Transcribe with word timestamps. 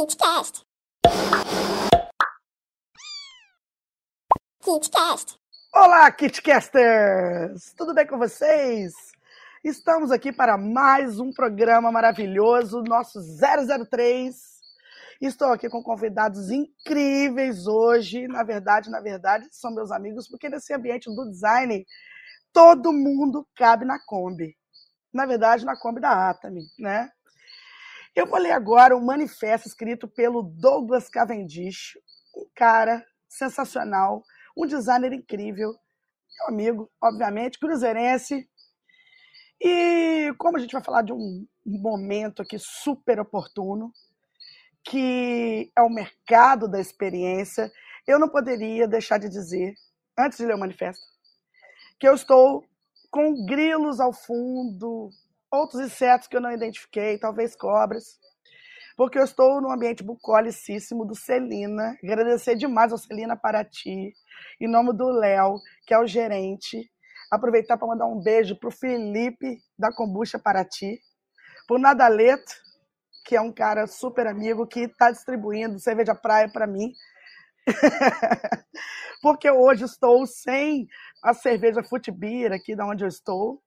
KidCast. 0.00 0.64
KidCast. 4.64 5.38
Olá, 5.74 6.10
KitCasters! 6.10 7.74
Tudo 7.76 7.92
bem 7.92 8.06
com 8.06 8.16
vocês? 8.16 8.94
Estamos 9.62 10.10
aqui 10.10 10.32
para 10.32 10.56
mais 10.56 11.20
um 11.20 11.30
programa 11.30 11.92
maravilhoso, 11.92 12.82
nosso 12.82 13.20
003. 13.20 14.34
Estou 15.20 15.48
aqui 15.48 15.68
com 15.68 15.82
convidados 15.82 16.50
incríveis 16.50 17.66
hoje. 17.66 18.26
Na 18.26 18.42
verdade, 18.42 18.88
na 18.88 19.02
verdade, 19.02 19.48
são 19.50 19.70
meus 19.70 19.90
amigos, 19.92 20.26
porque 20.26 20.48
nesse 20.48 20.72
ambiente 20.72 21.14
do 21.14 21.28
design, 21.28 21.84
todo 22.54 22.90
mundo 22.90 23.46
cabe 23.54 23.84
na 23.84 23.98
Kombi. 24.06 24.56
Na 25.12 25.26
verdade, 25.26 25.66
na 25.66 25.78
Kombi 25.78 26.00
da 26.00 26.30
Atami, 26.30 26.62
né? 26.78 27.10
Eu 28.14 28.26
vou 28.26 28.40
ler 28.40 28.50
agora 28.50 28.96
um 28.96 29.04
manifesto 29.04 29.68
escrito 29.68 30.08
pelo 30.08 30.42
Douglas 30.42 31.08
Cavendish, 31.08 31.96
um 32.36 32.44
cara 32.56 33.04
sensacional, 33.28 34.24
um 34.56 34.66
designer 34.66 35.12
incrível, 35.12 35.72
meu 36.38 36.48
amigo, 36.48 36.90
obviamente, 37.00 37.58
cruzeirense. 37.58 38.48
E 39.60 40.34
como 40.38 40.56
a 40.56 40.60
gente 40.60 40.72
vai 40.72 40.82
falar 40.82 41.02
de 41.02 41.12
um 41.12 41.46
momento 41.64 42.42
aqui 42.42 42.58
super 42.58 43.20
oportuno, 43.20 43.92
que 44.82 45.70
é 45.76 45.82
o 45.82 45.88
mercado 45.88 46.68
da 46.68 46.80
experiência, 46.80 47.70
eu 48.08 48.18
não 48.18 48.28
poderia 48.28 48.88
deixar 48.88 49.18
de 49.18 49.28
dizer, 49.28 49.74
antes 50.18 50.38
de 50.38 50.46
ler 50.46 50.56
o 50.56 50.58
manifesto, 50.58 51.04
que 51.98 52.08
eu 52.08 52.14
estou 52.14 52.64
com 53.08 53.44
grilos 53.46 54.00
ao 54.00 54.12
fundo, 54.12 55.10
outros 55.50 55.80
insetos 55.80 56.28
que 56.28 56.36
eu 56.36 56.40
não 56.40 56.52
identifiquei, 56.52 57.18
talvez 57.18 57.56
cobras, 57.56 58.18
porque 58.96 59.18
eu 59.18 59.24
estou 59.24 59.60
no 59.60 59.70
ambiente 59.70 60.02
bucolicíssimo 60.02 61.04
do 61.04 61.14
Celina. 61.14 61.96
Agradecer 62.04 62.54
demais 62.54 62.92
ao 62.92 62.98
Celina 62.98 63.36
Paraty, 63.36 64.12
em 64.60 64.68
nome 64.68 64.92
do 64.92 65.08
Léo, 65.08 65.56
que 65.86 65.94
é 65.94 65.98
o 65.98 66.06
gerente. 66.06 66.90
Aproveitar 67.30 67.78
para 67.78 67.88
mandar 67.88 68.06
um 68.06 68.20
beijo 68.20 68.56
para 68.56 68.68
o 68.68 68.72
Felipe 68.72 69.58
da 69.78 69.92
Combucha 69.92 70.38
Paraty, 70.38 71.00
para 71.66 71.76
o 71.76 71.80
Nadaleto, 71.80 72.52
que 73.24 73.36
é 73.36 73.40
um 73.40 73.52
cara 73.52 73.86
super 73.86 74.26
amigo 74.26 74.66
que 74.66 74.80
está 74.80 75.10
distribuindo 75.10 75.78
cerveja 75.78 76.14
praia 76.14 76.50
para 76.52 76.66
mim. 76.66 76.92
porque 79.22 79.50
hoje 79.50 79.84
estou 79.84 80.26
sem 80.26 80.88
a 81.22 81.32
cerveja 81.34 81.82
Futibira 81.82 82.56
aqui 82.56 82.74
da 82.74 82.86
onde 82.86 83.04
eu 83.04 83.08
estou. 83.08 83.62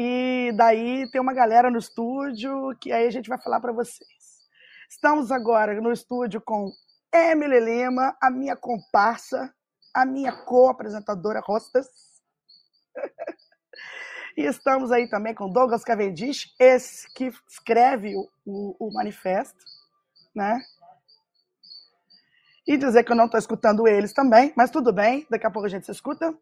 E 0.00 0.52
daí 0.52 1.10
tem 1.10 1.20
uma 1.20 1.32
galera 1.32 1.72
no 1.72 1.78
estúdio 1.78 2.72
que 2.80 2.92
aí 2.92 3.08
a 3.08 3.10
gente 3.10 3.28
vai 3.28 3.36
falar 3.36 3.58
para 3.58 3.72
vocês. 3.72 4.46
Estamos 4.88 5.32
agora 5.32 5.80
no 5.80 5.90
estúdio 5.90 6.40
com 6.40 6.70
Emily 7.12 7.58
Lima, 7.58 8.16
a 8.22 8.30
minha 8.30 8.54
comparsa, 8.54 9.52
a 9.92 10.06
minha 10.06 10.30
co-apresentadora 10.30 11.42
hostess. 11.44 11.88
e 14.38 14.42
estamos 14.42 14.92
aí 14.92 15.10
também 15.10 15.34
com 15.34 15.50
Douglas 15.50 15.82
Cavendish, 15.82 16.54
esse 16.60 17.12
que 17.12 17.32
escreve 17.48 18.14
o, 18.14 18.28
o, 18.46 18.76
o 18.78 18.94
manifesto, 18.94 19.58
né? 20.32 20.60
E 22.64 22.76
dizer 22.76 23.02
que 23.02 23.10
eu 23.10 23.16
não 23.16 23.24
estou 23.24 23.38
escutando 23.40 23.88
eles 23.88 24.12
também, 24.12 24.52
mas 24.56 24.70
tudo 24.70 24.92
bem, 24.92 25.26
daqui 25.28 25.44
a 25.44 25.50
pouco 25.50 25.66
a 25.66 25.70
gente 25.70 25.86
se 25.86 25.90
escuta. 25.90 26.32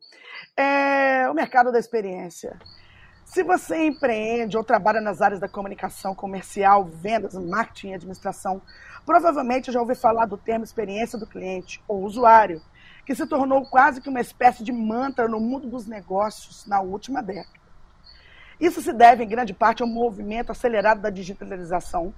É, 0.55 1.27
o 1.31 1.33
mercado 1.33 1.73
da 1.73 1.79
experiência. 1.79 2.55
Se 3.27 3.43
você 3.43 3.85
empreende 3.85 4.57
ou 4.57 4.63
trabalha 4.63 5.01
nas 5.01 5.21
áreas 5.21 5.41
da 5.41 5.49
comunicação 5.49 6.15
comercial, 6.15 6.85
vendas, 6.85 7.35
marketing 7.35 7.89
e 7.89 7.95
administração, 7.95 8.63
provavelmente 9.05 9.73
já 9.73 9.81
ouviu 9.81 9.97
falar 9.97 10.27
do 10.27 10.39
termo 10.39 10.65
experiência 10.65 11.19
do 11.19 11.27
cliente 11.27 11.83
ou 11.89 12.05
usuário, 12.05 12.63
que 13.05 13.17
se 13.17 13.27
tornou 13.27 13.67
quase 13.67 14.01
que 14.01 14.09
uma 14.09 14.21
espécie 14.21 14.63
de 14.63 14.73
mantra 14.73 15.27
no 15.27 15.41
mundo 15.41 15.69
dos 15.69 15.87
negócios 15.87 16.67
na 16.67 16.81
última 16.81 17.21
década. 17.21 17.59
Isso 18.61 18.81
se 18.81 18.93
deve, 18.93 19.25
em 19.25 19.29
grande 19.29 19.53
parte, 19.53 19.83
ao 19.83 19.89
movimento 19.89 20.53
acelerado 20.53 21.03
da 21.03 21.11
digitalização, 21.11 22.15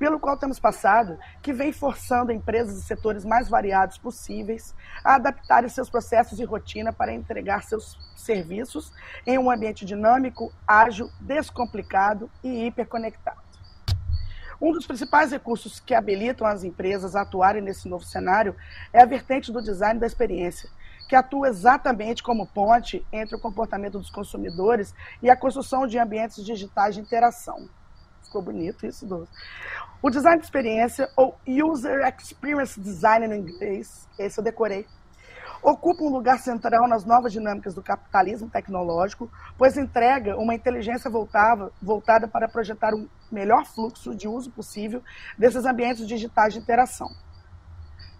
pelo 0.00 0.18
qual 0.18 0.34
temos 0.38 0.58
passado, 0.58 1.18
que 1.42 1.52
vem 1.52 1.72
forçando 1.72 2.32
empresas 2.32 2.78
e 2.78 2.82
setores 2.82 3.22
mais 3.22 3.50
variados 3.50 3.98
possíveis 3.98 4.74
a 5.04 5.16
adaptarem 5.16 5.68
seus 5.68 5.90
processos 5.90 6.40
e 6.40 6.44
rotina 6.44 6.90
para 6.90 7.12
entregar 7.12 7.62
seus 7.62 7.98
serviços 8.16 8.94
em 9.26 9.36
um 9.36 9.50
ambiente 9.50 9.84
dinâmico, 9.84 10.50
ágil, 10.66 11.10
descomplicado 11.20 12.30
e 12.42 12.64
hiperconectado. 12.64 13.42
Um 14.58 14.72
dos 14.72 14.86
principais 14.86 15.32
recursos 15.32 15.80
que 15.80 15.94
habilitam 15.94 16.46
as 16.46 16.64
empresas 16.64 17.14
a 17.14 17.20
atuarem 17.20 17.60
nesse 17.60 17.86
novo 17.86 18.04
cenário 18.04 18.56
é 18.94 19.02
a 19.02 19.06
vertente 19.06 19.52
do 19.52 19.62
design 19.62 20.00
da 20.00 20.06
experiência, 20.06 20.70
que 21.10 21.14
atua 21.14 21.48
exatamente 21.48 22.22
como 22.22 22.46
ponte 22.46 23.06
entre 23.12 23.36
o 23.36 23.40
comportamento 23.40 23.98
dos 23.98 24.10
consumidores 24.10 24.94
e 25.22 25.28
a 25.28 25.36
construção 25.36 25.86
de 25.86 25.98
ambientes 25.98 26.42
digitais 26.42 26.94
de 26.94 27.02
interação. 27.02 27.68
Ficou 28.30 28.42
bonito 28.42 28.86
isso, 28.86 29.04
Douglas. 29.04 29.28
O 30.02 30.08
design 30.08 30.38
de 30.38 30.46
experiência, 30.46 31.10
ou 31.14 31.38
User 31.46 32.00
Experience 32.18 32.80
Design 32.80 33.28
no 33.28 33.34
inglês, 33.34 34.08
esse 34.18 34.40
eu 34.40 34.42
decorei, 34.42 34.86
ocupa 35.62 36.02
um 36.02 36.08
lugar 36.08 36.38
central 36.38 36.88
nas 36.88 37.04
novas 37.04 37.30
dinâmicas 37.30 37.74
do 37.74 37.82
capitalismo 37.82 38.48
tecnológico, 38.48 39.30
pois 39.58 39.76
entrega 39.76 40.38
uma 40.38 40.54
inteligência 40.54 41.10
voltada, 41.10 41.70
voltada 41.82 42.26
para 42.26 42.48
projetar 42.48 42.94
um 42.94 43.06
melhor 43.30 43.66
fluxo 43.66 44.14
de 44.14 44.26
uso 44.26 44.50
possível 44.50 45.02
desses 45.36 45.66
ambientes 45.66 46.08
digitais 46.08 46.54
de 46.54 46.60
interação. 46.60 47.10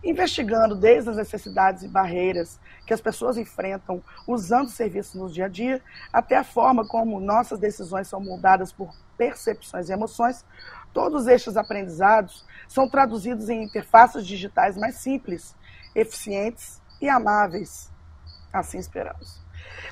Investigando 0.05 0.75
desde 0.75 1.09
as 1.09 1.17
necessidades 1.17 1.83
e 1.83 1.89
barreiras 1.89 2.61
que 2.87 2.93
as 2.93 3.01
pessoas 3.01 3.39
enfrentam 3.39 4.03
usando 4.27 4.69
serviços 4.69 5.15
no 5.15 5.31
dia 5.31 5.47
a 5.47 5.49
dia, 5.49 5.83
até 6.13 6.37
a 6.37 6.45
forma 6.45 6.87
como 6.87 7.21
nossas 7.21 7.59
decisões 7.59 8.07
são 8.07 8.21
moldadas 8.21 8.71
por 8.71 8.95
percepções 9.17 9.91
e 9.91 9.93
emoções, 9.93 10.45
Todos 10.93 11.27
estes 11.27 11.57
aprendizados 11.57 12.45
são 12.69 12.89
traduzidos 12.89 13.49
em 13.49 13.63
interfaces 13.63 14.27
digitais 14.27 14.77
mais 14.77 14.97
simples, 14.97 15.55
eficientes 15.95 16.81
e 17.01 17.09
amáveis. 17.09 17.91
Assim 18.53 18.79
esperamos. 18.79 19.41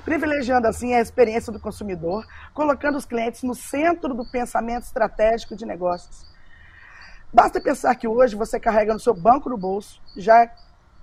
Privilegiando 0.03 0.67
assim 0.67 0.93
a 0.93 1.01
experiência 1.01 1.51
do 1.51 1.59
consumidor, 1.59 2.25
colocando 2.53 2.97
os 2.97 3.05
clientes 3.05 3.43
no 3.43 3.55
centro 3.55 4.13
do 4.13 4.29
pensamento 4.29 4.83
estratégico 4.83 5.55
de 5.55 5.65
negócios. 5.65 6.27
Basta 7.31 7.61
pensar 7.61 7.95
que 7.95 8.07
hoje 8.07 8.35
você 8.35 8.59
carrega 8.59 8.93
no 8.93 8.99
seu 8.99 9.13
banco 9.13 9.49
no 9.49 9.57
bolso 9.57 10.01
já 10.17 10.51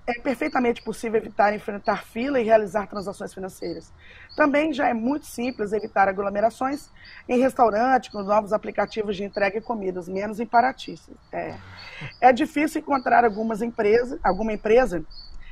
é 0.07 0.21
perfeitamente 0.21 0.81
possível 0.81 1.19
evitar 1.19 1.53
enfrentar 1.53 2.05
fila 2.05 2.39
e 2.39 2.43
realizar 2.43 2.87
transações 2.87 3.33
financeiras. 3.33 3.91
Também 4.37 4.71
já 4.71 4.87
é 4.87 4.93
muito 4.93 5.25
simples 5.25 5.73
evitar 5.73 6.07
aglomerações 6.07 6.89
em 7.27 7.37
restaurante 7.39 8.09
com 8.09 8.23
novos 8.23 8.53
aplicativos 8.53 9.17
de 9.17 9.25
entrega 9.25 9.57
e 9.57 9.61
comidas, 9.61 10.07
menos 10.07 10.39
em 10.39 10.45
Paraty. 10.45 10.95
É, 11.33 11.57
é 12.21 12.31
difícil 12.31 12.79
encontrar 12.79 13.25
algumas 13.25 13.61
empresas, 13.61 14.17
alguma 14.23 14.53
empresa 14.53 15.03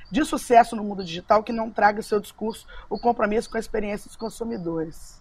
de 0.10 0.24
sucesso 0.24 0.74
no 0.74 0.84
mundo 0.86 1.04
digital 1.04 1.44
que 1.44 1.52
não 1.52 1.70
traga 1.70 2.02
seu 2.02 2.22
discurso 2.22 2.66
o 2.90 2.98
compromisso 2.98 3.50
com 3.50 3.58
a 3.58 3.60
experiência 3.60 4.08
dos 4.08 4.16
consumidores. 4.16 5.20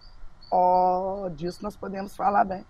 Oh, 0.49 1.29
disso 1.35 1.59
nós 1.61 1.75
podemos 1.75 2.15
falar 2.15 2.45
bem. 2.45 2.65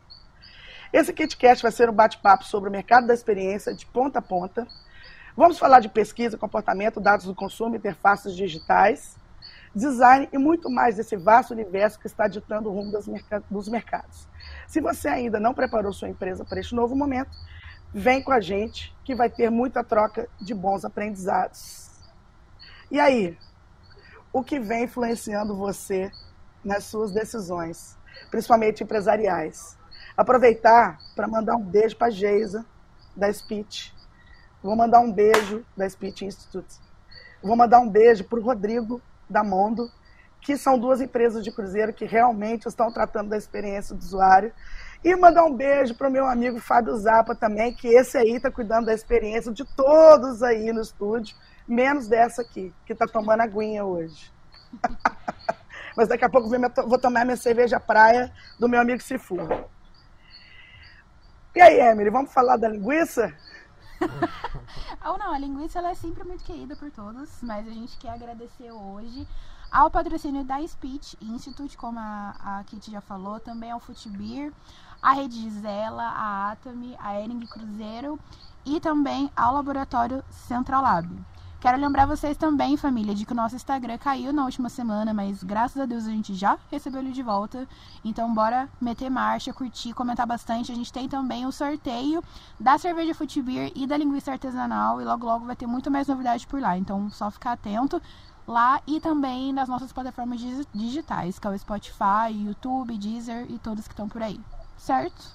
Esse 0.91 1.13
KitCast 1.13 1.61
vai 1.61 1.71
ser 1.71 1.89
um 1.89 1.93
bate-papo 1.93 2.45
sobre 2.45 2.69
o 2.69 2.71
mercado 2.71 3.05
da 3.05 3.13
experiência 3.13 3.75
de 3.75 3.85
ponta 3.85 4.19
a 4.19 4.21
ponta, 4.21 4.65
Vamos 5.37 5.59
falar 5.59 5.81
de 5.81 5.89
pesquisa, 5.89 6.37
comportamento, 6.37 7.01
dados 7.01 7.25
do 7.25 7.35
consumo, 7.35 7.75
interfaces 7.75 8.33
digitais, 8.33 9.17
design 9.75 10.29
e 10.31 10.37
muito 10.37 10.69
mais 10.69 10.95
desse 10.95 11.17
vasto 11.17 11.51
universo 11.51 11.99
que 11.99 12.07
está 12.07 12.25
ditando 12.25 12.69
o 12.69 12.73
rumo 12.73 12.97
dos 13.49 13.67
mercados. 13.67 14.29
Se 14.65 14.79
você 14.79 15.09
ainda 15.09 15.37
não 15.37 15.53
preparou 15.53 15.91
sua 15.91 16.07
empresa 16.07 16.45
para 16.45 16.61
este 16.61 16.73
novo 16.73 16.95
momento, 16.95 17.31
vem 17.93 18.23
com 18.23 18.31
a 18.31 18.39
gente 18.39 18.95
que 19.03 19.13
vai 19.13 19.29
ter 19.29 19.49
muita 19.49 19.83
troca 19.83 20.29
de 20.39 20.53
bons 20.53 20.85
aprendizados. 20.85 21.89
E 22.89 22.97
aí, 22.97 23.37
o 24.31 24.41
que 24.41 24.57
vem 24.57 24.85
influenciando 24.85 25.55
você 25.55 26.09
nas 26.63 26.85
suas 26.85 27.11
decisões, 27.11 27.97
principalmente 28.31 28.83
empresariais? 28.83 29.77
Aproveitar 30.15 30.97
para 31.13 31.27
mandar 31.27 31.57
um 31.57 31.63
beijo 31.63 31.97
para 31.97 32.07
a 32.07 32.11
Geisa, 32.11 32.65
da 33.13 33.31
Speech, 33.31 33.94
Vou 34.65 34.75
mandar 34.75 34.99
um 34.99 35.11
beijo 35.11 35.63
da 35.77 35.87
Speech 35.87 36.25
Institute. 36.25 36.79
Vou 37.39 37.55
mandar 37.55 37.79
um 37.79 37.87
beijo 37.87 38.23
para 38.23 38.39
o 38.39 38.41
Rodrigo 38.41 38.99
da 39.29 39.43
Mondo, 39.43 39.91
que 40.41 40.57
são 40.57 40.79
duas 40.79 40.99
empresas 40.99 41.43
de 41.43 41.51
cruzeiro 41.51 41.93
que 41.93 42.03
realmente 42.03 42.67
estão 42.67 42.91
tratando 42.91 43.29
da 43.29 43.37
experiência 43.37 43.95
do 43.95 43.99
usuário. 43.99 44.51
E 45.03 45.15
mandar 45.15 45.43
um 45.43 45.53
beijo 45.53 45.93
para 45.93 46.09
o 46.09 46.11
meu 46.11 46.25
amigo 46.25 46.59
Fábio 46.59 46.97
Zappa 46.97 47.35
também, 47.35 47.75
que 47.75 47.89
esse 47.89 48.17
aí 48.17 48.37
está 48.37 48.49
cuidando 48.49 48.87
da 48.87 48.93
experiência 48.95 49.51
de 49.51 49.63
todos 49.75 50.41
aí 50.41 50.73
no 50.73 50.81
estúdio, 50.81 51.35
menos 51.67 52.07
dessa 52.07 52.41
aqui, 52.41 52.73
que 52.87 52.93
está 52.93 53.05
tomando 53.05 53.41
aguinha 53.41 53.85
hoje. 53.85 54.33
Mas 55.95 56.07
daqui 56.07 56.25
a 56.25 56.29
pouco 56.29 56.49
vou 56.87 56.97
tomar 56.97 57.23
minha 57.23 57.37
cerveja 57.37 57.79
praia 57.79 58.33
do 58.59 58.67
meu 58.67 58.81
amigo 58.81 59.03
Sifu. 59.03 59.37
E 61.55 61.61
aí, 61.61 61.79
Emily, 61.79 62.09
vamos 62.09 62.33
falar 62.33 62.57
da 62.57 62.67
linguiça? 62.67 63.31
Ou 65.05 65.17
não, 65.17 65.33
a 65.33 65.39
linguiça 65.39 65.79
ela 65.79 65.91
é 65.91 65.95
sempre 65.95 66.23
muito 66.23 66.43
querida 66.43 66.75
por 66.75 66.91
todos, 66.91 67.41
mas 67.41 67.67
a 67.67 67.71
gente 67.71 67.97
quer 67.97 68.09
agradecer 68.09 68.71
hoje 68.71 69.27
ao 69.71 69.89
patrocínio 69.89 70.43
da 70.43 70.65
Speech 70.65 71.17
Institute, 71.21 71.77
como 71.77 71.99
a, 71.99 72.35
a 72.39 72.63
Kitty 72.63 72.91
já 72.91 73.01
falou, 73.01 73.39
também 73.39 73.71
ao 73.71 73.79
Futibir, 73.79 74.53
a 75.01 75.13
Rede 75.13 75.41
Gisela, 75.41 76.03
a 76.03 76.51
Atami, 76.51 76.95
a 76.99 77.19
Ering 77.19 77.45
Cruzeiro 77.45 78.19
e 78.65 78.79
também 78.79 79.29
ao 79.35 79.53
Laboratório 79.53 80.23
Central 80.29 80.81
Lab. 80.81 81.09
Quero 81.65 81.79
lembrar 81.79 82.05
vocês 82.05 82.37
também, 82.37 82.77
família, 82.77 83.15
de 83.15 83.25
que 83.25 83.31
o 83.31 83.35
nosso 83.35 83.55
Instagram 83.55 83.97
caiu 83.97 84.31
na 84.31 84.45
última 84.45 84.69
semana, 84.69 85.15
mas 85.15 85.41
graças 85.41 85.81
a 85.81 85.87
Deus 85.87 86.05
a 86.05 86.11
gente 86.11 86.35
já 86.35 86.59
recebeu 86.69 87.01
ele 87.01 87.11
de 87.11 87.23
volta. 87.23 87.67
Então 88.03 88.31
bora 88.31 88.69
meter 88.79 89.09
marcha, 89.09 89.51
curtir, 89.51 89.91
comentar 89.91 90.27
bastante. 90.27 90.71
A 90.71 90.75
gente 90.75 90.93
tem 90.93 91.09
também 91.09 91.43
o 91.43 91.51
sorteio 91.51 92.23
da 92.59 92.77
cerveja 92.77 93.15
Futibir 93.15 93.71
e 93.75 93.87
da 93.87 93.97
linguiça 93.97 94.31
artesanal 94.31 95.01
e 95.01 95.03
logo 95.03 95.25
logo 95.25 95.47
vai 95.47 95.55
ter 95.55 95.65
muito 95.65 95.89
mais 95.89 96.07
novidade 96.07 96.45
por 96.45 96.61
lá. 96.61 96.77
Então 96.77 97.09
só 97.09 97.31
ficar 97.31 97.53
atento 97.53 97.99
lá 98.47 98.79
e 98.85 98.99
também 98.99 99.51
nas 99.51 99.67
nossas 99.67 99.91
plataformas 99.91 100.39
digitais, 100.71 101.39
que 101.39 101.47
é 101.47 101.49
o 101.49 101.57
Spotify, 101.57 102.29
YouTube, 102.31 102.95
Deezer 102.95 103.47
e 103.49 103.57
todos 103.57 103.87
que 103.87 103.93
estão 103.93 104.07
por 104.07 104.21
aí. 104.21 104.39
Certo? 104.77 105.33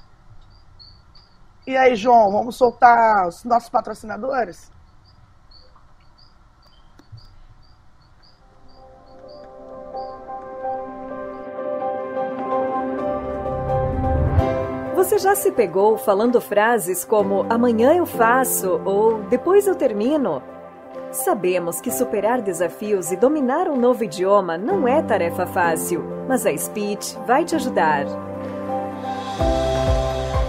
E 1.66 1.76
aí, 1.76 1.96
João, 1.96 2.30
vamos 2.30 2.54
soltar 2.54 3.26
os 3.26 3.42
nossos 3.42 3.68
patrocinadores? 3.68 4.70
Você 15.00 15.18
já 15.18 15.34
se 15.34 15.50
pegou 15.50 15.96
falando 15.96 16.42
frases 16.42 17.06
como 17.06 17.46
amanhã 17.48 17.94
eu 17.94 18.04
faço 18.04 18.78
ou 18.84 19.22
depois 19.30 19.66
eu 19.66 19.74
termino? 19.74 20.42
Sabemos 21.10 21.80
que 21.80 21.90
superar 21.90 22.42
desafios 22.42 23.10
e 23.10 23.16
dominar 23.16 23.66
um 23.66 23.76
novo 23.76 24.04
idioma 24.04 24.58
não 24.58 24.86
é 24.86 25.00
tarefa 25.00 25.46
fácil, 25.46 26.04
mas 26.28 26.44
a 26.44 26.54
Speech 26.54 27.16
vai 27.26 27.46
te 27.46 27.56
ajudar. 27.56 28.04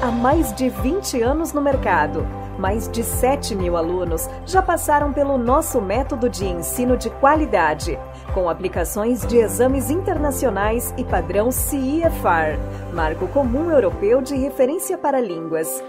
Há 0.01 0.11
mais 0.11 0.53
de 0.53 0.67
20 0.67 1.21
anos 1.21 1.53
no 1.53 1.61
mercado, 1.61 2.27
mais 2.59 2.89
de 2.89 3.03
7 3.03 3.55
mil 3.55 3.77
alunos 3.77 4.29
já 4.45 4.61
passaram 4.61 5.13
pelo 5.13 5.37
nosso 5.37 5.79
método 5.79 6.27
de 6.27 6.45
ensino 6.45 6.97
de 6.97 7.09
qualidade 7.09 7.97
com 8.33 8.49
aplicações 8.49 9.25
de 9.25 9.37
exames 9.37 9.89
internacionais 9.89 10.93
e 10.97 11.03
padrão 11.03 11.51
CIEFAR, 11.51 12.57
Marco 12.93 13.27
Comum 13.27 13.69
Europeu 13.69 14.21
de 14.21 14.35
Referência 14.35 14.97
para 14.97 15.19
Línguas. 15.19 15.83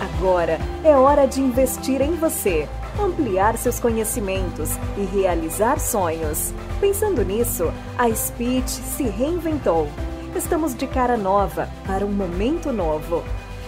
Agora 0.00 0.58
é 0.82 0.96
hora 0.96 1.26
de 1.26 1.40
investir 1.40 2.00
em 2.00 2.14
você, 2.16 2.68
ampliar 3.00 3.56
seus 3.56 3.78
conhecimentos 3.78 4.70
e 4.96 5.04
realizar 5.04 5.78
sonhos. 5.78 6.52
Pensando 6.80 7.24
nisso, 7.24 7.72
a 7.98 8.12
Speech 8.12 8.70
se 8.70 9.04
reinventou. 9.04 9.88
Estamos 10.34 10.74
de 10.74 10.86
cara 10.86 11.16
nova 11.16 11.68
para 11.86 12.04
um 12.04 12.10
momento 12.10 12.72
novo. 12.72 13.22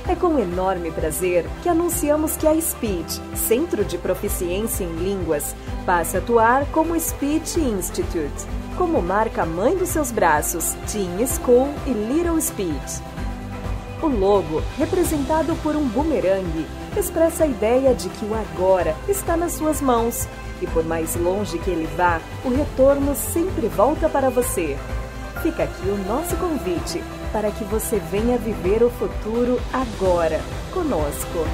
É 0.09 0.15
com 0.15 0.39
enorme 0.39 0.93
prazer 0.93 1.45
que 1.65 1.69
anunciamos 1.69 2.37
que 2.37 2.47
a 2.47 2.61
Speech, 2.61 3.21
Centro 3.35 3.85
de 3.85 3.99
Proficiência 3.99 4.85
em 4.85 4.95
Línguas, 4.95 5.53
passa 5.85 6.19
a 6.19 6.21
atuar 6.21 6.65
como 6.67 6.99
Speech 6.99 7.59
Institute, 7.59 8.47
como 8.79 9.03
marca 9.03 9.45
mãe 9.45 9.77
dos 9.77 9.89
seus 9.89 10.13
braços, 10.13 10.77
Teen 10.87 11.27
School 11.27 11.69
e 11.89 11.91
Little 11.91 12.41
Speech. 12.41 13.03
O 14.01 14.07
logo, 14.07 14.63
representado 14.79 15.57
por 15.57 15.75
um 15.75 15.89
bumerangue, 15.89 16.67
expressa 16.97 17.43
a 17.43 17.49
ideia 17.49 17.93
de 17.93 18.09
que 18.09 18.25
o 18.27 18.35
agora 18.35 18.95
está 19.09 19.37
nas 19.37 19.55
suas 19.55 19.81
mãos 19.81 20.29
e 20.63 20.69
por 20.69 20.85
mais 20.85 21.17
longe 21.17 21.59
que 21.59 21.71
ele 21.71 21.89
vá, 21.97 22.21
o 22.45 22.49
retorno 22.49 23.13
sempre 23.17 23.67
volta 23.67 24.09
para 24.09 24.31
você. 24.31 24.77
Fica 25.43 25.65
aqui 25.65 25.89
o 25.89 25.99
nosso 26.07 26.37
convite 26.37 27.03
para 27.37 27.51
que 27.51 27.65
você 27.65 27.99
venha 27.99 28.39
viver 28.39 28.83
o 28.83 28.89
futuro 28.89 29.61
agora, 29.71 30.41
conosco. 30.73 31.45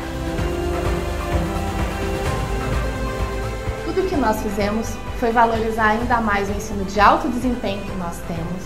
Tudo 3.85 4.09
que 4.09 4.15
nós 4.15 4.41
fizemos 4.41 4.91
foi 5.19 5.33
valorizar 5.33 5.89
ainda 5.89 6.21
mais 6.21 6.49
o 6.49 6.53
ensino 6.53 6.85
de 6.85 7.01
alto 7.01 7.29
desempenho 7.29 7.83
que 7.83 7.97
nós 7.97 8.17
temos 8.29 8.63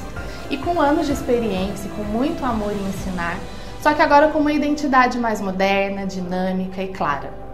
e 0.50 0.58
com 0.58 0.78
anos 0.78 1.06
de 1.06 1.12
experiência, 1.14 1.90
com 1.96 2.02
muito 2.02 2.44
amor 2.44 2.70
em 2.70 2.86
ensinar, 2.86 3.38
só 3.80 3.94
que 3.94 4.02
agora 4.02 4.28
com 4.28 4.40
uma 4.40 4.52
identidade 4.52 5.18
mais 5.18 5.40
moderna, 5.40 6.06
dinâmica 6.06 6.82
e 6.82 6.88
clara. 6.88 7.45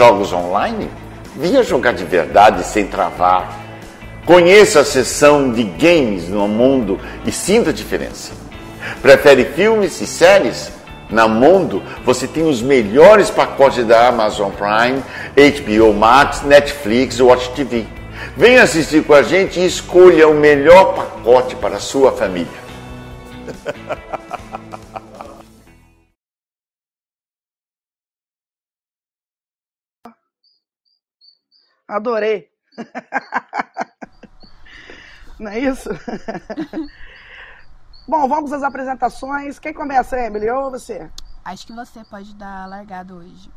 Jogos 0.00 0.32
online? 0.32 0.90
Venha 1.36 1.62
jogar 1.62 1.92
de 1.92 2.06
verdade 2.06 2.64
sem 2.64 2.86
travar. 2.86 3.60
Conheça 4.24 4.80
a 4.80 4.84
seção 4.84 5.52
de 5.52 5.62
games 5.62 6.26
no 6.26 6.48
mundo 6.48 6.98
e 7.26 7.30
sinta 7.30 7.68
a 7.68 7.72
diferença. 7.72 8.32
Prefere 9.02 9.44
filmes 9.44 10.00
e 10.00 10.06
séries? 10.06 10.72
Na 11.10 11.28
Mundo 11.28 11.82
você 12.02 12.26
tem 12.26 12.48
os 12.48 12.62
melhores 12.62 13.28
pacotes 13.28 13.84
da 13.84 14.08
Amazon 14.08 14.50
Prime, 14.52 15.02
HBO 15.36 15.92
Max, 15.92 16.40
Netflix 16.44 17.18
e 17.18 17.22
Watch 17.22 17.50
TV. 17.50 17.84
Venha 18.34 18.62
assistir 18.62 19.04
com 19.04 19.12
a 19.12 19.22
gente 19.22 19.60
e 19.60 19.66
escolha 19.66 20.26
o 20.28 20.34
melhor 20.34 20.94
pacote 20.94 21.54
para 21.56 21.76
a 21.76 21.80
sua 21.80 22.10
família. 22.12 22.48
Adorei. 31.90 32.48
Não 35.40 35.50
é 35.50 35.58
isso? 35.58 35.90
Bom, 38.06 38.28
vamos 38.28 38.52
às 38.52 38.62
apresentações. 38.62 39.58
Quem 39.58 39.74
começa, 39.74 40.16
Emily? 40.18 40.46
Eu 40.46 40.56
ou 40.56 40.70
você? 40.70 41.10
Acho 41.44 41.66
que 41.66 41.72
você 41.72 42.04
pode 42.04 42.32
dar 42.36 42.62
a 42.62 42.66
largada 42.66 43.12
hoje. 43.14 43.50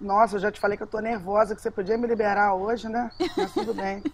Nossa, 0.00 0.36
eu 0.36 0.40
já 0.40 0.50
te 0.50 0.58
falei 0.58 0.76
que 0.76 0.82
eu 0.82 0.86
tô 0.86 1.00
nervosa, 1.00 1.54
que 1.54 1.60
você 1.60 1.70
podia 1.70 1.98
me 1.98 2.06
liberar 2.06 2.54
hoje, 2.54 2.88
né? 2.88 3.10
Mas 3.36 3.52
tudo 3.52 3.74
bem. 3.74 4.02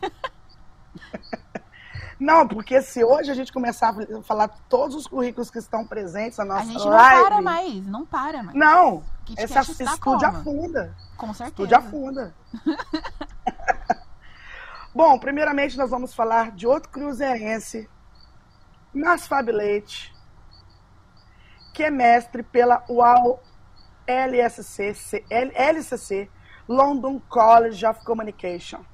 Não, 2.18 2.46
porque 2.46 2.82
se 2.82 3.02
hoje 3.02 3.30
a 3.30 3.34
gente 3.34 3.50
começar 3.52 3.90
a 3.90 4.22
falar 4.22 4.46
todos 4.68 4.94
os 4.94 5.06
currículos 5.08 5.50
que 5.50 5.58
estão 5.58 5.84
presentes 5.84 6.38
na 6.38 6.44
nossa 6.44 6.64
live... 6.64 6.76
A 6.76 6.78
gente 6.78 6.88
live, 6.88 7.16
não 7.16 7.24
para 7.24 7.42
mais, 7.42 7.86
não 7.86 8.06
para 8.06 8.42
mais. 8.44 8.56
Não, 8.56 9.02
esse 9.36 9.82
estúdio 9.82 10.28
afunda. 10.28 10.94
Com 11.16 11.34
certeza. 11.34 11.50
Estúdio 11.50 11.76
afunda. 11.76 12.32
Bom, 14.94 15.18
primeiramente 15.18 15.78
nós 15.78 15.88
vamos 15.88 16.12
falar 16.12 16.50
de 16.50 16.66
outro 16.66 16.90
cruzeirense, 16.90 17.88
Nas 18.92 19.26
Leite, 19.46 20.12
que 21.72 21.84
é 21.84 21.90
mestre 21.90 22.42
pela 22.42 22.84
UAL 22.90 23.42
LSC, 24.06 25.24
LCC, 25.30 26.30
London 26.68 27.18
College 27.20 27.86
of 27.86 28.04
Communication. 28.04 28.84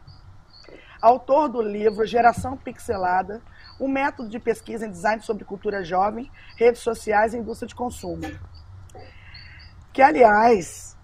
Autor 1.02 1.48
do 1.48 1.60
livro 1.60 2.06
Geração 2.06 2.56
Pixelada, 2.56 3.42
um 3.80 3.88
método 3.88 4.28
de 4.28 4.38
pesquisa 4.38 4.86
em 4.86 4.90
design 4.92 5.20
sobre 5.20 5.44
cultura 5.44 5.82
jovem, 5.82 6.30
redes 6.56 6.80
sociais 6.80 7.34
e 7.34 7.38
indústria 7.38 7.66
de 7.66 7.74
consumo. 7.74 8.22
Que, 9.92 10.00
aliás, 10.00 10.96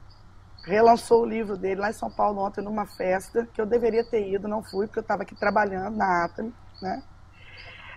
relançou 0.65 1.23
o 1.23 1.27
livro 1.27 1.57
dele 1.57 1.81
lá 1.81 1.91
em 1.91 1.95
São 1.95 2.11
Paulo 2.11 2.41
ontem 2.41 2.63
numa 2.63 2.87
festa 2.87 3.47
que 3.53 3.61
eu 3.61 3.67
deveria 3.67 4.05
ter 4.05 4.29
ido, 4.29 4.49
não 4.49 4.63
fui, 4.63 4.87
porque 4.87 4.99
eu 4.99 5.03
estava 5.03 5.23
aqui 5.23 5.35
trabalhando 5.35 5.97
na 5.97 6.25
Atami, 6.25 6.55
né? 6.81 7.03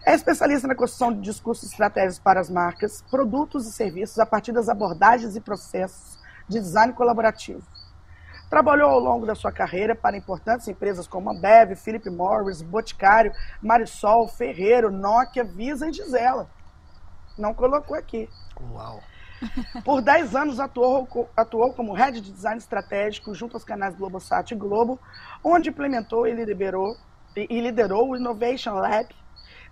É 0.06 0.14
especialista 0.14 0.68
na 0.68 0.76
construção 0.76 1.12
de 1.14 1.20
discursos 1.20 1.70
e 1.70 1.72
estratégias 1.72 2.20
para 2.20 2.40
as 2.40 2.50
marcas, 2.50 3.02
produtos 3.10 3.68
e 3.68 3.72
serviços 3.74 4.20
a 4.20 4.26
partir 4.26 4.54
das 4.54 4.70
abordagens 4.70 5.36
e 5.36 5.42
processos 5.42 6.18
de 6.48 6.60
design 6.60 6.94
colaborativo. 6.94 7.62
Trabalhou 8.50 8.90
ao 8.90 9.00
longo 9.00 9.26
da 9.26 9.36
sua 9.36 9.52
carreira 9.52 9.94
para 9.94 10.16
importantes 10.16 10.68
empresas 10.70 11.08
como 11.08 11.30
Ambev, 11.30 11.76
Philip 11.76 12.10
Morris, 12.10 12.62
Boticário, 12.62 13.34
Marisol, 13.62 14.30
Ferreiro, 14.30 14.90
Nokia, 14.90 15.44
Visa 15.44 15.90
e 15.90 15.94
Gisela. 15.94 16.50
Não 17.38 17.54
colocou 17.54 17.98
aqui. 17.98 18.30
Uau! 18.72 19.02
Por 19.84 20.02
10 20.02 20.36
anos 20.36 20.60
atuou, 20.60 21.30
atuou 21.36 21.74
como 21.74 21.94
head 21.94 22.20
de 22.22 22.32
design 22.32 22.58
estratégico 22.58 23.34
junto 23.34 23.56
aos 23.56 23.64
canais 23.64 23.96
Globosat 23.96 24.52
e 24.52 24.56
Globo, 24.56 25.00
onde 25.44 25.70
implementou 25.70 26.28
e 26.28 26.34
liderou, 26.34 26.96
e 27.36 27.62
liderou 27.62 28.10
o 28.10 28.16
Innovation 28.16 28.74
Lab, 28.74 29.10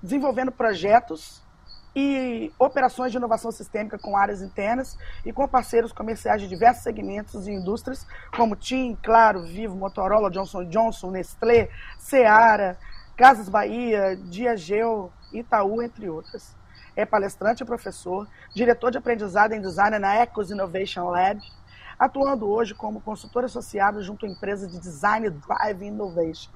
desenvolvendo 0.02 0.52
projetos 0.52 1.44
e 1.96 2.52
operações 2.60 3.12
de 3.12 3.18
inovação 3.18 3.52
sistêmica 3.52 3.98
com 3.98 4.18
áreas 4.18 4.42
internas 4.42 4.98
e 5.26 5.32
com 5.32 5.48
parceiros 5.48 5.94
comerciais 5.94 6.42
de 6.42 6.48
diversos 6.48 6.84
segmentos 6.84 7.48
e 7.48 7.52
indústrias, 7.52 8.06
como 8.36 8.56
TIM, 8.56 8.98
Claro, 9.02 9.44
Vivo, 9.44 9.76
Motorola, 9.78 10.30
Johnson 10.30 10.66
Johnson, 10.66 11.12
Nestlé, 11.12 11.70
Seara, 11.98 12.78
Casas 13.16 13.48
Bahia, 13.48 14.18
Diageo, 14.18 15.12
Itaú, 15.32 15.82
entre 15.82 16.10
outras. 16.10 16.54
É 16.96 17.06
palestrante 17.06 17.64
e 17.64 17.66
professor, 17.66 18.28
diretor 18.54 18.92
de 18.92 18.98
aprendizado 18.98 19.54
em 19.54 19.62
design 19.62 20.00
na 20.00 20.16
Ecos 20.16 20.50
Innovation 20.50 21.10
Lab, 21.10 21.42
atuando 22.00 22.50
hoje 22.50 22.74
como 22.74 23.02
consultor 23.02 23.44
associado 23.44 24.02
junto 24.02 24.26
à 24.26 24.30
empresa 24.30 24.68
de 24.68 24.80
design 24.80 25.30
Drive 25.30 25.86
Innovation. 25.86 26.52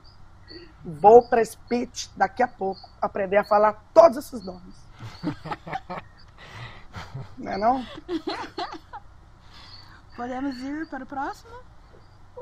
Vou 0.83 1.27
para 1.29 1.43
speech 1.43 2.09
daqui 2.15 2.41
a 2.41 2.47
pouco 2.47 2.79
aprender 3.01 3.37
a 3.37 3.43
falar 3.43 3.73
todos 3.93 4.17
esses 4.17 4.43
nomes. 4.45 4.75
não 7.37 7.51
é 7.51 7.57
não? 7.57 7.85
Podemos 10.15 10.57
ir 10.57 10.89
para 10.89 11.03
o 11.03 11.07
próximo? 11.07 11.51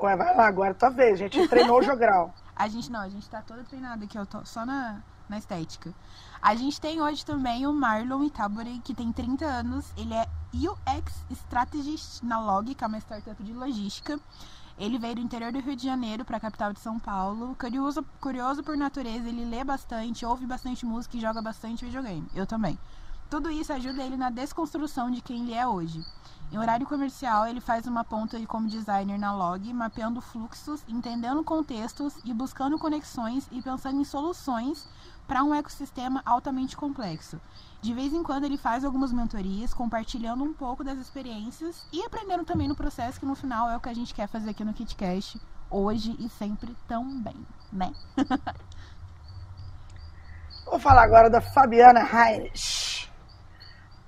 Ué, 0.00 0.16
vai 0.16 0.36
lá 0.36 0.46
agora, 0.46 0.74
tua 0.74 0.90
vez. 0.90 1.14
A 1.14 1.16
gente 1.16 1.48
treinou 1.48 1.78
o 1.78 1.82
jogral. 1.82 2.32
A 2.58 2.66
gente 2.66 2.90
não, 2.90 2.98
a 2.98 3.08
gente 3.08 3.30
tá 3.30 3.40
toda 3.40 3.62
treinada 3.62 4.04
aqui, 4.04 4.18
eu 4.18 4.26
tô 4.26 4.44
só 4.44 4.66
na, 4.66 5.00
na 5.28 5.38
estética. 5.38 5.94
A 6.40 6.54
gente 6.54 6.80
tem 6.80 7.00
hoje 7.00 7.24
também 7.24 7.66
o 7.66 7.72
Marlon 7.72 8.24
Itabori, 8.24 8.80
que 8.84 8.94
tem 8.94 9.12
30 9.12 9.44
anos. 9.44 9.92
Ele 9.96 10.14
é 10.14 10.26
UX 10.54 11.24
Strategist 11.30 12.22
na 12.22 12.40
Log, 12.40 12.74
que 12.74 12.84
é 12.84 12.86
uma 12.86 12.98
startup 12.98 13.42
de 13.42 13.52
logística. 13.52 14.18
Ele 14.78 14.96
veio 14.96 15.16
do 15.16 15.20
interior 15.20 15.50
do 15.50 15.58
Rio 15.58 15.74
de 15.74 15.82
Janeiro 15.82 16.24
para 16.24 16.36
a 16.36 16.40
capital 16.40 16.72
de 16.72 16.78
São 16.78 17.00
Paulo. 17.00 17.56
Curioso, 17.58 18.04
curioso 18.20 18.62
por 18.62 18.76
natureza, 18.76 19.28
ele 19.28 19.44
lê 19.44 19.64
bastante, 19.64 20.24
ouve 20.24 20.46
bastante 20.46 20.86
música 20.86 21.16
e 21.16 21.20
joga 21.20 21.42
bastante 21.42 21.84
videogame. 21.84 22.28
Eu 22.32 22.46
também. 22.46 22.78
Tudo 23.28 23.50
isso 23.50 23.72
ajuda 23.72 24.02
ele 24.02 24.16
na 24.16 24.30
desconstrução 24.30 25.10
de 25.10 25.20
quem 25.20 25.42
ele 25.42 25.54
é 25.54 25.66
hoje. 25.66 26.02
Em 26.50 26.56
horário 26.56 26.86
comercial, 26.86 27.46
ele 27.46 27.60
faz 27.60 27.86
uma 27.86 28.02
ponta 28.02 28.40
como 28.46 28.68
designer 28.68 29.18
na 29.18 29.34
log, 29.34 29.70
mapeando 29.74 30.20
fluxos, 30.20 30.82
entendendo 30.88 31.44
contextos 31.44 32.14
e 32.24 32.32
buscando 32.32 32.78
conexões 32.78 33.46
e 33.50 33.60
pensando 33.60 34.00
em 34.00 34.04
soluções 34.04 34.88
para 35.28 35.44
um 35.44 35.54
ecossistema 35.54 36.22
altamente 36.24 36.76
complexo. 36.76 37.38
De 37.80 37.94
vez 37.94 38.12
em 38.12 38.24
quando 38.24 38.44
ele 38.44 38.56
faz 38.56 38.84
algumas 38.84 39.12
mentorias, 39.12 39.72
compartilhando 39.72 40.42
um 40.42 40.52
pouco 40.52 40.82
das 40.82 40.98
experiências 40.98 41.86
e 41.92 42.02
aprendendo 42.02 42.44
também 42.44 42.66
no 42.66 42.74
processo, 42.74 43.20
que 43.20 43.26
no 43.26 43.36
final 43.36 43.70
é 43.70 43.76
o 43.76 43.80
que 43.80 43.90
a 43.90 43.94
gente 43.94 44.14
quer 44.14 44.26
fazer 44.26 44.50
aqui 44.50 44.64
no 44.64 44.72
KitCast, 44.72 45.38
hoje 45.70 46.16
e 46.18 46.28
sempre 46.30 46.74
também, 46.88 47.36
né? 47.70 47.92
Vou 50.64 50.80
falar 50.80 51.02
agora 51.02 51.30
da 51.30 51.40
Fabiana 51.40 52.00
Heinrich 52.00 52.98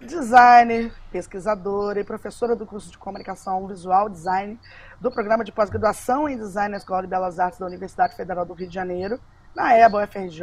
designer, 0.01 0.93
pesquisadora 1.13 2.01
e 2.01 2.05
professora 2.05 2.57
do 2.57 2.67
curso 2.67 2.91
de 2.91 2.97
comunicação 2.97 3.67
visual 3.67 4.09
design 4.09 4.59
do 4.99 5.11
programa 5.11 5.45
de 5.45 5.53
pós-graduação 5.53 6.27
em 6.29 6.39
design 6.39 6.71
na 6.71 6.79
Escola 6.79 7.03
de 7.03 7.09
Belas 7.09 7.39
Artes 7.39 7.59
da 7.59 7.67
Universidade 7.67 8.17
Federal 8.17 8.47
do 8.47 8.55
Rio 8.55 8.69
de 8.69 8.75
Janeiro, 8.75 9.21
na 9.55 9.77
EBA 9.77 10.05
UFRJ, 10.05 10.43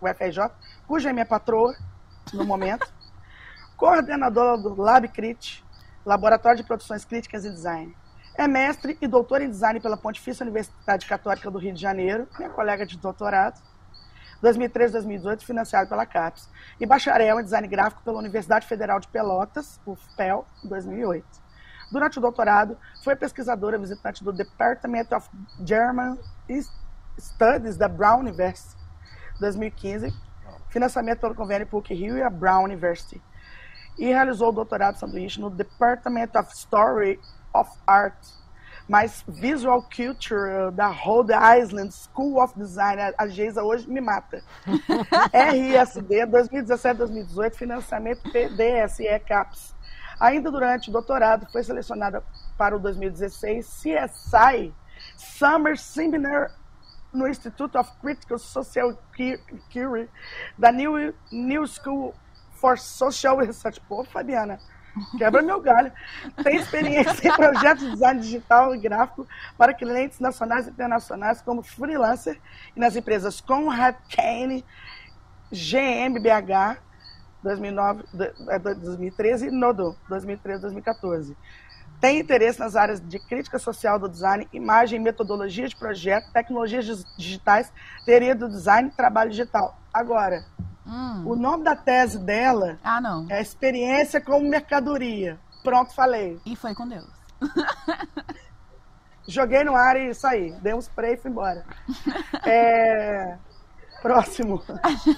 UFRJ 0.00 0.50
cuja 0.86 1.10
é 1.10 1.12
minha 1.12 1.26
patroa 1.26 1.74
no 2.32 2.44
momento, 2.44 2.86
coordenadora 3.76 4.58
do 4.58 4.80
LabCrit, 4.80 5.64
Laboratório 6.04 6.58
de 6.58 6.64
Produções 6.64 7.04
Críticas 7.04 7.44
e 7.44 7.50
Design. 7.50 7.96
É 8.36 8.48
mestre 8.48 8.98
e 9.00 9.06
doutor 9.06 9.40
em 9.42 9.48
design 9.48 9.78
pela 9.80 9.96
Pontifícia 9.96 10.42
Universidade 10.42 11.06
Católica 11.06 11.50
do 11.50 11.58
Rio 11.58 11.72
de 11.72 11.80
Janeiro, 11.80 12.28
minha 12.36 12.50
colega 12.50 12.84
de 12.84 12.98
doutorado 12.98 13.60
2013-2018, 14.42 15.42
financiado 15.42 15.88
pela 15.88 16.04
CAPES, 16.04 16.50
e 16.78 16.84
bacharel 16.84 17.40
em 17.40 17.44
design 17.44 17.66
gráfico 17.66 18.02
pela 18.02 18.18
Universidade 18.18 18.66
Federal 18.66 19.00
de 19.00 19.08
Pelotas, 19.08 19.80
UFPEL, 19.86 20.46
2008. 20.64 21.26
Durante 21.90 22.18
o 22.18 22.20
doutorado, 22.20 22.76
foi 23.02 23.16
pesquisadora 23.16 23.78
visitante 23.78 24.22
do 24.22 24.32
Department 24.32 25.06
of 25.12 25.28
German 25.64 26.18
Studies 27.18 27.76
da 27.76 27.88
Brown 27.88 28.20
University, 28.20 28.76
2015, 29.40 30.12
financiamento 30.68 31.20
pelo 31.20 31.34
convênio 31.34 31.66
PUC-Rio 31.66 32.18
e 32.18 32.22
a 32.22 32.30
Brown 32.30 32.64
University, 32.64 33.22
e 33.98 34.06
realizou 34.06 34.48
o 34.48 34.52
doutorado 34.52 34.98
sanduíche 34.98 35.40
no 35.40 35.50
Department 35.50 36.30
of 36.34 36.52
Story 36.52 37.20
of 37.52 37.70
Art 37.86 38.16
mas 38.88 39.24
Visual 39.26 39.82
Culture 39.82 40.70
da 40.72 40.88
Rhode 40.88 41.32
Island 41.32 41.92
School 41.92 42.42
of 42.42 42.54
Design, 42.58 43.00
a 43.16 43.26
Geisa 43.26 43.62
hoje 43.62 43.88
me 43.88 44.00
mata. 44.00 44.42
RISD 45.32 46.26
2017-2018, 46.26 47.54
financiamento 47.54 48.22
PDSE 48.30 49.18
CAPS. 49.26 49.74
Ainda 50.20 50.50
durante 50.50 50.90
o 50.90 50.92
doutorado, 50.92 51.46
foi 51.50 51.64
selecionada 51.64 52.22
para 52.56 52.76
o 52.76 52.78
2016 52.78 53.66
CSI 53.66 54.72
Summer 55.16 55.76
Seminar 55.76 56.52
no 57.14 57.28
Institute 57.28 57.76
of 57.78 57.90
Critical 58.00 58.38
Social 58.38 58.98
Theory 59.72 60.10
da 60.58 60.72
New, 60.72 61.14
New 61.30 61.66
School 61.66 62.14
for 62.52 62.78
Social 62.78 63.38
Research. 63.38 63.80
Pô, 63.88 64.04
Fabiana, 64.04 64.58
Quebra 65.18 65.42
meu 65.42 65.60
galho. 65.60 65.92
Tem 66.42 66.56
experiência 66.56 67.28
em 67.28 67.32
projetos 67.34 67.84
de 67.84 67.90
design 67.90 68.20
digital 68.20 68.74
e 68.74 68.78
gráfico 68.78 69.26
para 69.58 69.74
clientes 69.74 70.20
nacionais 70.20 70.66
e 70.66 70.70
internacionais 70.70 71.42
como 71.42 71.62
freelancer 71.62 72.40
e 72.76 72.80
nas 72.80 72.94
empresas 72.94 73.40
Conrad 73.40 73.96
Kane, 74.14 74.64
GMBH, 75.50 76.78
2009, 77.42 78.04
2013 78.80 79.48
e 79.48 79.50
Nodo, 79.50 79.96
2013-2014. 80.08 81.36
Tem 82.04 82.20
interesse 82.20 82.60
nas 82.60 82.76
áreas 82.76 83.00
de 83.00 83.18
crítica 83.18 83.58
social 83.58 83.98
do 83.98 84.10
design, 84.10 84.46
imagem, 84.52 85.00
metodologia 85.00 85.66
de 85.66 85.74
projeto, 85.74 86.30
tecnologias 86.34 87.02
digitais, 87.16 87.72
teoria 88.04 88.34
do 88.34 88.46
design 88.46 88.90
trabalho 88.90 89.30
digital. 89.30 89.78
Agora, 89.90 90.44
Hum. 90.86 91.22
O 91.26 91.34
nome 91.34 91.64
da 91.64 91.74
tese 91.74 92.18
dela 92.18 92.78
ah, 92.84 93.00
não. 93.00 93.26
é 93.30 93.40
Experiência 93.40 94.20
como 94.20 94.46
Mercadoria. 94.46 95.38
Pronto, 95.62 95.94
falei. 95.94 96.38
E 96.44 96.54
foi 96.54 96.74
com 96.74 96.86
Deus. 96.86 97.08
Joguei 99.26 99.64
no 99.64 99.74
ar 99.74 99.96
e 99.96 100.12
saí. 100.12 100.52
Dei 100.60 100.74
um 100.74 100.78
spray 100.80 101.14
e 101.14 101.16
fui 101.16 101.30
embora. 101.30 101.64
É... 102.44 103.38
Próximo. 104.04 104.62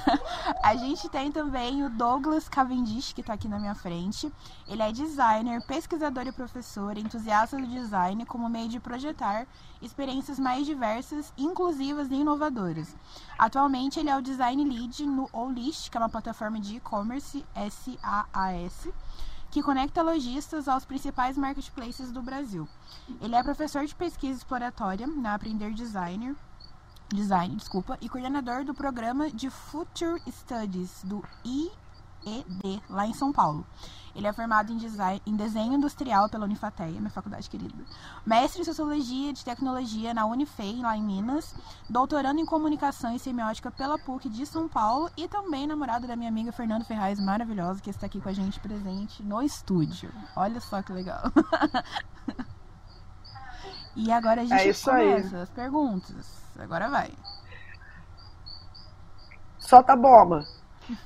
A 0.62 0.76
gente 0.76 1.08
tem 1.08 1.32
também 1.32 1.84
o 1.84 1.90
Douglas 1.90 2.48
Cavendish, 2.48 3.12
que 3.12 3.20
está 3.20 3.32
aqui 3.32 3.48
na 3.48 3.58
minha 3.58 3.74
frente. 3.74 4.32
Ele 4.68 4.80
é 4.80 4.92
designer, 4.92 5.60
pesquisador 5.66 6.24
e 6.28 6.30
professor, 6.30 6.96
entusiasta 6.96 7.56
do 7.56 7.66
design 7.66 8.24
como 8.26 8.48
meio 8.48 8.68
de 8.68 8.78
projetar 8.78 9.44
experiências 9.82 10.38
mais 10.38 10.64
diversas, 10.64 11.32
inclusivas 11.36 12.12
e 12.12 12.14
inovadoras. 12.14 12.94
Atualmente, 13.36 13.98
ele 13.98 14.08
é 14.08 14.16
o 14.16 14.22
design 14.22 14.62
lead 14.62 15.04
no 15.04 15.28
Olist, 15.32 15.90
que 15.90 15.96
é 15.96 16.00
uma 16.00 16.08
plataforma 16.08 16.60
de 16.60 16.76
e-commerce 16.76 17.44
SaaS 17.56 18.88
que 19.50 19.64
conecta 19.64 20.00
lojistas 20.00 20.68
aos 20.68 20.84
principais 20.84 21.36
marketplaces 21.36 22.12
do 22.12 22.22
Brasil. 22.22 22.68
Ele 23.20 23.34
é 23.34 23.42
professor 23.42 23.84
de 23.84 23.96
pesquisa 23.96 24.38
exploratória 24.38 25.08
na 25.08 25.34
Aprender 25.34 25.72
Designer 25.72 26.36
Design, 27.08 27.54
desculpa, 27.54 27.96
e 28.00 28.08
coordenador 28.08 28.64
do 28.64 28.74
programa 28.74 29.30
de 29.30 29.48
Future 29.48 30.20
Studies 30.28 31.04
do 31.04 31.22
IED, 31.44 32.82
lá 32.90 33.06
em 33.06 33.14
São 33.14 33.32
Paulo. 33.32 33.64
Ele 34.16 34.26
é 34.26 34.32
formado 34.32 34.72
em, 34.72 34.76
design, 34.76 35.22
em 35.26 35.36
desenho 35.36 35.74
industrial 35.74 36.28
pela 36.28 36.46
Unifateia, 36.46 36.98
minha 36.98 37.10
faculdade 37.10 37.48
querida. 37.48 37.84
Mestre 38.24 38.62
em 38.62 38.64
sociologia 38.64 39.32
de 39.32 39.44
tecnologia 39.44 40.14
na 40.14 40.24
Unifei, 40.24 40.80
lá 40.80 40.96
em 40.96 41.02
Minas. 41.02 41.54
Doutorando 41.88 42.40
em 42.40 42.46
comunicação 42.46 43.14
e 43.14 43.18
semiótica 43.18 43.70
pela 43.70 43.98
PUC 43.98 44.28
de 44.30 44.46
São 44.46 44.68
Paulo. 44.68 45.10
E 45.16 45.28
também 45.28 45.66
namorado 45.66 46.08
da 46.08 46.16
minha 46.16 46.30
amiga 46.30 46.50
Fernanda 46.50 46.84
Ferraz, 46.84 47.20
maravilhosa, 47.20 47.82
que 47.82 47.90
está 47.90 48.06
aqui 48.06 48.20
com 48.20 48.30
a 48.30 48.32
gente 48.32 48.58
presente 48.58 49.22
no 49.22 49.42
estúdio. 49.42 50.10
Olha 50.34 50.60
só 50.60 50.82
que 50.82 50.92
legal. 50.92 51.30
e 53.96 54.12
agora 54.12 54.42
a 54.42 54.44
gente 54.44 54.52
é 54.52 54.72
começa 54.74 54.92
aí. 54.92 55.42
as 55.42 55.50
perguntas. 55.50 56.42
Agora 56.58 56.88
vai. 56.88 57.10
Solta 59.58 59.92
a 59.94 59.96
bomba. 59.96 60.44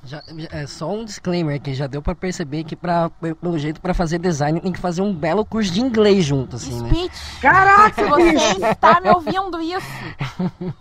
Já, 0.05 0.23
é 0.51 0.67
só 0.67 0.93
um 0.93 1.07
disclaimer 1.07 1.59
que 1.59 1.73
já 1.73 1.87
deu 1.87 2.03
para 2.03 2.15
perceber 2.15 2.65
que 2.65 2.77
pra, 2.77 3.09
pelo 3.09 3.59
jeito 3.59 3.81
para 3.81 3.95
fazer 3.95 4.19
design 4.19 4.61
tem 4.61 4.73
que 4.73 4.79
fazer 4.79 5.01
um 5.01 5.15
belo 5.15 5.43
curso 5.43 5.73
de 5.73 5.81
inglês 5.81 6.23
junto 6.23 6.57
assim, 6.57 6.79
speech. 6.87 7.09
né? 7.09 7.41
Caraca, 7.41 7.95
se 7.95 8.07
você 8.07 8.67
está 8.67 9.01
me 9.01 9.09
ouvindo 9.09 9.59
isso. 9.63 9.87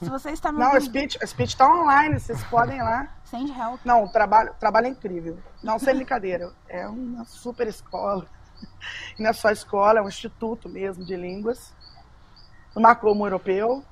Se 0.03 0.09
você 0.09 0.31
está 0.31 0.51
me 0.51 0.59
Não, 0.59 0.65
ouvindo. 0.73 0.83
speech, 0.83 1.17
o 1.23 1.25
speech 1.25 1.55
tá 1.55 1.65
online, 1.73 2.19
vocês 2.19 2.43
podem 2.45 2.77
ir 2.77 2.81
lá. 2.81 3.07
Send 3.23 3.49
help. 3.57 3.79
Não, 3.85 4.03
o 4.03 4.09
trabalho, 4.11 4.53
trabalho 4.59 4.87
é 4.87 4.89
incrível. 4.89 5.37
Não, 5.63 5.79
sem 5.79 5.95
brincadeira. 5.95 6.51
É 6.67 6.85
uma 6.85 7.23
super 7.23 7.67
escola. 7.67 8.25
E 9.17 9.23
não 9.23 9.29
é 9.29 9.33
só 9.33 9.49
escola, 9.49 9.99
é 9.99 10.01
um 10.01 10.09
instituto 10.09 10.67
mesmo 10.67 11.05
de 11.05 11.15
línguas. 11.15 11.73
No 12.75 12.81
marco 12.81 13.07
europeu, 13.07 13.83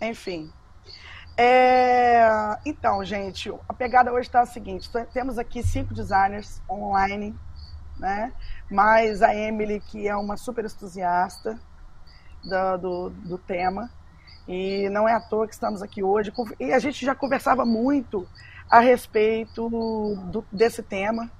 enfim. 0.00 0.52
É, 1.36 2.28
então, 2.64 3.04
gente, 3.04 3.52
a 3.68 3.74
pegada 3.74 4.12
hoje 4.12 4.28
está 4.28 4.40
a 4.40 4.46
seguinte: 4.46 4.90
temos 5.12 5.38
aqui 5.38 5.62
cinco 5.62 5.92
designers 5.92 6.62
online, 6.68 7.34
né? 7.98 8.32
Mais 8.70 9.22
a 9.22 9.34
Emily, 9.34 9.80
que 9.80 10.08
é 10.08 10.16
uma 10.16 10.36
super 10.36 10.64
entusiasta 10.64 11.58
do, 12.42 12.78
do, 12.78 13.10
do 13.10 13.38
tema. 13.38 13.90
E 14.48 14.88
não 14.90 15.08
é 15.08 15.12
à 15.12 15.20
toa 15.20 15.46
que 15.46 15.54
estamos 15.54 15.82
aqui 15.82 16.02
hoje. 16.02 16.32
E 16.58 16.72
a 16.72 16.78
gente 16.78 17.04
já 17.04 17.14
conversava 17.14 17.66
muito 17.66 18.26
a 18.70 18.78
respeito 18.80 19.68
do, 19.68 20.44
desse 20.50 20.82
tema, 20.82 21.30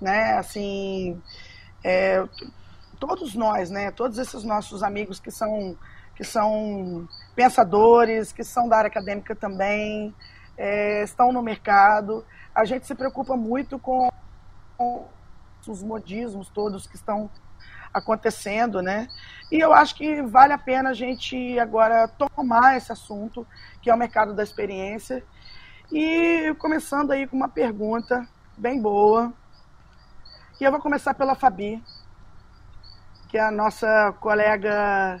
né? 0.00 0.38
Assim, 0.38 1.20
é, 1.82 2.26
todos 3.06 3.34
nós, 3.34 3.70
né? 3.70 3.90
Todos 3.90 4.18
esses 4.18 4.44
nossos 4.44 4.82
amigos 4.82 5.18
que 5.20 5.30
são 5.30 5.76
que 6.14 6.22
são 6.22 7.08
pensadores, 7.34 8.32
que 8.32 8.44
são 8.44 8.68
da 8.68 8.76
área 8.78 8.88
acadêmica 8.88 9.34
também, 9.34 10.14
é, 10.56 11.02
estão 11.02 11.32
no 11.32 11.42
mercado. 11.42 12.24
A 12.54 12.64
gente 12.64 12.86
se 12.86 12.94
preocupa 12.94 13.36
muito 13.36 13.78
com, 13.78 14.08
os 15.66 15.82
modismos 15.82 16.48
todos 16.50 16.86
que 16.86 16.96
estão 16.96 17.30
acontecendo, 17.92 18.82
né? 18.82 19.08
E 19.50 19.58
eu 19.58 19.72
acho 19.72 19.94
que 19.94 20.20
vale 20.22 20.52
a 20.52 20.58
pena 20.58 20.90
a 20.90 20.94
gente 20.94 21.58
agora 21.58 22.08
tomar 22.08 22.76
esse 22.76 22.92
assunto, 22.92 23.46
que 23.80 23.88
é 23.88 23.94
o 23.94 23.98
mercado 23.98 24.34
da 24.34 24.42
experiência. 24.42 25.24
E 25.92 26.54
começando 26.58 27.12
aí 27.12 27.26
com 27.26 27.36
uma 27.36 27.48
pergunta 27.48 28.26
bem 28.56 28.80
boa. 28.80 29.32
E 30.60 30.64
eu 30.64 30.70
vou 30.70 30.80
começar 30.80 31.14
pela 31.14 31.34
Fabi, 31.34 31.82
que 33.34 33.38
é 33.38 33.40
a 33.40 33.50
nossa 33.50 34.14
colega 34.20 35.20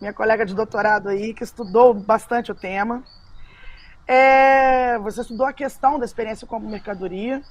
minha 0.00 0.14
colega 0.14 0.46
de 0.46 0.54
doutorado 0.54 1.10
aí, 1.10 1.34
que 1.34 1.44
estudou 1.44 1.92
bastante 1.92 2.50
o 2.50 2.54
tema. 2.54 3.04
É, 4.06 4.98
você 5.00 5.20
estudou 5.20 5.44
a 5.44 5.52
questão 5.52 5.98
da 5.98 6.06
experiência 6.06 6.46
como 6.46 6.70
mercadoria. 6.70 7.42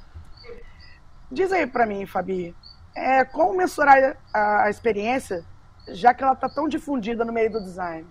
Diz 1.31 1.51
aí 1.51 1.67
para 1.67 1.85
mim, 1.85 2.07
Fabi, 2.07 2.55
é, 2.95 3.23
como 3.23 3.55
mensurar 3.55 4.17
a, 4.33 4.63
a 4.63 4.69
experiência, 4.71 5.45
já 5.89 6.11
que 6.11 6.23
ela 6.23 6.33
está 6.33 6.49
tão 6.49 6.67
difundida 6.67 7.23
no 7.23 7.31
meio 7.31 7.51
do 7.51 7.61
design? 7.61 8.07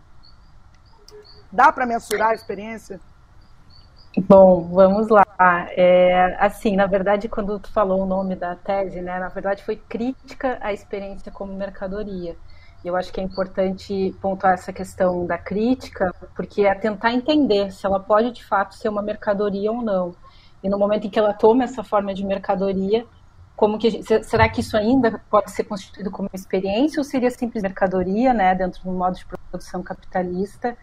Dá 1.50 1.72
para 1.72 1.84
mensurar 1.84 2.28
a 2.28 2.34
experiência? 2.34 3.00
Bom, 4.18 4.62
vamos 4.72 5.08
lá. 5.08 5.24
É, 5.72 6.36
assim, 6.40 6.74
na 6.74 6.86
verdade, 6.86 7.28
quando 7.28 7.58
tu 7.60 7.70
falou 7.70 8.02
o 8.02 8.06
nome 8.06 8.34
da 8.34 8.56
tese, 8.56 9.02
né, 9.02 9.18
na 9.18 9.28
verdade 9.28 9.62
foi 9.62 9.76
crítica 9.76 10.58
à 10.62 10.72
experiência 10.72 11.30
como 11.30 11.52
mercadoria. 11.52 12.34
Eu 12.82 12.96
acho 12.96 13.12
que 13.12 13.20
é 13.20 13.22
importante 13.22 14.14
pontuar 14.20 14.54
essa 14.54 14.72
questão 14.72 15.26
da 15.26 15.36
crítica, 15.36 16.14
porque 16.34 16.62
é 16.62 16.74
tentar 16.74 17.12
entender 17.12 17.70
se 17.72 17.84
ela 17.84 18.00
pode 18.00 18.30
de 18.32 18.44
fato 18.44 18.74
ser 18.74 18.88
uma 18.88 19.02
mercadoria 19.02 19.70
ou 19.70 19.82
não. 19.82 20.14
E 20.62 20.68
no 20.68 20.78
momento 20.78 21.06
em 21.06 21.10
que 21.10 21.18
ela 21.18 21.34
toma 21.34 21.64
essa 21.64 21.84
forma 21.84 22.14
de 22.14 22.24
mercadoria, 22.24 23.04
como 23.54 23.78
que 23.78 23.90
gente, 23.90 24.24
será 24.24 24.48
que 24.48 24.60
isso 24.60 24.76
ainda 24.76 25.20
pode 25.30 25.50
ser 25.50 25.64
constituído 25.64 26.10
como 26.10 26.30
experiência 26.32 27.00
ou 27.00 27.04
seria 27.04 27.30
simples 27.30 27.62
mercadoria, 27.62 28.32
né, 28.32 28.54
dentro 28.54 28.82
do 28.82 28.92
modo 28.92 29.16
de 29.16 29.26
produção 29.26 29.82
capitalista 29.82 30.76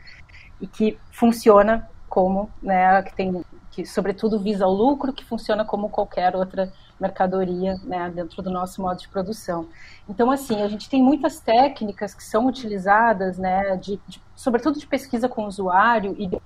e 0.62 0.68
que 0.68 1.00
funciona 1.12 1.90
como, 2.14 2.48
né, 2.62 3.02
que 3.02 3.16
tem 3.16 3.44
que 3.72 3.88
sobretudo 3.88 4.40
visa 4.40 4.68
o 4.68 4.72
lucro, 4.72 5.12
que 5.12 5.26
funciona 5.26 5.66
como 5.66 5.90
qualquer 5.90 6.36
outra 6.36 6.72
mercadoria 7.00 7.76
né, 7.84 8.08
dentro 8.14 8.44
do 8.44 8.52
nosso 8.52 8.80
modo 8.80 9.00
de 9.00 9.10
produção. 9.10 9.68
Então, 10.08 10.30
assim, 10.30 10.62
a 10.62 10.68
gente 10.68 10.88
tem 10.88 11.02
muitas 11.02 11.40
técnicas 11.40 12.14
que 12.14 12.24
são 12.24 12.46
utilizadas, 12.46 13.40
né, 13.40 13.76
de, 13.78 14.00
de 14.08 14.22
sobretudo 14.36 14.78
de 14.78 14.86
pesquisa 14.86 15.28
com 15.28 15.46
o 15.46 15.48
usuário 15.48 16.16
e 16.20 16.28
de, 16.28 16.40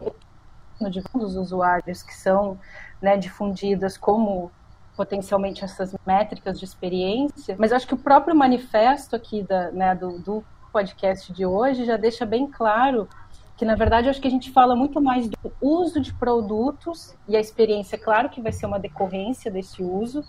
dos 1.13 1.35
usuários 1.35 2.01
que 2.01 2.15
são 2.15 2.57
né, 3.01 3.17
difundidas 3.17 3.97
como 3.97 4.49
potencialmente 4.95 5.65
essas 5.65 5.93
métricas 6.05 6.57
de 6.57 6.63
experiência, 6.63 7.57
mas 7.59 7.73
acho 7.73 7.85
que 7.85 7.93
o 7.93 7.97
próprio 7.97 8.33
manifesto 8.33 9.17
aqui 9.17 9.43
da, 9.43 9.69
né, 9.71 9.93
do, 9.93 10.17
do 10.19 10.45
podcast 10.71 11.33
de 11.33 11.45
hoje 11.45 11.83
já 11.83 11.97
deixa 11.97 12.25
bem 12.25 12.47
claro 12.47 13.09
que 13.57 13.65
na 13.65 13.75
verdade 13.75 14.07
acho 14.07 14.21
que 14.21 14.27
a 14.27 14.31
gente 14.31 14.51
fala 14.51 14.75
muito 14.75 15.01
mais 15.01 15.27
do 15.27 15.51
uso 15.59 15.99
de 15.99 16.13
produtos 16.13 17.15
e 17.27 17.35
a 17.35 17.39
experiência, 17.39 17.97
claro 17.97 18.29
que 18.29 18.39
vai 18.39 18.51
ser 18.51 18.67
uma 18.67 18.79
decorrência 18.79 19.49
desse 19.49 19.83
uso, 19.83 20.23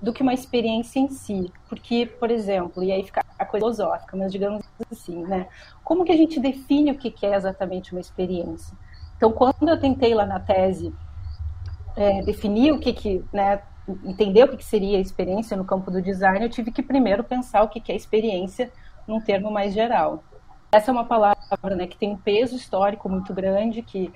do 0.00 0.12
que 0.12 0.22
uma 0.22 0.32
experiência 0.32 1.00
em 1.00 1.08
si. 1.08 1.52
Porque, 1.68 2.06
por 2.06 2.30
exemplo, 2.30 2.84
e 2.84 2.92
aí 2.92 3.02
fica 3.02 3.24
a 3.36 3.44
coisa 3.44 3.66
filosófica, 3.66 4.16
mas 4.16 4.30
digamos 4.30 4.62
assim, 4.92 5.24
né? 5.26 5.48
Como 5.82 6.04
que 6.04 6.12
a 6.12 6.16
gente 6.16 6.38
define 6.38 6.92
o 6.92 6.96
que 6.96 7.26
é 7.26 7.34
exatamente 7.34 7.90
uma 7.92 8.00
experiência? 8.00 8.76
Então, 9.16 9.32
quando 9.32 9.68
eu 9.68 9.80
tentei 9.80 10.14
lá 10.14 10.24
na 10.24 10.38
tese 10.38 10.94
é, 11.96 12.22
definir 12.22 12.72
o 12.72 12.78
que 12.78 12.92
que, 12.92 13.24
né, 13.32 13.60
entender 14.04 14.44
o 14.44 14.48
que, 14.48 14.58
que 14.58 14.64
seria 14.64 15.00
experiência 15.00 15.56
no 15.56 15.64
campo 15.64 15.90
do 15.90 16.00
design, 16.00 16.44
eu 16.44 16.50
tive 16.50 16.70
que 16.70 16.82
primeiro 16.82 17.24
pensar 17.24 17.62
o 17.62 17.68
que, 17.68 17.80
que 17.80 17.90
é 17.90 17.96
experiência 17.96 18.70
num 19.06 19.20
termo 19.20 19.50
mais 19.50 19.74
geral. 19.74 20.22
Essa 20.70 20.90
é 20.90 20.92
uma 20.92 21.04
palavra 21.04 21.37
né, 21.76 21.86
que 21.86 21.96
tem 21.96 22.12
um 22.12 22.16
peso 22.16 22.56
histórico 22.56 23.08
muito 23.08 23.32
grande, 23.32 23.82
que, 23.82 24.12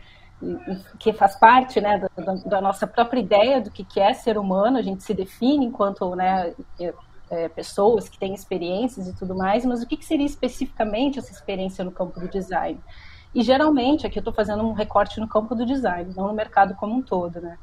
que 0.99 1.12
faz 1.12 1.37
parte 1.37 1.81
né, 1.81 1.99
da, 2.16 2.35
da, 2.35 2.61
nossa 2.61 2.87
própria 2.87 3.21
ideia 3.21 3.61
do 3.61 3.71
que, 3.71 4.01
é 4.01 4.12
ser 4.12 4.38
humano. 4.38 4.79
A 4.79 4.83
gente 4.83 5.03
se 5.03 5.14
define 5.14 5.66
enquanto 5.66 6.14
né, 6.14 6.55
é, 6.81 6.95
é, 7.31 7.49
pessoas 7.49 8.09
que 8.09 8.18
têm 8.18 8.35
experiências 8.35 9.09
e 9.09 9.14
tudo 9.14 9.35
mais, 9.35 9.64
mas 9.64 9.83
o 9.83 9.87
que, 9.87 9.97
que 9.97 10.05
seria 10.05 10.27
especificamente 10.27 11.18
essa 11.18 11.33
experiência 11.33 11.85
no 11.85 11.92
campo 11.92 12.18
do 12.21 12.29
design? 12.29 12.81
E 13.35 13.42
geralmente, 13.42 14.07
aqui 14.07 14.18
eu 14.18 14.21
estou 14.21 14.35
fazendo 14.35 14.62
um 14.62 14.73
recorte 14.73 15.18
no 15.18 15.27
campo 15.27 15.55
do 15.55 15.64
design, 15.64 16.12
não 16.14 16.29
no 16.29 16.35
mercado 16.35 16.75
como 16.75 16.95
um 16.95 17.01
todo, 17.01 17.40
né? 17.40 17.57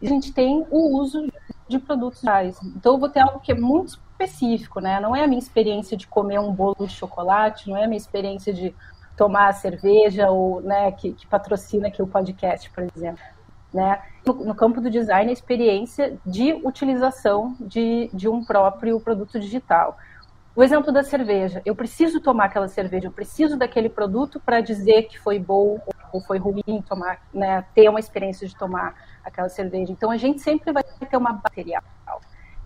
E 0.00 0.06
a 0.06 0.08
gente 0.08 0.32
tem 0.32 0.66
o 0.68 0.98
uso 0.98 1.30
de 1.68 1.78
produtos 1.78 2.20
digitais. 2.20 2.60
Então, 2.76 2.94
eu 2.94 2.98
vou 2.98 3.08
ter 3.08 3.20
algo 3.20 3.38
que 3.38 3.52
é 3.52 3.54
muito 3.54 4.00
específico, 4.20 4.80
né? 4.80 4.98
Não 4.98 5.14
é 5.14 5.22
a 5.22 5.26
minha 5.28 5.38
experiência 5.38 5.96
de 5.96 6.08
comer 6.08 6.40
um 6.40 6.52
bolo 6.52 6.86
de 6.86 6.92
chocolate, 6.92 7.70
não 7.70 7.76
é 7.76 7.84
a 7.84 7.88
minha 7.88 7.98
experiência 7.98 8.52
de 8.52 8.74
tomar 9.16 9.52
cerveja 9.52 10.30
ou, 10.30 10.60
né, 10.60 10.92
que, 10.92 11.12
que 11.12 11.26
patrocina 11.26 11.88
aqui 11.88 12.02
o 12.02 12.06
podcast, 12.06 12.70
por 12.70 12.84
exemplo. 12.96 13.22
Né? 13.72 14.02
No, 14.26 14.34
no, 14.44 14.54
campo 14.54 14.80
do 14.80 14.90
design, 14.90 15.30
a 15.30 15.32
experiência 15.32 16.18
de 16.26 16.52
utilização 16.64 17.56
de, 17.60 18.10
de 18.12 18.28
um 18.28 18.44
próprio 18.44 19.00
produto 19.00 19.40
digital. 19.40 19.96
O 20.54 20.62
exemplo 20.62 20.92
da 20.92 21.02
cerveja. 21.02 21.62
Eu 21.64 21.74
preciso 21.74 22.20
tomar 22.20 22.44
aquela 22.44 22.68
cerveja, 22.68 23.06
eu 23.06 23.12
preciso 23.12 23.56
daquele 23.56 23.88
produto 23.88 24.38
para 24.38 24.60
dizer 24.60 25.04
que 25.04 25.18
foi 25.18 25.38
bom 25.38 25.80
ou 26.12 26.20
foi 26.20 26.36
ruim 26.36 26.82
tomar, 26.86 27.22
né, 27.32 27.64
ter 27.74 27.88
uma 27.88 28.00
experiência 28.00 28.46
de 28.46 28.54
tomar 28.54 28.94
aquela 29.24 29.48
cerveja. 29.48 29.90
Então 29.90 30.10
a 30.10 30.18
gente 30.18 30.40
sempre 30.40 30.70
vai 30.70 30.82
ter 30.82 31.16
uma 31.16 31.32
material. 31.32 31.82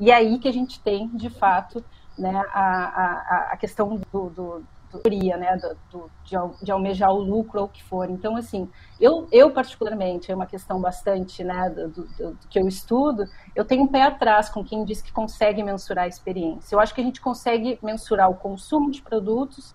E 0.01 0.11
é 0.11 0.15
aí 0.15 0.39
que 0.39 0.49
a 0.49 0.53
gente 0.53 0.81
tem, 0.81 1.09
de 1.09 1.31
fato, 1.31 1.85
né, 2.19 2.45
a, 2.53 2.61
a, 2.61 3.49
a 3.53 3.57
questão 3.57 4.01
do, 4.13 4.31
do, 4.31 4.65
do 4.93 5.03
né, 5.39 5.59
do, 5.91 6.11
de, 6.25 6.37
de, 6.65 6.73
almejar 6.73 7.11
o 7.11 7.19
lucro 7.19 7.61
ou 7.61 7.67
o 7.67 7.69
que 7.69 7.83
for. 7.83 8.09
Então, 8.09 8.37
assim, 8.37 8.69
eu, 9.01 9.29
eu 9.33 9.51
particularmente, 9.51 10.31
é 10.31 10.35
uma 10.35 10.47
questão 10.47 10.81
bastante, 10.81 11.43
né, 11.43 11.71
do, 11.71 11.89
do, 11.89 12.03
do, 12.05 12.39
que 12.49 12.59
eu 12.59 12.69
estudo, 12.69 13.25
eu 13.55 13.65
tenho 13.65 13.85
um 13.85 13.89
pé 13.89 14.03
atrás 14.03 14.49
com 14.49 14.65
quem 14.65 14.85
diz 14.85 15.03
que 15.03 15.13
consegue 15.13 15.63
mensurar 15.63 16.05
a 16.05 16.09
experiência. 16.09 16.75
Eu 16.75 16.81
acho 16.81 16.95
que 16.95 17.01
a 17.01 17.05
gente 17.05 17.21
consegue 17.21 17.79
mensurar 17.83 18.31
o 18.31 18.35
consumo 18.35 18.91
de 18.91 19.03
produtos, 19.03 19.75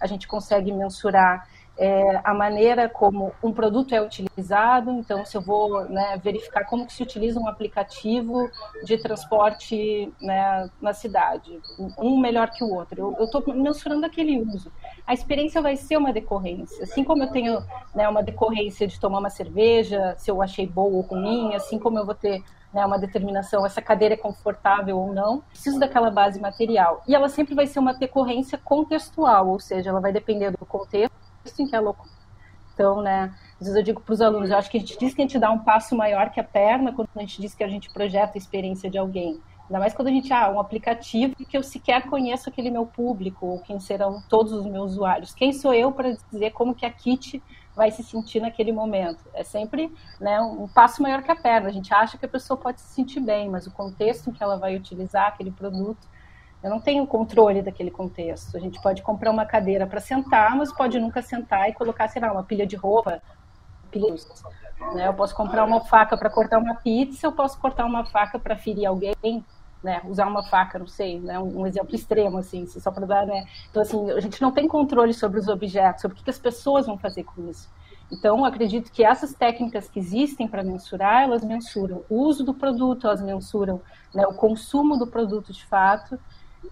a 0.00 0.06
gente 0.06 0.26
consegue 0.26 0.72
mensurar 0.72 1.46
é, 1.78 2.20
a 2.22 2.34
maneira 2.34 2.88
como 2.88 3.32
um 3.42 3.52
produto 3.52 3.94
é 3.94 4.00
utilizado. 4.00 4.90
Então, 4.90 5.24
se 5.24 5.36
eu 5.36 5.40
vou 5.40 5.84
né, 5.88 6.20
verificar 6.22 6.64
como 6.64 6.86
que 6.86 6.92
se 6.92 7.02
utiliza 7.02 7.40
um 7.40 7.48
aplicativo 7.48 8.50
de 8.84 8.98
transporte 8.98 10.12
né, 10.20 10.70
na 10.80 10.92
cidade, 10.92 11.58
um 11.98 12.18
melhor 12.18 12.50
que 12.50 12.62
o 12.62 12.74
outro, 12.74 13.16
eu 13.18 13.24
estou 13.24 13.42
mensurando 13.54 14.06
aquele 14.06 14.40
uso. 14.40 14.70
A 15.06 15.14
experiência 15.14 15.60
vai 15.60 15.76
ser 15.76 15.96
uma 15.96 16.12
decorrência, 16.12 16.84
assim 16.84 17.02
como 17.02 17.22
eu 17.22 17.30
tenho 17.30 17.62
né, 17.94 18.08
uma 18.08 18.22
decorrência 18.22 18.86
de 18.86 19.00
tomar 19.00 19.18
uma 19.18 19.30
cerveja, 19.30 20.14
se 20.18 20.30
eu 20.30 20.42
achei 20.42 20.66
boa 20.66 20.96
ou 20.96 21.00
ruim, 21.00 21.54
assim 21.54 21.78
como 21.78 21.98
eu 21.98 22.04
vou 22.06 22.14
ter 22.14 22.42
né, 22.72 22.84
uma 22.86 22.98
determinação, 22.98 23.66
essa 23.66 23.82
cadeira 23.82 24.14
é 24.14 24.16
confortável 24.16 24.98
ou 24.98 25.12
não, 25.12 25.40
preciso 25.50 25.78
daquela 25.78 26.10
base 26.10 26.40
material. 26.40 27.02
E 27.06 27.14
ela 27.14 27.28
sempre 27.28 27.54
vai 27.54 27.66
ser 27.66 27.78
uma 27.78 27.92
decorrência 27.92 28.56
contextual, 28.56 29.48
ou 29.48 29.60
seja, 29.60 29.90
ela 29.90 30.00
vai 30.00 30.12
depender 30.12 30.50
do 30.50 30.64
contexto 30.64 31.31
em 31.60 31.66
que 31.66 31.76
é 31.76 31.80
louco. 31.80 32.08
Então, 32.74 33.02
né, 33.02 33.34
às 33.60 33.66
vezes 33.66 33.76
eu 33.76 33.82
digo 33.82 34.00
para 34.00 34.12
os 34.12 34.20
alunos, 34.20 34.50
eu 34.50 34.56
acho 34.56 34.70
que 34.70 34.76
a 34.76 34.80
gente 34.80 34.98
diz 34.98 35.14
que 35.14 35.20
a 35.20 35.24
gente 35.24 35.38
dá 35.38 35.50
um 35.50 35.58
passo 35.58 35.94
maior 35.94 36.30
que 36.30 36.40
a 36.40 36.44
perna 36.44 36.92
quando 36.92 37.08
a 37.14 37.20
gente 37.20 37.40
diz 37.40 37.54
que 37.54 37.62
a 37.62 37.68
gente 37.68 37.92
projeta 37.92 38.32
a 38.34 38.38
experiência 38.38 38.90
de 38.90 38.98
alguém. 38.98 39.40
Ainda 39.64 39.78
mais 39.78 39.94
quando 39.94 40.08
a 40.08 40.10
gente, 40.10 40.32
ah, 40.32 40.50
um 40.50 40.60
aplicativo 40.60 41.34
que 41.36 41.56
eu 41.56 41.62
sequer 41.62 42.02
conheço 42.02 42.48
aquele 42.48 42.70
meu 42.70 42.84
público, 42.84 43.46
ou 43.46 43.60
quem 43.60 43.78
serão 43.78 44.22
todos 44.28 44.52
os 44.52 44.66
meus 44.66 44.92
usuários. 44.92 45.34
Quem 45.34 45.52
sou 45.52 45.72
eu 45.72 45.92
para 45.92 46.14
dizer 46.30 46.50
como 46.50 46.74
que 46.74 46.84
a 46.84 46.90
Kit 46.90 47.42
vai 47.74 47.90
se 47.90 48.02
sentir 48.02 48.40
naquele 48.40 48.72
momento? 48.72 49.24
É 49.32 49.42
sempre 49.42 49.90
né, 50.20 50.40
um 50.40 50.68
passo 50.68 51.02
maior 51.02 51.22
que 51.22 51.30
a 51.30 51.36
perna. 51.36 51.68
A 51.68 51.72
gente 51.72 51.92
acha 51.94 52.18
que 52.18 52.26
a 52.26 52.28
pessoa 52.28 52.58
pode 52.58 52.80
se 52.80 52.94
sentir 52.94 53.20
bem, 53.20 53.48
mas 53.48 53.66
o 53.66 53.70
contexto 53.70 54.28
em 54.28 54.32
que 54.32 54.42
ela 54.42 54.58
vai 54.58 54.76
utilizar 54.76 55.28
aquele 55.28 55.50
produto 55.50 56.11
eu 56.62 56.70
não 56.70 56.80
tenho 56.80 57.06
controle 57.06 57.60
daquele 57.60 57.90
contexto. 57.90 58.56
A 58.56 58.60
gente 58.60 58.80
pode 58.80 59.02
comprar 59.02 59.30
uma 59.30 59.44
cadeira 59.44 59.86
para 59.86 60.00
sentar, 60.00 60.56
mas 60.56 60.72
pode 60.72 60.98
nunca 61.00 61.20
sentar 61.20 61.68
e 61.68 61.74
colocar, 61.74 62.08
sei 62.08 62.22
lá, 62.22 62.32
uma 62.32 62.44
pilha 62.44 62.66
de 62.66 62.76
roupa 62.76 63.20
pilos. 63.90 64.26
Né? 64.94 65.06
Eu 65.06 65.14
posso 65.14 65.34
comprar 65.34 65.64
uma 65.64 65.80
faca 65.80 66.16
para 66.16 66.30
cortar 66.30 66.58
uma 66.58 66.74
pizza, 66.76 67.26
eu 67.26 67.32
posso 67.32 67.58
cortar 67.60 67.84
uma 67.84 68.04
faca 68.04 68.38
para 68.38 68.56
ferir 68.56 68.86
alguém, 68.86 69.44
né? 69.82 70.00
Usar 70.04 70.26
uma 70.26 70.42
faca, 70.44 70.78
não 70.78 70.86
sei, 70.86 71.20
né? 71.20 71.38
Um, 71.38 71.66
exemplo 71.66 71.94
extremo, 71.94 72.38
assim, 72.38 72.66
só 72.66 72.90
para 72.90 73.06
dar, 73.06 73.26
né? 73.26 73.44
Então, 73.70 73.82
assim, 73.82 74.10
a 74.10 74.20
gente 74.20 74.40
não 74.40 74.50
tem 74.50 74.66
controle 74.66 75.12
sobre 75.12 75.38
os 75.38 75.48
objetos, 75.48 76.02
sobre 76.02 76.18
o 76.18 76.22
que 76.22 76.30
as 76.30 76.38
pessoas 76.38 76.86
vão 76.86 76.96
fazer 76.96 77.24
com 77.24 77.48
isso. 77.48 77.70
Então, 78.10 78.44
acredito 78.44 78.92
que 78.92 79.02
essas 79.02 79.32
técnicas 79.32 79.88
que 79.88 79.98
existem 79.98 80.46
para 80.46 80.62
mensurar, 80.62 81.22
elas 81.22 81.42
mensuram 81.42 82.04
o 82.10 82.22
uso 82.22 82.44
do 82.44 82.52
produto, 82.52 83.06
elas 83.06 83.22
mensuram 83.22 83.80
né, 84.14 84.26
o 84.26 84.34
consumo 84.34 84.98
do 84.98 85.06
produto 85.06 85.52
de 85.52 85.64
fato, 85.64 86.18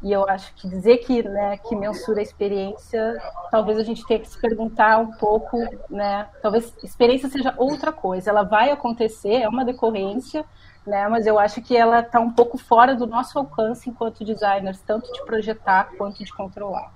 e 0.02 0.12
eu 0.12 0.28
acho 0.28 0.54
que 0.54 0.68
dizer 0.68 0.98
que, 0.98 1.22
né, 1.22 1.58
que 1.58 1.76
mensura 1.76 2.20
a 2.20 2.22
experiência, 2.22 3.20
talvez 3.50 3.78
a 3.78 3.82
gente 3.82 4.06
tenha 4.06 4.20
que 4.20 4.28
se 4.28 4.40
perguntar 4.40 4.98
um 4.98 5.12
pouco, 5.12 5.58
né, 5.88 6.28
talvez 6.40 6.72
experiência 6.82 7.28
seja 7.28 7.54
outra 7.56 7.92
coisa. 7.92 8.30
Ela 8.30 8.42
vai 8.42 8.70
acontecer, 8.70 9.42
é 9.42 9.48
uma 9.48 9.64
decorrência, 9.64 10.44
né, 10.86 11.06
mas 11.08 11.26
eu 11.26 11.38
acho 11.38 11.60
que 11.60 11.76
ela 11.76 12.00
está 12.00 12.18
um 12.20 12.32
pouco 12.32 12.56
fora 12.56 12.94
do 12.94 13.06
nosso 13.06 13.38
alcance 13.38 13.90
enquanto 13.90 14.24
designers, 14.24 14.80
tanto 14.80 15.12
de 15.12 15.22
projetar 15.24 15.90
quanto 15.98 16.24
de 16.24 16.32
controlar. 16.32 16.92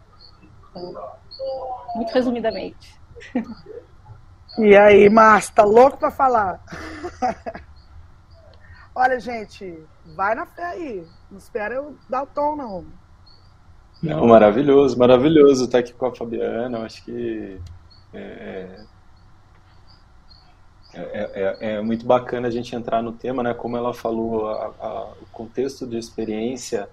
Então, 0.71 0.95
muito 1.95 2.13
resumidamente. 2.13 2.99
E 4.59 4.77
aí, 4.77 5.11
Márcio, 5.11 5.55
tá 5.55 5.65
louco 5.65 5.99
para 5.99 6.11
falar? 6.11 6.61
Olha, 8.95 9.19
gente, 9.19 9.83
vai 10.15 10.35
na 10.35 10.47
fé 10.47 10.65
aí. 10.65 11.07
Não 11.31 11.39
espera 11.39 11.75
eu 11.75 11.97
dar 12.09 12.23
o 12.23 12.27
tom, 12.27 12.55
não. 12.55 12.85
Não, 14.03 14.27
maravilhoso, 14.27 14.99
maravilhoso 14.99 15.65
estar 15.65 15.79
aqui 15.79 15.93
com 15.93 16.07
a 16.07 16.15
Fabiana. 16.15 16.79
Eu 16.79 16.85
acho 16.85 17.05
que 17.05 17.61
é, 18.13 18.77
é, 20.93 21.31
é, 21.35 21.57
é, 21.75 21.81
muito 21.81 22.07
bacana 22.07 22.47
a 22.47 22.51
gente 22.51 22.75
entrar 22.77 23.03
no 23.03 23.13
tema, 23.13 23.43
né? 23.43 23.53
Como 23.53 23.77
ela 23.77 23.93
falou, 23.93 24.49
a, 24.49 24.67
a, 24.79 25.13
o 25.21 25.27
contexto 25.33 25.87
de 25.87 25.99
experiência, 25.99 26.89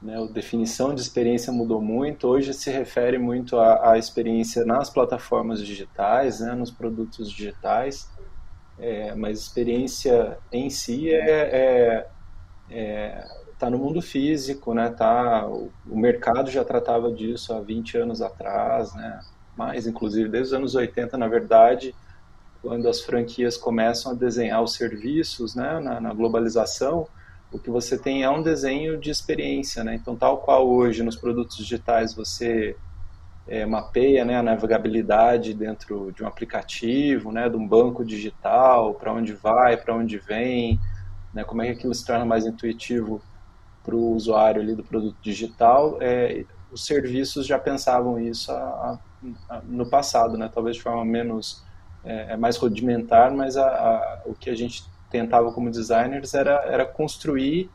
né? 0.00 0.16
a 0.16 0.32
definição 0.32 0.94
de 0.94 1.02
experiência 1.02 1.52
mudou 1.52 1.82
muito. 1.82 2.26
Hoje 2.26 2.54
se 2.54 2.70
refere 2.70 3.18
muito 3.18 3.58
à, 3.58 3.92
à 3.92 3.98
experiência 3.98 4.64
nas 4.64 4.88
plataformas 4.88 5.62
digitais, 5.62 6.40
né? 6.40 6.54
nos 6.54 6.70
produtos 6.70 7.30
digitais. 7.30 8.08
É, 8.80 9.14
mas 9.14 9.40
experiência 9.40 10.38
em 10.52 10.70
si 10.70 11.12
é, 11.12 11.20
é, 11.20 12.06
é 12.70 13.24
tá 13.58 13.68
no 13.68 13.78
mundo 13.78 14.00
físico, 14.00 14.72
né? 14.72 14.88
Tá, 14.90 15.46
o, 15.46 15.70
o, 15.88 15.98
mercado 15.98 16.50
já 16.50 16.64
tratava 16.64 17.10
disso 17.10 17.52
há 17.52 17.60
20 17.60 17.98
anos 17.98 18.22
atrás, 18.22 18.94
né? 18.94 19.20
Mais, 19.56 19.86
inclusive, 19.86 20.28
desde 20.28 20.54
os 20.54 20.58
anos 20.58 20.74
80, 20.76 21.18
na 21.18 21.26
verdade, 21.26 21.94
quando 22.62 22.88
as 22.88 23.00
franquias 23.00 23.56
começam 23.56 24.12
a 24.12 24.14
desenhar 24.14 24.62
os 24.62 24.74
serviços, 24.74 25.56
né? 25.56 25.80
Na, 25.80 26.00
na 26.00 26.14
globalização, 26.14 27.08
o 27.50 27.58
que 27.58 27.70
você 27.70 27.98
tem 27.98 28.22
é 28.22 28.30
um 28.30 28.42
desenho 28.42 28.98
de 28.98 29.10
experiência, 29.10 29.82
né? 29.82 29.96
Então, 29.96 30.14
tal 30.14 30.38
qual 30.38 30.68
hoje 30.68 31.02
nos 31.02 31.16
produtos 31.16 31.56
digitais 31.56 32.14
você 32.14 32.76
é, 33.48 33.64
mapeia 33.64 34.24
né, 34.24 34.36
a 34.36 34.42
navegabilidade 34.42 35.54
dentro 35.54 36.12
de 36.12 36.22
um 36.22 36.26
aplicativo, 36.26 37.32
né, 37.32 37.48
de 37.48 37.56
um 37.56 37.66
banco 37.66 38.04
digital, 38.04 38.94
para 38.94 39.12
onde 39.12 39.32
vai, 39.32 39.76
para 39.76 39.94
onde 39.94 40.18
vem, 40.18 40.78
né, 41.32 41.42
como 41.44 41.62
é 41.62 41.66
que 41.66 41.72
aquilo 41.72 41.94
se 41.94 42.04
torna 42.04 42.24
mais 42.24 42.46
intuitivo 42.46 43.22
para 43.82 43.96
o 43.96 44.12
usuário 44.12 44.60
ali 44.60 44.74
do 44.74 44.84
produto 44.84 45.16
digital. 45.22 45.96
É, 46.00 46.44
os 46.70 46.84
serviços 46.84 47.46
já 47.46 47.58
pensavam 47.58 48.20
isso 48.20 48.52
a, 48.52 48.98
a, 49.48 49.60
no 49.64 49.88
passado, 49.88 50.36
né, 50.36 50.50
talvez 50.52 50.76
de 50.76 50.82
forma 50.82 51.04
menos 51.04 51.64
é, 52.04 52.34
é 52.34 52.36
mais 52.36 52.56
rudimentar, 52.56 53.32
mas 53.32 53.56
a, 53.56 54.22
o 54.26 54.34
que 54.34 54.50
a 54.50 54.54
gente 54.54 54.84
tentava 55.10 55.50
como 55.52 55.70
designers 55.70 56.34
era, 56.34 56.62
era 56.66 56.84
construir 56.84 57.70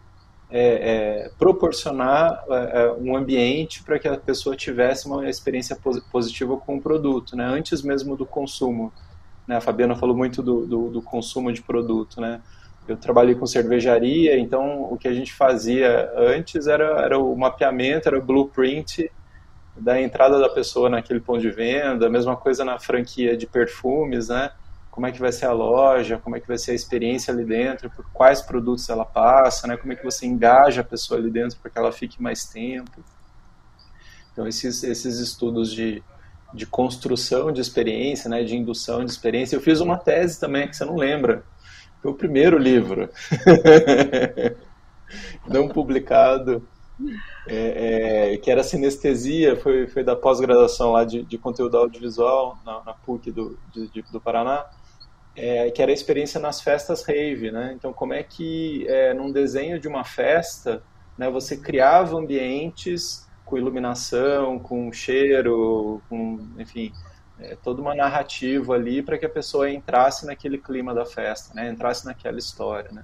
é, 0.56 1.24
é, 1.26 1.32
proporcionar 1.40 2.44
é, 2.48 2.84
é, 2.84 2.92
um 2.92 3.18
ambiente 3.18 3.82
para 3.82 3.98
que 3.98 4.08
a 4.08 4.16
pessoa 4.16 4.56
tivesse 4.56 5.08
uma 5.08 5.28
experiência 5.28 5.76
positiva 6.12 6.56
com 6.58 6.78
o 6.78 6.82
produto, 6.82 7.36
né? 7.36 7.44
antes 7.44 7.82
mesmo 7.82 8.16
do 8.16 8.24
consumo. 8.24 8.94
Né? 9.48 9.56
A 9.56 9.62
Fabiana 9.62 9.96
falou 9.96 10.16
muito 10.16 10.44
do, 10.44 10.68
do, 10.68 10.90
do, 10.92 11.02
consumo 11.02 11.52
de 11.52 11.64
produto. 11.64 12.22
Né? 12.22 12.40
Eu 12.88 12.96
trabalhei 12.96 13.34
com 13.34 13.48
cervejaria, 13.48 14.38
então 14.38 14.84
o 14.84 14.96
que 14.96 15.08
a 15.08 15.14
gente 15.14 15.34
fazia 15.34 16.14
antes 16.16 16.68
era, 16.68 17.02
era 17.02 17.18
o 17.18 17.36
mapeamento, 17.36 18.08
era 18.08 18.20
o 18.20 18.22
blueprint 18.22 19.12
da 19.76 20.00
entrada 20.00 20.40
da 20.40 20.50
pessoa 20.50 20.88
naquele 20.88 21.20
ponto 21.20 21.42
de 21.42 21.50
venda, 21.50 22.06
a 22.06 22.10
mesma 22.12 22.36
coisa 22.36 22.64
na 22.64 22.78
franquia 22.78 23.36
de 23.36 23.48
perfumes, 23.48 24.28
né? 24.30 24.52
Como 24.94 25.08
é 25.08 25.12
que 25.12 25.20
vai 25.20 25.32
ser 25.32 25.48
a 25.48 25.52
loja, 25.52 26.20
como 26.20 26.36
é 26.36 26.40
que 26.40 26.48
vai 26.48 26.56
ser 26.56 26.70
a 26.70 26.76
experiência 26.76 27.34
ali 27.34 27.44
dentro, 27.44 27.90
por 27.90 28.06
quais 28.14 28.44
produtos 28.44 28.88
ela 28.90 29.04
passa, 29.04 29.66
né? 29.66 29.76
Como 29.76 29.92
é 29.92 29.96
que 29.96 30.04
você 30.04 30.28
engaja 30.28 30.82
a 30.82 30.84
pessoa 30.84 31.20
ali 31.20 31.32
dentro 31.32 31.58
para 31.58 31.72
que 31.72 31.80
ela 31.80 31.92
fique 31.92 32.22
mais 32.22 32.46
tempo. 32.46 33.04
Então 34.32 34.48
esses 34.48 34.84
esses 34.84 35.18
estudos 35.18 35.74
de, 35.74 36.04
de 36.54 36.68
construção 36.68 37.52
de 37.52 37.60
experiência, 37.60 38.30
né, 38.30 38.44
de 38.44 38.56
indução 38.56 39.04
de 39.04 39.10
experiência. 39.10 39.56
Eu 39.56 39.62
fiz 39.62 39.80
uma 39.80 39.98
tese 39.98 40.40
também 40.40 40.68
que 40.68 40.76
você 40.76 40.86
não 40.86 40.96
lembra. 40.96 41.44
Foi 42.00 42.12
o 42.12 42.16
primeiro 42.16 42.60
livro, 42.60 43.10
não 45.50 45.68
publicado, 45.70 46.68
é, 47.48 48.34
é, 48.34 48.38
que 48.38 48.52
era 48.52 48.62
sinestesia, 48.62 49.56
foi, 49.56 49.88
foi 49.88 50.04
da 50.04 50.16
pós-graduação 50.16 50.92
lá 50.92 51.04
de, 51.04 51.24
de, 51.24 51.38
conteúdo 51.40 51.78
audiovisual 51.78 52.60
na, 52.64 52.84
na 52.84 52.94
PUC 52.94 53.32
do, 53.32 53.58
de, 53.74 54.04
do 54.12 54.22
Paraná 54.22 54.64
é, 55.36 55.72
que 55.72 55.82
era 55.82 55.92
a 55.92 55.94
experiência 55.94 56.40
nas 56.40 56.62
festas 56.62 57.04
rave, 57.04 57.52
né? 57.52 57.74
Então, 57.76 57.92
como 57.92 58.14
é 58.14 58.24
que 58.24 58.86
é, 58.88 59.14
num 59.14 59.32
desenho 59.32 59.80
de 59.80 59.88
uma 59.88 60.04
festa, 60.04 60.84
né, 61.18 61.30
você 61.30 61.58
criava 61.58 62.18
ambientes 62.18 63.28
com 63.46 63.58
iluminação, 63.58 64.60
com 64.60 64.92
cheiro, 64.92 66.02
com, 66.10 66.48
enfim, 66.58 66.92
é, 67.40 67.56
toda 67.56 67.82
uma 67.82 67.96
narrativa 67.96 68.74
ali 68.76 69.02
para 69.02 69.18
que 69.18 69.26
a 69.26 69.30
pessoa 69.30 69.70
entrasse 69.70 70.26
naquele 70.26 70.58
clima 70.58 70.94
da 70.94 71.06
festa, 71.06 71.54
né? 71.54 71.70
Entrasse 71.70 72.06
naquela 72.06 72.38
história, 72.38 72.92
né? 72.92 73.04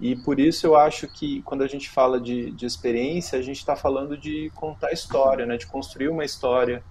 E 0.00 0.16
por 0.16 0.38
isso 0.38 0.66
eu 0.66 0.76
acho 0.76 1.08
que 1.08 1.42
quando 1.42 1.62
a 1.62 1.68
gente 1.68 1.90
fala 1.90 2.20
de, 2.20 2.50
de 2.52 2.66
experiência, 2.66 3.38
a 3.38 3.42
gente 3.42 3.58
está 3.58 3.76
falando 3.76 4.16
de 4.16 4.50
contar 4.54 4.92
história, 4.92 5.44
né? 5.44 5.56
De 5.56 5.66
construir 5.66 6.08
uma 6.08 6.24
história 6.24 6.82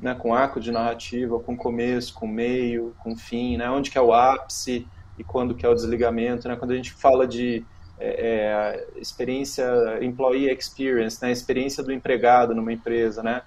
né, 0.00 0.14
com 0.14 0.34
arco 0.34 0.60
de 0.60 0.70
narrativa, 0.70 1.38
com 1.40 1.56
começo, 1.56 2.14
com 2.14 2.26
meio, 2.26 2.94
com 2.98 3.16
fim, 3.16 3.56
né, 3.56 3.70
onde 3.70 3.90
que 3.90 3.98
é 3.98 4.00
o 4.00 4.12
ápice 4.12 4.86
e 5.18 5.24
quando 5.24 5.54
que 5.54 5.64
é 5.64 5.68
o 5.68 5.74
desligamento, 5.74 6.48
né, 6.48 6.56
quando 6.56 6.72
a 6.72 6.76
gente 6.76 6.92
fala 6.92 7.26
de 7.26 7.64
é, 7.98 8.86
é, 8.94 9.00
experiência, 9.00 9.64
employee 10.02 10.50
experience, 10.50 11.18
né, 11.22 11.32
experiência 11.32 11.82
do 11.82 11.92
empregado 11.92 12.54
numa 12.54 12.72
empresa, 12.72 13.22
né, 13.22 13.42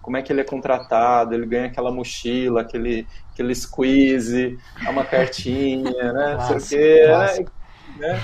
como 0.00 0.16
é 0.16 0.22
que 0.22 0.32
ele 0.32 0.40
é 0.40 0.44
contratado, 0.44 1.34
ele 1.34 1.46
ganha 1.46 1.66
aquela 1.66 1.92
mochila, 1.92 2.62
aquele, 2.62 3.06
aquele 3.32 3.54
squeeze, 3.54 4.58
uma 4.88 5.04
cartinha, 5.04 5.84
né, 6.12 6.36
não 6.50 6.58
sei 6.58 7.04
o 7.06 7.62
né, 7.98 8.20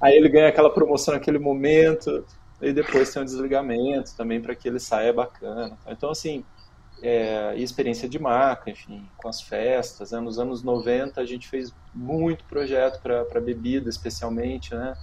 aí 0.00 0.16
ele 0.16 0.28
ganha 0.28 0.48
aquela 0.48 0.70
promoção 0.70 1.14
naquele 1.14 1.38
momento, 1.38 2.24
e 2.60 2.72
depois 2.72 3.12
tem 3.12 3.22
um 3.22 3.24
desligamento 3.24 4.14
também 4.16 4.40
para 4.40 4.54
que 4.54 4.68
ele 4.68 4.78
saia 4.78 5.12
bacana. 5.12 5.78
Então, 5.86 6.10
assim, 6.10 6.44
é, 7.02 7.54
e 7.56 7.62
experiência 7.62 8.08
de 8.08 8.18
marca, 8.18 8.70
enfim, 8.70 9.08
com 9.16 9.28
as 9.28 9.40
festas. 9.40 10.12
Né? 10.12 10.20
Nos 10.20 10.38
anos 10.38 10.62
90 10.62 11.20
a 11.20 11.24
gente 11.24 11.48
fez 11.48 11.74
muito 11.94 12.44
projeto 12.44 13.00
para 13.00 13.40
bebida, 13.40 13.88
especialmente, 13.88 14.74
né? 14.74 14.94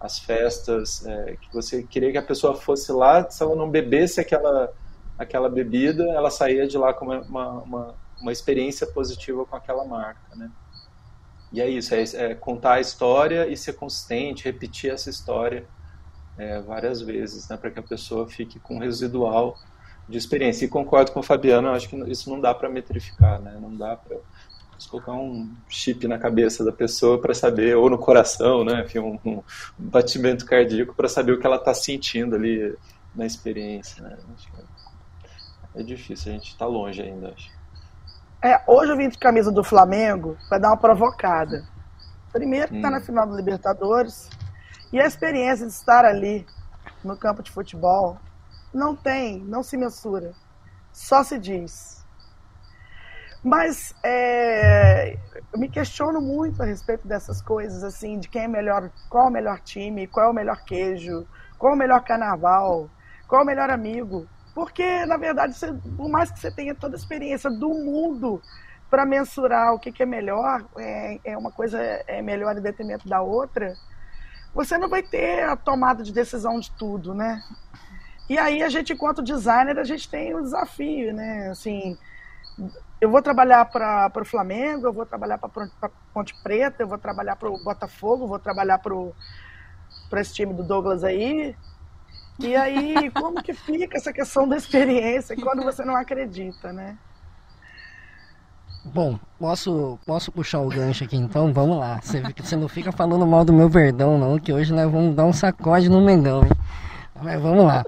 As 0.00 0.18
festas 0.18 1.06
é, 1.06 1.36
que 1.40 1.52
você 1.52 1.82
queria 1.84 2.10
que 2.10 2.18
a 2.18 2.22
pessoa 2.22 2.56
fosse 2.56 2.90
lá, 2.90 3.28
se 3.30 3.42
ela 3.42 3.54
não 3.54 3.70
bebesse 3.70 4.20
aquela, 4.20 4.72
aquela 5.16 5.48
bebida, 5.48 6.04
ela 6.10 6.30
saía 6.30 6.66
de 6.66 6.76
lá 6.76 6.92
com 6.92 7.04
uma, 7.04 7.48
uma, 7.62 7.94
uma 8.20 8.32
experiência 8.32 8.86
positiva 8.86 9.46
com 9.46 9.54
aquela 9.54 9.84
marca, 9.84 10.34
né? 10.34 10.50
E 11.52 11.60
é 11.60 11.68
isso, 11.68 11.94
é, 11.94 12.02
é 12.14 12.34
contar 12.34 12.74
a 12.74 12.80
história 12.80 13.46
e 13.46 13.56
ser 13.56 13.74
consistente, 13.74 14.44
repetir 14.44 14.90
essa 14.90 15.10
história 15.10 15.66
é, 16.36 16.60
várias 16.60 17.00
vezes, 17.02 17.48
né? 17.48 17.56
Para 17.56 17.70
que 17.70 17.78
a 17.78 17.82
pessoa 17.82 18.26
fique 18.26 18.58
com 18.58 18.78
residual 18.78 19.56
de 20.12 20.18
experiência. 20.18 20.64
E 20.64 20.68
concordo 20.68 21.10
com 21.10 21.20
o 21.20 21.22
Fabiano, 21.22 21.70
acho 21.70 21.88
que 21.88 21.96
isso 22.10 22.30
não 22.30 22.40
dá 22.40 22.54
para 22.54 22.68
metrificar, 22.68 23.40
né? 23.40 23.58
Não 23.60 23.74
dá 23.74 23.96
para 23.96 24.16
colocar 24.90 25.12
um 25.12 25.48
chip 25.68 26.06
na 26.08 26.18
cabeça 26.18 26.64
da 26.64 26.72
pessoa 26.72 27.20
para 27.20 27.32
saber, 27.32 27.76
ou 27.76 27.88
no 27.88 27.98
coração, 27.98 28.64
né? 28.64 28.82
Enfim, 28.84 28.98
um, 28.98 29.18
um 29.24 29.42
batimento 29.78 30.44
cardíaco 30.44 30.94
para 30.94 31.08
saber 31.08 31.32
o 31.32 31.40
que 31.40 31.46
ela 31.46 31.56
está 31.56 31.72
sentindo 31.72 32.36
ali 32.36 32.76
na 33.14 33.24
experiência, 33.24 34.02
né? 34.02 34.18
É, 35.74 35.80
é 35.80 35.82
difícil, 35.82 36.32
a 36.32 36.34
gente 36.34 36.48
está 36.48 36.66
longe 36.66 37.00
ainda, 37.00 37.32
acho. 37.34 37.50
É, 38.42 38.60
hoje 38.66 38.90
eu 38.90 38.96
vim 38.96 39.08
de 39.08 39.18
camisa 39.18 39.52
do 39.52 39.62
Flamengo 39.62 40.36
para 40.48 40.58
dar 40.58 40.68
uma 40.70 40.76
provocada. 40.76 41.64
Primeiro 42.32 42.68
que 42.68 42.76
está 42.76 42.88
hum. 42.88 42.92
na 42.92 43.00
final 43.00 43.26
do 43.26 43.36
Libertadores 43.36 44.28
e 44.92 45.00
a 45.00 45.06
experiência 45.06 45.64
de 45.64 45.72
estar 45.72 46.04
ali 46.04 46.44
no 47.04 47.16
campo 47.16 47.42
de 47.42 47.50
futebol 47.52 48.18
não 48.72 48.96
tem, 48.96 49.40
não 49.40 49.62
se 49.62 49.76
mensura. 49.76 50.32
Só 50.92 51.22
se 51.22 51.38
diz. 51.38 52.02
Mas 53.42 53.92
é, 54.04 55.18
eu 55.52 55.58
me 55.58 55.68
questiono 55.68 56.20
muito 56.20 56.62
a 56.62 56.66
respeito 56.66 57.08
dessas 57.08 57.42
coisas, 57.42 57.82
assim, 57.82 58.18
de 58.18 58.28
quem 58.28 58.44
é 58.44 58.48
melhor, 58.48 58.88
qual 59.08 59.26
é 59.26 59.28
o 59.28 59.32
melhor 59.32 59.58
time, 59.60 60.06
qual 60.06 60.26
é 60.26 60.30
o 60.30 60.34
melhor 60.34 60.64
queijo, 60.64 61.26
qual 61.58 61.72
é 61.72 61.74
o 61.74 61.78
melhor 61.78 62.04
carnaval, 62.04 62.88
qual 63.26 63.40
é 63.40 63.44
o 63.44 63.46
melhor 63.46 63.68
amigo. 63.68 64.28
Porque, 64.54 65.04
na 65.06 65.16
verdade, 65.16 65.54
você, 65.54 65.72
por 65.72 66.08
mais 66.08 66.30
que 66.30 66.38
você 66.38 66.52
tenha 66.52 66.74
toda 66.74 66.94
a 66.94 66.98
experiência 66.98 67.50
do 67.50 67.70
mundo 67.70 68.40
para 68.88 69.04
mensurar 69.04 69.72
o 69.72 69.78
que, 69.78 69.90
que 69.90 70.02
é 70.02 70.06
melhor, 70.06 70.64
é, 70.76 71.18
é, 71.24 71.36
uma 71.36 71.50
coisa 71.50 71.80
é 71.80 72.22
melhor 72.22 72.56
em 72.56 72.60
detrimento 72.60 73.08
da 73.08 73.22
outra, 73.22 73.74
você 74.54 74.76
não 74.76 74.88
vai 74.88 75.02
ter 75.02 75.44
a 75.44 75.56
tomada 75.56 76.04
de 76.04 76.12
decisão 76.12 76.60
de 76.60 76.70
tudo, 76.72 77.14
né? 77.14 77.42
E 78.32 78.38
aí 78.38 78.62
a 78.62 78.70
gente, 78.70 78.94
enquanto 78.94 79.22
designer, 79.22 79.78
a 79.78 79.84
gente 79.84 80.08
tem 80.08 80.32
o 80.32 80.38
um 80.38 80.42
desafio, 80.42 81.12
né? 81.12 81.50
Assim, 81.50 81.98
eu 82.98 83.10
vou 83.10 83.20
trabalhar 83.20 83.62
para 83.66 84.10
o 84.22 84.24
Flamengo, 84.24 84.86
eu 84.86 84.92
vou 84.92 85.04
trabalhar 85.04 85.36
para 85.36 85.68
Ponte 86.14 86.34
Preta, 86.42 86.82
eu 86.82 86.88
vou 86.88 86.96
trabalhar 86.96 87.36
para 87.36 87.50
o 87.50 87.62
Botafogo, 87.62 88.26
vou 88.26 88.38
trabalhar 88.38 88.78
para 88.78 90.20
esse 90.22 90.32
time 90.32 90.54
do 90.54 90.62
Douglas 90.62 91.04
aí. 91.04 91.54
E 92.38 92.56
aí, 92.56 93.10
como 93.12 93.42
que 93.42 93.52
fica 93.52 93.98
essa 93.98 94.14
questão 94.14 94.48
da 94.48 94.56
experiência 94.56 95.36
quando 95.36 95.62
você 95.62 95.84
não 95.84 95.94
acredita, 95.94 96.72
né? 96.72 96.96
Bom, 98.82 99.20
posso, 99.38 99.98
posso 100.06 100.32
puxar 100.32 100.60
o 100.60 100.70
gancho 100.70 101.04
aqui 101.04 101.18
então? 101.18 101.52
Vamos 101.52 101.76
lá. 101.76 102.00
Você, 102.00 102.22
você 102.22 102.56
não 102.56 102.66
fica 102.66 102.92
falando 102.92 103.26
mal 103.26 103.44
do 103.44 103.52
meu 103.52 103.68
verdão, 103.68 104.16
não, 104.16 104.38
que 104.38 104.54
hoje 104.54 104.72
nós 104.72 104.90
vamos 104.90 105.14
dar 105.14 105.26
um 105.26 105.34
sacode 105.34 105.90
no 105.90 106.00
Mengão, 106.00 106.42
hein? 106.44 106.50
Mas 107.22 107.38
vamos 107.38 107.66
lá. 107.66 107.84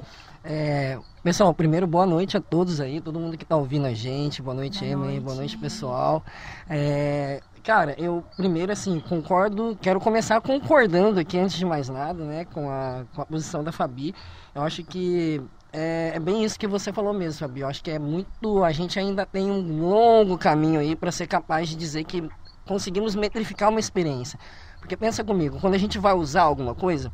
É, 0.46 0.98
pessoal, 1.22 1.54
primeiro, 1.54 1.86
boa 1.86 2.04
noite 2.04 2.36
a 2.36 2.40
todos 2.40 2.78
aí, 2.78 3.00
todo 3.00 3.18
mundo 3.18 3.38
que 3.38 3.46
tá 3.46 3.56
ouvindo 3.56 3.86
a 3.86 3.94
gente. 3.94 4.42
Boa 4.42 4.54
noite, 4.54 4.84
Emily. 4.84 5.18
Boa 5.18 5.34
noite, 5.36 5.56
pessoal. 5.56 6.22
É, 6.68 7.40
cara, 7.62 7.94
eu 7.96 8.22
primeiro, 8.36 8.70
assim, 8.70 9.00
concordo, 9.00 9.78
quero 9.80 9.98
começar 9.98 10.38
concordando 10.42 11.18
aqui, 11.18 11.38
antes 11.38 11.56
de 11.56 11.64
mais 11.64 11.88
nada, 11.88 12.22
né, 12.24 12.44
com 12.44 12.68
a, 12.68 13.04
com 13.14 13.22
a 13.22 13.26
posição 13.26 13.64
da 13.64 13.72
Fabi. 13.72 14.14
Eu 14.54 14.60
acho 14.60 14.84
que 14.84 15.40
é, 15.72 16.12
é, 16.14 16.20
bem 16.20 16.44
isso 16.44 16.58
que 16.58 16.66
você 16.66 16.92
falou 16.92 17.14
mesmo, 17.14 17.40
Fabi. 17.40 17.60
Eu 17.60 17.68
acho 17.68 17.82
que 17.82 17.90
é 17.90 17.98
muito. 17.98 18.62
A 18.62 18.70
gente 18.70 18.98
ainda 18.98 19.24
tem 19.24 19.50
um 19.50 19.80
longo 19.80 20.36
caminho 20.36 20.78
aí 20.78 20.94
para 20.94 21.10
ser 21.10 21.26
capaz 21.26 21.70
de 21.70 21.74
dizer 21.74 22.04
que 22.04 22.22
conseguimos 22.66 23.14
metrificar 23.14 23.70
uma 23.70 23.80
experiência. 23.80 24.38
Porque 24.78 24.94
pensa 24.94 25.24
comigo, 25.24 25.58
quando 25.58 25.72
a 25.72 25.78
gente 25.78 25.98
vai 25.98 26.12
usar 26.12 26.42
alguma 26.42 26.74
coisa, 26.74 27.10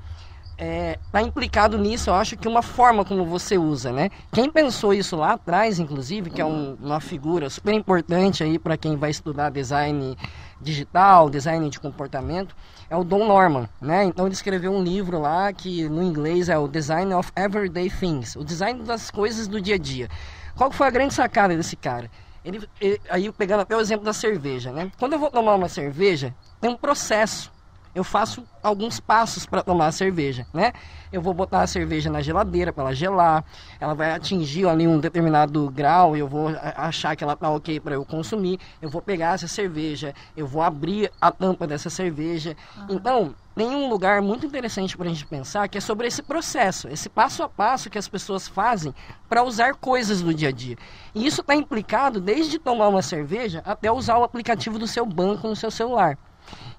é, 0.62 0.99
tá 1.11 1.23
implicado 1.23 1.79
nisso, 1.79 2.11
eu 2.11 2.14
acho 2.14 2.37
que 2.37 2.46
uma 2.46 2.61
forma 2.61 3.03
como 3.03 3.25
você 3.25 3.57
usa, 3.57 3.90
né? 3.90 4.11
Quem 4.31 4.51
pensou 4.51 4.92
isso 4.92 5.16
lá 5.16 5.33
atrás, 5.33 5.79
inclusive, 5.79 6.29
que 6.29 6.38
é 6.38 6.44
um, 6.44 6.77
uma 6.79 7.01
figura 7.01 7.49
super 7.49 7.73
importante 7.73 8.44
aí 8.44 8.59
para 8.59 8.77
quem 8.77 8.94
vai 8.94 9.11
estudar 9.11 9.49
design 9.49 10.18
digital, 10.61 11.31
design 11.31 11.70
de 11.70 11.81
comportamento, 11.81 12.55
é 12.90 12.96
o 12.96 13.03
Don 13.03 13.27
Norman, 13.27 13.70
né? 13.81 14.05
Então 14.05 14.27
ele 14.27 14.35
escreveu 14.35 14.70
um 14.70 14.83
livro 14.83 15.18
lá 15.18 15.51
que 15.51 15.88
no 15.88 16.03
inglês 16.03 16.51
é 16.51 16.59
o 16.59 16.68
Design 16.68 17.14
of 17.14 17.33
Everyday 17.35 17.88
Things, 17.88 18.37
o 18.37 18.44
design 18.44 18.83
das 18.83 19.11
coisas 19.11 19.49
do 19.49 19.59
dia 19.62 19.77
a 19.77 19.79
dia. 19.79 20.11
Qual 20.55 20.70
foi 20.70 20.88
a 20.88 20.90
grande 20.90 21.14
sacada 21.14 21.57
desse 21.57 21.75
cara? 21.75 22.11
Ele, 22.44 22.68
ele 22.79 23.01
aí 23.09 23.33
pegando 23.33 23.61
até 23.61 23.75
o 23.75 23.81
exemplo 23.81 24.05
da 24.05 24.12
cerveja, 24.12 24.70
né? 24.73 24.92
Quando 24.99 25.14
eu 25.14 25.18
vou 25.18 25.31
tomar 25.31 25.55
uma 25.55 25.70
cerveja, 25.70 26.35
tem 26.61 26.70
um 26.70 26.77
processo 26.77 27.51
eu 27.94 28.05
faço 28.05 28.44
alguns 28.62 29.00
passos 29.00 29.46
para 29.46 29.62
tomar 29.62 29.87
a 29.87 29.92
cerveja, 29.92 30.46
né? 30.53 30.72
Eu 31.12 31.20
vou 31.20 31.35
botar 31.35 31.62
a 31.62 31.66
cerveja 31.66 32.11
na 32.11 32.20
geladeira 32.20 32.72
para 32.72 32.85
ela 32.85 32.94
gelar, 32.94 33.44
ela 33.81 33.94
vai 33.94 34.12
atingir 34.12 34.68
ali 34.68 34.87
um 34.87 34.98
determinado 34.98 35.68
grau, 35.70 36.16
eu 36.16 36.29
vou 36.29 36.48
achar 36.76 37.16
que 37.16 37.24
ela 37.24 37.35
tá 37.35 37.50
ok 37.50 37.81
para 37.81 37.94
eu 37.94 38.05
consumir, 38.05 38.61
eu 38.81 38.88
vou 38.88 39.03
pegar 39.03 39.35
essa 39.35 39.48
cerveja, 39.48 40.14
eu 40.37 40.46
vou 40.46 40.62
abrir 40.62 41.11
a 41.20 41.33
tampa 41.33 41.66
dessa 41.66 41.90
cerveja. 41.90 42.57
Uhum. 42.76 42.87
Então, 42.90 43.35
tem 43.57 43.68
um 43.68 43.88
lugar 43.88 44.22
muito 44.22 44.46
interessante 44.46 44.96
para 44.96 45.07
a 45.07 45.09
gente 45.09 45.26
pensar 45.26 45.68
que 45.68 45.76
é 45.76 45.81
sobre 45.81 46.07
esse 46.07 46.22
processo, 46.22 46.88
esse 46.88 47.09
passo 47.09 47.42
a 47.42 47.48
passo 47.48 47.90
que 47.90 47.98
as 47.98 48.09
pessoas 48.09 48.46
fazem 48.46 48.94
para 49.29 49.42
usar 49.42 49.74
coisas 49.74 50.22
do 50.22 50.33
dia 50.33 50.48
a 50.48 50.53
dia. 50.53 50.76
E 51.14 51.26
isso 51.26 51.40
está 51.40 51.55
implicado 51.55 52.20
desde 52.20 52.59
tomar 52.59 52.88
uma 52.88 53.03
cerveja 53.03 53.62
até 53.66 53.90
usar 53.90 54.18
o 54.18 54.24
aplicativo 54.24 54.79
do 54.79 54.87
seu 54.87 55.05
banco 55.05 55.48
no 55.48 55.57
seu 55.57 55.70
celular. 55.70 56.16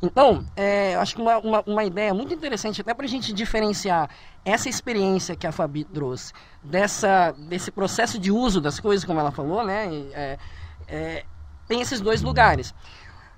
Então, 0.02 0.46
é, 0.56 0.96
acho 0.96 1.16
que 1.16 1.22
uma, 1.22 1.38
uma, 1.38 1.64
uma, 1.66 1.84
ideia 1.84 2.14
muito 2.14 2.34
interessante, 2.34 2.82
até 2.82 2.94
para 2.94 3.06
a 3.06 3.10
gente 3.10 3.32
diferenciar 3.32 4.10
essa 4.44 4.68
experiência 4.68 5.36
que 5.36 5.46
a 5.46 5.52
Fabi 5.52 5.84
trouxe, 5.84 6.34
dessa, 6.64 7.32
desse 7.32 7.72
processo 7.72 8.18
de 8.18 8.32
uso 8.32 8.60
das 8.60 8.80
coisas, 8.80 9.06
como 9.06 9.20
ela 9.20 9.32
falou, 9.32 9.64
né? 9.64 9.88
É, 10.14 10.38
é, 10.88 11.26
tem 11.68 11.82
esses 11.82 12.02
dois 12.02 12.22
lugares. 12.22 12.74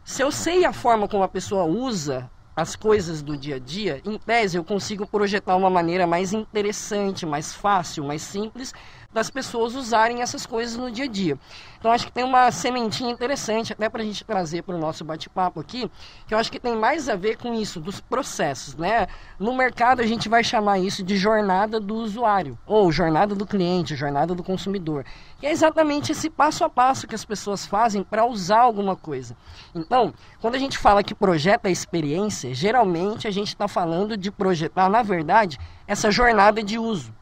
Se 0.03 0.21
eu 0.21 0.31
sei 0.31 0.65
a 0.65 0.73
forma 0.73 1.07
como 1.07 1.23
a 1.23 1.27
pessoa 1.27 1.65
usa 1.65 2.29
as 2.55 2.75
coisas 2.75 3.21
do 3.21 3.35
dia 3.35 3.55
a 3.55 3.59
dia, 3.59 4.01
em 4.05 4.17
tese 4.17 4.57
eu 4.57 4.63
consigo 4.63 5.07
projetar 5.07 5.55
uma 5.55 5.69
maneira 5.69 6.05
mais 6.05 6.33
interessante, 6.33 7.25
mais 7.25 7.53
fácil, 7.53 8.03
mais 8.03 8.21
simples 8.21 8.73
das 9.13 9.29
pessoas 9.29 9.75
usarem 9.75 10.21
essas 10.21 10.45
coisas 10.45 10.75
no 10.75 10.91
dia 10.91 11.05
a 11.05 11.07
dia. 11.07 11.37
Então 11.79 11.91
acho 11.91 12.05
que 12.05 12.11
tem 12.11 12.23
uma 12.23 12.49
sementinha 12.49 13.11
interessante 13.11 13.73
até 13.73 13.89
para 13.89 14.01
a 14.01 14.05
gente 14.05 14.23
trazer 14.23 14.63
para 14.63 14.75
o 14.75 14.79
nosso 14.79 15.03
bate-papo 15.03 15.59
aqui, 15.59 15.91
que 16.25 16.33
eu 16.33 16.37
acho 16.37 16.51
que 16.51 16.59
tem 16.59 16.75
mais 16.75 17.09
a 17.09 17.15
ver 17.15 17.37
com 17.37 17.53
isso, 17.53 17.79
dos 17.79 17.99
processos, 17.99 18.75
né? 18.75 19.07
No 19.37 19.53
mercado 19.53 20.01
a 20.01 20.05
gente 20.05 20.29
vai 20.29 20.43
chamar 20.43 20.79
isso 20.79 21.03
de 21.03 21.17
jornada 21.17 21.79
do 21.79 21.95
usuário, 21.95 22.57
ou 22.65 22.91
jornada 22.91 23.35
do 23.35 23.45
cliente, 23.45 23.95
jornada 23.95 24.33
do 24.33 24.41
consumidor. 24.41 25.05
Que 25.39 25.45
é 25.45 25.51
exatamente 25.51 26.13
esse 26.13 26.29
passo 26.29 26.63
a 26.63 26.69
passo 26.69 27.05
que 27.05 27.15
as 27.15 27.25
pessoas 27.25 27.65
fazem 27.65 28.01
para 28.01 28.25
usar 28.25 28.61
alguma 28.61 28.95
coisa. 28.95 29.35
Então, 29.75 30.13
quando 30.39 30.55
a 30.55 30.59
gente 30.59 30.77
fala 30.77 31.03
que 31.03 31.13
projeta 31.13 31.67
a 31.67 31.71
experiência, 31.71 32.53
geralmente 32.53 33.27
a 33.27 33.31
gente 33.31 33.49
está 33.49 33.67
falando 33.67 34.15
de 34.15 34.31
projetar, 34.31 34.87
na 34.87 35.03
verdade, 35.03 35.59
essa 35.85 36.09
jornada 36.09 36.63
de 36.63 36.79
uso. 36.79 37.13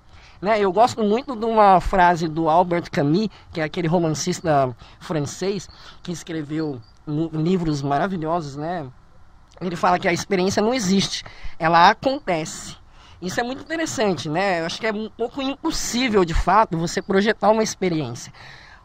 Né? 0.42 0.60
Eu 0.60 0.74
gosto 0.74 1.04
muito 1.04 1.36
de 1.36 1.46
uma 1.46 1.80
frase 1.80 2.28
do 2.28 2.50
Albert 2.50 2.90
Camus, 2.92 3.30
que 3.54 3.62
é 3.62 3.64
aquele 3.64 3.88
romancista 3.88 4.76
francês 5.00 5.70
que 6.02 6.12
escreveu 6.12 6.82
livros 7.32 7.82
maravilhosos, 7.82 8.56
né? 8.56 8.88
Ele 9.60 9.76
fala 9.76 10.00
que 10.00 10.08
a 10.08 10.14
experiência 10.14 10.62
não 10.62 10.74
existe, 10.74 11.24
ela 11.60 11.90
acontece. 11.90 12.76
Isso 13.22 13.40
é 13.40 13.44
muito 13.44 13.62
interessante, 13.62 14.28
né? 14.28 14.62
Eu 14.62 14.66
acho 14.66 14.80
que 14.80 14.88
é 14.88 14.92
um 14.92 15.10
pouco 15.10 15.42
impossível, 15.44 16.26
de 16.26 16.34
fato, 16.34 16.76
você 16.76 17.02
projetar 17.04 17.52
uma 17.52 17.62
experiência 17.62 18.34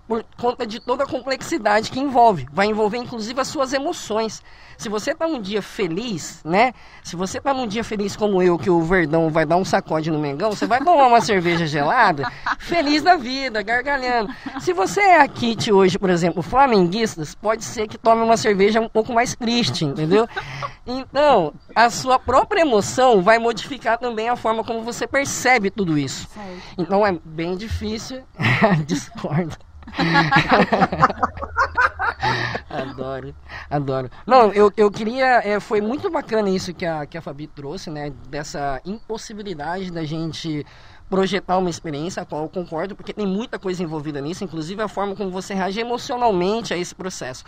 por 0.07 0.25
conta 0.37 0.67
de 0.67 0.81
toda 0.81 1.05
a 1.05 1.07
complexidade 1.07 1.91
que 1.91 1.99
envolve. 1.99 2.47
Vai 2.53 2.67
envolver 2.67 2.99
inclusive 2.99 3.41
as 3.41 3.49
suas 3.49 3.73
emoções. 3.73 4.43
Se 4.79 4.89
você 4.89 5.13
está 5.13 5.27
um 5.27 5.41
dia 5.41 5.63
feliz, 5.63 6.41
né? 6.45 6.75
Se 7.03 7.17
você 7.17 7.39
está 7.39 7.53
num 7.55 7.67
dia 7.67 7.83
feliz 7.83 8.15
como 8.15 8.43
eu, 8.43 8.59
que 8.59 8.69
o 8.69 8.83
Verdão 8.83 9.31
vai 9.31 9.47
dar 9.47 9.57
um 9.57 9.65
sacode 9.65 10.11
no 10.11 10.19
Mengão, 10.19 10.53
você 10.53 10.67
vai 10.67 10.79
tomar 10.81 11.07
uma 11.07 11.21
cerveja 11.23 11.67
gelada, 11.67 12.31
feliz 12.59 13.03
da 13.03 13.17
vida, 13.17 13.63
gargalhando. 13.63 14.33
Se 14.61 14.73
você 14.73 15.01
é 15.01 15.21
a 15.21 15.29
Kit 15.29 15.73
hoje, 15.73 15.99
por 15.99 16.11
exemplo, 16.11 16.43
flamenguistas, 16.43 17.35
pode 17.35 17.65
ser 17.65 17.89
que 17.89 17.97
tome 17.97 18.23
uma 18.23 18.37
cerveja 18.37 18.81
um 18.81 18.89
pouco 18.89 19.13
mais 19.13 19.35
triste, 19.35 19.85
entendeu? 19.85 20.29
Então, 20.87 21.55
a 21.75 21.89
sua 21.91 22.19
própria 22.19 22.61
emoção 22.61 23.23
vai 23.23 23.39
modificar 23.39 23.99
também 23.99 24.29
a 24.29 24.37
forma 24.37 24.63
como 24.63 24.83
você 24.83 25.07
percebe 25.07 25.71
tudo 25.71 25.99
isso. 25.99 26.29
Então 26.77 27.05
é 27.07 27.19
bem 27.25 27.57
difícil. 27.57 28.23
Discordo. 28.87 29.57
adoro, 32.69 33.35
adoro. 33.71 34.11
Não, 34.27 34.53
eu, 34.53 34.73
eu 34.77 34.91
queria. 34.91 35.41
É, 35.45 35.61
foi 35.61 35.81
muito 35.81 36.11
bacana 36.11 36.51
isso 36.51 36.75
que 36.75 36.85
a, 36.85 37.07
que 37.07 37.17
a 37.17 37.23
Fabi 37.23 37.47
trouxe, 37.47 37.91
né? 37.91 38.13
Dessa 38.29 38.81
impossibilidade 38.85 39.91
da 39.91 40.05
gente 40.05 40.67
projetar 41.09 41.59
uma 41.59 41.71
experiência, 41.71 42.23
a 42.23 42.27
qual 42.27 42.43
eu 42.43 42.49
concordo, 42.49 42.97
porque 42.97 43.13
tem 43.13 43.27
muita 43.27 43.59
coisa 43.59 43.83
envolvida 43.83 44.21
nisso, 44.21 44.43
inclusive 44.43 44.83
a 44.83 44.89
forma 44.89 45.15
como 45.15 45.31
você 45.31 45.55
reage 45.55 45.81
emocionalmente 45.81 46.75
a 46.75 46.77
esse 46.77 46.95
processo. 46.95 47.45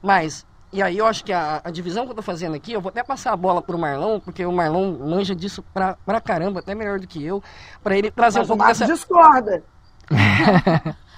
Mas 0.00 0.46
e 0.72 0.80
aí 0.80 0.98
eu 0.98 1.06
acho 1.06 1.24
que 1.24 1.32
a, 1.32 1.60
a, 1.64 1.70
divisão 1.70 2.04
que 2.04 2.12
eu 2.12 2.16
tô 2.16 2.22
fazendo 2.22 2.54
aqui, 2.54 2.72
eu 2.72 2.80
vou 2.80 2.90
até 2.90 3.02
passar 3.02 3.32
a 3.32 3.36
bola 3.36 3.60
pro 3.60 3.76
Marlon, 3.76 4.20
porque 4.20 4.46
o 4.46 4.52
Marlon 4.52 4.96
manja 4.98 5.34
disso 5.34 5.64
pra, 5.74 5.96
pra 6.06 6.20
caramba, 6.20 6.60
até 6.60 6.76
melhor 6.76 7.00
do 7.00 7.08
que 7.08 7.24
eu, 7.24 7.42
para 7.82 7.98
ele 7.98 8.10
trazer 8.10 8.38
Mas 8.38 8.50
um 8.50 8.56
pouco 8.56 8.66
dessa... 8.66 8.86
discorda. 8.86 9.64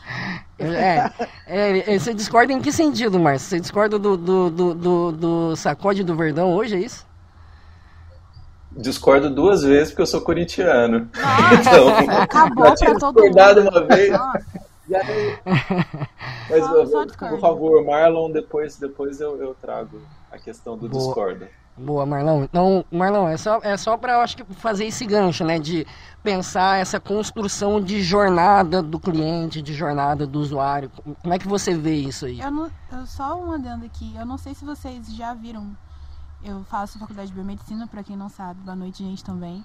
É, 0.59 1.11
é, 1.47 1.95
é, 1.95 1.99
você 1.99 2.15
discorda 2.15 2.53
em 2.53 2.61
que 2.61 2.71
sentido, 2.71 3.19
Márcio? 3.19 3.49
Você 3.49 3.61
discorda 3.61 3.99
do, 3.99 4.17
do, 4.17 4.51
do, 4.51 4.75
do, 4.75 5.13
do 5.13 5.57
sacode 5.57 6.05
do 6.05 6.15
Verdão 6.15 6.53
hoje, 6.55 6.77
é 6.77 6.81
isso? 6.81 7.07
Discordo 8.71 9.29
duas 9.29 9.63
vezes 9.63 9.89
porque 9.91 10.03
eu 10.03 10.07
sou 10.07 10.21
corintiano. 10.21 11.11
Nossa, 11.15 11.75
então, 11.75 12.21
acabou 12.23 12.67
já 12.67 12.75
tinha 12.77 12.95
discordado 12.95 13.61
uma 13.61 13.85
vez. 13.87 14.11
Mas, 16.49 16.65
só, 16.65 16.87
só 16.87 17.07
por 17.29 17.41
favor, 17.41 17.85
Marlon, 17.85 18.31
depois, 18.31 18.77
depois 18.77 19.21
eu, 19.21 19.37
eu 19.43 19.55
trago 19.61 20.01
a 20.31 20.39
questão 20.39 20.77
do 20.77 20.89
Boa. 20.89 21.05
discorda. 21.05 21.51
Boa, 21.77 22.05
Marlon. 22.05 22.45
Então, 22.45 22.85
Marlon, 22.91 23.29
é 23.29 23.37
só, 23.37 23.59
é 23.63 23.77
só 23.77 23.97
para 23.97 24.23
acho 24.23 24.37
que 24.37 24.45
fazer 24.55 24.85
esse 24.85 25.07
gancho, 25.07 25.43
né? 25.43 25.59
De 25.59 25.87
pensar 26.23 26.79
essa 26.79 27.01
construção 27.01 27.81
de 27.81 28.03
jornada 28.03 28.83
do 28.83 29.01
cliente, 29.01 29.63
de 29.63 29.73
jornada 29.73 30.27
do 30.27 30.39
usuário. 30.39 30.91
Como 31.23 31.33
é 31.33 31.39
que 31.39 31.49
você 31.49 31.75
vê 31.75 31.95
isso 31.95 32.27
aí? 32.27 32.41
Eu, 32.41 32.51
não, 32.51 32.71
eu 32.93 33.07
só 33.07 33.41
um 33.41 33.53
adendo 33.53 33.87
aqui. 33.87 34.15
Eu 34.15 34.27
não 34.27 34.37
sei 34.37 34.55
se 34.55 34.65
vocês 34.65 35.15
já 35.15 35.33
viram. 35.33 35.75
Eu 36.45 36.63
faço 36.65 36.99
faculdade 36.99 37.29
de 37.29 37.35
biomedicina, 37.35 37.87
para 37.87 38.03
quem 38.03 38.17
não 38.17 38.29
sabe. 38.29 38.61
Boa 38.61 38.77
noite, 38.77 39.03
gente, 39.03 39.25
também. 39.25 39.65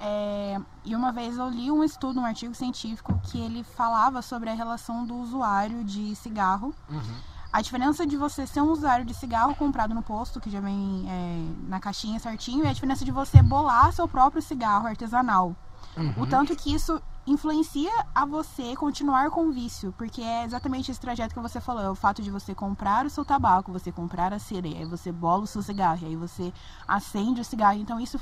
É, 0.00 0.60
e 0.84 0.94
uma 0.94 1.12
vez 1.12 1.38
eu 1.38 1.48
li 1.48 1.70
um 1.70 1.82
estudo, 1.82 2.20
um 2.20 2.26
artigo 2.26 2.54
científico, 2.54 3.18
que 3.24 3.40
ele 3.40 3.64
falava 3.64 4.20
sobre 4.20 4.50
a 4.50 4.54
relação 4.54 5.06
do 5.06 5.16
usuário 5.16 5.82
de 5.82 6.14
cigarro. 6.14 6.74
Uhum 6.90 7.37
a 7.58 7.60
diferença 7.60 8.06
de 8.06 8.16
você 8.16 8.46
ser 8.46 8.60
um 8.60 8.70
usuário 8.70 9.04
de 9.04 9.12
cigarro 9.12 9.52
comprado 9.52 9.92
no 9.92 10.00
posto, 10.00 10.38
que 10.38 10.48
já 10.48 10.60
vem 10.60 11.04
é, 11.08 11.68
na 11.68 11.80
caixinha 11.80 12.20
certinho, 12.20 12.64
e 12.64 12.68
a 12.68 12.72
diferença 12.72 13.04
de 13.04 13.10
você 13.10 13.42
bolar 13.42 13.92
seu 13.92 14.06
próprio 14.06 14.40
cigarro 14.40 14.86
artesanal. 14.86 15.56
Uhum. 15.96 16.14
O 16.18 16.26
tanto 16.28 16.54
que 16.54 16.72
isso 16.72 17.02
influencia 17.26 17.90
a 18.14 18.24
você 18.24 18.76
continuar 18.76 19.30
com 19.30 19.48
o 19.48 19.50
vício, 19.50 19.92
porque 19.98 20.22
é 20.22 20.44
exatamente 20.44 20.92
esse 20.92 21.00
trajeto 21.00 21.34
que 21.34 21.40
você 21.40 21.60
falou, 21.60 21.82
é 21.82 21.90
o 21.90 21.96
fato 21.96 22.22
de 22.22 22.30
você 22.30 22.54
comprar 22.54 23.04
o 23.04 23.10
seu 23.10 23.24
tabaco, 23.24 23.72
você 23.72 23.90
comprar 23.90 24.32
a 24.32 24.38
cereja, 24.38 24.78
aí 24.78 24.84
você 24.84 25.10
bola 25.10 25.42
o 25.42 25.46
seu 25.46 25.60
cigarro, 25.60 26.06
aí 26.06 26.14
você 26.14 26.52
acende 26.86 27.40
o 27.40 27.44
cigarro, 27.44 27.80
então 27.80 27.98
isso 27.98 28.20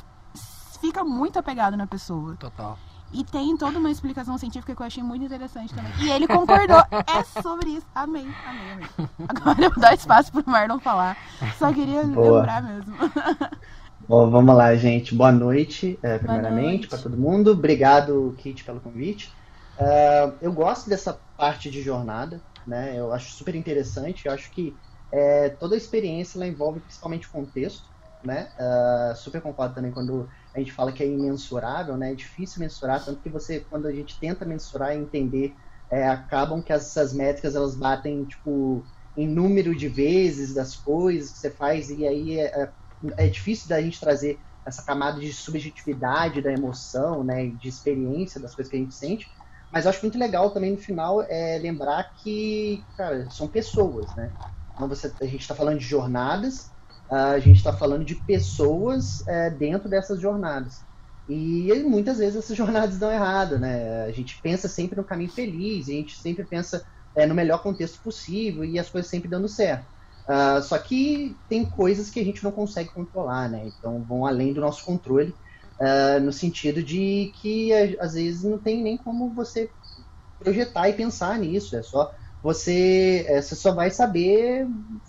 fica 0.81 1.05
muito 1.05 1.39
apegado 1.39 1.77
na 1.77 1.87
pessoa. 1.87 2.37
Total. 2.37 2.79
E 3.17 3.25
tem 3.25 3.57
toda 3.57 3.79
uma 3.79 3.91
explicação 3.91 4.37
científica 4.37 4.77
que 4.77 4.83
eu 4.83 4.87
achei 4.87 5.03
muito 5.03 5.25
interessante 5.25 5.75
também. 5.75 5.91
E 6.03 6.11
ele 6.11 6.29
concordou. 6.29 6.83
é 6.93 7.41
sobre 7.41 7.71
isso. 7.71 7.87
Amém, 7.95 8.29
amém, 8.47 8.73
amém. 8.73 9.09
Agora 9.27 9.65
eu 9.65 9.71
vou 9.71 9.81
dar 9.81 9.95
espaço 9.95 10.31
pro 10.31 10.45
Marlon 10.47 10.79
falar. 10.79 11.17
Só 11.59 11.73
queria 11.73 12.03
Boa. 12.05 12.41
lembrar 12.41 12.63
mesmo. 12.63 12.95
Bom, 14.07 14.31
vamos 14.31 14.55
lá, 14.55 14.75
gente. 14.77 15.15
Boa 15.15 15.33
noite, 15.33 15.99
é, 16.03 16.19
primeiramente, 16.19 16.89
para 16.89 16.99
todo 16.99 17.17
mundo. 17.17 17.53
Obrigado, 17.53 18.35
Kit, 18.37 18.63
pelo 18.63 18.81
convite. 18.81 19.33
Uh, 19.79 20.35
eu 20.43 20.53
gosto 20.53 20.91
dessa 20.91 21.19
parte 21.39 21.71
de 21.71 21.81
jornada, 21.81 22.39
né? 22.67 22.95
Eu 22.99 23.15
acho 23.15 23.33
super 23.33 23.55
interessante. 23.55 24.27
Eu 24.27 24.33
acho 24.33 24.51
que 24.51 24.77
é, 25.11 25.49
toda 25.49 25.75
a 25.75 25.79
experiência 25.79 26.37
ela 26.37 26.47
envolve 26.47 26.81
principalmente 26.81 27.29
contexto, 27.29 27.89
né? 28.23 28.49
Uh, 28.61 29.17
super 29.17 29.41
concordo 29.41 29.75
também 29.75 29.91
quando 29.91 30.29
a 30.57 30.59
gente 30.61 30.73
fala 30.73 30.91
que 30.91 31.03
é 31.03 31.07
imensurável, 31.07 31.99
né? 31.99 32.13
É 32.13 32.15
difícil 32.15 32.61
mensurar, 32.61 33.05
tanto 33.05 33.21
que 33.21 33.29
você, 33.29 33.61
quando 33.61 33.87
a 33.87 33.93
gente 33.93 34.19
tenta 34.19 34.47
mensurar 34.47 34.97
e 34.97 34.99
entender, 34.99 35.55
é, 35.91 36.09
acabam 36.09 36.63
que 36.63 36.73
essas 36.73 37.13
métricas 37.13 37.55
elas 37.55 37.77
batem 37.77 38.25
tipo 38.25 38.87
em 39.15 39.29
número 39.29 39.77
de 39.77 39.87
vezes 39.87 40.55
das 40.55 40.75
coisas 40.77 41.33
que 41.33 41.39
você 41.39 41.51
faz 41.51 41.91
e 41.91 42.07
aí 42.07 42.39
é, 42.39 42.45
é, 42.63 42.73
é 43.19 43.29
difícil 43.29 43.69
da 43.69 43.81
gente 43.81 44.01
trazer 44.01 44.41
essa 44.65 44.83
camada 44.83 45.21
de 45.21 45.33
subjetividade 45.33 46.43
da 46.43 46.53
emoção, 46.53 47.23
né, 47.23 47.49
de 47.51 47.69
experiência 47.69 48.41
das 48.41 48.55
coisas 48.55 48.71
que 48.71 48.77
a 48.77 48.81
gente 48.81 48.95
sente. 48.95 49.27
Mas 49.71 49.85
eu 49.85 49.91
acho 49.91 50.03
muito 50.03 50.19
legal 50.19 50.53
também 50.53 50.73
no 50.73 50.79
final 50.79 51.23
é 51.23 51.59
lembrar 51.59 52.13
que, 52.15 52.89
cara, 52.97 53.29
são 53.31 53.47
pessoas, 53.49 54.15
né? 54.15 54.35
Então 54.75 54.89
você, 54.89 55.15
a 55.21 55.27
gente 55.27 55.41
está 55.43 55.55
falando 55.55 55.79
de 55.79 55.85
jornadas 55.85 56.76
a 57.11 57.39
gente 57.39 57.57
está 57.57 57.73
falando 57.73 58.05
de 58.05 58.15
pessoas 58.15 59.27
é, 59.27 59.51
dentro 59.51 59.89
dessas 59.89 60.21
jornadas. 60.21 60.85
E 61.29 61.73
muitas 61.85 62.19
vezes 62.19 62.37
essas 62.37 62.57
jornadas 62.57 62.99
dão 62.99 63.11
errado, 63.11 63.59
né? 63.59 64.05
A 64.05 64.13
gente 64.13 64.41
pensa 64.43 64.69
sempre 64.69 64.97
no 64.97 65.05
caminho 65.05 65.31
feliz, 65.31 65.89
a 65.89 65.93
gente 65.93 66.17
sempre 66.17 66.45
pensa 66.45 66.85
é, 67.15 67.27
no 67.27 67.35
melhor 67.35 67.63
contexto 67.63 68.03
possível 68.03 68.65
e 68.65 68.79
as 68.79 68.91
coisas 68.91 69.11
sempre 69.11 69.29
dando 69.29 69.49
certo. 69.49 69.87
Uh, 70.29 70.61
só 70.61 70.77
que 70.77 71.37
tem 71.49 71.65
coisas 71.65 72.11
que 72.11 72.19
a 72.19 72.25
gente 72.25 72.43
não 72.43 72.51
consegue 72.51 72.91
controlar, 72.91 73.49
né? 73.49 73.69
Então 73.69 74.03
vão 74.03 74.27
além 74.27 74.53
do 74.53 74.61
nosso 74.61 74.85
controle, 74.85 75.33
uh, 75.81 76.21
no 76.21 76.33
sentido 76.33 76.83
de 76.83 77.33
que 77.41 77.73
às 78.01 78.15
vezes 78.15 78.43
não 78.43 78.59
tem 78.59 78.83
nem 78.83 78.97
como 78.97 79.33
você 79.33 79.71
projetar 80.39 80.89
e 80.89 80.95
pensar 80.95 81.39
nisso. 81.39 81.77
É 81.77 81.83
só 81.83 82.13
você, 82.43 83.25
é, 83.29 83.41
você 83.41 83.55
só 83.55 83.73
vai 83.73 83.91
saber 83.91 84.67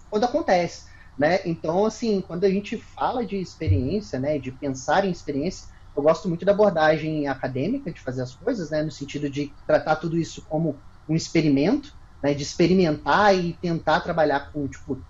quando 0.09 0.23
acontece. 0.23 0.85
Né? 1.17 1.39
Então, 1.45 1.85
assim, 1.85 2.21
quando 2.21 2.43
a 2.43 2.49
gente 2.49 2.77
fala 2.77 3.25
de 3.25 3.37
experiência, 3.37 4.19
né, 4.19 4.37
de 4.37 4.51
pensar 4.51 5.03
em 5.03 5.11
experiência, 5.11 5.67
eu 5.95 6.03
gosto 6.03 6.29
muito 6.29 6.45
da 6.45 6.51
abordagem 6.51 7.27
acadêmica 7.27 7.91
de 7.91 7.99
fazer 7.99 8.21
as 8.21 8.35
coisas, 8.35 8.69
né, 8.69 8.83
no 8.83 8.91
sentido 8.91 9.27
de 9.27 9.55
tratar 9.65 9.95
tudo 9.95 10.15
isso 10.15 10.43
como 10.43 10.79
um 11.09 11.15
experimento, 11.15 11.91
né, 12.21 12.35
de 12.35 12.43
experimentar 12.43 13.35
e 13.35 13.53
tentar 13.53 14.01
trabalhar 14.01 14.51
com 14.51 14.67
tipo 14.67 15.03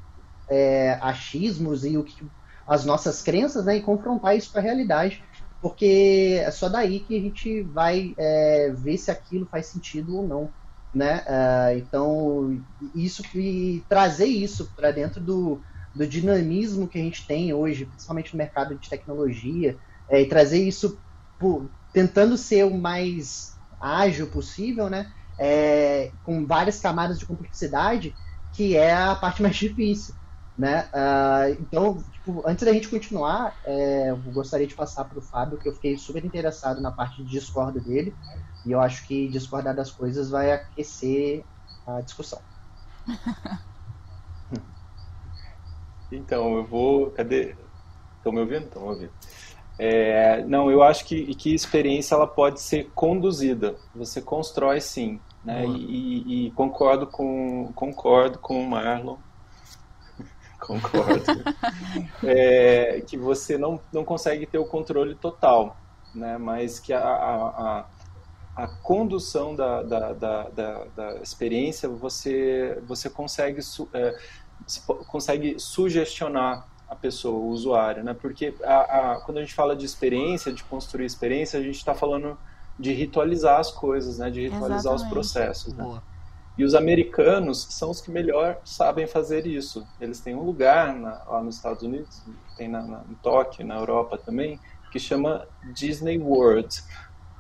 é, 0.50 0.98
achismos 1.02 1.84
e 1.84 1.98
o 1.98 2.06
que 2.06 2.26
as 2.66 2.86
nossas 2.86 3.22
crenças, 3.22 3.66
né, 3.66 3.78
e 3.78 3.82
confrontar 3.82 4.38
isso 4.38 4.52
com 4.52 4.60
a 4.60 4.62
realidade, 4.62 5.22
porque 5.62 6.40
é 6.42 6.52
só 6.52 6.70
daí 6.70 7.02
que 7.02 7.18
a 7.18 7.20
gente 7.20 7.64
vai 7.64 8.14
é, 8.18 8.72
ver 8.72 8.98
se 8.98 9.12
aquilo 9.12 9.46
faz 9.46 9.68
sentido 9.68 10.16
ou 10.16 10.28
não, 10.28 10.54
né? 10.94 11.24
Uh, 11.28 11.78
então 11.78 12.64
isso 12.96 13.22
e 13.36 13.86
trazer 13.90 14.26
isso 14.26 14.74
para 14.76 14.92
dentro 14.92 15.22
do 15.22 15.62
do 15.94 16.06
dinamismo 16.08 16.88
que 16.88 16.98
a 16.98 17.02
gente 17.02 17.26
tem 17.26 17.54
hoje, 17.54 17.86
principalmente 17.86 18.34
no 18.34 18.38
mercado 18.38 18.78
de 18.78 18.90
tecnologia, 18.90 19.80
é, 20.10 20.22
e 20.22 20.28
trazer 20.28 20.64
isso 20.64 21.02
por, 21.38 21.72
tentando 21.92 22.38
ser 22.38 22.66
o 22.66 22.78
mais 22.78 23.58
ágil 23.80 24.30
possível, 24.30 24.90
né? 24.90 25.12
É, 25.40 26.14
com 26.24 26.46
várias 26.48 26.80
camadas 26.80 27.20
de 27.20 27.26
complexidade, 27.26 28.16
que 28.52 28.76
é 28.76 28.94
a 28.94 29.16
parte 29.16 29.42
mais 29.44 29.56
difícil, 29.56 30.16
né? 30.58 30.90
Uh, 30.94 31.62
então, 31.62 32.04
tipo, 32.12 32.48
antes 32.48 32.66
da 32.66 32.74
gente 32.74 32.90
continuar, 32.90 33.56
é, 33.66 34.10
eu 34.10 34.18
gostaria 34.18 34.68
de 34.68 34.76
passar 34.76 35.06
para 35.06 35.20
o 35.20 35.22
Fábio, 35.22 35.60
que 35.60 35.68
eu 35.70 35.74
fiquei 35.74 35.98
super 35.98 36.26
interessado 36.26 36.82
na 36.82 36.92
parte 36.92 37.24
de 37.24 37.30
discorda 37.30 37.80
dele, 37.80 38.18
e 38.66 38.72
eu 38.72 38.80
acho 38.82 39.06
que 39.08 39.30
discordar 39.30 39.76
das 39.76 39.92
coisas 39.92 40.30
vai 40.30 40.52
aquecer 40.52 41.46
a 41.86 42.02
discussão. 42.02 42.42
Então, 46.12 46.56
eu 46.58 46.66
vou. 46.66 47.12
Cadê? 47.12 47.56
Estão 48.18 48.32
me 48.32 48.40
ouvindo? 48.40 48.66
Estão 48.66 48.82
me 48.84 48.90
ouvindo. 48.90 49.12
É, 49.80 50.44
não, 50.46 50.72
eu 50.72 50.82
acho 50.82 51.06
que, 51.06 51.36
que 51.36 51.54
experiência 51.54 52.16
ela 52.16 52.28
pode 52.28 52.60
ser 52.62 52.90
conduzida. 52.96 53.76
Você 53.96 54.22
constrói 54.22 54.82
sim. 54.82 55.20
Né? 55.46 55.66
E, 55.66 55.72
e, 55.72 56.48
e, 56.48 56.52
concordo 56.52 57.08
com 57.08 57.72
concordo 57.74 58.40
com 58.40 58.60
o 58.60 58.68
Marlon. 58.68 59.18
concordo. 60.60 61.24
é, 62.24 63.02
que 63.06 63.16
você 63.18 63.58
não, 63.58 63.80
não 63.94 64.04
consegue 64.04 64.46
ter 64.46 64.58
o 64.58 64.66
controle 64.66 65.16
total. 65.16 65.78
Né? 66.14 66.38
Mas 66.38 66.80
que 66.80 66.92
a, 66.92 67.00
a, 67.00 67.48
a 67.48 67.86
a 68.58 68.68
condução 68.68 69.56
da, 69.56 69.84
da, 69.84 70.14
da, 70.14 70.44
da, 70.50 70.86
da 70.96 71.16
experiência 71.18 71.88
você, 71.88 72.82
você 72.88 73.08
consegue 73.08 73.62
é, 73.94 74.18
você 74.66 74.82
consegue 75.08 75.60
sugestionar 75.60 76.68
a 76.88 76.96
pessoa, 76.96 77.38
o 77.38 77.48
usuário, 77.48 78.04
né? 78.04 78.14
Porque 78.14 78.56
a, 78.64 79.14
a, 79.14 79.22
quando 79.22 79.38
a 79.38 79.42
gente 79.42 79.54
fala 79.54 79.76
de 79.76 79.86
experiência, 79.86 80.54
de 80.54 80.64
construir 80.64 81.06
experiência, 81.06 81.60
a 81.60 81.64
gente 81.64 81.76
está 81.76 81.94
falando 81.94 82.38
de 82.80 82.94
ritualizar 82.94 83.60
as 83.60 83.72
coisas, 83.72 84.20
né? 84.20 84.30
De 84.30 84.42
ritualizar 84.42 84.94
Exatamente. 84.94 85.04
os 85.04 85.10
processos, 85.10 85.74
né? 85.74 86.02
E 86.58 86.64
os 86.64 86.74
americanos 86.74 87.68
são 87.70 87.92
os 87.92 88.02
que 88.02 88.10
melhor 88.10 88.60
sabem 88.64 89.06
fazer 89.06 89.46
isso. 89.46 89.86
Eles 90.02 90.20
têm 90.20 90.34
um 90.34 90.42
lugar 90.42 90.96
na, 90.96 91.24
lá 91.28 91.44
nos 91.44 91.58
Estados 91.58 91.84
Unidos, 91.84 92.22
tem 92.58 92.68
na, 92.68 92.82
na, 92.82 93.02
em 93.10 93.14
Tóquio, 93.16 93.66
na 93.66 93.76
Europa 93.76 94.18
também, 94.18 94.60
que 94.92 95.00
chama 95.00 95.48
Disney 95.74 96.18
World. 96.18 96.84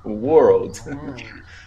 World. 0.06 0.80
Hum. 0.88 1.16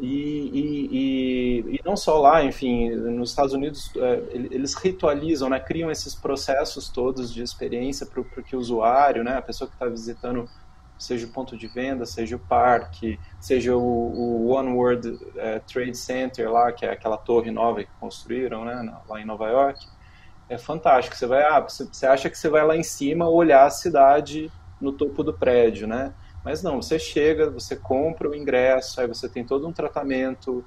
E, 0.00 0.50
e, 0.54 1.76
e, 1.76 1.80
não 1.84 1.94
só 1.96 2.18
lá, 2.18 2.42
enfim, 2.42 2.88
nos 2.90 3.30
Estados 3.30 3.52
Unidos 3.52 3.92
é, 3.96 4.22
eles 4.32 4.74
ritualizam, 4.74 5.50
né, 5.50 5.60
criam 5.60 5.90
esses 5.90 6.14
processos 6.14 6.88
todos 6.88 7.32
de 7.32 7.42
experiência 7.42 8.06
para 8.06 8.20
o 8.20 8.24
que 8.24 8.56
o 8.56 8.58
usuário, 8.58 9.22
né, 9.22 9.36
a 9.36 9.42
pessoa 9.42 9.68
que 9.68 9.74
está 9.74 9.86
visitando, 9.86 10.48
seja 10.98 11.26
o 11.26 11.30
ponto 11.30 11.56
de 11.56 11.66
venda, 11.66 12.06
seja 12.06 12.36
o 12.36 12.38
parque, 12.38 13.20
seja 13.38 13.76
o, 13.76 13.80
o 13.80 14.48
One 14.48 14.72
World 14.72 15.18
é, 15.36 15.58
Trade 15.58 15.96
Center 15.96 16.50
lá, 16.50 16.72
que 16.72 16.86
é 16.86 16.92
aquela 16.92 17.18
torre 17.18 17.50
nova 17.50 17.84
que 17.84 17.90
construíram, 18.00 18.64
né, 18.64 18.96
lá 19.06 19.20
em 19.20 19.26
Nova 19.26 19.48
York, 19.48 19.86
é 20.48 20.56
fantástico. 20.56 21.14
Você 21.14 21.26
vai, 21.26 21.42
ah, 21.42 21.60
você 21.60 22.06
acha 22.06 22.30
que 22.30 22.38
você 22.38 22.48
vai 22.48 22.66
lá 22.66 22.76
em 22.76 22.82
cima 22.82 23.28
olhar 23.28 23.66
a 23.66 23.70
cidade 23.70 24.50
no 24.80 24.92
topo 24.92 25.22
do 25.22 25.32
prédio, 25.32 25.86
né? 25.86 26.12
Mas 26.44 26.62
não, 26.62 26.80
você 26.80 26.98
chega, 26.98 27.50
você 27.50 27.76
compra 27.76 28.28
o 28.28 28.34
ingresso, 28.34 29.00
aí 29.00 29.06
você 29.06 29.28
tem 29.28 29.44
todo 29.44 29.68
um 29.68 29.72
tratamento 29.72 30.64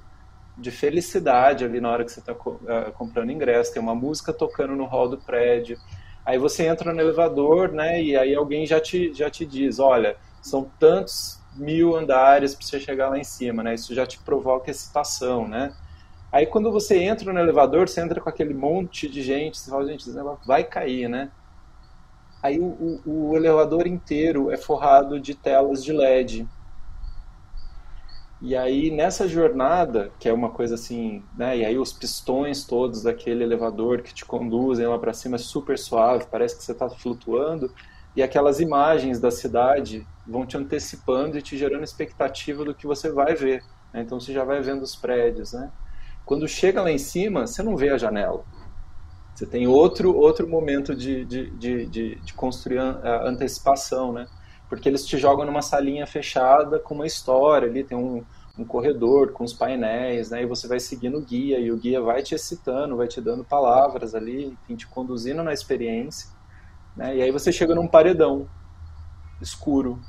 de 0.56 0.70
felicidade 0.70 1.64
ali 1.64 1.80
na 1.80 1.90
hora 1.90 2.04
que 2.04 2.12
você 2.12 2.20
está 2.20 2.32
eh, 2.32 2.92
comprando 2.92 3.32
ingresso, 3.32 3.72
tem 3.72 3.82
uma 3.82 3.94
música 3.94 4.32
tocando 4.32 4.76
no 4.76 4.84
hall 4.84 5.08
do 5.08 5.18
prédio. 5.18 5.76
Aí 6.24 6.38
você 6.38 6.64
entra 6.66 6.92
no 6.92 7.00
elevador, 7.00 7.72
né? 7.72 8.00
E 8.00 8.16
aí 8.16 8.34
alguém 8.34 8.66
já 8.66 8.80
te, 8.80 9.12
já 9.12 9.28
te 9.28 9.44
diz, 9.44 9.78
olha, 9.78 10.16
são 10.40 10.70
tantos 10.78 11.40
mil 11.56 11.96
andares 11.96 12.54
para 12.54 12.66
você 12.66 12.80
chegar 12.80 13.08
lá 13.10 13.18
em 13.18 13.24
cima, 13.24 13.62
né? 13.62 13.74
Isso 13.74 13.94
já 13.94 14.06
te 14.06 14.18
provoca 14.18 14.70
excitação, 14.70 15.48
né? 15.48 15.74
Aí 16.30 16.46
quando 16.46 16.70
você 16.72 16.98
entra 16.98 17.32
no 17.32 17.38
elevador, 17.38 17.88
você 17.88 18.00
entra 18.00 18.20
com 18.20 18.28
aquele 18.28 18.54
monte 18.54 19.08
de 19.08 19.22
gente, 19.22 19.58
você 19.58 19.70
fala, 19.70 19.86
gente, 19.86 20.04
vai 20.46 20.64
cair, 20.64 21.08
né? 21.08 21.30
Aí 22.44 22.60
o, 22.60 23.00
o, 23.06 23.30
o 23.30 23.36
elevador 23.38 23.86
inteiro 23.86 24.50
é 24.50 24.58
forrado 24.58 25.18
de 25.18 25.34
telas 25.34 25.82
de 25.82 25.94
LED. 25.94 26.46
E 28.38 28.54
aí 28.54 28.90
nessa 28.90 29.26
jornada, 29.26 30.12
que 30.18 30.28
é 30.28 30.32
uma 30.32 30.50
coisa 30.50 30.74
assim, 30.74 31.22
né? 31.38 31.56
E 31.56 31.64
aí 31.64 31.78
os 31.78 31.90
pistões 31.90 32.66
todos 32.66 33.04
daquele 33.04 33.42
elevador 33.44 34.02
que 34.02 34.12
te 34.12 34.26
conduzem 34.26 34.86
lá 34.86 34.98
para 34.98 35.14
cima 35.14 35.36
é 35.36 35.38
super 35.38 35.78
suave, 35.78 36.26
parece 36.30 36.58
que 36.58 36.62
você 36.62 36.72
está 36.72 36.86
flutuando, 36.90 37.72
e 38.14 38.22
aquelas 38.22 38.60
imagens 38.60 39.18
da 39.18 39.30
cidade 39.30 40.06
vão 40.26 40.44
te 40.44 40.58
antecipando 40.58 41.38
e 41.38 41.42
te 41.42 41.56
gerando 41.56 41.82
expectativa 41.82 42.62
do 42.62 42.74
que 42.74 42.86
você 42.86 43.10
vai 43.10 43.34
ver. 43.34 43.64
Né? 43.90 44.02
Então 44.02 44.20
você 44.20 44.34
já 44.34 44.44
vai 44.44 44.60
vendo 44.60 44.82
os 44.82 44.94
prédios, 44.94 45.54
né? 45.54 45.72
Quando 46.26 46.46
chega 46.46 46.82
lá 46.82 46.90
em 46.90 46.98
cima, 46.98 47.46
você 47.46 47.62
não 47.62 47.74
vê 47.74 47.88
a 47.88 47.96
janela. 47.96 48.44
Você 49.34 49.46
tem 49.46 49.66
outro 49.66 50.16
outro 50.16 50.48
momento 50.48 50.94
de, 50.94 51.24
de, 51.24 51.50
de, 51.50 51.86
de, 51.86 52.14
de 52.16 52.34
construir 52.34 52.78
a 52.78 53.28
antecipação, 53.28 54.12
né? 54.12 54.26
Porque 54.68 54.88
eles 54.88 55.04
te 55.04 55.18
jogam 55.18 55.44
numa 55.44 55.62
salinha 55.62 56.06
fechada 56.06 56.78
com 56.78 56.94
uma 56.94 57.06
história 57.06 57.68
ali, 57.68 57.82
tem 57.82 57.98
um, 57.98 58.24
um 58.58 58.64
corredor 58.64 59.32
com 59.32 59.42
os 59.44 59.52
painéis, 59.52 60.30
né? 60.30 60.42
E 60.42 60.46
você 60.46 60.68
vai 60.68 60.78
seguindo 60.78 61.18
o 61.18 61.20
guia 61.20 61.58
e 61.58 61.72
o 61.72 61.76
guia 61.76 62.00
vai 62.00 62.22
te 62.22 62.34
excitando, 62.34 62.96
vai 62.96 63.08
te 63.08 63.20
dando 63.20 63.44
palavras 63.44 64.14
ali, 64.14 64.46
enfim, 64.46 64.76
te 64.76 64.86
conduzindo 64.86 65.42
na 65.42 65.52
experiência, 65.52 66.30
né? 66.96 67.16
E 67.16 67.22
aí 67.22 67.32
você 67.32 67.50
chega 67.50 67.74
num 67.74 67.88
paredão 67.88 68.48
escuro, 69.40 70.00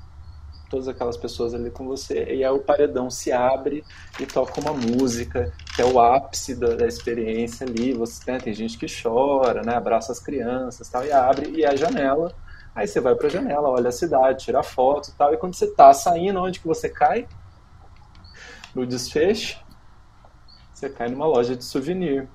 todas 0.70 0.88
aquelas 0.88 1.18
pessoas 1.18 1.54
ali 1.54 1.70
com 1.70 1.86
você, 1.86 2.34
e 2.34 2.44
aí 2.44 2.52
o 2.52 2.60
paredão 2.60 3.10
se 3.10 3.32
abre 3.32 3.84
e 4.20 4.26
toca 4.26 4.60
uma 4.60 4.74
música 4.74 5.52
que 5.76 5.82
é 5.82 5.86
o 5.86 6.00
ápice 6.00 6.56
da, 6.56 6.76
da 6.76 6.88
experiência 6.88 7.66
ali. 7.66 7.94
Você 7.94 8.32
né, 8.32 8.38
tem 8.40 8.54
gente 8.54 8.78
que 8.78 8.88
chora, 8.88 9.62
né? 9.62 9.76
Abraça 9.76 10.12
as 10.12 10.20
crianças, 10.20 10.90
tal, 10.90 11.06
e 11.06 11.12
abre 11.12 11.52
e 11.52 11.66
a 11.66 11.76
janela. 11.76 12.34
Aí 12.74 12.88
você 12.88 13.00
vai 13.00 13.16
para 13.16 13.28
a 13.28 13.30
janela, 13.30 13.70
olha 13.70 13.90
a 13.90 13.92
cidade, 13.92 14.44
tira 14.44 14.62
foto, 14.62 15.14
tal. 15.18 15.34
E 15.34 15.38
quando 15.38 15.56
você 15.56 15.68
tá 15.68 15.94
saindo, 15.94 16.42
onde 16.42 16.60
que 16.60 16.68
você 16.68 16.90
cai? 16.90 17.28
no 18.76 18.86
desfecho, 18.86 19.58
você 20.74 20.90
cai 20.90 21.08
numa 21.08 21.26
loja 21.26 21.56
de 21.56 21.64
souvenir. 21.64 22.28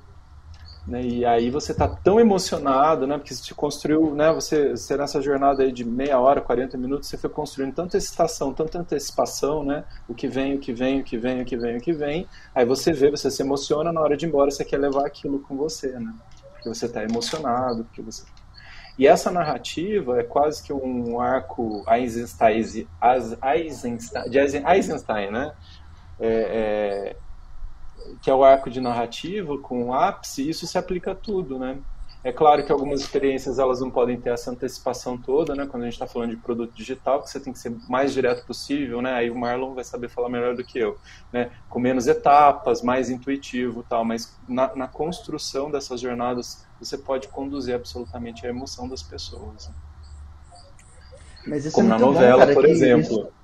Né? 0.86 1.02
E 1.02 1.24
aí 1.24 1.50
você 1.50 1.72
está 1.72 1.86
tão 1.86 2.18
emocionado, 2.18 3.06
né? 3.06 3.18
Porque 3.18 3.34
você 3.34 3.42
te 3.42 3.54
construiu, 3.54 4.14
né? 4.14 4.32
Você, 4.32 4.70
você 4.70 4.96
nessa 4.96 5.20
jornada 5.20 5.62
aí 5.62 5.72
de 5.72 5.84
meia 5.84 6.18
hora, 6.18 6.40
40 6.40 6.76
minutos, 6.78 7.08
você 7.08 7.16
foi 7.16 7.30
construindo 7.30 7.74
tanta 7.74 7.96
excitação, 7.96 8.52
tanta 8.52 8.78
antecipação, 8.78 9.64
né? 9.64 9.84
O 10.08 10.14
que 10.14 10.26
vem, 10.26 10.54
o 10.56 10.58
que 10.58 10.72
vem, 10.72 11.00
o 11.00 11.04
que 11.04 11.18
vem, 11.18 11.42
o 11.42 11.44
que 11.44 11.56
vem, 11.56 11.76
o 11.76 11.80
que 11.80 11.92
vem. 11.92 12.26
Aí 12.54 12.64
você 12.64 12.92
vê, 12.92 13.10
você 13.10 13.30
se 13.30 13.42
emociona, 13.42 13.92
na 13.92 14.00
hora 14.00 14.16
de 14.16 14.26
ir 14.26 14.28
embora 14.28 14.50
você 14.50 14.64
quer 14.64 14.78
levar 14.78 15.06
aquilo 15.06 15.40
com 15.40 15.56
você, 15.56 15.88
né? 15.98 16.12
Porque 16.54 16.68
você 16.68 16.86
está 16.86 17.02
emocionado, 17.02 17.84
porque 17.84 18.02
você... 18.02 18.24
E 18.98 19.06
essa 19.06 19.30
narrativa 19.30 20.20
é 20.20 20.22
quase 20.22 20.62
que 20.62 20.72
um 20.72 21.20
arco 21.20 21.84
Eisenstein, 21.88 22.86
Eisenstein, 23.42 24.28
de 24.28 24.38
Eisenstein, 24.38 25.30
né? 25.30 25.52
é, 26.20 26.28
é, 26.28 27.16
que 28.22 28.30
é 28.30 28.34
o 28.34 28.44
arco 28.44 28.70
de 28.70 28.80
narrativa 28.80 29.56
com 29.58 29.84
o 29.86 29.94
ápice, 29.94 30.48
isso 30.48 30.66
se 30.66 30.78
aplica 30.78 31.12
a 31.12 31.14
tudo, 31.14 31.58
né? 31.58 31.78
É 32.22 32.30
claro 32.30 32.64
que 32.64 32.70
algumas 32.70 33.00
experiências 33.00 33.58
elas 33.58 33.80
não 33.80 33.90
podem 33.90 34.20
ter 34.20 34.30
essa 34.30 34.50
antecipação 34.50 35.16
toda, 35.16 35.54
né? 35.54 35.66
Quando 35.66 35.84
a 35.84 35.86
gente 35.86 35.94
está 35.94 36.06
falando 36.06 36.30
de 36.30 36.36
produto 36.36 36.70
digital, 36.74 37.22
que 37.22 37.30
você 37.30 37.40
tem 37.40 37.50
que 37.50 37.58
ser 37.58 37.74
mais 37.88 38.12
direto 38.12 38.44
possível, 38.44 39.00
né? 39.00 39.14
Aí 39.14 39.30
o 39.30 39.34
Marlon 39.34 39.74
vai 39.74 39.84
saber 39.84 40.10
falar 40.10 40.28
melhor 40.28 40.54
do 40.54 40.62
que 40.62 40.78
eu, 40.78 40.98
né? 41.32 41.50
Com 41.70 41.80
menos 41.80 42.06
etapas, 42.06 42.82
mais 42.82 43.08
intuitivo, 43.08 43.82
tal. 43.88 44.04
Mas 44.04 44.36
na, 44.46 44.74
na 44.76 44.86
construção 44.86 45.70
dessas 45.70 45.98
jornadas 45.98 46.66
você 46.78 46.98
pode 46.98 47.26
conduzir 47.28 47.74
absolutamente 47.74 48.46
a 48.46 48.50
emoção 48.50 48.86
das 48.86 49.02
pessoas. 49.02 49.70
Como 51.72 51.86
é 51.86 51.90
na 51.90 51.98
novela, 51.98 52.32
bom, 52.32 52.38
cara, 52.40 52.54
por 52.54 52.66
exemplo. 52.66 53.12
Isso 53.12 53.39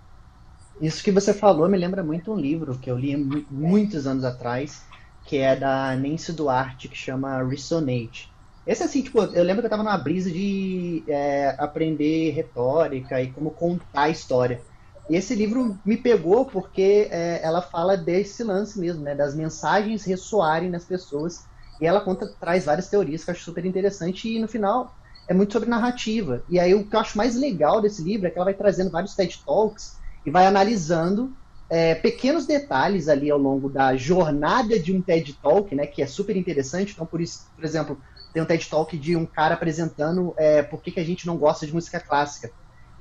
isso 0.81 1.03
que 1.03 1.11
você 1.11 1.33
falou 1.33 1.69
me 1.69 1.79
lembra 1.79 2.03
muito 2.03 2.33
um 2.33 2.37
livro 2.39 2.79
que 2.79 2.91
eu 2.91 2.99
li 2.99 3.17
muitos 3.51 4.07
anos 4.07 4.25
atrás, 4.25 4.83
que 5.25 5.39
é 5.39 5.57
da 5.57 5.97
Nancy 5.97 6.33
Duarte, 6.33 6.89
que 6.89 6.97
chama 6.97 7.43
Resonate. 7.43 8.35
Esse 8.67 8.83
assim, 8.83 9.03
tipo, 9.03 9.23
eu 9.23 9.45
lembro 9.45 9.63
que 9.63 9.67
eu 9.67 9.71
tava 9.71 9.83
numa 9.83 9.97
brisa 9.97 10.31
de 10.31 11.05
é, 11.09 11.55
aprender 11.59 12.31
retórica 12.31 13.23
e 13.23 13.33
como 13.33 13.53
contar 13.53 14.03
a 14.03 14.11
história. 14.11 14.61
E 15.09 15.15
esse 15.15 15.35
livro 15.37 15.81
me 15.85 15.97
pegou 15.97 16.47
porque 16.47 17.09
é, 17.11 17.41
ela 17.43 17.63
fala 17.63 17.97
desse 17.97 18.43
lance 18.43 18.79
mesmo, 18.79 19.03
né? 19.03 19.15
Das 19.15 19.37
mensagens 19.37 20.05
ressoarem 20.05 20.69
nas 20.69 20.85
pessoas. 20.85 21.47
E 21.81 21.87
ela 21.87 22.01
conta, 22.01 22.27
traz 22.41 22.65
várias 22.65 22.89
teorias 22.89 23.23
que 23.23 23.31
eu 23.31 23.35
acho 23.35 23.45
super 23.45 23.65
interessante. 23.65 24.29
E 24.29 24.41
no 24.41 24.49
final 24.49 24.93
é 25.29 25.33
muito 25.33 25.53
sobre 25.53 25.69
narrativa. 25.69 26.43
E 26.49 26.59
aí 26.59 26.75
o 26.75 26.89
que 26.89 26.97
eu 26.97 27.01
acho 27.01 27.17
mais 27.17 27.37
legal 27.37 27.81
desse 27.81 28.03
livro 28.03 28.27
é 28.27 28.31
que 28.31 28.37
ela 28.37 28.47
vai 28.47 28.55
trazendo 28.55 28.91
vários 28.91 29.15
TED 29.15 29.45
Talks 29.45 29.97
e 30.27 30.31
vai 30.31 30.45
analisando 30.45 31.33
é, 31.71 31.95
pequenos 31.95 32.47
detalhes 32.47 33.09
ali 33.09 33.31
ao 33.31 33.39
longo 33.39 33.69
da 33.69 33.97
jornada 33.97 34.79
de 34.79 34.93
um 34.93 35.01
TED 35.01 35.35
Talk, 35.35 35.75
né, 35.75 35.87
que 35.87 36.03
é 36.03 36.07
super 36.07 36.37
interessante. 36.37 36.93
Então, 36.93 37.07
por 37.07 37.21
isso, 37.21 37.47
por 37.55 37.65
exemplo, 37.65 37.99
tem 38.33 38.43
um 38.43 38.47
TED 38.47 38.69
Talk 38.69 38.99
de 38.99 39.17
um 39.17 39.25
cara 39.25 39.55
apresentando 39.55 40.35
é, 40.37 40.63
por 40.63 40.83
que, 40.83 40.91
que 40.91 41.01
a 41.01 41.05
gente 41.05 41.27
não 41.27 41.37
gosta 41.37 41.65
de 41.67 41.73
música 41.73 42.01
clássica. 42.01 42.51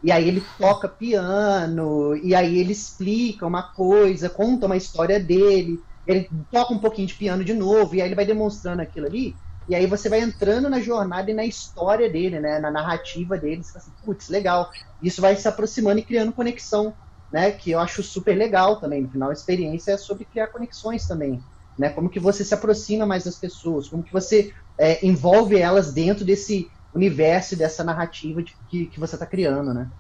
E 0.04 0.12
aí 0.12 0.28
ele 0.28 0.44
toca 0.60 0.88
piano, 0.88 2.16
e 2.18 2.36
aí 2.36 2.60
ele 2.60 2.72
explica 2.72 3.46
uma 3.46 3.64
coisa, 3.64 4.30
conta 4.30 4.68
uma 4.68 4.78
história 4.78 5.20
dele, 5.20 5.80
ele 6.06 6.30
toca 6.52 6.74
um 6.74 6.80
pouquinho 6.80 7.08
de 7.08 7.16
piano 7.16 7.44
de 7.44 7.56
novo, 7.56 7.96
e 7.96 8.02
aí 8.02 8.08
ele 8.08 8.16
vai 8.16 8.26
demonstrando 8.26 8.84
aquilo 8.84 9.08
ali. 9.08 9.36
E 9.68 9.74
aí 9.74 9.88
você 9.88 10.08
vai 10.08 10.20
entrando 10.20 10.70
na 10.70 10.80
jornada 10.80 11.32
e 11.32 11.34
na 11.34 11.44
história 11.44 12.08
dele, 12.08 12.40
né, 12.40 12.60
na 12.60 12.70
narrativa 12.70 13.36
dele. 13.36 13.64
Você 13.64 13.72
fala 13.72 13.84
assim, 13.84 13.94
putz, 14.06 14.30
legal. 14.30 14.70
Isso 15.02 15.22
vai 15.22 15.36
se 15.36 15.48
aproximando 15.48 16.00
e 16.00 16.04
criando 16.04 16.32
conexão 16.32 16.96
né, 17.36 17.52
que 17.52 17.72
eu 17.72 17.82
acho 17.82 18.02
super 18.02 18.34
legal 18.34 18.80
também. 18.80 19.02
No 19.02 19.10
final, 19.10 19.30
a 19.30 19.34
experiência 19.34 19.92
é 19.92 19.98
sobre 19.98 20.24
criar 20.24 20.48
conexões 20.48 21.06
também, 21.06 21.44
né? 21.78 21.90
Como 21.90 22.10
que 22.10 22.18
você 22.18 22.46
se 22.46 22.54
aproxima 22.54 23.06
mais 23.06 23.26
das 23.26 23.36
pessoas, 23.36 23.90
como 23.90 24.02
que 24.02 24.14
você 24.14 24.54
é, 24.78 25.06
envolve 25.06 25.60
elas 25.60 25.92
dentro 25.92 26.24
desse 26.24 26.72
universo, 26.94 27.58
dessa 27.58 27.84
narrativa 27.84 28.42
de, 28.42 28.56
que, 28.70 28.86
que 28.86 28.98
você 29.02 29.18
está 29.18 29.26
criando, 29.26 29.74
né? 29.74 29.92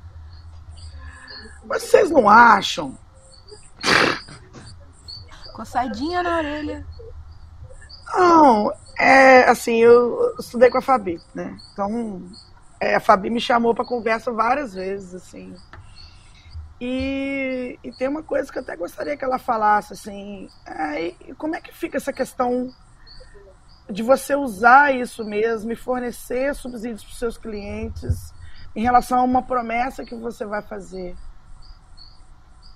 Vocês 1.65 2.09
não 2.09 2.29
acham? 2.29 2.97
Coçadinha 5.53 6.23
na 6.23 6.37
orelha. 6.37 6.87
Não, 8.13 8.71
é 8.97 9.43
assim, 9.49 9.75
eu 9.75 10.37
estudei 10.39 10.69
com 10.69 10.77
a 10.77 10.81
Fabi, 10.81 11.19
né? 11.33 11.57
Então, 11.73 12.23
é, 12.79 12.95
a 12.95 13.01
Fabi 13.01 13.29
me 13.29 13.41
chamou 13.41 13.75
para 13.75 13.83
conversa 13.83 14.31
várias 14.31 14.73
vezes, 14.73 15.13
assim. 15.13 15.53
E, 16.79 17.79
e, 17.83 17.91
tem 17.93 18.07
uma 18.07 18.21
coisa 18.21 18.51
que 18.51 18.57
eu 18.57 18.61
até 18.61 18.75
gostaria 18.75 19.15
que 19.15 19.23
ela 19.23 19.39
falasse, 19.39 19.93
assim, 19.93 20.49
é, 20.65 21.13
como 21.37 21.55
é 21.55 21.61
que 21.61 21.73
fica 21.73 21.97
essa 21.97 22.11
questão 22.11 22.69
de 23.89 24.03
você 24.03 24.35
usar 24.35 24.93
isso 24.93 25.23
mesmo 25.23 25.71
e 25.71 25.75
fornecer 25.75 26.53
subsídios 26.53 27.03
para 27.03 27.11
os 27.11 27.19
seus 27.19 27.37
clientes 27.37 28.33
em 28.75 28.81
relação 28.81 29.19
a 29.19 29.23
uma 29.23 29.41
promessa 29.41 30.03
que 30.03 30.15
você 30.15 30.45
vai 30.45 30.61
fazer? 30.61 31.15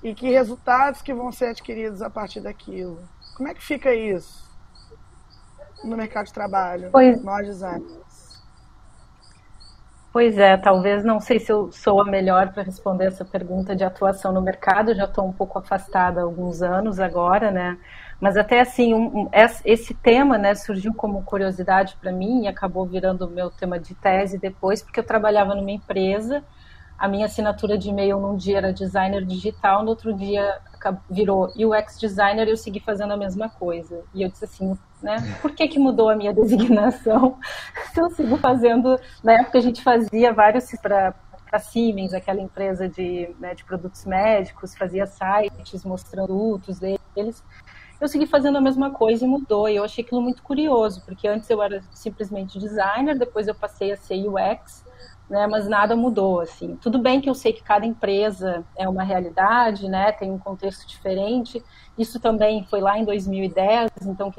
E 0.02 0.16
que 0.16 0.30
resultados 0.30 1.02
que 1.02 1.14
vão 1.14 1.30
ser 1.30 1.48
adquiridos 1.48 2.02
a 2.02 2.10
partir 2.10 2.40
daquilo? 2.40 3.04
Como 3.36 3.50
é 3.50 3.54
que 3.54 3.62
fica 3.62 3.94
isso 3.94 4.50
no 5.84 5.98
mercado 5.98 6.28
de 6.28 6.34
trabalho, 6.34 6.90
pois, 6.90 7.22
nós 7.22 7.46
designers? 7.46 8.09
Pois 10.12 10.40
é, 10.40 10.58
talvez 10.58 11.04
não 11.06 11.20
sei 11.20 11.40
se 11.40 11.52
eu 11.52 11.72
sou 11.72 12.02
a 12.02 12.06
melhor 12.06 12.52
para 12.52 12.64
responder 12.64 13.06
essa 13.06 13.24
pergunta 13.24 13.76
de 13.76 13.84
atuação 13.84 14.32
no 14.34 14.42
mercado, 14.42 14.96
já 14.96 15.06
estou 15.06 15.28
um 15.28 15.32
pouco 15.32 15.60
afastada 15.60 16.20
há 16.20 16.24
alguns 16.24 16.64
anos 16.64 17.00
agora, 17.00 17.52
né? 17.52 17.78
Mas 18.20 18.36
até 18.36 18.60
assim, 18.60 18.94
um, 18.94 19.22
um, 19.22 19.30
esse 19.64 19.94
tema 19.94 20.36
né, 20.38 20.56
surgiu 20.56 20.94
como 20.96 21.24
curiosidade 21.24 21.96
para 22.02 22.12
mim 22.12 22.44
e 22.44 22.48
acabou 22.48 22.88
virando 22.88 23.28
o 23.28 23.30
meu 23.30 23.52
tema 23.52 23.80
de 23.80 23.94
tese 23.94 24.40
depois, 24.40 24.82
porque 24.82 25.00
eu 25.00 25.06
trabalhava 25.06 25.54
numa 25.54 25.72
empresa, 25.72 26.44
a 27.00 27.08
minha 27.08 27.28
assinatura 27.28 27.78
de 27.78 27.90
e-mail 27.90 28.20
num 28.20 28.36
dia 28.36 28.58
era 28.58 28.74
designer 28.74 29.24
digital, 29.26 29.84
no 29.84 29.90
outro 29.90 30.14
dia 30.14 30.60
virou 31.10 31.52
UX 31.56 31.98
designer 31.98 32.48
e 32.48 32.52
eu 32.52 32.58
segui 32.58 32.82
fazendo 32.82 33.14
a 33.14 33.18
mesma 33.18 33.50
coisa. 33.50 34.04
E 34.14 34.22
eu 34.22 34.30
disse 34.30 34.44
assim, 34.44 34.78
né? 35.02 35.18
Por 35.42 35.52
que, 35.52 35.68
que 35.68 35.80
mudou 35.80 36.10
a 36.10 36.16
minha 36.16 36.34
designação? 36.36 37.38
Se 37.94 38.00
eu 38.02 38.10
sigo 38.10 38.38
fazendo. 38.38 39.00
Na 39.24 39.34
época 39.34 39.58
a 39.58 39.62
gente 39.62 39.82
fazia 39.82 40.34
vários 40.34 40.70
para 40.82 41.16
a 41.52 41.60
Siemens, 41.60 42.14
aquela 42.14 42.42
empresa 42.42 42.88
de, 42.88 43.34
né, 43.40 43.56
de 43.56 43.64
produtos 43.64 44.06
médicos, 44.06 44.76
fazia 44.76 45.08
sites 45.08 45.84
mostrando 45.84 46.28
produtos 46.28 46.80
deles. 46.80 47.44
Eu 48.00 48.08
segui 48.08 48.26
fazendo 48.26 48.58
a 48.58 48.62
mesma 48.62 48.92
coisa 48.92 49.26
e 49.26 49.28
mudou. 49.28 49.68
E 49.68 49.78
eu 49.78 49.84
achei 49.84 50.04
aquilo 50.04 50.22
muito 50.22 50.44
curioso, 50.44 51.02
porque 51.06 51.28
antes 51.28 51.50
eu 51.50 51.62
era 51.62 51.82
simplesmente 51.92 52.60
designer, 52.60 53.18
depois 53.18 53.48
eu 53.48 53.56
passei 53.56 53.92
a 53.92 53.98
ser 53.98 54.28
UX, 54.28 54.84
né, 55.30 55.46
mas 55.46 55.68
nada 55.68 55.96
mudou, 55.96 56.42
assim. 56.42 56.76
Tudo 56.78 57.00
bem 57.00 57.22
que 57.22 57.30
eu 57.30 57.36
sei 57.36 57.54
que 57.54 57.62
cada 57.62 57.86
empresa 57.86 58.66
é 58.76 58.90
uma 58.90 59.04
realidade, 59.04 59.88
né, 59.88 60.12
tem 60.12 60.32
um 60.32 60.40
contexto 60.40 60.88
diferente. 60.88 61.64
Isso 61.98 62.20
também 62.20 62.66
foi 62.70 62.82
lá 62.82 62.98
em 62.98 63.06
2010, 63.06 63.92
então 64.04 64.34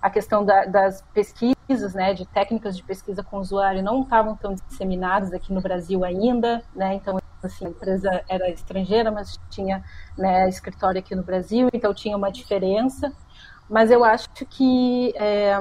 a 0.00 0.08
questão 0.08 0.44
da, 0.44 0.64
das 0.66 1.02
pesquisas, 1.12 1.94
né, 1.94 2.14
de 2.14 2.24
técnicas 2.26 2.76
de 2.76 2.82
pesquisa 2.84 3.24
com 3.24 3.38
usuário 3.38 3.82
não 3.82 4.02
estavam 4.02 4.36
tão 4.36 4.54
disseminadas 4.54 5.32
aqui 5.32 5.52
no 5.52 5.60
Brasil 5.60 6.04
ainda, 6.04 6.62
né, 6.74 6.94
então 6.94 7.18
assim, 7.42 7.66
a 7.66 7.68
empresa 7.68 8.24
era 8.28 8.48
estrangeira, 8.50 9.10
mas 9.10 9.38
tinha 9.50 9.84
né, 10.16 10.48
escritório 10.48 10.98
aqui 10.98 11.14
no 11.14 11.22
Brasil, 11.22 11.68
então 11.72 11.92
tinha 11.92 12.16
uma 12.16 12.30
diferença. 12.30 13.12
Mas 13.68 13.90
eu 13.90 14.04
acho 14.04 14.28
que 14.48 15.12
é, 15.16 15.58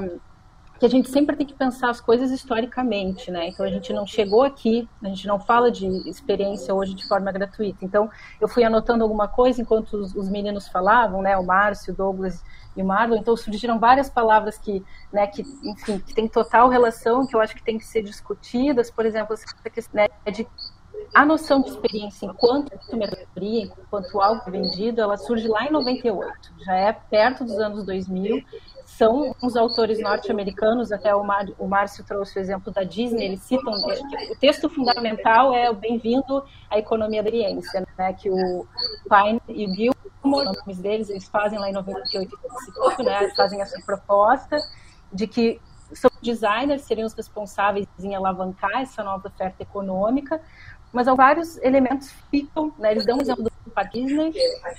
que 0.79 0.85
a 0.85 0.89
gente 0.89 1.09
sempre 1.09 1.35
tem 1.35 1.47
que 1.47 1.53
pensar 1.53 1.89
as 1.89 2.01
coisas 2.01 2.31
historicamente, 2.31 3.31
né? 3.31 3.47
Então 3.47 3.65
a 3.65 3.69
gente 3.69 3.93
não 3.93 4.05
chegou 4.05 4.43
aqui, 4.43 4.87
a 5.01 5.07
gente 5.07 5.25
não 5.25 5.39
fala 5.39 5.71
de 5.71 5.87
experiência 6.09 6.73
hoje 6.73 6.93
de 6.93 7.07
forma 7.07 7.31
gratuita. 7.31 7.83
Então 7.83 8.09
eu 8.41 8.47
fui 8.47 8.63
anotando 8.63 9.03
alguma 9.03 9.27
coisa 9.27 9.61
enquanto 9.61 9.93
os, 9.93 10.13
os 10.13 10.29
meninos 10.29 10.67
falavam, 10.67 11.21
né? 11.21 11.37
O 11.37 11.45
Márcio, 11.45 11.93
o 11.93 11.95
Douglas 11.95 12.43
e 12.75 12.81
o 12.81 12.85
Marlon. 12.85 13.15
Então 13.15 13.37
surgiram 13.37 13.79
várias 13.79 14.09
palavras 14.09 14.57
que, 14.57 14.83
né? 15.13 15.27
Que 15.27 15.43
enfim, 15.63 15.99
que 15.99 16.13
tem 16.13 16.27
total 16.27 16.67
relação, 16.67 17.25
que 17.25 17.35
eu 17.35 17.39
acho 17.39 17.55
que 17.55 17.63
tem 17.63 17.77
que 17.77 17.85
ser 17.85 18.01
discutidas. 18.01 18.91
Por 18.91 19.05
exemplo, 19.05 19.33
essa 19.33 19.45
questão 19.69 20.03
né, 20.03 20.07
de 20.31 20.45
a 21.13 21.25
noção 21.25 21.61
de 21.61 21.69
experiência 21.69 22.25
enquanto 22.25 22.71
mercadoria, 22.97 23.63
enquanto 23.63 24.19
algo 24.19 24.49
vendido, 24.49 25.01
ela 25.01 25.15
surge 25.15 25.47
lá 25.47 25.65
em 25.65 25.71
98, 25.71 26.53
já 26.65 26.73
é 26.73 26.91
perto 26.91 27.45
dos 27.45 27.57
anos 27.59 27.85
2000 27.85 28.43
são 28.97 29.35
os 29.41 29.57
autores 29.57 29.99
norte-americanos, 29.99 30.91
até 30.91 31.13
o, 31.13 31.23
Mar, 31.23 31.45
o 31.59 31.67
Márcio 31.67 32.03
trouxe 32.05 32.39
o 32.39 32.41
exemplo 32.41 32.71
da 32.71 32.83
Disney, 32.83 33.25
eles 33.25 33.41
citam, 33.41 33.73
é, 33.91 34.31
o 34.31 34.35
texto 34.39 34.69
fundamental 34.69 35.53
é 35.53 35.69
o 35.69 35.73
Bem-vindo 35.73 36.43
à 36.69 36.79
Economia 36.79 37.21
da 37.21 37.29
Experiência, 37.29 37.85
né, 37.97 38.13
que 38.13 38.29
o 38.29 38.65
Pine 39.09 39.41
e 39.49 39.65
o 39.67 39.73
Gilmore, 39.73 40.47
os 40.47 40.57
nomes 40.59 40.79
deles, 40.79 41.09
eles 41.09 41.27
fazem 41.27 41.59
lá 41.59 41.69
em 41.69 41.73
98, 41.73 42.37
né, 43.03 43.23
eles 43.23 43.35
fazem 43.35 43.61
essa 43.61 43.81
proposta 43.85 44.57
de 45.11 45.27
que 45.27 45.59
são 45.91 46.09
designers 46.21 46.83
seriam 46.83 47.05
os 47.05 47.13
responsáveis 47.13 47.87
em 47.99 48.15
alavancar 48.15 48.81
essa 48.81 49.03
nova 49.03 49.27
oferta 49.27 49.61
econômica, 49.61 50.41
mas 50.93 51.07
vários 51.07 51.57
elementos 51.57 52.11
ficam, 52.31 52.73
né, 52.79 52.91
eles 52.91 53.05
dão 53.05 53.17
um 53.17 53.21
exemplo 53.21 53.43
do 53.43 53.51
Parque 53.75 54.01
Disney, 54.01 54.33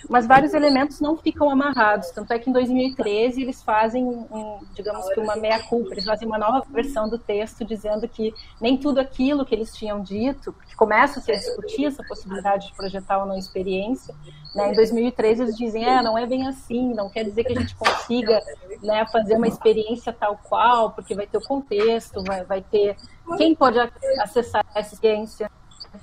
mas 0.08 0.26
vários 0.26 0.54
elementos 0.54 1.00
não 1.00 1.16
ficam 1.16 1.50
amarrados. 1.50 2.10
Tanto 2.10 2.32
é 2.32 2.38
que 2.38 2.48
em 2.48 2.52
2013 2.52 3.42
eles 3.42 3.62
fazem, 3.62 4.04
um, 4.04 4.58
digamos 4.74 5.06
que 5.10 5.20
uma 5.20 5.36
meia-culpa, 5.36 5.92
eles 5.92 6.04
fazem 6.04 6.26
uma 6.26 6.38
nova 6.38 6.64
versão 6.70 7.08
do 7.08 7.18
texto 7.18 7.64
dizendo 7.64 8.08
que 8.08 8.32
nem 8.60 8.78
tudo 8.78 8.98
aquilo 8.98 9.44
que 9.44 9.54
eles 9.54 9.74
tinham 9.74 10.00
dito, 10.00 10.52
porque 10.52 10.74
começa 10.74 11.20
-se 11.20 11.30
a 11.30 11.36
discutir 11.36 11.84
essa 11.84 12.02
possibilidade 12.02 12.68
de 12.68 12.74
projetar 12.74 13.22
uma 13.22 13.38
experiência, 13.38 14.14
né, 14.54 14.72
em 14.72 14.74
2013 14.74 15.42
eles 15.42 15.56
dizem, 15.56 15.84
é, 15.84 16.02
não 16.02 16.16
é 16.16 16.26
bem 16.26 16.48
assim, 16.48 16.94
não 16.94 17.10
quer 17.10 17.24
dizer 17.24 17.44
que 17.44 17.52
a 17.52 17.60
gente 17.60 17.76
consiga 17.76 18.40
né, 18.82 19.04
fazer 19.12 19.36
uma 19.36 19.46
experiência 19.46 20.12
tal 20.12 20.40
qual, 20.48 20.92
porque 20.92 21.14
vai 21.14 21.26
ter 21.26 21.36
o 21.36 21.46
contexto, 21.46 22.24
vai, 22.24 22.44
vai 22.44 22.62
ter 22.62 22.96
quem 23.36 23.54
pode 23.54 23.78
acessar 24.20 24.64
essa 24.74 24.94
experiência, 24.94 25.50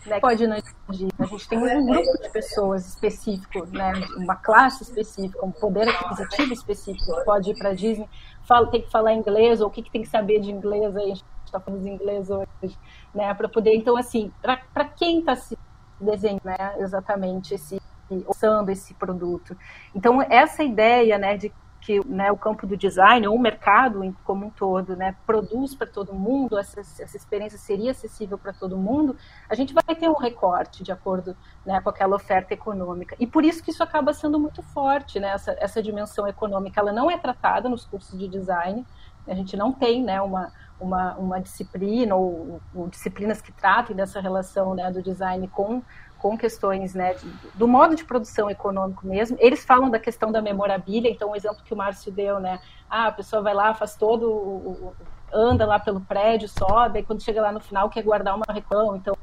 né, 0.05 0.19
pode 0.19 0.47
não 0.47 0.55
existir. 0.55 1.07
A 1.19 1.25
gente 1.25 1.47
tem 1.47 1.57
um 1.57 1.85
grupo 1.85 2.21
de 2.21 2.29
pessoas 2.29 2.87
específico, 2.87 3.65
né, 3.67 3.93
uma 4.17 4.35
classe 4.35 4.83
específica, 4.83 5.45
um 5.45 5.51
poder 5.51 5.87
aquisitivo 5.89 6.53
específico 6.53 7.15
que 7.15 7.25
pode 7.25 7.51
ir 7.51 7.57
para 7.57 7.69
a 7.69 7.73
Disney, 7.73 8.07
fala, 8.47 8.67
tem 8.67 8.81
que 8.81 8.91
falar 8.91 9.13
inglês, 9.13 9.61
ou 9.61 9.67
o 9.67 9.71
que, 9.71 9.81
que 9.81 9.91
tem 9.91 10.01
que 10.01 10.09
saber 10.09 10.39
de 10.39 10.51
inglês, 10.51 10.95
aí? 10.95 11.03
A 11.03 11.15
gente 11.15 11.25
está 11.45 11.59
falando 11.59 11.81
de 11.81 11.89
inglês 11.89 12.29
hoje, 12.29 12.77
né, 13.13 13.33
para 13.33 13.47
poder, 13.47 13.75
então, 13.75 13.95
assim, 13.97 14.31
para 14.41 14.85
quem 14.85 15.19
está 15.19 15.35
se 15.35 15.57
desenhando 15.99 16.41
né, 16.43 16.75
exatamente 16.79 17.53
esse 17.53 17.81
usando 18.27 18.69
esse 18.69 18.93
produto. 18.93 19.57
Então, 19.95 20.21
essa 20.21 20.63
ideia 20.63 21.17
né, 21.17 21.37
de 21.37 21.51
que 21.83 21.99
né, 22.07 22.31
o 22.31 22.37
campo 22.37 22.65
do 22.65 22.77
design, 22.77 23.27
ou 23.27 23.35
o 23.35 23.39
mercado 23.39 24.15
como 24.23 24.45
um 24.45 24.49
todo, 24.49 24.95
né, 24.95 25.15
produz 25.25 25.75
para 25.75 25.85
todo 25.85 26.13
mundo, 26.13 26.57
essa, 26.57 26.79
essa 26.79 27.17
experiência 27.17 27.59
seria 27.59 27.91
acessível 27.91 28.37
para 28.37 28.53
todo 28.53 28.77
mundo, 28.77 29.17
a 29.49 29.53
gente 29.53 29.73
vai 29.73 29.83
ter 29.93 30.09
um 30.09 30.17
recorte 30.17 30.81
de 30.81 30.93
acordo 30.93 31.35
né, 31.65 31.81
com 31.81 31.89
aquela 31.89 32.15
oferta 32.15 32.53
econômica. 32.53 33.17
E 33.19 33.27
por 33.27 33.43
isso 33.43 33.61
que 33.61 33.69
isso 33.69 33.83
acaba 33.83 34.13
sendo 34.13 34.39
muito 34.39 34.63
forte, 34.63 35.19
né, 35.19 35.31
essa, 35.31 35.55
essa 35.59 35.83
dimensão 35.83 36.25
econômica. 36.25 36.79
Ela 36.79 36.93
não 36.93 37.11
é 37.11 37.17
tratada 37.17 37.67
nos 37.67 37.85
cursos 37.85 38.17
de 38.17 38.29
design, 38.29 38.85
a 39.27 39.33
gente 39.33 39.57
não 39.57 39.73
tem 39.73 40.03
né, 40.03 40.21
uma, 40.21 40.51
uma, 40.79 41.15
uma 41.15 41.41
disciplina 41.41 42.15
ou, 42.15 42.61
ou, 42.73 42.87
disciplinas 42.87 43.41
que 43.41 43.51
tratem 43.51 43.95
dessa 43.95 44.21
relação 44.21 44.73
né, 44.73 44.89
do 44.89 45.01
design 45.01 45.47
com 45.49 45.81
com 46.23 46.37
questões 46.37 46.95
né, 46.95 47.17
do 47.53 47.67
modo 47.67 47.97
de 47.97 48.05
produção 48.05 48.49
econômico 48.49 49.05
mesmo. 49.05 49.35
Eles 49.41 49.65
falam 49.65 49.89
da 49.89 49.99
questão 49.99 50.31
da 50.31 50.41
memorabilia, 50.41 51.11
então 51.11 51.31
o 51.31 51.35
exemplo 51.35 51.61
que 51.65 51.73
o 51.73 51.75
Márcio 51.75 52.13
deu, 52.13 52.39
né? 52.39 52.61
Ah, 52.89 53.07
a 53.07 53.11
pessoa 53.11 53.41
vai 53.41 53.53
lá, 53.53 53.73
faz 53.73 53.97
todo 53.97 54.93
anda 55.33 55.65
lá 55.65 55.79
pelo 55.79 55.99
prédio, 55.99 56.47
sobe, 56.47 56.99
e 56.99 57.03
quando 57.03 57.21
chega 57.21 57.41
lá 57.41 57.51
no 57.51 57.59
final 57.59 57.89
quer 57.89 58.03
guardar 58.03 58.37
uma 58.37 58.45
reclama. 58.53 58.95
Então, 58.95 59.17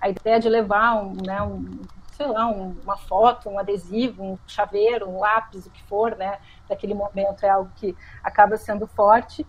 a 0.00 0.08
ideia 0.08 0.40
de 0.40 0.48
levar 0.48 0.94
um, 0.94 1.12
né, 1.26 1.42
um 1.42 1.78
sei 2.12 2.26
lá, 2.26 2.46
um, 2.46 2.74
uma 2.82 2.96
foto, 2.96 3.50
um 3.50 3.58
adesivo, 3.58 4.24
um 4.24 4.38
chaveiro, 4.46 5.10
um 5.10 5.18
lápis, 5.18 5.66
o 5.66 5.70
que 5.70 5.82
for, 5.82 6.16
né, 6.16 6.38
daquele 6.66 6.94
momento 6.94 7.44
é 7.44 7.50
algo 7.50 7.70
que 7.76 7.94
acaba 8.24 8.56
sendo 8.56 8.86
forte. 8.86 9.46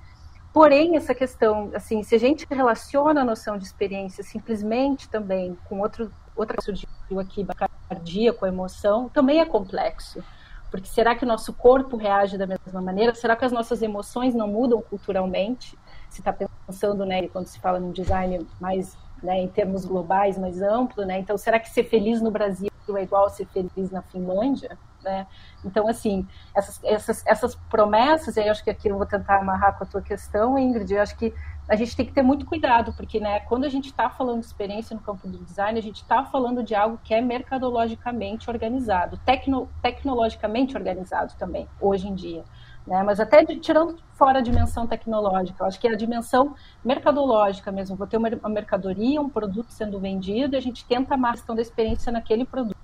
Porém, 0.52 0.98
essa 0.98 1.16
questão, 1.16 1.72
assim, 1.74 2.04
se 2.04 2.16
a 2.16 2.20
gente 2.20 2.46
relaciona 2.50 3.22
a 3.22 3.24
noção 3.24 3.58
de 3.58 3.64
experiência 3.64 4.26
simplesmente 4.26 5.08
também 5.08 5.58
com 5.70 5.80
outro 5.80 6.12
outra 6.36 6.58
coisa 6.58 6.66
surgiu 6.66 6.97
aqui, 7.20 7.46
cardíaco, 7.90 8.46
emoção, 8.46 9.10
também 9.10 9.40
é 9.40 9.46
complexo. 9.46 10.24
Porque 10.70 10.88
será 10.88 11.16
que 11.16 11.24
o 11.24 11.28
nosso 11.28 11.54
corpo 11.54 11.96
reage 11.96 12.38
da 12.38 12.46
mesma 12.46 12.82
maneira? 12.82 13.16
Será 13.16 13.36
que 13.36 13.46
as 13.46 13.52
nossas 13.52 13.82
emoções 13.82 14.36
não 14.36 14.48
mudam 14.48 14.82
culturalmente? 14.82 15.78
Se 16.10 16.20
está 16.20 16.34
pensando, 16.34 17.06
né, 17.06 17.28
quando 17.30 17.48
se 17.48 17.60
fala 17.60 17.80
num 17.80 17.92
design 17.92 18.46
mais, 18.60 18.98
né, 19.24 19.40
em 19.40 19.48
termos 19.48 19.86
globais, 19.86 20.38
mais 20.38 20.62
amplo, 20.62 21.06
né? 21.06 21.20
Então, 21.20 21.38
será 21.38 21.60
que 21.60 21.70
ser 21.70 21.86
feliz 21.86 22.22
no 22.22 22.32
Brasil 22.32 22.70
é 22.96 23.02
igual 23.02 23.26
a 23.26 23.30
ser 23.30 23.46
feliz 23.48 23.92
na 23.92 24.02
Finlândia? 24.02 24.78
Né? 25.04 25.26
Então, 25.64 25.88
assim, 25.88 26.28
essas, 26.54 26.80
essas, 26.84 27.26
essas 27.26 27.56
promessas, 27.70 28.38
aí 28.38 28.48
eu 28.48 28.52
acho 28.52 28.64
que 28.64 28.70
aqui 28.70 28.90
eu 28.90 28.98
vou 28.98 29.06
tentar 29.06 29.38
amarrar 29.38 29.78
com 29.78 29.84
a 29.84 29.88
tua 29.88 30.02
questão, 30.02 30.58
Ingrid, 30.58 30.94
eu 30.94 31.02
acho 31.02 31.16
que 31.18 31.34
a 31.68 31.76
gente 31.76 31.96
tem 31.96 32.06
que 32.06 32.14
ter 32.14 32.22
muito 32.22 32.46
cuidado, 32.46 32.94
porque 32.94 33.20
né, 33.20 33.42
quando 33.42 33.66
a 33.66 33.70
gente 33.70 33.88
está 33.88 34.10
falando 34.10 34.40
de 34.40 34.46
experiência 34.46 34.96
no 34.96 35.02
campo 35.02 35.28
do 35.28 35.38
design, 35.40 35.78
a 35.78 35.82
gente 35.82 36.02
está 36.02 36.24
falando 36.24 36.64
de 36.64 36.74
algo 36.74 37.00
que 37.04 37.14
é 37.14 37.20
mercadologicamente 37.20 38.50
organizado, 38.50 39.20
tecno, 39.26 39.70
tecnologicamente 39.82 40.78
organizado 40.78 41.34
também, 41.38 41.68
hoje 41.82 42.08
em 42.08 42.16
dia. 42.16 42.46
Né? 42.86 43.04
Mas 43.04 43.20
até 43.20 43.44
de, 43.44 43.60
tirando 43.60 43.98
fora 44.14 44.40
a 44.40 44.42
dimensão 44.42 44.88
tecnológica, 44.88 45.62
eu 45.62 45.68
acho 45.68 45.78
que 45.78 45.88
é 45.88 45.92
a 45.92 45.98
dimensão 45.98 46.56
mercadológica 46.86 47.70
mesmo. 47.70 47.98
Vou 47.98 48.08
ter 48.08 48.16
uma, 48.16 48.30
uma 48.30 48.50
mercadoria, 48.50 49.20
um 49.20 49.30
produto 49.30 49.72
sendo 49.72 50.00
vendido, 50.00 50.56
e 50.56 50.58
a 50.58 50.62
gente 50.62 50.86
tenta 50.86 51.16
a 51.16 51.32
questão 51.32 51.54
da 51.54 51.62
experiência 51.62 52.14
naquele 52.14 52.46
produto. 52.46 52.78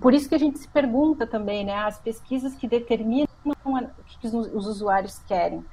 Por 0.00 0.14
isso 0.14 0.28
que 0.28 0.36
a 0.36 0.38
gente 0.38 0.58
se 0.60 0.68
pergunta 0.68 1.26
também, 1.26 1.64
né, 1.64 1.74
as 1.74 1.98
pesquisas 1.98 2.54
que 2.54 2.68
determinam 2.68 3.26
o 3.44 3.54
que 4.20 4.26
os, 4.26 4.34
os 4.34 4.66
usuários 4.66 5.18
querem 5.26 5.64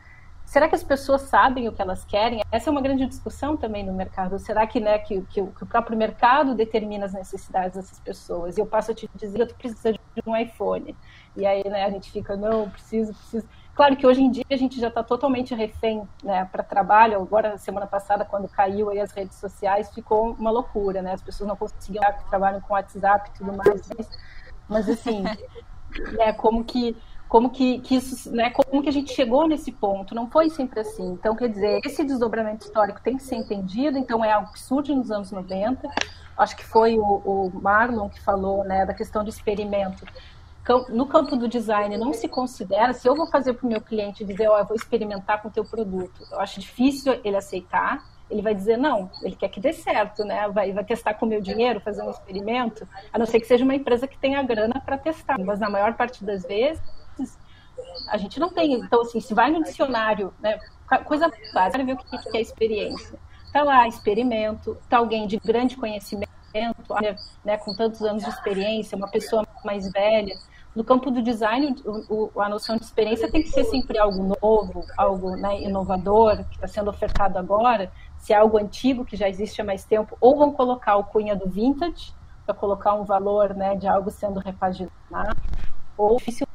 será 0.45 0.69
que 0.69 0.75
as 0.75 0.83
pessoas 0.83 1.23
sabem 1.23 1.67
o 1.67 1.71
que 1.71 1.81
elas 1.81 2.05
querem? 2.05 2.41
Essa 2.51 2.69
é 2.69 2.71
uma 2.71 2.81
grande 2.81 3.05
discussão 3.05 3.57
também 3.57 3.83
no 3.83 3.93
mercado. 3.93 4.37
Será 4.39 4.65
que, 4.65 4.79
né, 4.79 4.97
que, 4.99 5.21
que, 5.23 5.45
que 5.45 5.63
o 5.63 5.65
próprio 5.65 5.97
mercado 5.97 6.55
determina 6.55 7.05
as 7.05 7.13
necessidades 7.13 7.75
dessas 7.75 7.99
pessoas? 7.99 8.57
E 8.57 8.61
eu 8.61 8.65
passo 8.65 8.91
a 8.91 8.95
te 8.95 9.09
dizer, 9.15 9.47
tu 9.47 9.55
precisa 9.55 9.91
de 9.91 9.99
um 10.25 10.35
iPhone. 10.35 10.95
E 11.35 11.45
aí 11.45 11.63
né, 11.67 11.83
a 11.83 11.89
gente 11.89 12.11
fica, 12.11 12.37
não, 12.37 12.69
preciso, 12.69 13.13
preciso. 13.13 13.45
Claro 13.75 13.97
que 13.97 14.07
hoje 14.07 14.21
em 14.21 14.31
dia 14.31 14.45
a 14.49 14.55
gente 14.55 14.79
já 14.79 14.87
está 14.87 15.03
totalmente 15.03 15.53
refém 15.53 16.07
né, 16.23 16.47
para 16.49 16.63
trabalho. 16.63 17.21
Agora, 17.21 17.57
semana 17.57 17.85
passada, 17.85 18.23
quando 18.23 18.47
caiu 18.47 18.89
aí 18.89 19.01
as 19.01 19.11
redes 19.11 19.37
sociais, 19.37 19.93
ficou 19.93 20.31
uma 20.39 20.49
loucura, 20.49 21.01
né? 21.01 21.11
As 21.11 21.21
pessoas 21.21 21.49
não 21.49 21.57
conseguiam 21.57 22.01
trabalham 22.29 22.61
com 22.61 22.73
WhatsApp 22.73 23.29
e 23.29 23.37
tudo 23.37 23.51
mais. 23.51 23.89
Mas, 24.69 24.87
assim, 24.87 25.23
né, 26.17 26.31
como 26.31 26.63
que 26.63 26.95
como 27.35 27.49
que, 27.49 27.79
que 27.79 27.95
isso, 27.95 28.33
né, 28.33 28.49
como 28.49 28.81
que 28.81 28.87
a 28.87 28.93
gente 28.93 29.13
chegou 29.13 29.45
nesse 29.45 29.69
ponto, 29.69 30.15
não 30.15 30.25
foi 30.25 30.49
sempre 30.49 30.79
assim. 30.79 31.05
Então, 31.05 31.35
quer 31.35 31.49
dizer, 31.49 31.81
esse 31.83 32.01
desdobramento 32.01 32.63
histórico 32.63 33.01
tem 33.01 33.17
que 33.17 33.23
ser 33.23 33.35
entendido, 33.35 33.97
então 33.97 34.23
é 34.23 34.31
algo 34.31 34.53
que 34.53 34.59
surge 34.61 34.95
nos 34.95 35.11
anos 35.11 35.33
90, 35.33 35.85
acho 36.37 36.55
que 36.55 36.65
foi 36.65 36.97
o, 36.97 37.03
o 37.03 37.51
Marlon 37.53 38.07
que 38.07 38.21
falou, 38.21 38.63
né, 38.63 38.85
da 38.85 38.93
questão 38.93 39.21
do 39.21 39.29
experimento. 39.29 40.05
No 40.87 41.07
campo 41.07 41.35
do 41.35 41.45
design, 41.45 41.97
não 41.97 42.13
se 42.13 42.29
considera, 42.29 42.93
se 42.93 43.05
eu 43.05 43.13
vou 43.13 43.27
fazer 43.27 43.51
para 43.51 43.65
o 43.65 43.69
meu 43.69 43.81
cliente 43.81 44.23
dizer, 44.23 44.47
ó, 44.47 44.55
oh, 44.55 44.59
eu 44.59 44.65
vou 44.65 44.77
experimentar 44.77 45.41
com 45.41 45.49
o 45.49 45.51
teu 45.51 45.65
produto, 45.65 46.25
eu 46.31 46.39
acho 46.39 46.61
difícil 46.61 47.19
ele 47.21 47.35
aceitar, 47.35 48.01
ele 48.29 48.41
vai 48.41 48.55
dizer 48.55 48.77
não, 48.77 49.11
ele 49.21 49.35
quer 49.35 49.49
que 49.49 49.59
dê 49.59 49.73
certo, 49.73 50.23
né? 50.23 50.47
Vai, 50.47 50.71
vai 50.71 50.85
testar 50.85 51.15
com 51.15 51.25
o 51.25 51.29
meu 51.29 51.41
dinheiro, 51.41 51.81
fazer 51.81 52.01
um 52.01 52.09
experimento, 52.09 52.87
a 53.11 53.19
não 53.19 53.25
ser 53.25 53.41
que 53.41 53.45
seja 53.45 53.65
uma 53.65 53.75
empresa 53.75 54.07
que 54.07 54.17
tenha 54.17 54.41
grana 54.41 54.81
para 54.83 54.97
testar. 54.97 55.37
Mas 55.37 55.59
na 55.59 55.69
maior 55.69 55.93
parte 55.95 56.23
das 56.23 56.43
vezes, 56.43 56.81
a 58.09 58.17
gente 58.17 58.39
não 58.39 58.49
tem. 58.49 58.73
Então, 58.73 59.01
assim, 59.01 59.19
se 59.19 59.33
vai 59.33 59.51
no 59.51 59.63
dicionário, 59.63 60.33
né, 60.39 60.59
coisa 61.05 61.31
básica, 61.53 61.83
ver 61.83 61.93
o 61.93 61.97
que 61.97 62.37
é 62.37 62.41
experiência. 62.41 63.17
Está 63.45 63.63
lá, 63.63 63.87
experimento, 63.87 64.77
está 64.81 64.97
alguém 64.97 65.27
de 65.27 65.37
grande 65.37 65.77
conhecimento, 65.77 66.29
né, 67.43 67.57
com 67.57 67.73
tantos 67.73 68.01
anos 68.01 68.23
de 68.23 68.29
experiência, 68.29 68.97
uma 68.97 69.09
pessoa 69.09 69.45
mais 69.63 69.89
velha. 69.91 70.35
No 70.75 70.83
campo 70.83 71.09
do 71.09 71.21
design, 71.21 71.73
o, 71.85 72.31
o, 72.35 72.41
a 72.41 72.49
noção 72.49 72.75
de 72.75 72.83
experiência 72.83 73.31
tem 73.31 73.41
que 73.41 73.49
ser 73.49 73.63
sempre 73.63 73.97
algo 73.97 74.35
novo, 74.41 74.85
algo 74.97 75.37
né, 75.37 75.61
inovador, 75.61 76.43
que 76.49 76.55
está 76.55 76.67
sendo 76.67 76.89
ofertado 76.89 77.37
agora. 77.37 77.89
Se 78.17 78.33
é 78.33 78.35
algo 78.35 78.57
antigo, 78.57 79.05
que 79.05 79.15
já 79.15 79.29
existe 79.29 79.61
há 79.61 79.63
mais 79.63 79.85
tempo, 79.85 80.17
ou 80.19 80.37
vão 80.37 80.51
colocar 80.51 80.97
o 80.97 81.05
cunha 81.05 81.35
do 81.35 81.47
vintage, 81.47 82.13
para 82.45 82.53
colocar 82.53 82.93
um 82.93 83.05
valor 83.05 83.53
né, 83.53 83.75
de 83.75 83.87
algo 83.87 84.11
sendo 84.11 84.39
repaginado, 84.39 84.91
ou 85.97 86.17
dificilmente 86.17 86.54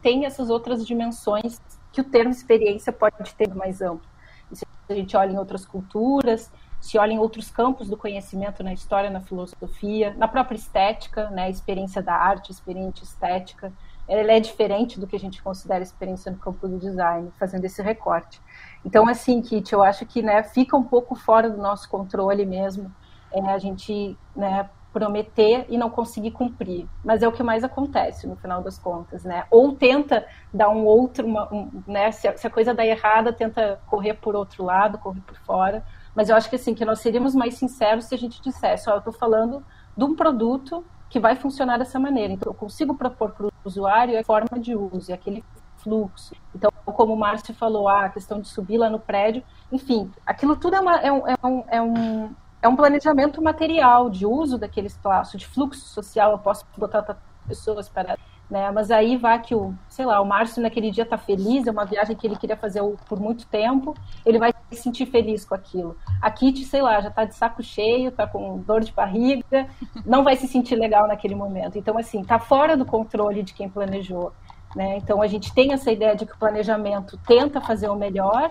tem 0.00 0.24
essas 0.24 0.50
outras 0.50 0.86
dimensões 0.86 1.60
que 1.92 2.00
o 2.00 2.04
termo 2.04 2.30
experiência 2.30 2.92
pode 2.92 3.34
ter 3.34 3.52
mais 3.54 3.80
amplo. 3.80 4.08
E 4.50 4.56
se 4.56 4.64
a 4.88 4.94
gente 4.94 5.16
olha 5.16 5.32
em 5.32 5.38
outras 5.38 5.64
culturas, 5.66 6.50
se 6.80 6.96
olha 6.96 7.12
em 7.12 7.18
outros 7.18 7.50
campos 7.50 7.88
do 7.88 7.96
conhecimento 7.96 8.62
na 8.62 8.72
história, 8.72 9.10
na 9.10 9.20
filosofia, 9.20 10.14
na 10.16 10.28
própria 10.28 10.56
estética, 10.56 11.28
né, 11.30 11.50
experiência 11.50 12.00
da 12.00 12.14
arte, 12.14 12.52
experiência 12.52 13.02
estética, 13.02 13.72
ela 14.06 14.32
é 14.32 14.40
diferente 14.40 14.98
do 14.98 15.06
que 15.06 15.16
a 15.16 15.18
gente 15.18 15.42
considera 15.42 15.82
experiência 15.82 16.32
no 16.32 16.38
campo 16.38 16.66
do 16.66 16.78
design, 16.78 17.30
fazendo 17.38 17.64
esse 17.64 17.82
recorte. 17.82 18.40
Então, 18.84 19.06
assim, 19.06 19.42
Kit, 19.42 19.70
eu 19.72 19.82
acho 19.82 20.06
que 20.06 20.22
né, 20.22 20.42
fica 20.42 20.76
um 20.76 20.84
pouco 20.84 21.14
fora 21.14 21.50
do 21.50 21.58
nosso 21.58 21.88
controle 21.90 22.46
mesmo 22.46 22.90
é, 23.32 23.40
a 23.40 23.58
gente 23.58 24.16
né, 24.34 24.68
prometer 24.98 25.64
e 25.68 25.78
não 25.78 25.88
conseguir 25.88 26.32
cumprir. 26.32 26.88
Mas 27.04 27.22
é 27.22 27.28
o 27.28 27.32
que 27.32 27.42
mais 27.42 27.62
acontece 27.62 28.26
no 28.26 28.34
final 28.34 28.60
das 28.60 28.76
contas, 28.76 29.22
né? 29.22 29.44
Ou 29.48 29.72
tenta 29.76 30.26
dar 30.52 30.70
um 30.70 30.84
outro, 30.84 31.24
uma, 31.24 31.52
um, 31.54 31.70
né? 31.86 32.10
Se 32.10 32.26
a, 32.26 32.36
se 32.36 32.44
a, 32.48 32.50
coisa 32.50 32.74
dá 32.74 32.84
errada, 32.84 33.32
tenta 33.32 33.80
correr 33.86 34.14
por 34.14 34.34
outro 34.34 34.64
lado, 34.64 34.98
correr 34.98 35.20
por 35.20 35.36
fora. 35.38 35.84
Mas 36.16 36.28
eu 36.28 36.34
acho 36.34 36.50
que 36.50 36.56
assim 36.56 36.74
que 36.74 36.84
nós 36.84 36.98
seríamos 36.98 37.32
mais 37.32 37.54
sinceros 37.54 38.06
se 38.06 38.14
a 38.16 38.18
gente 38.18 38.42
dissesse, 38.42 38.90
ó, 38.90 38.94
eu 38.94 38.98
estou 38.98 39.12
falando 39.12 39.64
de 39.96 40.04
um 40.04 40.16
produto 40.16 40.84
que 41.08 41.20
vai 41.20 41.36
funcionar 41.36 41.78
dessa 41.78 42.00
maneira. 42.00 42.32
Então 42.32 42.50
eu 42.50 42.54
consigo 42.54 42.96
propor 42.96 43.30
para 43.30 43.46
o 43.46 43.52
usuário 43.64 44.18
a 44.18 44.24
forma 44.24 44.58
de 44.58 44.74
uso, 44.74 45.12
e 45.12 45.14
aquele 45.14 45.44
fluxo. 45.76 46.34
Então, 46.52 46.72
como 46.84 47.14
o 47.14 47.16
Márcio 47.16 47.54
falou, 47.54 47.88
ah, 47.88 48.06
a 48.06 48.08
questão 48.08 48.40
de 48.40 48.48
subir 48.48 48.78
lá 48.78 48.90
no 48.90 48.98
prédio, 48.98 49.44
enfim, 49.70 50.10
aquilo 50.26 50.56
tudo 50.56 50.74
é, 50.74 50.80
uma, 50.80 50.96
é, 50.96 51.12
um, 51.12 51.28
é, 51.28 51.34
um, 51.44 51.64
é 51.68 51.82
um 51.82 52.34
é 52.60 52.68
um 52.68 52.76
planejamento 52.76 53.40
material 53.42 54.10
de 54.10 54.26
uso 54.26 54.58
daquele 54.58 54.86
espaço, 54.86 55.36
de 55.36 55.46
fluxo 55.46 55.86
social. 55.88 56.32
Eu 56.32 56.38
posso 56.38 56.66
botar 56.76 57.16
pessoas 57.46 57.88
para. 57.88 58.16
Né? 58.50 58.70
Mas 58.70 58.90
aí 58.90 59.16
vai 59.16 59.40
que 59.40 59.54
o, 59.54 59.74
sei 59.88 60.06
lá, 60.06 60.20
o 60.20 60.24
Márcio 60.24 60.62
naquele 60.62 60.90
dia 60.90 61.04
está 61.04 61.18
feliz, 61.18 61.66
é 61.66 61.70
uma 61.70 61.84
viagem 61.84 62.16
que 62.16 62.26
ele 62.26 62.36
queria 62.36 62.56
fazer 62.56 62.82
por 63.06 63.20
muito 63.20 63.46
tempo, 63.46 63.94
ele 64.24 64.38
vai 64.38 64.54
se 64.70 64.82
sentir 64.82 65.04
feliz 65.04 65.44
com 65.44 65.54
aquilo. 65.54 65.96
A 66.20 66.30
Kitty, 66.30 66.64
sei 66.64 66.80
lá, 66.80 66.98
já 67.00 67.08
está 67.08 67.26
de 67.26 67.34
saco 67.34 67.62
cheio, 67.62 68.08
está 68.08 68.26
com 68.26 68.58
dor 68.60 68.82
de 68.82 68.92
barriga, 68.92 69.68
não 70.04 70.24
vai 70.24 70.34
se 70.34 70.48
sentir 70.48 70.76
legal 70.76 71.06
naquele 71.06 71.34
momento. 71.34 71.76
Então, 71.76 71.98
assim, 71.98 72.22
está 72.22 72.38
fora 72.38 72.74
do 72.74 72.86
controle 72.86 73.42
de 73.42 73.52
quem 73.52 73.68
planejou. 73.68 74.32
Né? 74.74 74.96
Então, 74.96 75.20
a 75.20 75.26
gente 75.26 75.52
tem 75.52 75.74
essa 75.74 75.92
ideia 75.92 76.16
de 76.16 76.24
que 76.24 76.32
o 76.32 76.38
planejamento 76.38 77.18
tenta 77.26 77.60
fazer 77.60 77.90
o 77.90 77.96
melhor, 77.96 78.50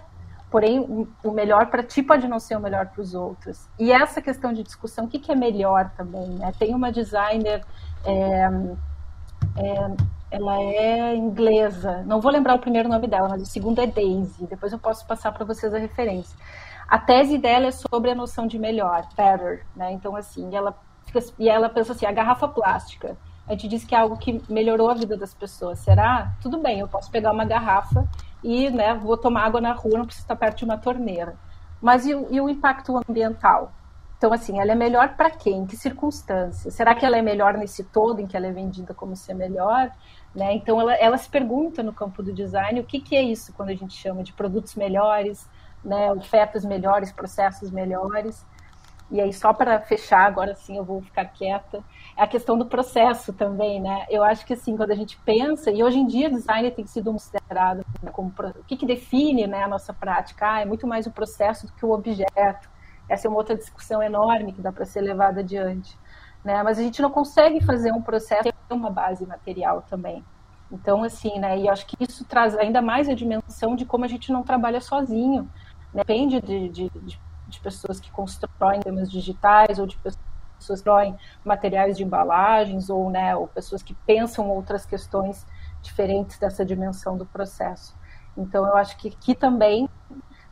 porém 0.49 1.07
o 1.23 1.31
melhor 1.31 1.67
para 1.67 1.83
ti 1.83 2.01
pode 2.01 2.27
não 2.27 2.39
ser 2.39 2.55
o 2.55 2.59
melhor 2.59 2.87
para 2.87 3.01
os 3.01 3.13
outros. 3.13 3.67
E 3.77 3.91
essa 3.91 4.21
questão 4.21 4.53
de 4.53 4.63
discussão, 4.63 5.05
o 5.05 5.07
que, 5.07 5.19
que 5.19 5.31
é 5.31 5.35
melhor 5.35 5.91
também? 5.97 6.29
Né? 6.29 6.53
Tem 6.57 6.73
uma 6.73 6.91
designer, 6.91 7.63
é, 8.05 8.49
é, 9.57 9.91
ela 10.31 10.59
é 10.59 11.15
inglesa, 11.15 12.03
não 12.05 12.21
vou 12.21 12.31
lembrar 12.31 12.55
o 12.55 12.59
primeiro 12.59 12.87
nome 12.87 13.07
dela, 13.07 13.29
mas 13.29 13.41
o 13.41 13.45
segundo 13.45 13.79
é 13.79 13.87
Daisy, 13.87 14.45
depois 14.47 14.71
eu 14.71 14.79
posso 14.79 15.05
passar 15.05 15.31
para 15.31 15.45
vocês 15.45 15.73
a 15.73 15.77
referência. 15.77 16.37
A 16.87 16.97
tese 16.97 17.37
dela 17.37 17.67
é 17.67 17.71
sobre 17.71 18.11
a 18.11 18.15
noção 18.15 18.47
de 18.47 18.57
melhor, 18.57 19.05
better, 19.17 19.65
né? 19.75 19.91
Então, 19.91 20.15
assim, 20.15 20.55
ela 20.55 20.73
fica, 21.05 21.19
e 21.37 21.49
ela 21.49 21.67
pensa 21.67 21.91
assim, 21.91 22.05
a 22.05 22.11
garrafa 22.13 22.47
plástica, 22.47 23.17
a 23.45 23.51
gente 23.51 23.67
diz 23.67 23.83
que 23.83 23.93
é 23.93 23.99
algo 23.99 24.17
que 24.17 24.41
melhorou 24.49 24.89
a 24.89 24.93
vida 24.93 25.17
das 25.17 25.33
pessoas. 25.33 25.79
Será? 25.79 26.33
Tudo 26.41 26.59
bem, 26.59 26.79
eu 26.79 26.87
posso 26.87 27.09
pegar 27.11 27.31
uma 27.31 27.45
garrafa 27.45 28.07
e 28.43 28.69
né, 28.69 28.93
vou 28.93 29.17
tomar 29.17 29.45
água 29.45 29.61
na 29.61 29.73
rua, 29.73 29.99
não 29.99 30.05
preciso 30.05 30.25
estar 30.25 30.35
perto 30.35 30.59
de 30.59 30.65
uma 30.65 30.77
torneira. 30.77 31.35
Mas 31.81 32.05
e, 32.05 32.11
e 32.11 32.41
o 32.41 32.49
impacto 32.49 32.97
ambiental? 32.97 33.71
Então, 34.17 34.33
assim, 34.33 34.59
ela 34.59 34.71
é 34.71 34.75
melhor 34.75 35.15
para 35.15 35.29
quem? 35.29 35.59
Em 35.59 35.65
que 35.65 35.77
circunstâncias? 35.77 36.73
Será 36.73 36.95
que 36.95 37.05
ela 37.05 37.17
é 37.17 37.21
melhor 37.21 37.53
nesse 37.53 37.83
todo 37.83 38.19
em 38.19 38.25
que 38.25 38.35
ela 38.35 38.47
é 38.47 38.51
vendida 38.51 38.93
como 38.93 39.15
ser 39.15 39.35
melhor? 39.35 39.91
Né? 40.33 40.53
Então, 40.53 40.81
ela, 40.81 40.95
ela 40.95 41.17
se 41.17 41.29
pergunta 41.29 41.83
no 41.83 41.93
campo 41.93 42.23
do 42.23 42.33
design 42.33 42.79
o 42.79 42.83
que, 42.83 42.99
que 42.99 43.15
é 43.15 43.21
isso 43.21 43.53
quando 43.53 43.69
a 43.69 43.75
gente 43.75 43.95
chama 43.95 44.23
de 44.23 44.33
produtos 44.33 44.73
melhores, 44.75 45.47
né, 45.83 46.11
ofertas 46.11 46.65
melhores, 46.65 47.11
processos 47.11 47.69
melhores. 47.69 48.43
E 49.11 49.21
aí, 49.21 49.31
só 49.31 49.53
para 49.53 49.79
fechar, 49.81 50.25
agora 50.25 50.55
sim 50.55 50.77
eu 50.77 50.83
vou 50.83 51.01
ficar 51.01 51.25
quieta, 51.25 51.83
a 52.17 52.25
questão 52.25 52.57
do 52.57 52.65
processo 52.65 53.31
também, 53.31 53.79
né? 53.79 54.05
Eu 54.09 54.23
acho 54.23 54.45
que, 54.45 54.53
assim, 54.53 54.75
quando 54.75 54.91
a 54.91 54.95
gente 54.95 55.17
pensa, 55.23 55.69
e 55.69 55.83
hoje 55.83 55.99
em 55.99 56.07
dia 56.07 56.29
design 56.29 56.71
tem 56.71 56.85
sido 56.87 57.11
considerado 57.11 57.85
como 58.11 58.33
o 58.39 58.63
que, 58.63 58.75
que 58.75 58.87
define 58.87 59.45
né, 59.45 59.63
a 59.63 59.67
nossa 59.67 59.93
prática? 59.93 60.53
Ah, 60.53 60.61
é 60.61 60.65
muito 60.65 60.87
mais 60.87 61.05
o 61.05 61.11
processo 61.11 61.67
do 61.67 61.73
que 61.73 61.85
o 61.85 61.91
objeto. 61.91 62.69
Essa 63.07 63.27
é 63.27 63.29
uma 63.29 63.37
outra 63.37 63.55
discussão 63.55 64.01
enorme 64.01 64.51
que 64.51 64.61
dá 64.61 64.71
para 64.71 64.83
ser 64.83 65.01
levada 65.01 65.41
adiante. 65.41 65.97
Né? 66.43 66.61
Mas 66.63 66.79
a 66.79 66.81
gente 66.81 67.01
não 67.01 67.11
consegue 67.11 67.63
fazer 67.63 67.91
um 67.91 68.01
processo 68.01 68.43
ter 68.43 68.73
uma 68.73 68.89
base 68.89 69.25
material 69.25 69.83
também. 69.87 70.25
Então, 70.71 71.03
assim, 71.03 71.39
né? 71.39 71.57
E 71.59 71.69
acho 71.69 71.85
que 71.85 71.95
isso 71.99 72.25
traz 72.25 72.57
ainda 72.57 72.81
mais 72.81 73.07
a 73.07 73.13
dimensão 73.13 73.75
de 73.75 73.85
como 73.85 74.05
a 74.05 74.07
gente 74.07 74.31
não 74.31 74.43
trabalha 74.43 74.81
sozinho. 74.81 75.43
Né? 75.93 76.01
Depende 76.05 76.41
de, 76.41 76.67
de, 76.69 76.91
de 77.47 77.59
pessoas 77.59 77.99
que 77.99 78.11
constroem 78.11 78.77
sistemas 78.77 79.09
digitais 79.09 79.79
ou 79.79 79.85
de 79.85 79.95
pessoas 79.97 80.26
que 80.67 80.73
constroem 80.73 81.15
materiais 81.43 81.97
de 81.97 82.03
embalagens 82.03 82.89
ou, 82.89 83.09
né, 83.09 83.35
ou 83.35 83.47
pessoas 83.47 83.81
que 83.81 83.93
pensam 84.05 84.49
outras 84.49 84.85
questões 84.85 85.45
diferentes 85.81 86.37
dessa 86.37 86.65
dimensão 86.65 87.17
do 87.17 87.25
processo. 87.25 87.95
Então, 88.35 88.65
eu 88.65 88.75
acho 88.75 88.97
que 88.97 89.09
aqui 89.09 89.33
também 89.33 89.89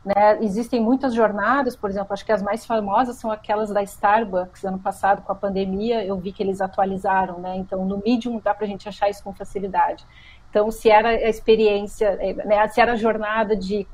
né, 0.04 0.38
existem 0.40 0.80
muitas 0.80 1.14
jornadas, 1.14 1.76
por 1.76 1.90
exemplo, 1.90 2.12
acho 2.12 2.24
que 2.24 2.32
as 2.32 2.42
mais 2.42 2.64
famosas 2.64 3.16
são 3.16 3.30
aquelas 3.30 3.70
da 3.70 3.82
Starbucks, 3.82 4.64
ano 4.64 4.78
passado, 4.78 5.22
com 5.22 5.32
a 5.32 5.34
pandemia, 5.34 6.04
eu 6.04 6.16
vi 6.16 6.32
que 6.32 6.42
eles 6.42 6.60
atualizaram, 6.60 7.38
né, 7.40 7.56
então 7.56 7.84
no 7.84 7.98
Medium 7.98 8.40
dá 8.42 8.54
para 8.54 8.64
a 8.64 8.68
gente 8.68 8.88
achar 8.88 9.10
isso 9.10 9.22
com 9.22 9.34
facilidade. 9.34 10.06
Então, 10.48 10.70
se 10.70 10.88
era 10.88 11.08
a 11.08 11.28
experiência, 11.28 12.16
eh, 12.20 12.32
né, 12.32 12.66
se 12.68 12.80
era 12.80 12.92
a 12.92 12.96
jornada 12.96 13.56
de 13.56 13.86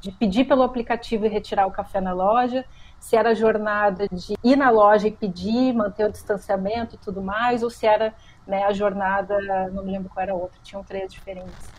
de 0.00 0.12
pedir 0.12 0.44
pelo 0.44 0.62
aplicativo 0.62 1.26
e 1.26 1.28
retirar 1.28 1.66
o 1.66 1.72
café 1.72 2.00
na 2.00 2.12
loja, 2.12 2.64
se 2.98 3.16
era 3.16 3.34
jornada 3.34 4.06
de 4.08 4.34
ir 4.42 4.56
na 4.56 4.70
loja 4.70 5.08
e 5.08 5.12
pedir, 5.12 5.72
manter 5.72 6.06
o 6.06 6.12
distanciamento 6.12 6.94
e 6.94 6.98
tudo 6.98 7.22
mais, 7.22 7.62
ou 7.62 7.70
se 7.70 7.86
era 7.86 8.14
né, 8.46 8.64
a 8.64 8.72
jornada, 8.72 9.38
não 9.72 9.84
me 9.84 9.92
lembro 9.92 10.08
qual 10.08 10.22
era 10.22 10.32
a 10.32 10.36
outra, 10.36 10.58
tinham 10.62 10.82
três 10.82 11.12
diferentes. 11.12 11.70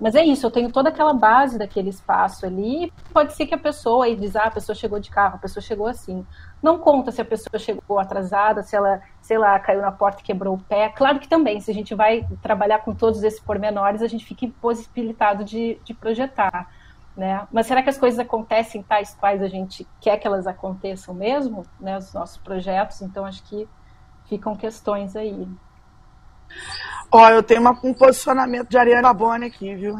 Mas 0.00 0.14
é 0.14 0.24
isso, 0.24 0.46
eu 0.46 0.50
tenho 0.50 0.70
toda 0.70 0.90
aquela 0.90 1.12
base 1.12 1.58
daquele 1.58 1.90
espaço 1.90 2.46
ali. 2.46 2.92
Pode 3.12 3.32
ser 3.32 3.46
que 3.46 3.54
a 3.54 3.58
pessoa 3.58 4.04
aí 4.04 4.14
diz, 4.14 4.36
ah, 4.36 4.44
a 4.44 4.50
pessoa 4.50 4.74
chegou 4.76 5.00
de 5.00 5.10
carro, 5.10 5.34
a 5.34 5.38
pessoa 5.38 5.60
chegou 5.60 5.88
assim. 5.88 6.24
Não 6.62 6.78
conta 6.78 7.10
se 7.10 7.20
a 7.20 7.24
pessoa 7.24 7.58
chegou 7.58 7.98
atrasada, 7.98 8.62
se 8.62 8.76
ela, 8.76 9.02
sei 9.20 9.38
lá, 9.38 9.58
caiu 9.58 9.80
na 9.80 9.90
porta 9.90 10.20
e 10.20 10.24
quebrou 10.24 10.54
o 10.54 10.58
pé. 10.58 10.88
Claro 10.90 11.18
que 11.18 11.28
também, 11.28 11.60
se 11.60 11.70
a 11.72 11.74
gente 11.74 11.96
vai 11.96 12.24
trabalhar 12.40 12.78
com 12.80 12.94
todos 12.94 13.24
esses 13.24 13.40
pormenores, 13.40 14.00
a 14.00 14.06
gente 14.06 14.24
fica 14.24 14.44
impossibilitado 14.44 15.42
de, 15.44 15.80
de 15.82 15.92
projetar. 15.94 16.70
Né? 17.18 17.48
Mas 17.50 17.66
será 17.66 17.82
que 17.82 17.90
as 17.90 17.98
coisas 17.98 18.20
acontecem 18.20 18.80
tais 18.80 19.12
quais 19.12 19.42
a 19.42 19.48
gente 19.48 19.84
quer 20.00 20.18
que 20.18 20.26
elas 20.28 20.46
aconteçam 20.46 21.12
mesmo, 21.12 21.66
né? 21.80 21.98
Os 21.98 22.12
nossos 22.12 22.36
projetos, 22.36 23.02
então 23.02 23.24
acho 23.24 23.42
que 23.42 23.68
ficam 24.28 24.54
questões 24.54 25.16
aí. 25.16 25.48
Ó, 27.10 27.28
eu 27.28 27.42
tenho 27.42 27.60
uma, 27.60 27.72
um 27.82 27.92
posicionamento 27.92 28.68
de 28.68 28.78
Ariana 28.78 29.12
Boni 29.12 29.46
aqui, 29.46 29.74
viu? 29.74 29.98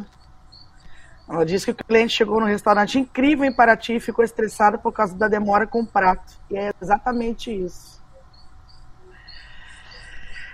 Ela 1.28 1.44
disse 1.44 1.66
que 1.66 1.72
o 1.72 1.84
cliente 1.84 2.14
chegou 2.14 2.38
no 2.38 2.46
restaurante 2.46 3.00
incrível 3.00 3.44
em 3.44 3.52
Paraty 3.52 3.94
e 3.96 4.00
ficou 4.00 4.24
estressado 4.24 4.78
por 4.78 4.92
causa 4.92 5.16
da 5.16 5.26
demora 5.26 5.66
com 5.66 5.80
o 5.80 5.86
prato. 5.86 6.40
E 6.48 6.56
é 6.56 6.72
exatamente 6.80 7.50
isso. 7.50 8.00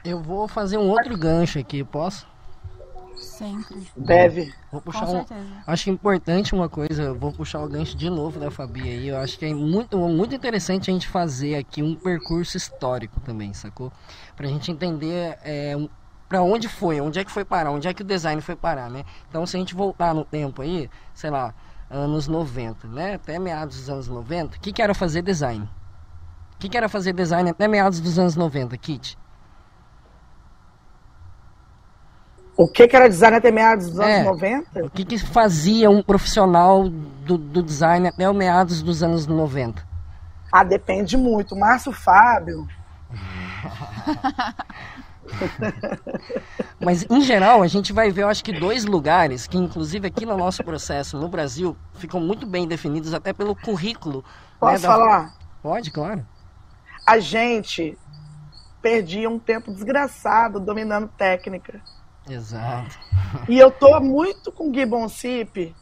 Eu 0.03 0.23
vou 0.23 0.49
fazer 0.49 0.79
um 0.79 0.89
outro 0.89 1.15
gancho 1.19 1.59
aqui, 1.59 1.85
posso? 1.85 2.27
Sempre. 3.17 3.87
Deve. 3.97 4.53
Vou 4.71 4.81
puxar 4.81 5.09
um, 5.09 5.25
acho 5.67 5.91
importante 5.91 6.55
uma 6.55 6.69
coisa, 6.69 7.15
vou 7.15 7.33
puxar 7.33 7.63
o 7.63 7.69
gancho 7.69 7.97
de 7.97 8.11
novo 8.11 8.39
da 8.41 8.51
Fabi 8.51 8.83
aí. 8.83 9.09
Eu 9.09 9.19
acho 9.19 9.39
que 9.39 9.47
é 9.47 9.55
muito, 9.55 9.97
muito 9.99 10.35
interessante 10.35 10.91
a 10.91 10.93
gente 10.93 11.09
fazer 11.09 11.57
aqui 11.57 11.83
um 11.83 11.95
percurso 11.95 12.57
histórico 12.57 13.21
também, 13.21 13.53
sacou? 13.53 13.93
Pra 14.37 14.47
gente 14.47 14.71
entender 14.71 15.39
é, 15.43 15.77
para 16.29 16.43
onde 16.43 16.69
foi, 16.69 17.01
onde 17.01 17.19
é 17.19 17.25
que 17.25 17.31
foi 17.31 17.45
parar, 17.45 17.71
onde 17.71 17.87
é 17.87 17.95
que 17.95 18.03
o 18.03 18.05
design 18.05 18.41
foi 18.41 18.57
parar, 18.57 18.91
né? 18.91 19.05
Então, 19.29 19.47
se 19.47 19.57
a 19.57 19.61
gente 19.61 19.75
voltar 19.75 20.15
no 20.15 20.25
tempo 20.25 20.63
aí, 20.63 20.91
sei 21.15 21.31
lá, 21.31 21.55
anos 21.91 22.27
90, 22.27 22.89
né? 22.89 23.15
Até 23.15 23.39
meados 23.39 23.77
dos 23.77 23.91
anos 23.91 24.09
90, 24.09 24.57
o 24.57 24.61
que, 24.61 24.73
que 24.73 24.83
era 24.83 24.95
fazer 24.95 25.23
design? 25.23 25.69
O 26.55 26.59
que, 26.59 26.69
que 26.69 26.77
era 26.77 26.89
fazer 26.89 27.13
design 27.13 27.51
até 27.51 27.69
meados 27.69 28.01
dos 28.01 28.19
anos 28.19 28.37
90, 28.37 28.77
Kit? 28.79 29.19
O 32.57 32.69
que, 32.69 32.87
que 32.87 32.95
era 32.97 33.09
design 33.09 33.37
até 33.37 33.51
meados 33.51 33.91
dos 33.91 33.99
é, 34.01 34.21
anos 34.21 34.27
90? 34.41 34.85
O 34.85 34.91
que, 34.91 35.05
que 35.05 35.19
fazia 35.19 35.91
um 35.91 36.03
profissional 36.03 36.89
do, 36.89 37.37
do 37.37 37.63
design 37.63 38.07
até 38.07 38.31
meados 38.33 38.81
dos 38.83 39.03
anos 39.03 39.27
90? 39.27 39.83
Ah, 40.53 40.63
depende 40.63 41.17
muito. 41.17 41.57
Márcio 41.57 41.91
Fábio. 41.93 42.67
Mas, 46.81 47.05
em 47.11 47.21
geral, 47.23 47.63
a 47.63 47.67
gente 47.67 47.93
vai 47.93 48.11
ver, 48.11 48.23
eu 48.23 48.29
acho 48.29 48.45
que 48.45 48.53
dois 48.53 48.85
lugares 48.85 49.47
que, 49.47 49.57
inclusive, 49.57 50.07
aqui 50.07 50.25
no 50.27 50.37
nosso 50.37 50.63
processo, 50.63 51.19
no 51.19 51.29
Brasil, 51.29 51.77
ficam 51.95 52.21
muito 52.21 52.47
bem 52.47 52.69
definidos, 52.69 53.15
até 53.15 53.33
pelo 53.33 53.57
currículo. 53.57 54.19
né, 54.19 54.25
Posso 54.61 54.83
da- 54.83 54.89
falar? 54.89 55.35
Pode, 55.63 55.91
claro. 55.91 56.25
A 57.07 57.19
gente 57.19 57.99
perdia 58.83 59.29
um 59.31 59.39
tempo 59.39 59.73
desgraçado 59.73 60.61
dominando 60.61 61.09
técnica. 61.09 61.81
Exato. 62.29 62.99
E 63.49 63.59
eu 63.59 63.71
tô 63.71 64.01
muito 64.01 64.51
com 64.51 64.71
o 64.71 64.75
Gibbon 64.75 65.09
Sip, 65.09 65.75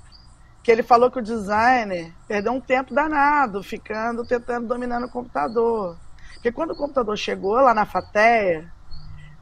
que 0.62 0.70
ele 0.70 0.82
falou 0.82 1.11
que 1.11 1.18
o 1.18 1.22
designer 1.22 2.12
perdeu 2.26 2.53
um 2.53 2.61
tempo 2.61 2.95
danado, 2.95 3.62
ficando 3.62 4.24
tentando 4.24 4.66
dominar 4.66 5.01
no 5.01 5.09
computador. 5.09 5.97
Porque 6.34 6.53
quando 6.53 6.72
o 6.72 6.76
computador 6.76 7.16
chegou 7.16 7.55
lá 7.55 7.72
na 7.72 7.86
Fateia, 7.86 8.72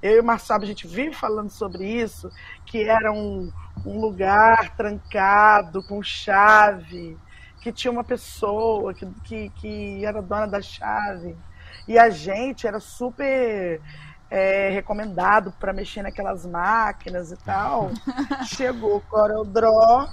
eu 0.03 0.16
e 0.16 0.20
o 0.20 0.24
Marçal, 0.24 0.61
a 0.61 0.66
gente 0.66 0.86
vive 0.86 1.14
falando 1.14 1.51
sobre 1.51 1.84
isso, 1.84 2.30
que 2.64 2.84
era 2.84 3.12
um, 3.12 3.51
um 3.84 4.01
lugar 4.01 4.76
trancado, 4.76 5.82
com 5.82 6.03
chave, 6.03 7.18
que 7.61 7.72
tinha 7.72 7.90
uma 7.90 8.05
pessoa 8.05 8.94
que, 8.94 9.07
que, 9.24 9.51
que 9.51 10.05
era 10.05 10.22
dona 10.22 10.46
da 10.46 10.62
chave. 10.62 11.36
E 11.86 11.98
a 11.98 12.09
gente 12.09 12.66
era 12.66 12.80
super 12.80 13.80
é, 14.31 14.70
recomendado 14.70 15.53
para 15.59 15.72
mexer 15.72 16.03
naquelas 16.03 16.47
máquinas 16.47 17.33
e 17.33 17.37
tal. 17.37 17.91
Chegou 18.47 18.97
o 18.97 19.01
CorelDRAW, 19.01 20.09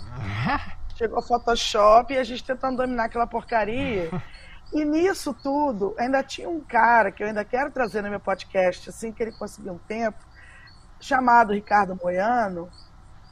chegou 0.95 1.19
o 1.19 1.21
Photoshop 1.21 2.13
e 2.13 2.17
a 2.17 2.23
gente 2.23 2.43
tentando 2.43 2.77
dominar 2.77 3.05
aquela 3.05 3.27
porcaria. 3.27 4.09
E 4.73 4.83
nisso 4.83 5.33
tudo, 5.33 5.95
ainda 5.97 6.23
tinha 6.23 6.49
um 6.49 6.59
cara 6.59 7.11
que 7.11 7.23
eu 7.23 7.27
ainda 7.27 7.45
quero 7.45 7.71
trazer 7.71 8.01
no 8.01 8.09
meu 8.09 8.19
podcast, 8.19 8.89
assim 8.89 9.11
que 9.11 9.21
ele 9.21 9.31
conseguir 9.31 9.69
um 9.69 9.77
tempo, 9.77 10.17
chamado 10.99 11.53
Ricardo 11.53 11.97
Moiano, 12.01 12.69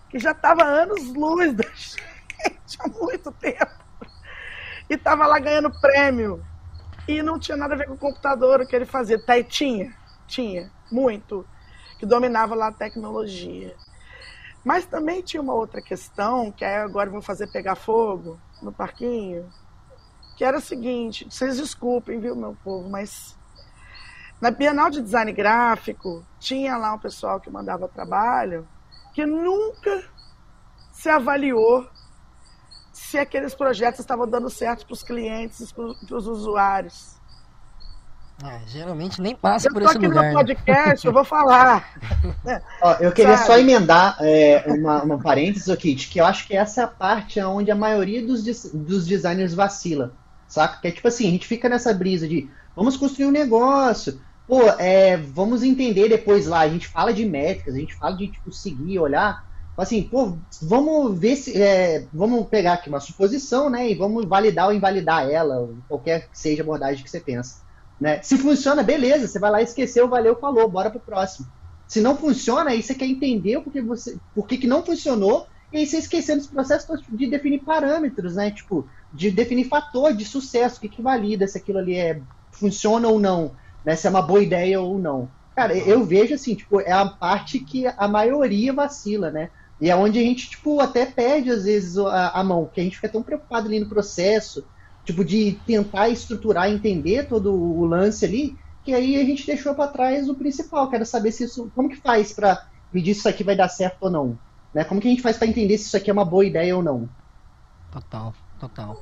que 0.08 0.20
já 0.20 0.32
estava 0.32 0.64
anos 0.64 1.14
luz 1.14 1.54
da 1.54 1.66
gente 1.76 2.78
há 2.80 2.88
muito 2.88 3.32
tempo. 3.32 3.86
E 4.88 4.94
estava 4.94 5.26
lá 5.26 5.40
ganhando 5.40 5.72
prêmio. 5.82 6.46
E 7.08 7.22
não 7.22 7.40
tinha 7.40 7.58
nada 7.58 7.74
a 7.74 7.78
ver 7.78 7.88
com 7.88 7.96
o 7.96 7.98
computador, 7.98 8.62
o 8.62 8.68
que 8.68 8.76
ele 8.76 8.86
fazia. 8.86 9.24
Tá, 9.24 9.42
tinha, 9.44 9.94
tinha, 10.28 10.72
muito. 10.92 11.46
Que 12.00 12.06
dominava 12.06 12.56
lá 12.56 12.68
a 12.68 12.72
tecnologia. 12.74 13.76
Mas 14.64 14.86
também 14.86 15.22
tinha 15.22 15.42
uma 15.42 15.54
outra 15.54 15.82
questão, 15.82 16.52
que 16.52 16.66
aí 16.66 16.78
agora 16.78 17.10
vou 17.10 17.22
fazer 17.22 17.48
pegar 17.48 17.76
fogo 17.76 18.40
no 18.62 18.72
parquinho, 18.72 19.50
que 20.36 20.44
era 20.44 20.58
o 20.58 20.62
seguinte, 20.62 21.28
vocês 21.30 21.58
desculpem, 21.58 22.20
viu, 22.20 22.36
meu 22.36 22.58
povo, 22.64 22.90
mas 22.90 23.38
na 24.42 24.52
Bienal 24.52 24.90
de 24.90 25.02
Design 25.02 25.32
Gráfico 25.32 26.26
tinha 26.40 26.76
lá 26.78 26.94
um 26.94 27.00
pessoal 27.00 27.40
que 27.40 27.50
mandava 27.50 27.88
trabalho 27.88 28.68
que 29.14 29.26
nunca 29.26 30.04
se 30.92 31.10
avaliou 31.10 31.90
se 32.92 33.18
aqueles 33.18 33.56
projetos 33.56 34.02
estavam 34.02 34.28
dando 34.28 34.50
certo 34.50 34.86
para 34.86 34.94
os 34.94 35.04
clientes, 35.04 35.72
para 35.72 35.86
os 35.86 36.28
usuários. 36.28 37.15
É, 38.44 38.60
geralmente 38.68 39.22
nem 39.22 39.34
passa 39.34 39.70
Eu 39.70 39.74
por 39.74 39.82
tô 39.82 39.88
esse 39.88 39.98
aqui 39.98 40.08
lugar. 40.08 40.24
no 40.24 40.28
né? 40.30 40.34
podcast, 40.34 41.08
eu 41.08 41.14
vou 41.14 41.24
falar. 41.24 41.98
Ó, 42.82 42.94
eu 43.00 43.12
queria 43.14 43.38
Sabe? 43.38 43.48
só 43.48 43.58
emendar 43.58 44.18
é, 44.20 44.66
uma, 44.68 45.04
uma 45.04 45.18
parênteses 45.18 45.70
aqui, 45.70 45.96
de 45.96 46.08
que 46.08 46.20
eu 46.20 46.26
acho 46.26 46.46
que 46.46 46.56
essa 46.56 46.82
é 46.82 46.84
a 46.84 46.88
parte 46.88 47.40
onde 47.40 47.72
a 47.72 47.76
maioria 47.76 48.26
dos, 48.26 48.44
dos 48.74 49.08
designers 49.08 49.54
vacila, 49.54 50.14
saca? 50.48 50.82
Que 50.82 50.88
é 50.90 50.92
tipo 50.92 51.08
assim, 51.08 51.28
a 51.28 51.32
gente 51.32 51.48
fica 51.48 51.70
nessa 51.70 51.94
brisa 51.94 52.28
de 52.28 52.50
vamos 52.76 52.98
construir 52.98 53.28
um 53.28 53.32
negócio, 53.32 54.20
pô, 54.46 54.62
é, 54.80 55.16
vamos 55.16 55.64
entender 55.64 56.10
depois 56.10 56.46
lá, 56.46 56.60
a 56.60 56.70
gente 56.70 56.90
fala 56.90 57.14
de 57.14 57.26
métricas, 57.26 57.74
a 57.74 57.80
gente 57.80 57.96
fala 57.96 58.18
de 58.18 58.28
tipo, 58.28 58.52
seguir, 58.52 59.00
olhar, 59.00 59.46
assim, 59.78 60.04
pô, 60.04 60.38
vamos 60.62 61.18
ver 61.18 61.38
se, 61.38 61.62
é, 61.62 62.06
vamos 62.14 62.48
pegar 62.48 62.74
aqui 62.74 62.90
uma 62.90 63.00
suposição, 63.00 63.70
né, 63.70 63.90
e 63.90 63.96
vamos 63.96 64.26
validar 64.26 64.68
ou 64.68 64.74
invalidar 64.74 65.30
ela, 65.30 65.70
qualquer 65.88 66.28
que 66.28 66.38
seja 66.38 66.62
a 66.62 66.64
abordagem 66.64 67.02
que 67.02 67.10
você 67.10 67.22
pensa. 67.22 67.65
Né? 68.00 68.22
Se 68.22 68.38
funciona, 68.38 68.84
beleza, 68.84 69.28
você 69.28 69.40
vai 69.40 69.52
lá, 69.52 69.62
esqueceu, 69.62 70.08
valeu, 70.08 70.36
falou, 70.36 70.68
bora 70.70 70.90
pro 70.90 71.00
próximo. 71.00 71.48
Se 71.88 72.02
não 72.02 72.18
funciona, 72.18 72.72
aí 72.72 72.82
você 72.82 72.94
quer 72.94 73.06
entender 73.06 73.62
porque 73.62 73.82
você, 73.82 74.18
por 74.34 74.48
que 74.48 74.58
que 74.58 74.68
não 74.68 74.84
funcionou, 74.84 75.48
e 75.72 75.78
aí 75.78 75.86
você 75.86 75.98
esquecendo 75.98 76.40
esse 76.40 76.50
processo 76.50 76.88
de 77.10 77.28
definir 77.28 77.60
parâmetros, 77.60 78.36
né? 78.36 78.52
Tipo, 78.52 78.88
de 79.14 79.32
definir 79.32 79.66
fator 79.66 80.14
de 80.14 80.26
sucesso, 80.26 80.78
o 80.78 80.82
que, 80.82 80.90
que 80.90 81.02
valida 81.02 81.48
se 81.48 81.58
aquilo 81.58 81.80
ali 81.80 81.96
é, 81.96 82.22
funciona 82.52 83.08
ou 83.08 83.20
não, 83.20 83.52
né? 83.84 83.96
Se 83.96 84.08
é 84.08 84.10
uma 84.10 84.22
boa 84.22 84.42
ideia 84.42 84.82
ou 84.82 84.98
não. 84.98 85.30
Cara, 85.56 85.78
eu 85.78 86.04
vejo 86.04 86.34
assim, 86.34 86.56
tipo, 86.56 86.82
é 86.82 86.92
a 86.92 87.06
parte 87.06 87.60
que 87.60 87.86
a 87.88 88.08
maioria 88.08 88.74
vacila, 88.74 89.32
né? 89.32 89.50
E 89.80 89.90
é 89.90 89.96
onde 89.96 90.20
a 90.20 90.22
gente, 90.22 90.50
tipo, 90.50 90.80
até 90.80 91.06
perde 91.06 91.52
às 91.52 91.66
vezes 91.66 91.98
a, 91.98 92.30
a 92.30 92.44
mão, 92.44 92.66
porque 92.66 92.82
a 92.82 92.84
gente 92.84 92.96
fica 92.96 93.10
tão 93.10 93.24
preocupado 93.24 93.68
ali 93.68 93.80
no 93.80 93.90
processo, 93.90 94.66
tipo, 95.06 95.24
de 95.24 95.54
tentar 95.66 96.10
estruturar, 96.10 96.70
entender 96.70 97.28
todo 97.28 97.54
o 97.54 97.86
lance 97.86 98.26
ali, 98.26 98.58
que 98.84 98.94
aí 98.94 99.16
a 99.16 99.24
gente 99.24 99.46
deixou 99.46 99.74
para 99.74 99.92
trás 99.92 100.28
o 100.28 100.36
principal. 100.36 100.90
Quero 100.90 101.06
saber 101.06 101.32
se 101.32 101.46
isso, 101.46 101.72
como 101.76 101.90
que 101.90 101.96
faz 101.96 102.34
para 102.34 102.68
medir 102.92 103.14
se 103.14 103.20
isso 103.20 103.30
aqui 103.30 103.44
vai 103.44 103.56
dar 103.56 103.70
certo 103.70 103.98
ou 104.02 104.10
não, 104.10 104.38
né? 104.74 104.84
Como 104.84 105.00
que 105.00 105.08
a 105.08 105.12
gente 105.12 105.22
faz 105.22 105.38
para 105.38 105.48
entender 105.48 105.78
se 105.78 105.86
isso 105.86 105.98
aqui 105.98 106.10
é 106.10 106.14
uma 106.14 106.26
boa 106.26 106.46
ideia 106.46 106.76
ou 106.76 106.84
não? 106.84 107.08
Total, 107.92 108.34
total. 108.60 109.02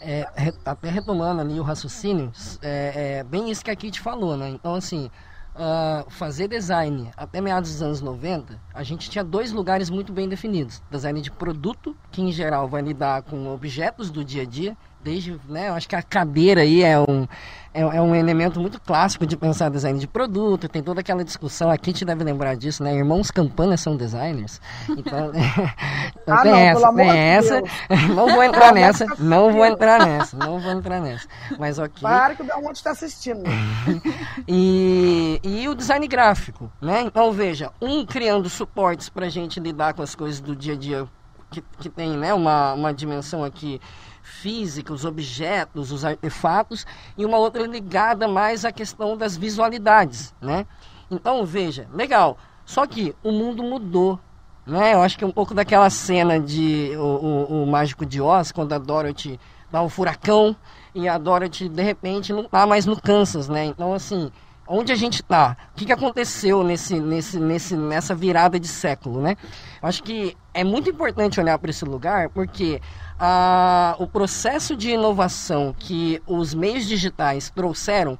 É, 0.00 0.26
até 0.64 0.90
retomando 0.90 1.40
ali 1.40 1.58
o 1.58 1.62
raciocínio, 1.62 2.30
é, 2.62 3.18
é 3.18 3.24
bem 3.24 3.50
isso 3.50 3.64
que 3.64 3.70
a 3.70 3.76
Kit 3.76 4.00
falou, 4.00 4.36
né? 4.36 4.48
Então, 4.50 4.74
assim, 4.74 5.10
ah, 5.56 6.04
fazer 6.08 6.48
design 6.48 7.12
até 7.16 7.40
meados 7.40 7.70
dos 7.70 7.80
anos 7.82 8.00
90, 8.00 8.60
a 8.74 8.82
gente 8.82 9.08
tinha 9.08 9.22
dois 9.22 9.52
lugares 9.52 9.88
muito 9.88 10.12
bem 10.12 10.28
definidos. 10.28 10.82
Design 10.90 11.20
de 11.20 11.30
produto, 11.30 11.96
que 12.10 12.20
em 12.20 12.32
geral 12.32 12.68
vai 12.68 12.82
lidar 12.82 13.22
com 13.22 13.46
objetos 13.48 14.10
do 14.10 14.24
dia 14.24 14.42
a 14.42 14.44
dia, 14.44 14.76
desde, 15.04 15.38
né, 15.48 15.68
eu 15.68 15.74
acho 15.74 15.86
que 15.86 15.94
a 15.94 16.02
cadeira 16.02 16.62
aí 16.62 16.82
é 16.82 16.98
um, 16.98 17.28
é, 17.74 17.82
é 17.82 18.00
um 18.00 18.14
elemento 18.14 18.58
muito 18.58 18.80
clássico 18.80 19.26
de 19.26 19.36
pensar 19.36 19.68
design 19.68 19.98
de 19.98 20.06
produto, 20.06 20.68
tem 20.68 20.82
toda 20.82 21.00
aquela 21.00 21.22
discussão, 21.22 21.70
a 21.70 21.76
Kit 21.76 22.04
deve 22.04 22.24
lembrar 22.24 22.56
disso, 22.56 22.82
né? 22.82 22.94
Irmãos 22.94 23.30
Campana 23.30 23.76
são 23.76 23.96
designers, 23.96 24.60
então, 24.88 25.32
então 26.22 26.34
Ah, 26.34 26.42
tem 26.42 26.52
não, 26.52 26.58
essa, 26.58 26.94
tem 26.94 27.10
de 27.10 27.16
essa, 27.16 27.62
não 28.14 28.28
vou 28.28 28.42
entrar 28.42 28.72
nessa, 28.72 29.06
não 29.18 29.52
vou 29.52 29.66
entrar 29.66 30.06
nessa, 30.06 30.36
não 30.36 30.58
vou 30.58 30.72
entrar 30.72 31.00
nessa, 31.00 31.28
mas 31.58 31.78
ok. 31.78 32.00
Para 32.00 32.34
que 32.34 32.42
o 32.42 32.46
Belmonte 32.46 32.78
está 32.78 32.92
assistindo. 32.92 33.42
E, 34.46 35.40
e 35.42 35.68
o 35.68 35.74
design 35.74 36.06
gráfico, 36.06 36.70
né? 36.80 37.02
Então 37.02 37.32
veja, 37.32 37.70
um 37.80 38.04
criando 38.04 38.48
suportes 38.48 39.08
para 39.08 39.26
a 39.26 39.28
gente 39.28 39.58
lidar 39.58 39.94
com 39.94 40.02
as 40.02 40.14
coisas 40.14 40.40
do 40.40 40.54
dia 40.54 40.74
a 40.74 40.76
dia 40.76 41.08
que, 41.50 41.62
que 41.80 41.88
tem, 41.88 42.10
né? 42.16 42.34
Uma, 42.34 42.74
uma 42.74 42.92
dimensão 42.92 43.44
aqui 43.44 43.80
física, 44.24 44.92
os 44.92 45.04
objetos, 45.04 45.92
os 45.92 46.04
artefatos, 46.04 46.86
e 47.16 47.24
uma 47.26 47.36
outra 47.36 47.66
ligada 47.66 48.26
mais 48.26 48.64
à 48.64 48.72
questão 48.72 49.16
das 49.16 49.36
visualidades, 49.36 50.34
né? 50.40 50.66
Então 51.10 51.44
veja, 51.44 51.86
legal. 51.92 52.38
Só 52.64 52.86
que 52.86 53.14
o 53.22 53.30
mundo 53.30 53.62
mudou, 53.62 54.18
né? 54.66 54.94
Eu 54.94 55.02
acho 55.02 55.18
que 55.18 55.24
é 55.24 55.26
um 55.26 55.32
pouco 55.32 55.54
daquela 55.54 55.90
cena 55.90 56.40
de 56.40 56.92
o, 56.96 57.02
o, 57.02 57.62
o 57.62 57.66
Mágico 57.66 58.06
de 58.06 58.20
Oz, 58.20 58.50
quando 58.50 58.72
a 58.72 58.78
Dorothy 58.78 59.38
dá 59.70 59.82
um 59.82 59.90
furacão 59.90 60.56
e 60.94 61.06
a 61.06 61.18
Dorothy, 61.18 61.68
de 61.68 61.82
repente, 61.82 62.32
não 62.32 62.44
tá 62.44 62.66
mais 62.66 62.86
no 62.86 62.98
Kansas, 62.98 63.46
né? 63.46 63.66
Então, 63.66 63.92
assim, 63.92 64.32
onde 64.66 64.90
a 64.90 64.96
gente 64.96 65.22
tá? 65.22 65.56
O 65.72 65.76
que, 65.76 65.84
que 65.84 65.92
aconteceu 65.92 66.64
nesse, 66.64 66.98
nesse, 66.98 67.38
nesse, 67.38 67.76
nessa 67.76 68.14
virada 68.14 68.58
de 68.58 68.68
século, 68.68 69.20
né? 69.20 69.36
Acho 69.82 70.02
que 70.02 70.34
é 70.54 70.64
muito 70.64 70.88
importante 70.88 71.38
olhar 71.38 71.58
para 71.58 71.70
esse 71.70 71.84
lugar, 71.84 72.30
porque 72.30 72.80
ah, 73.18 73.96
o 73.98 74.06
processo 74.06 74.76
de 74.76 74.90
inovação 74.90 75.74
que 75.78 76.20
os 76.26 76.54
meios 76.54 76.86
digitais 76.86 77.50
trouxeram 77.50 78.18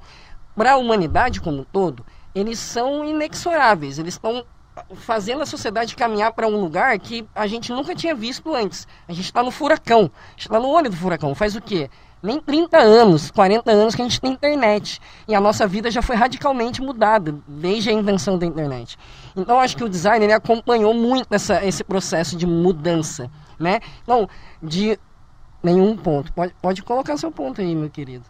para 0.55 0.73
a 0.73 0.77
humanidade 0.77 1.41
como 1.41 1.59
um 1.59 1.63
todo, 1.63 2.05
eles 2.33 2.59
são 2.59 3.05
inexoráveis, 3.05 3.99
eles 3.99 4.13
estão 4.15 4.45
fazendo 4.93 5.41
a 5.41 5.45
sociedade 5.45 5.95
caminhar 5.95 6.33
para 6.33 6.47
um 6.47 6.59
lugar 6.59 6.97
que 6.99 7.25
a 7.33 7.47
gente 7.47 7.71
nunca 7.71 7.95
tinha 7.95 8.13
visto 8.13 8.53
antes. 8.53 8.87
A 9.07 9.13
gente 9.13 9.25
está 9.25 9.41
no 9.41 9.51
furacão, 9.51 10.11
a 10.13 10.37
está 10.37 10.59
no 10.59 10.67
olho 10.67 10.89
do 10.89 10.95
furacão. 10.95 11.33
Faz 11.33 11.55
o 11.55 11.61
quê? 11.61 11.89
Nem 12.21 12.39
30 12.39 12.77
anos, 12.77 13.29
40 13.31 13.71
anos 13.71 13.95
que 13.95 14.01
a 14.01 14.05
gente 14.05 14.19
tem 14.19 14.31
internet. 14.31 14.99
E 15.27 15.35
a 15.35 15.39
nossa 15.39 15.67
vida 15.67 15.91
já 15.91 16.01
foi 16.01 16.15
radicalmente 16.15 16.81
mudada 16.81 17.35
desde 17.47 17.89
a 17.89 17.93
invenção 17.93 18.37
da 18.37 18.45
internet. 18.45 18.97
Então, 19.35 19.59
acho 19.59 19.77
que 19.77 19.83
o 19.83 19.89
design 19.89 20.31
acompanhou 20.33 20.93
muito 20.93 21.27
essa, 21.31 21.63
esse 21.63 21.83
processo 21.83 22.35
de 22.35 22.47
mudança. 22.47 23.29
Né? 23.59 23.79
Então, 24.03 24.27
de 24.61 24.99
nenhum 25.63 25.95
ponto. 25.97 26.31
Pode, 26.33 26.53
pode 26.61 26.83
colocar 26.83 27.17
seu 27.17 27.31
ponto 27.31 27.61
aí, 27.61 27.75
meu 27.75 27.89
querido. 27.89 28.25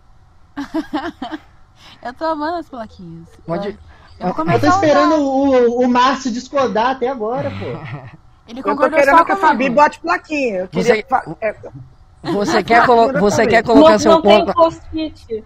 Eu 2.02 2.14
tô 2.14 2.26
amando 2.26 2.58
as 2.58 2.70
plaquinhas. 2.70 3.28
Pode- 3.46 3.78
Eu 4.20 4.34
vou 4.34 4.46
Eu 4.46 4.60
tô 4.60 4.68
esperando 4.68 5.16
o, 5.16 5.82
o 5.84 5.88
Márcio 5.88 6.32
discordar 6.32 6.92
até 6.96 7.08
agora, 7.10 7.50
pô. 7.52 7.66
Ele 8.48 8.60
Eu 8.60 8.64
tô 8.64 8.70
concordou 8.70 9.00
querendo 9.00 9.18
só 9.18 9.26
que 9.26 9.32
a 9.32 9.36
Fabi 9.36 9.70
bote 9.70 10.00
plaquinha. 10.00 10.56
Eu 10.60 10.68
queria 10.68 10.96
Você- 10.96 11.06
fa- 11.10 11.38
é, 11.42 11.54
Você 12.32 12.64
quer, 12.64 12.86
colo 12.86 13.12
você 13.20 13.48
quer 13.48 13.64
colocar 13.64 13.92
não 13.92 14.00
seu 14.00 14.12
não 14.14 14.22
tem 14.22 14.46
ponto? 14.46 14.54
post-it. 14.54 15.46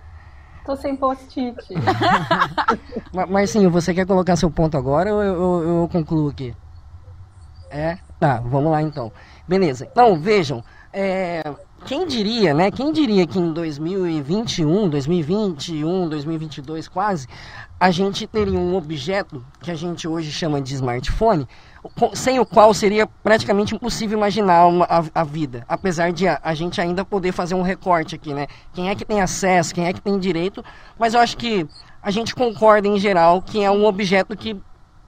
Tô 0.66 0.76
sem 0.76 0.96
post-it. 0.96 1.56
Marcinho, 3.30 3.72
você 3.72 3.94
quer 3.94 4.06
colocar 4.06 4.36
seu 4.36 4.52
ponto 4.52 4.78
agora 4.78 5.14
ou 5.14 5.24
eu, 5.24 5.34
eu, 5.34 5.82
eu 5.82 5.90
concluo 5.90 6.30
aqui? 6.30 6.54
É? 7.72 7.98
Tá, 8.20 8.40
vamos 8.42 8.72
lá 8.72 8.82
então. 8.82 9.12
Beleza. 9.50 9.88
Então, 9.92 10.16
vejam, 10.20 10.64
é, 10.94 11.42
quem 11.84 12.06
diria, 12.06 12.54
né? 12.54 12.70
Quem 12.70 12.94
diria 12.94 13.26
que 13.26 13.40
em 13.40 13.52
2021, 13.52 14.88
2021, 14.88 16.08
2022 16.08 16.88
quase, 16.88 17.28
a 17.80 17.90
gente 17.90 18.28
teria 18.28 18.60
um 18.60 18.76
objeto 18.76 19.44
que 19.60 19.72
a 19.72 19.76
gente 19.76 20.08
hoje 20.08 20.32
chama 20.32 20.62
de 20.62 20.76
smartphone, 20.76 21.48
sem 22.14 22.40
o 22.40 22.46
qual 22.46 22.76
seria 22.76 23.08
praticamente 23.08 23.74
impossível 23.74 24.20
imaginar 24.20 24.68
uma, 24.68 24.86
a, 24.86 25.04
a, 25.16 25.24
vida, 25.24 25.66
apesar 25.68 26.12
de 26.12 26.28
a, 26.28 26.40
a, 26.44 26.54
gente 26.54 26.80
ainda 26.80 27.04
poder 27.04 27.32
fazer 27.32 27.56
um 27.56 27.64
recorte 27.64 28.14
aqui, 28.14 28.36
né? 28.36 28.46
Quem 28.72 28.92
é 28.92 28.94
que 28.94 29.04
tem 29.04 29.20
acesso, 29.20 29.74
quem 29.74 29.88
é 29.88 29.94
que 29.94 30.02
tem 30.02 30.20
direito, 30.20 30.64
mas 31.00 31.16
eu 31.16 31.22
acho 31.22 31.36
que 31.36 31.66
a 32.04 32.12
gente 32.12 32.36
concorda 32.36 32.88
em 32.88 33.00
geral 33.00 33.42
que 33.42 33.64
é 33.64 33.72
um 33.72 33.84
objeto 33.84 34.38
que 34.38 34.56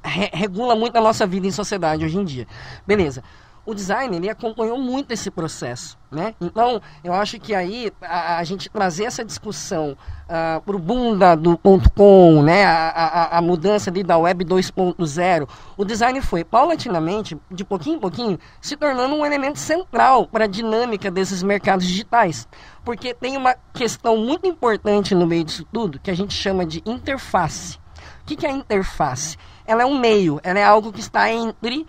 re, 0.04 0.32
regula 0.34 0.76
muito 0.76 0.96
a 0.96 1.02
nossa 1.02 1.28
vida 1.28 1.46
em 1.46 1.52
sociedade 1.52 2.04
hoje 2.04 2.18
em 2.18 2.26
dia. 2.26 2.48
Beleza 2.88 3.22
o 3.66 3.74
design 3.76 4.16
ele 4.16 4.30
acompanhou 4.30 4.78
muito 4.78 5.12
esse 5.12 5.30
processo, 5.30 5.98
né? 6.10 6.34
Então 6.42 6.82
eu 7.04 7.14
acho 7.14 7.40
que 7.40 7.54
aí 7.54 7.92
a, 8.02 8.38
a 8.38 8.44
gente 8.44 8.70
trazer 8.70 9.06
essa 9.06 9.24
discussão 9.24 9.92
uh, 9.92 9.98
ah, 10.30 10.62
para 10.66 10.76
o 10.76 10.80
boom 10.80 11.18
do 11.38 11.58
ponto 11.58 11.92
.com, 11.92 12.42
né? 12.42 12.66
A, 12.66 12.90
a, 12.90 13.38
a, 13.38 13.42
mudança 13.42 13.90
ali 13.90 14.04
da 14.04 14.18
web 14.18 14.44
2.0, 14.44 15.48
o 15.78 15.86
design 15.86 16.22
foi 16.22 16.44
paulatinamente, 16.44 17.38
de 17.52 17.64
pouquinho 17.64 17.98
em 17.98 18.00
pouquinho, 18.00 18.40
se 18.60 18.76
tornando 18.76 19.14
um 19.14 19.26
elemento 19.26 19.60
central 19.60 20.28
para 20.28 20.46
a 20.46 20.48
dinâmica 20.48 21.12
desses 21.12 21.44
mercados 21.44 21.86
digitais, 21.86 22.48
porque 22.84 23.14
tem 23.14 23.38
uma 23.38 23.56
questão 23.74 24.18
muito 24.18 24.48
importante 24.48 25.14
no 25.14 25.28
meio 25.28 25.44
disso 25.44 25.66
tudo 25.72 26.00
que 26.00 26.10
a 26.10 26.16
gente 26.16 26.34
chama 26.34 26.66
de 26.66 26.82
interface. 26.86 27.78
O 28.22 28.26
que, 28.26 28.36
que 28.36 28.46
é 28.46 28.52
interface? 28.52 29.38
Ela 29.66 29.84
é 29.84 29.86
um 29.86 30.00
meio, 30.00 30.40
ela 30.44 30.60
é 30.60 30.64
algo 30.64 30.92
que 30.92 31.00
está 31.00 31.32
entre 31.32 31.86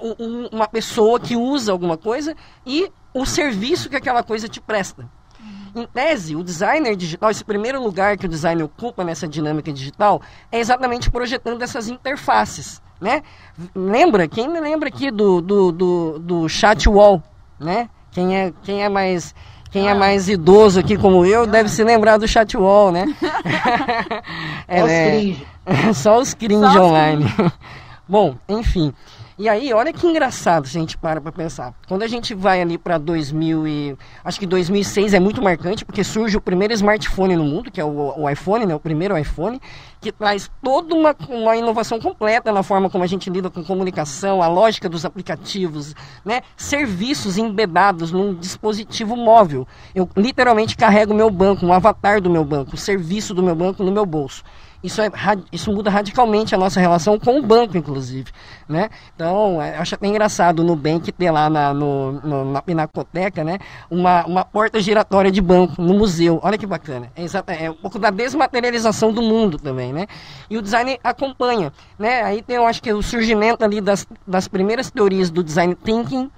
um, 0.00 0.48
uma 0.52 0.68
pessoa 0.68 1.18
que 1.18 1.36
usa 1.36 1.72
alguma 1.72 1.96
coisa 1.96 2.34
e 2.64 2.90
o 3.14 3.24
serviço 3.24 3.88
que 3.88 3.96
aquela 3.96 4.22
coisa 4.22 4.48
te 4.48 4.60
presta. 4.60 5.08
Em 5.74 5.86
tese, 5.86 6.34
o 6.34 6.42
designer 6.42 6.96
digital, 6.96 7.30
esse 7.30 7.44
primeiro 7.44 7.82
lugar 7.82 8.16
que 8.16 8.24
o 8.24 8.28
designer 8.28 8.64
ocupa 8.64 9.04
nessa 9.04 9.28
dinâmica 9.28 9.72
digital, 9.72 10.22
é 10.50 10.58
exatamente 10.58 11.10
projetando 11.10 11.60
essas 11.60 11.88
interfaces. 11.88 12.80
Né? 12.98 13.22
Lembra? 13.74 14.26
Quem 14.26 14.48
me 14.48 14.58
lembra 14.58 14.88
aqui 14.88 15.10
do, 15.10 15.42
do, 15.42 15.72
do, 15.72 16.18
do 16.18 16.48
chat 16.48 16.88
wall? 16.88 17.22
Né? 17.60 17.90
Quem, 18.10 18.36
é, 18.36 18.52
quem 18.62 18.82
é 18.82 18.88
mais 18.88 19.34
quem 19.70 19.88
é 19.88 19.94
mais 19.94 20.26
idoso 20.28 20.80
aqui 20.80 20.96
como 20.96 21.26
eu 21.26 21.46
deve 21.46 21.68
se 21.68 21.84
lembrar 21.84 22.16
do 22.16 22.26
chat 22.26 22.56
wall, 22.56 22.90
né? 22.90 23.04
é, 24.66 24.80
só 24.80 24.86
os 24.86 24.92
cringe. 24.92 25.46
Só 25.94 26.18
os 26.20 26.34
cringe 26.34 26.78
online. 26.78 27.26
Bom, 28.08 28.36
enfim. 28.48 28.94
E 29.38 29.50
aí, 29.50 29.70
olha 29.74 29.92
que 29.92 30.06
engraçado 30.06 30.66
se 30.66 30.78
a 30.78 30.80
gente 30.80 30.96
para 30.96 31.20
para 31.20 31.30
pensar. 31.30 31.74
Quando 31.86 32.02
a 32.02 32.06
gente 32.06 32.32
vai 32.32 32.62
ali 32.62 32.78
para 32.78 32.96
2000 32.96 33.68
e 33.68 33.96
acho 34.24 34.40
que 34.40 34.46
2006 34.46 35.12
é 35.12 35.20
muito 35.20 35.42
marcante 35.42 35.84
porque 35.84 36.02
surge 36.02 36.38
o 36.38 36.40
primeiro 36.40 36.72
smartphone 36.72 37.36
no 37.36 37.44
mundo, 37.44 37.70
que 37.70 37.78
é 37.78 37.84
o, 37.84 38.14
o 38.16 38.30
iPhone, 38.30 38.64
né, 38.64 38.74
o 38.74 38.80
primeiro 38.80 39.14
iPhone, 39.18 39.60
que 40.00 40.10
traz 40.10 40.50
toda 40.62 40.94
uma, 40.94 41.14
uma 41.28 41.54
inovação 41.54 42.00
completa 42.00 42.50
na 42.50 42.62
forma 42.62 42.88
como 42.88 43.04
a 43.04 43.06
gente 43.06 43.28
lida 43.28 43.50
com 43.50 43.62
comunicação, 43.62 44.40
a 44.40 44.48
lógica 44.48 44.88
dos 44.88 45.04
aplicativos, 45.04 45.94
né, 46.24 46.40
serviços 46.56 47.36
embedados 47.36 48.12
num 48.12 48.32
dispositivo 48.32 49.16
móvel. 49.16 49.68
Eu 49.94 50.08
literalmente 50.16 50.78
carrego 50.78 51.12
meu 51.12 51.28
banco, 51.28 51.66
um 51.66 51.74
avatar 51.74 52.22
do 52.22 52.30
meu 52.30 52.42
banco, 52.42 52.74
o 52.74 52.78
serviço 52.78 53.34
do 53.34 53.42
meu 53.42 53.54
banco 53.54 53.84
no 53.84 53.92
meu 53.92 54.06
bolso. 54.06 54.42
Isso, 54.82 55.00
é, 55.00 55.10
isso 55.50 55.72
muda 55.72 55.90
radicalmente 55.90 56.54
a 56.54 56.58
nossa 56.58 56.78
relação 56.80 57.18
com 57.18 57.38
o 57.38 57.42
banco, 57.42 57.76
inclusive. 57.76 58.30
Né? 58.68 58.88
Então, 59.14 59.60
é, 59.60 59.76
eu 59.76 59.80
acho 59.80 59.94
até 59.94 60.06
engraçado 60.06 60.60
o 60.60 60.64
Nubank 60.64 61.10
ter 61.12 61.30
lá 61.30 61.48
na, 61.48 61.72
no, 61.72 62.12
no, 62.12 62.52
na 62.52 62.62
Pinacoteca 62.62 63.42
né? 63.42 63.58
uma, 63.90 64.24
uma 64.26 64.44
porta 64.44 64.80
giratória 64.80 65.30
de 65.30 65.40
banco 65.40 65.80
no 65.80 65.94
museu. 65.94 66.40
Olha 66.42 66.58
que 66.58 66.66
bacana. 66.66 67.10
É, 67.16 67.64
é 67.64 67.70
um 67.70 67.74
pouco 67.74 67.98
da 67.98 68.10
desmaterialização 68.10 69.12
do 69.12 69.22
mundo 69.22 69.58
também. 69.58 69.92
Né? 69.92 70.06
E 70.50 70.56
o 70.56 70.62
design 70.62 70.98
acompanha. 71.02 71.72
Né? 71.98 72.22
Aí 72.22 72.42
tem, 72.42 72.56
eu 72.56 72.66
acho 72.66 72.82
que 72.82 72.92
o 72.92 73.02
surgimento 73.02 73.64
ali 73.64 73.80
das, 73.80 74.06
das 74.26 74.46
primeiras 74.48 74.90
teorias 74.90 75.30
do 75.30 75.42
design 75.42 75.74
thinking, 75.74 76.30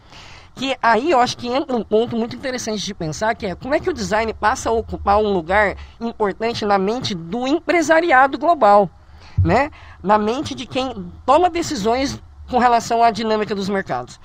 que 0.59 0.77
aí 0.83 1.13
eu 1.13 1.21
acho 1.21 1.37
que 1.37 1.47
entra 1.47 1.77
um 1.77 1.85
ponto 1.85 2.17
muito 2.17 2.35
interessante 2.35 2.85
de 2.85 2.93
pensar, 2.93 3.33
que 3.37 3.47
é 3.47 3.55
como 3.55 3.75
é 3.75 3.81
que 3.81 3.89
o 3.89 3.93
design 3.93 4.35
passa 4.35 4.69
a 4.69 4.73
ocupar 4.73 5.19
um 5.19 5.33
lugar 5.33 5.77
importante 6.01 6.65
na 6.67 6.77
mente 6.77 7.15
do 7.15 7.47
empresariado 7.47 8.37
global, 8.37 8.91
né? 9.43 9.71
Na 10.03 10.19
mente 10.19 10.57
de 10.57 10.67
quem 10.67 11.13
toma 11.25 11.49
decisões 11.49 12.21
com 12.51 12.59
relação 12.59 13.05
à 13.05 13.13
dinâmica 13.13 13.55
dos 13.55 13.69
mercados. 13.69 14.19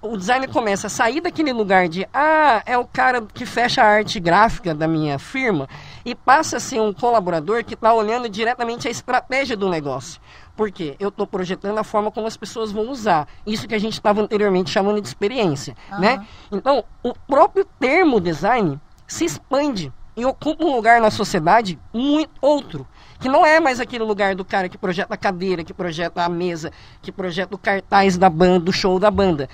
O 0.00 0.16
design 0.16 0.46
começa 0.46 0.86
a 0.86 0.90
sair 0.90 1.20
daquele 1.20 1.52
lugar 1.52 1.88
de 1.88 2.06
ah, 2.14 2.62
é 2.64 2.78
o 2.78 2.86
cara 2.86 3.20
que 3.20 3.44
fecha 3.44 3.82
a 3.82 3.86
arte 3.86 4.20
gráfica 4.20 4.72
da 4.72 4.86
minha 4.86 5.18
firma 5.18 5.68
e 6.04 6.14
passa 6.14 6.58
a 6.58 6.60
ser 6.60 6.80
um 6.80 6.92
colaborador 6.92 7.64
que 7.64 7.74
está 7.74 7.92
olhando 7.92 8.28
diretamente 8.28 8.86
a 8.86 8.90
estratégia 8.90 9.56
do 9.56 9.68
negócio. 9.68 10.20
Por 10.56 10.70
quê? 10.70 10.94
Eu 11.00 11.08
estou 11.08 11.26
projetando 11.26 11.78
a 11.78 11.84
forma 11.84 12.12
como 12.12 12.28
as 12.28 12.36
pessoas 12.36 12.70
vão 12.70 12.88
usar. 12.90 13.26
Isso 13.44 13.66
que 13.66 13.74
a 13.74 13.78
gente 13.78 13.94
estava 13.94 14.20
anteriormente 14.20 14.70
chamando 14.70 15.00
de 15.00 15.08
experiência. 15.08 15.76
Uhum. 15.90 16.00
Né? 16.00 16.26
Então, 16.52 16.84
o 17.02 17.12
próprio 17.12 17.64
termo 17.80 18.20
design 18.20 18.80
se 19.04 19.24
expande 19.24 19.92
e 20.16 20.24
ocupa 20.24 20.64
um 20.64 20.74
lugar 20.74 21.00
na 21.00 21.10
sociedade 21.10 21.78
muito 21.92 22.30
outro. 22.40 22.86
Que 23.20 23.28
não 23.28 23.46
é 23.46 23.60
mais 23.60 23.80
aquele 23.80 24.04
lugar 24.04 24.34
do 24.34 24.44
cara 24.44 24.68
que 24.68 24.78
projeta 24.78 25.14
a 25.14 25.16
cadeira, 25.16 25.64
que 25.64 25.72
projeta 25.74 26.24
a 26.24 26.28
mesa, 26.28 26.72
que 27.02 27.10
projeta 27.10 27.54
o 27.54 27.58
cartaz 27.58 28.16
da 28.16 28.28
banda, 28.28 28.60
do 28.60 28.72
show 28.72 28.98
da 28.98 29.10
banda. 29.10 29.48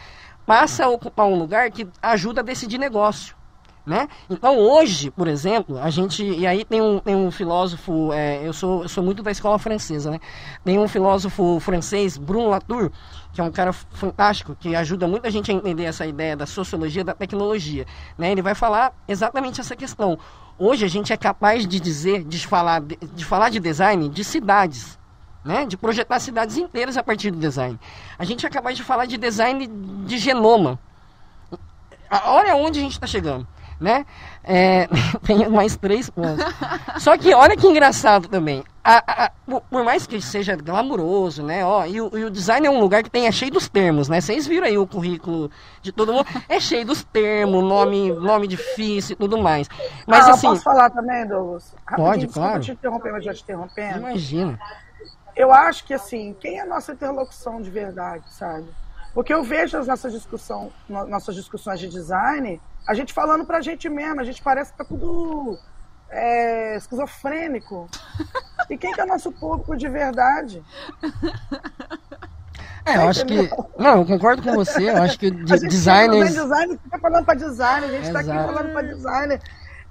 Passa 0.46 0.84
a 0.84 0.88
ocupar 0.88 1.26
um 1.26 1.38
lugar 1.38 1.70
que 1.70 1.86
ajuda 2.02 2.40
a 2.40 2.44
decidir 2.44 2.78
negócio. 2.78 3.34
Né? 3.86 4.08
Então 4.30 4.58
hoje, 4.58 5.10
por 5.10 5.28
exemplo, 5.28 5.78
a 5.78 5.90
gente. 5.90 6.24
E 6.24 6.46
aí 6.46 6.64
tem 6.64 6.80
um, 6.80 6.98
tem 6.98 7.14
um 7.14 7.30
filósofo, 7.30 8.14
é, 8.14 8.40
eu, 8.42 8.52
sou, 8.54 8.82
eu 8.82 8.88
sou 8.88 9.04
muito 9.04 9.22
da 9.22 9.30
escola 9.30 9.58
francesa, 9.58 10.10
né? 10.10 10.20
Tem 10.64 10.78
um 10.78 10.88
filósofo 10.88 11.60
francês, 11.60 12.16
Bruno 12.16 12.48
Latour, 12.48 12.90
que 13.30 13.42
é 13.42 13.44
um 13.44 13.50
cara 13.52 13.74
fantástico, 13.74 14.56
que 14.58 14.74
ajuda 14.74 15.06
muita 15.06 15.30
gente 15.30 15.50
a 15.50 15.54
entender 15.54 15.84
essa 15.84 16.06
ideia 16.06 16.34
da 16.34 16.46
sociologia 16.46 17.04
da 17.04 17.12
tecnologia. 17.12 17.84
Né? 18.16 18.32
Ele 18.32 18.40
vai 18.40 18.54
falar 18.54 18.94
exatamente 19.06 19.60
essa 19.60 19.76
questão. 19.76 20.18
Hoje 20.58 20.86
a 20.86 20.88
gente 20.88 21.12
é 21.12 21.16
capaz 21.18 21.66
de 21.66 21.78
dizer, 21.78 22.24
de 22.24 22.46
falar 22.46 22.80
de, 22.80 22.96
de 22.96 23.24
falar 23.24 23.50
de 23.50 23.60
design 23.60 24.08
de 24.08 24.24
cidades. 24.24 24.98
Né, 25.44 25.66
de 25.66 25.76
projetar 25.76 26.18
cidades 26.20 26.56
inteiras 26.56 26.96
a 26.96 27.02
partir 27.02 27.30
do 27.30 27.38
design. 27.38 27.78
A 28.18 28.24
gente 28.24 28.48
capaz 28.48 28.78
de 28.78 28.82
falar 28.82 29.04
de 29.04 29.18
design 29.18 29.66
de 30.06 30.16
genoma. 30.16 30.78
Olha 32.24 32.56
onde 32.56 32.78
a 32.78 32.82
gente 32.82 32.92
está 32.92 33.06
chegando 33.06 33.46
né? 33.80 34.06
É, 34.42 34.88
tem 35.24 35.48
mais 35.48 35.76
três 35.76 36.08
pontos. 36.10 36.44
Só 36.98 37.16
que 37.16 37.34
olha 37.34 37.56
que 37.56 37.66
engraçado 37.66 38.28
também. 38.28 38.64
A, 38.82 39.24
a, 39.24 39.30
por 39.70 39.82
mais 39.82 40.06
que 40.06 40.20
seja 40.20 40.54
glamuroso, 40.56 41.42
né? 41.42 41.64
Ó, 41.64 41.86
e, 41.86 42.00
o, 42.00 42.18
e 42.18 42.24
o 42.24 42.30
design 42.30 42.66
é 42.66 42.70
um 42.70 42.80
lugar 42.80 43.02
que 43.02 43.10
tem, 43.10 43.26
é 43.26 43.32
cheio 43.32 43.50
dos 43.50 43.66
termos, 43.66 44.08
né? 44.10 44.20
Vocês 44.20 44.46
viram 44.46 44.66
aí 44.66 44.76
o 44.76 44.86
currículo 44.86 45.50
de 45.80 45.90
todo 45.90 46.12
mundo. 46.12 46.26
É 46.48 46.60
cheio 46.60 46.84
dos 46.84 47.02
termos, 47.02 47.64
nome, 47.64 48.12
nome 48.12 48.46
difícil 48.46 49.14
e 49.14 49.16
tudo 49.16 49.38
mais. 49.38 49.68
Mas 50.06 50.28
ah, 50.28 50.32
assim. 50.32 50.48
posso 50.48 50.62
falar 50.62 50.90
também, 50.90 51.26
Douglas? 51.26 51.74
Pode, 51.96 52.26
claro. 52.26 52.60
te 52.60 52.72
interromper, 52.72 53.12
mas 53.12 53.24
já 53.24 53.32
te 53.32 53.42
interrompendo. 53.42 53.98
Imagina. 54.00 54.58
Eu 55.36 55.52
acho 55.52 55.84
que 55.84 55.94
assim, 55.94 56.34
quem 56.38 56.58
é 56.58 56.62
a 56.62 56.66
nossa 56.66 56.92
interlocução 56.92 57.60
de 57.60 57.70
verdade, 57.70 58.24
sabe? 58.32 58.66
Porque 59.12 59.32
eu 59.32 59.42
vejo 59.44 59.78
as 59.78 59.86
nossas, 59.86 60.12
discussão, 60.12 60.72
nossas 60.88 61.34
discussões 61.34 61.78
de 61.78 61.88
design, 61.88 62.60
a 62.86 62.94
gente 62.94 63.12
falando 63.12 63.44
pra 63.44 63.60
gente 63.60 63.88
mesmo, 63.88 64.20
a 64.20 64.24
gente 64.24 64.42
parece 64.42 64.72
que 64.72 64.78
tá 64.78 64.84
tudo 64.84 65.58
é, 66.10 66.76
esquizofrênico. 66.76 67.88
E 68.70 68.78
quem 68.78 68.94
que 68.94 69.00
é 69.02 69.04
nosso 69.04 69.30
público 69.30 69.76
de 69.76 69.86
verdade? 69.90 70.64
É, 72.86 72.96
eu 72.96 73.08
acho 73.10 73.26
que. 73.26 73.50
Não, 73.78 73.98
eu 73.98 74.06
concordo 74.06 74.42
com 74.42 74.54
você. 74.54 74.88
Eu 74.88 75.02
acho 75.02 75.18
que 75.18 75.28
de, 75.30 75.58
designers. 75.68 76.32
design 76.32 76.78
fica 76.82 76.98
falando 76.98 77.24
pra 77.26 77.34
design, 77.34 77.86
a 77.86 77.90
gente 77.90 78.08
Exato. 78.08 78.26
tá 78.26 78.32
aqui 78.32 78.46
falando 78.46 78.72
pra 78.72 78.82
designer. 78.82 79.42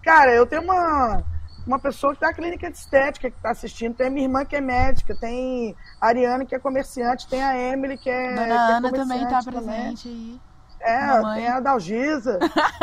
Cara, 0.03 0.31
eu 0.33 0.47
tenho 0.47 0.63
uma 0.63 1.23
uma 1.65 1.79
pessoa 1.79 2.13
que 2.13 2.17
está 2.17 2.27
na 2.27 2.33
clínica 2.33 2.69
de 2.69 2.77
estética 2.77 3.29
que 3.29 3.37
está 3.37 3.51
assistindo, 3.51 3.95
tem 3.95 4.07
a 4.07 4.09
minha 4.09 4.25
irmã 4.25 4.45
que 4.45 4.55
é 4.55 4.61
médica, 4.61 5.15
tem 5.15 5.75
a 5.99 6.07
Ariane 6.07 6.45
que 6.45 6.55
é 6.55 6.59
comerciante, 6.59 7.27
tem 7.27 7.43
a 7.43 7.57
Emily 7.57 7.97
que 7.97 8.09
é. 8.09 8.33
Dona 8.33 8.45
que 8.45 8.51
é 8.51 8.55
Ana 8.55 8.91
também 8.91 9.23
está 9.23 9.43
presente 9.43 10.07
aí. 10.07 10.39
É, 10.85 11.35
tem 11.35 11.47
a 11.47 11.61
Dalgisa. 11.61 12.39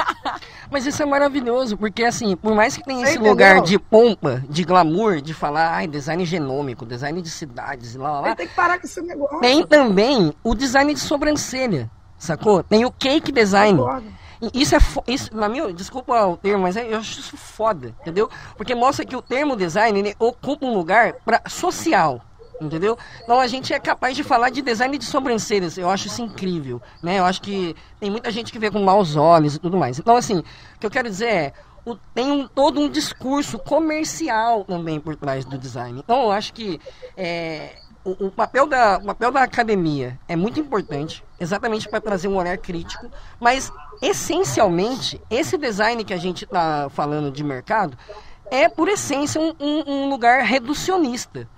Mas 0.70 0.86
isso 0.86 1.02
é 1.02 1.06
maravilhoso, 1.06 1.76
porque 1.76 2.02
assim, 2.02 2.34
por 2.34 2.54
mais 2.54 2.74
que 2.74 2.82
tenha 2.82 3.02
esse 3.02 3.12
entendeu? 3.12 3.32
lugar 3.32 3.60
de 3.60 3.78
pompa, 3.78 4.42
de 4.48 4.64
glamour, 4.64 5.20
de 5.20 5.34
falar, 5.34 5.74
ai, 5.74 5.86
design 5.86 6.24
genômico, 6.24 6.86
design 6.86 7.20
de 7.20 7.28
cidades, 7.28 7.94
lá, 7.96 8.20
lá. 8.20 8.34
Tem 8.34 8.48
que 8.48 8.54
parar 8.54 8.78
com 8.78 8.86
esse 8.86 9.02
negócio. 9.02 9.40
Tem 9.40 9.66
também 9.66 10.32
o 10.42 10.54
design 10.54 10.94
de 10.94 11.00
sobrancelha 11.00 11.90
sacou? 12.20 12.62
Tem 12.62 12.84
o 12.84 12.92
cake 12.92 13.32
design. 13.32 13.80
Isso 14.54 14.74
é 14.74 14.78
isso, 15.06 15.36
na 15.36 15.48
minha, 15.48 15.70
desculpa 15.72 16.26
o 16.26 16.36
termo, 16.36 16.62
mas 16.62 16.76
é, 16.76 16.92
eu 16.92 16.98
acho 16.98 17.20
isso 17.20 17.36
foda, 17.36 17.94
entendeu? 18.00 18.28
Porque 18.56 18.74
mostra 18.74 19.04
que 19.04 19.14
o 19.14 19.20
termo 19.20 19.54
design 19.54 20.14
ocupa 20.18 20.64
um 20.64 20.72
lugar 20.72 21.14
para 21.24 21.42
social, 21.46 22.22
entendeu? 22.58 22.96
Então 23.22 23.38
a 23.38 23.46
gente 23.46 23.74
é 23.74 23.78
capaz 23.78 24.16
de 24.16 24.24
falar 24.24 24.48
de 24.48 24.62
design 24.62 24.96
de 24.96 25.04
sobrancelhas, 25.04 25.76
eu 25.76 25.90
acho 25.90 26.06
isso 26.06 26.22
incrível, 26.22 26.80
né? 27.02 27.18
Eu 27.18 27.24
acho 27.26 27.42
que 27.42 27.76
tem 27.98 28.10
muita 28.10 28.30
gente 28.30 28.50
que 28.50 28.58
vê 28.58 28.70
com 28.70 28.82
maus 28.82 29.14
olhos 29.14 29.56
e 29.56 29.58
tudo 29.58 29.76
mais. 29.76 29.98
Então 29.98 30.16
assim, 30.16 30.38
o 30.38 30.78
que 30.78 30.86
eu 30.86 30.90
quero 30.90 31.10
dizer 31.10 31.28
é 31.28 31.52
o, 31.84 31.94
tem 32.14 32.30
um, 32.30 32.48
todo 32.48 32.80
um 32.80 32.88
discurso 32.88 33.58
comercial 33.58 34.64
também 34.64 34.98
por 34.98 35.16
trás 35.16 35.44
do 35.44 35.58
design. 35.58 36.00
Então 36.02 36.22
eu 36.24 36.32
acho 36.32 36.54
que 36.54 36.80
é, 37.14 37.74
o, 38.04 38.26
o, 38.26 38.30
papel 38.30 38.66
da, 38.66 38.98
o 38.98 39.04
papel 39.04 39.30
da 39.30 39.42
academia 39.42 40.18
é 40.26 40.34
muito 40.34 40.58
importante, 40.58 41.22
exatamente 41.38 41.88
para 41.88 42.00
trazer 42.00 42.28
um 42.28 42.36
olhar 42.36 42.56
crítico, 42.56 43.10
mas 43.38 43.72
essencialmente, 44.00 45.20
esse 45.30 45.58
design 45.58 46.02
que 46.04 46.14
a 46.14 46.16
gente 46.16 46.44
está 46.44 46.88
falando 46.90 47.30
de 47.30 47.44
mercado 47.44 47.96
é, 48.50 48.68
por 48.68 48.88
essência, 48.88 49.40
um, 49.40 49.54
um, 49.60 49.84
um 49.86 50.10
lugar 50.10 50.42
reducionista. 50.42 51.48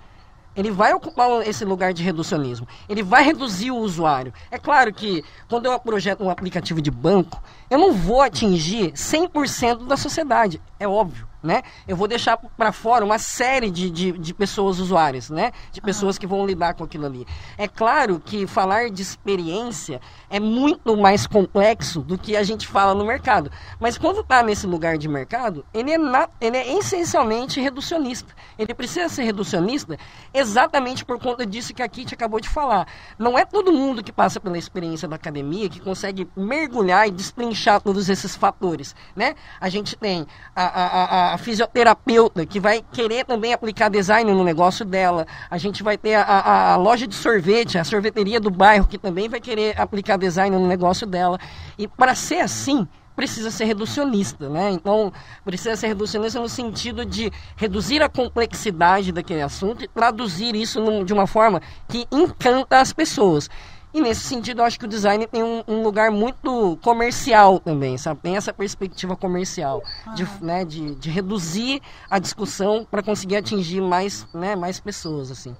Ele 0.55 0.69
vai 0.69 0.93
ocupar 0.93 1.47
esse 1.47 1.65
lugar 1.65 1.93
de 1.93 2.03
reducionismo. 2.03 2.67
Ele 2.87 3.01
vai 3.01 3.23
reduzir 3.23 3.71
o 3.71 3.77
usuário. 3.77 4.31
É 4.51 4.59
claro 4.59 4.93
que 4.93 5.23
quando 5.49 5.65
eu 5.65 5.79
projeto 5.79 6.23
um 6.23 6.29
aplicativo 6.29 6.79
de 6.79 6.91
banco, 6.91 7.41
eu 7.71 7.79
não 7.79 7.91
vou 7.91 8.21
atingir 8.21 8.91
100% 8.91 9.87
da 9.87 9.97
sociedade. 9.97 10.61
É 10.79 10.87
óbvio 10.87 11.32
né? 11.43 11.61
Eu 11.85 11.97
vou 11.97 12.07
deixar 12.07 12.37
para 12.37 12.71
fora 12.71 13.03
uma 13.03 13.19
série 13.19 13.69
de, 13.69 13.89
de, 13.89 14.11
de, 14.13 14.33
pessoas 14.33 14.79
usuárias, 14.79 15.29
né? 15.29 15.51
De 15.71 15.81
pessoas 15.81 16.17
que 16.17 16.25
vão 16.25 16.45
lidar 16.45 16.73
com 16.73 16.85
aquilo 16.85 17.05
ali. 17.05 17.27
É 17.57 17.67
claro 17.67 18.19
que 18.19 18.47
falar 18.47 18.89
de 18.89 19.01
experiência 19.01 19.99
é 20.29 20.39
muito 20.39 20.95
mais 20.95 21.27
complexo 21.27 22.01
do 22.01 22.17
que 22.17 22.37
a 22.37 22.43
gente 22.43 22.65
fala 22.65 22.93
no 22.93 23.05
mercado. 23.05 23.51
Mas 23.79 23.97
quando 23.97 24.21
está 24.21 24.41
nesse 24.41 24.65
lugar 24.65 24.97
de 24.97 25.09
mercado, 25.09 25.65
ele 25.73 25.91
é, 25.91 25.97
na, 25.97 26.29
ele 26.39 26.55
é 26.55 26.77
essencialmente 26.77 27.59
reducionista. 27.59 28.33
Ele 28.57 28.73
precisa 28.73 29.09
ser 29.09 29.23
reducionista 29.23 29.97
exatamente 30.33 31.03
por 31.03 31.19
conta 31.19 31.45
disso 31.45 31.73
que 31.73 31.83
a 31.83 31.89
Kitty 31.89 32.13
acabou 32.13 32.39
de 32.39 32.47
falar. 32.47 32.87
Não 33.19 33.37
é 33.37 33.43
todo 33.43 33.73
mundo 33.73 34.01
que 34.01 34.11
passa 34.11 34.39
pela 34.39 34.57
experiência 34.57 35.07
da 35.07 35.17
academia 35.17 35.67
que 35.67 35.81
consegue 35.81 36.27
mergulhar 36.35 37.07
e 37.07 37.11
destrinchar 37.11 37.81
todos 37.81 38.07
esses 38.07 38.35
fatores, 38.35 38.95
né? 39.15 39.35
A 39.59 39.67
gente 39.69 39.95
tem 39.95 40.25
a, 40.55 40.63
a, 40.63 41.32
a 41.32 41.32
a 41.33 41.37
fisioterapeuta 41.37 42.45
que 42.45 42.59
vai 42.59 42.83
querer 42.91 43.25
também 43.25 43.53
aplicar 43.53 43.89
design 43.89 44.31
no 44.31 44.43
negócio 44.43 44.85
dela. 44.85 45.25
A 45.49 45.57
gente 45.57 45.81
vai 45.81 45.97
ter 45.97 46.13
a, 46.13 46.73
a, 46.73 46.75
loja 46.75 47.07
de 47.07 47.15
sorvete, 47.15 47.79
a 47.79 47.83
sorveteria 47.83 48.39
do 48.39 48.51
bairro, 48.51 48.85
que 48.85 48.99
também 48.99 49.27
vai 49.27 49.41
querer 49.41 49.79
aplicar 49.81 50.15
design 50.17 50.55
no 50.55 50.67
negócio 50.67 51.07
dela. 51.07 51.39
E 51.75 51.87
para 51.87 52.13
ser 52.13 52.39
assim, 52.41 52.87
precisa 53.15 53.49
ser 53.49 53.65
reducionista, 53.65 54.47
né? 54.47 54.69
Então, 54.69 55.11
precisa 55.43 55.75
ser 55.75 55.87
reducionista 55.87 56.39
no 56.39 56.47
sentido 56.47 57.03
de 57.03 57.31
reduzir 57.55 58.03
a 58.03 58.09
complexidade 58.09 59.11
daquele 59.11 59.41
assunto 59.41 59.83
e 59.83 59.87
traduzir 59.87 60.55
isso 60.55 60.79
num, 60.79 61.03
de 61.03 61.13
uma 61.13 61.25
forma 61.25 61.63
que 61.87 62.05
encanta 62.11 62.79
as 62.79 62.93
pessoas. 62.93 63.49
E 63.93 64.01
nesse 64.01 64.21
sentido, 64.21 64.61
eu 64.61 64.65
acho 64.65 64.79
que 64.79 64.85
o 64.85 64.87
design 64.87 65.27
tem 65.27 65.43
um, 65.43 65.63
um 65.67 65.83
lugar 65.83 66.09
muito 66.09 66.79
comercial 66.81 67.59
também, 67.59 67.95
sabe? 67.97 68.21
Tem 68.21 68.35
essa 68.35 68.51
perspectiva 68.51 69.15
comercial 69.15 69.83
de, 70.15 70.27
né, 70.41 70.65
de, 70.65 70.95
de 70.95 71.11
reduzir 71.11 71.79
a 72.09 72.17
discussão 72.17 72.87
para 72.89 73.03
conseguir 73.03 73.35
atingir 73.35 73.81
mais, 73.81 74.27
né, 74.33 74.55
mais 74.55 74.79
pessoas, 74.79 75.29
assim. 75.29 75.55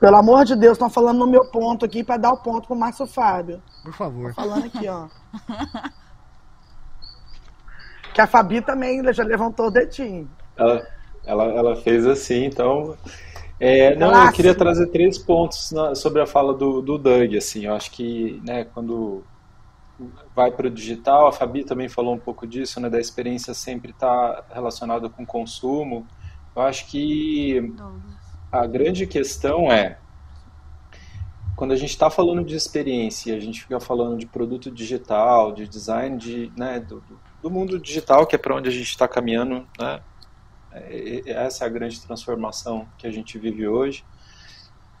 Pelo 0.00 0.16
amor 0.16 0.44
de 0.44 0.56
Deus, 0.56 0.72
estão 0.72 0.90
falando 0.90 1.18
no 1.18 1.26
meu 1.28 1.44
ponto 1.50 1.84
aqui 1.84 2.02
para 2.02 2.16
dar 2.16 2.32
o 2.32 2.38
ponto 2.38 2.66
pro 2.66 2.76
Márcio 2.76 3.06
Fábio. 3.06 3.62
Por 3.84 3.92
favor. 3.92 4.34
Tô 4.34 4.42
falando 4.42 4.66
aqui, 4.66 4.88
ó. 4.88 5.06
que 8.12 8.20
a 8.20 8.26
Fabi 8.26 8.60
também 8.60 9.00
já 9.12 9.22
levantou 9.22 9.68
o 9.68 9.70
dedinho. 9.70 10.28
Ela, 10.56 10.86
ela, 11.24 11.44
ela 11.44 11.76
fez 11.76 12.06
assim, 12.06 12.44
então 12.44 12.96
é, 13.66 13.96
não, 13.96 14.26
eu 14.26 14.32
queria 14.32 14.54
trazer 14.54 14.88
três 14.88 15.16
pontos 15.16 15.72
na, 15.72 15.94
sobre 15.94 16.20
a 16.20 16.26
fala 16.26 16.52
do, 16.52 16.82
do 16.82 16.98
Doug. 16.98 17.34
Assim, 17.34 17.64
eu 17.64 17.74
acho 17.74 17.90
que 17.90 18.40
né, 18.44 18.64
quando 18.64 19.24
vai 20.34 20.50
para 20.50 20.66
o 20.66 20.70
digital, 20.70 21.26
a 21.26 21.32
Fabi 21.32 21.64
também 21.64 21.88
falou 21.88 22.14
um 22.14 22.18
pouco 22.18 22.46
disso, 22.46 22.78
né, 22.80 22.90
da 22.90 23.00
experiência 23.00 23.54
sempre 23.54 23.92
estar 23.92 24.42
tá 24.42 24.54
relacionada 24.54 25.08
com 25.08 25.24
consumo. 25.24 26.06
Eu 26.54 26.62
acho 26.62 26.86
que 26.88 27.72
a 28.52 28.66
grande 28.66 29.06
questão 29.06 29.72
é 29.72 29.98
quando 31.56 31.72
a 31.72 31.76
gente 31.76 31.90
está 31.90 32.10
falando 32.10 32.44
de 32.44 32.56
experiência, 32.56 33.34
a 33.34 33.40
gente 33.40 33.62
fica 33.62 33.78
falando 33.80 34.18
de 34.18 34.26
produto 34.26 34.70
digital, 34.70 35.52
de 35.52 35.68
design, 35.68 36.18
de, 36.18 36.52
né, 36.56 36.80
do, 36.80 37.02
do 37.42 37.50
mundo 37.50 37.78
digital, 37.78 38.26
que 38.26 38.34
é 38.34 38.38
para 38.38 38.56
onde 38.56 38.68
a 38.68 38.72
gente 38.72 38.88
está 38.88 39.06
caminhando, 39.06 39.66
né, 39.78 40.00
essa 41.26 41.64
é 41.64 41.66
a 41.66 41.70
grande 41.70 42.00
transformação 42.00 42.86
que 42.98 43.06
a 43.06 43.10
gente 43.10 43.38
vive 43.38 43.66
hoje. 43.66 44.04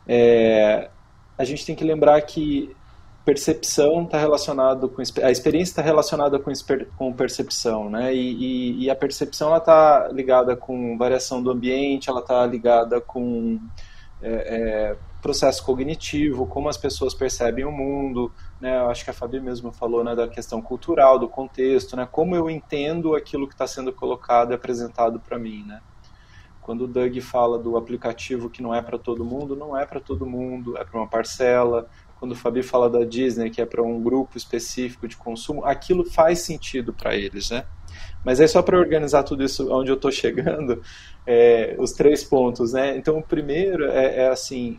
É, 0.06 0.90
a 1.36 1.44
gente 1.44 1.64
tem 1.64 1.74
que 1.74 1.84
lembrar 1.84 2.20
que 2.22 2.74
percepção 3.24 4.04
está 4.04 4.18
relacionado 4.18 4.88
com 4.88 5.00
a 5.00 5.30
experiência 5.30 5.72
está 5.72 5.82
relacionada 5.82 6.38
com, 6.38 6.52
com 6.96 7.12
percepção, 7.12 7.88
né? 7.88 8.14
E, 8.14 8.18
e, 8.18 8.84
e 8.84 8.90
a 8.90 8.94
percepção 8.94 9.48
ela 9.48 9.58
está 9.58 10.08
ligada 10.12 10.54
com 10.54 10.98
variação 10.98 11.42
do 11.42 11.50
ambiente, 11.50 12.10
ela 12.10 12.20
está 12.20 12.44
ligada 12.44 13.00
com 13.00 13.58
é, 14.22 14.30
é, 14.30 14.96
processo 15.24 15.64
cognitivo, 15.64 16.46
como 16.46 16.68
as 16.68 16.76
pessoas 16.76 17.14
percebem 17.14 17.64
o 17.64 17.72
mundo, 17.72 18.30
né? 18.60 18.76
Eu 18.76 18.90
acho 18.90 19.02
que 19.02 19.08
a 19.08 19.14
Fabi 19.14 19.40
mesmo 19.40 19.72
falou 19.72 20.04
né, 20.04 20.14
da 20.14 20.28
questão 20.28 20.60
cultural, 20.60 21.18
do 21.18 21.26
contexto, 21.26 21.96
né? 21.96 22.06
Como 22.12 22.36
eu 22.36 22.50
entendo 22.50 23.14
aquilo 23.14 23.48
que 23.48 23.54
está 23.54 23.66
sendo 23.66 23.90
colocado 23.90 24.50
e 24.50 24.54
apresentado 24.54 25.18
para 25.18 25.38
mim, 25.38 25.64
né? 25.66 25.80
Quando 26.60 26.84
o 26.84 26.86
Doug 26.86 27.18
fala 27.20 27.58
do 27.58 27.78
aplicativo 27.78 28.50
que 28.50 28.62
não 28.62 28.74
é 28.74 28.82
para 28.82 28.98
todo 28.98 29.24
mundo, 29.24 29.56
não 29.56 29.74
é 29.74 29.86
para 29.86 29.98
todo 29.98 30.26
mundo, 30.26 30.76
é 30.76 30.84
para 30.84 31.00
uma 31.00 31.08
parcela. 31.08 31.88
Quando 32.18 32.32
o 32.32 32.36
Fabi 32.36 32.62
fala 32.62 32.90
da 32.90 33.02
Disney, 33.02 33.48
que 33.48 33.62
é 33.62 33.66
para 33.66 33.82
um 33.82 34.02
grupo 34.02 34.36
específico 34.36 35.08
de 35.08 35.16
consumo, 35.16 35.64
aquilo 35.64 36.04
faz 36.04 36.40
sentido 36.40 36.92
para 36.92 37.16
eles, 37.16 37.48
né? 37.48 37.64
Mas 38.22 38.40
aí 38.40 38.48
só 38.48 38.60
para 38.60 38.78
organizar 38.78 39.22
tudo 39.22 39.42
isso 39.42 39.72
onde 39.72 39.90
eu 39.90 39.96
estou 39.96 40.12
chegando, 40.12 40.82
é, 41.26 41.74
os 41.78 41.92
três 41.92 42.22
pontos, 42.22 42.72
né? 42.72 42.96
Então, 42.96 43.18
o 43.18 43.22
primeiro 43.22 43.90
é, 43.90 44.24
é 44.24 44.28
assim, 44.28 44.78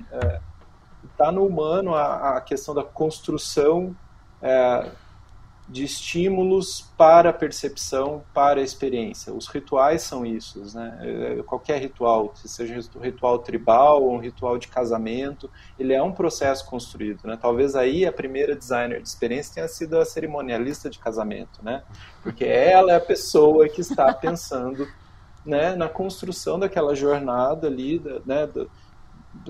está 1.11 1.27
é, 1.27 1.31
no 1.31 1.45
humano 1.45 1.95
a, 1.95 2.37
a, 2.37 2.41
questão 2.41 2.73
da 2.75 2.83
construção 2.83 3.95
é, 4.41 4.91
de 5.67 5.83
estímulos 5.83 6.91
para 6.95 7.31
a 7.31 7.33
percepção, 7.33 8.23
para 8.31 8.61
a 8.61 8.63
experiência. 8.63 9.33
Os 9.33 9.47
rituais 9.47 10.03
são 10.03 10.23
isso, 10.23 10.61
né? 10.75 10.99
É, 11.01 11.43
qualquer 11.43 11.81
ritual, 11.81 12.31
seja 12.35 12.79
um 12.95 12.99
ritual 12.99 13.39
tribal 13.39 14.03
ou 14.03 14.13
um 14.13 14.19
ritual 14.19 14.59
de 14.59 14.67
casamento, 14.67 15.49
ele 15.79 15.93
é 15.93 16.03
um 16.03 16.11
processo 16.11 16.69
construído, 16.69 17.27
né? 17.27 17.39
Talvez 17.41 17.75
aí 17.75 18.05
a 18.05 18.11
primeira 18.11 18.55
designer 18.55 19.01
de 19.01 19.07
experiência 19.07 19.55
tenha 19.55 19.67
sido 19.67 19.97
a 19.97 20.05
cerimonialista 20.05 20.91
de 20.91 20.99
casamento, 20.99 21.59
né? 21.63 21.81
Porque 22.21 22.45
ela 22.45 22.91
é 22.91 22.95
a 22.97 23.01
pessoa 23.01 23.67
que 23.67 23.81
está 23.81 24.13
pensando 24.13 24.87
né, 25.45 25.75
na 25.75 25.87
construção 25.87 26.57
daquela 26.57 26.95
jornada 26.95 27.67
ali, 27.67 28.01
né, 28.25 28.47
do, 28.47 28.69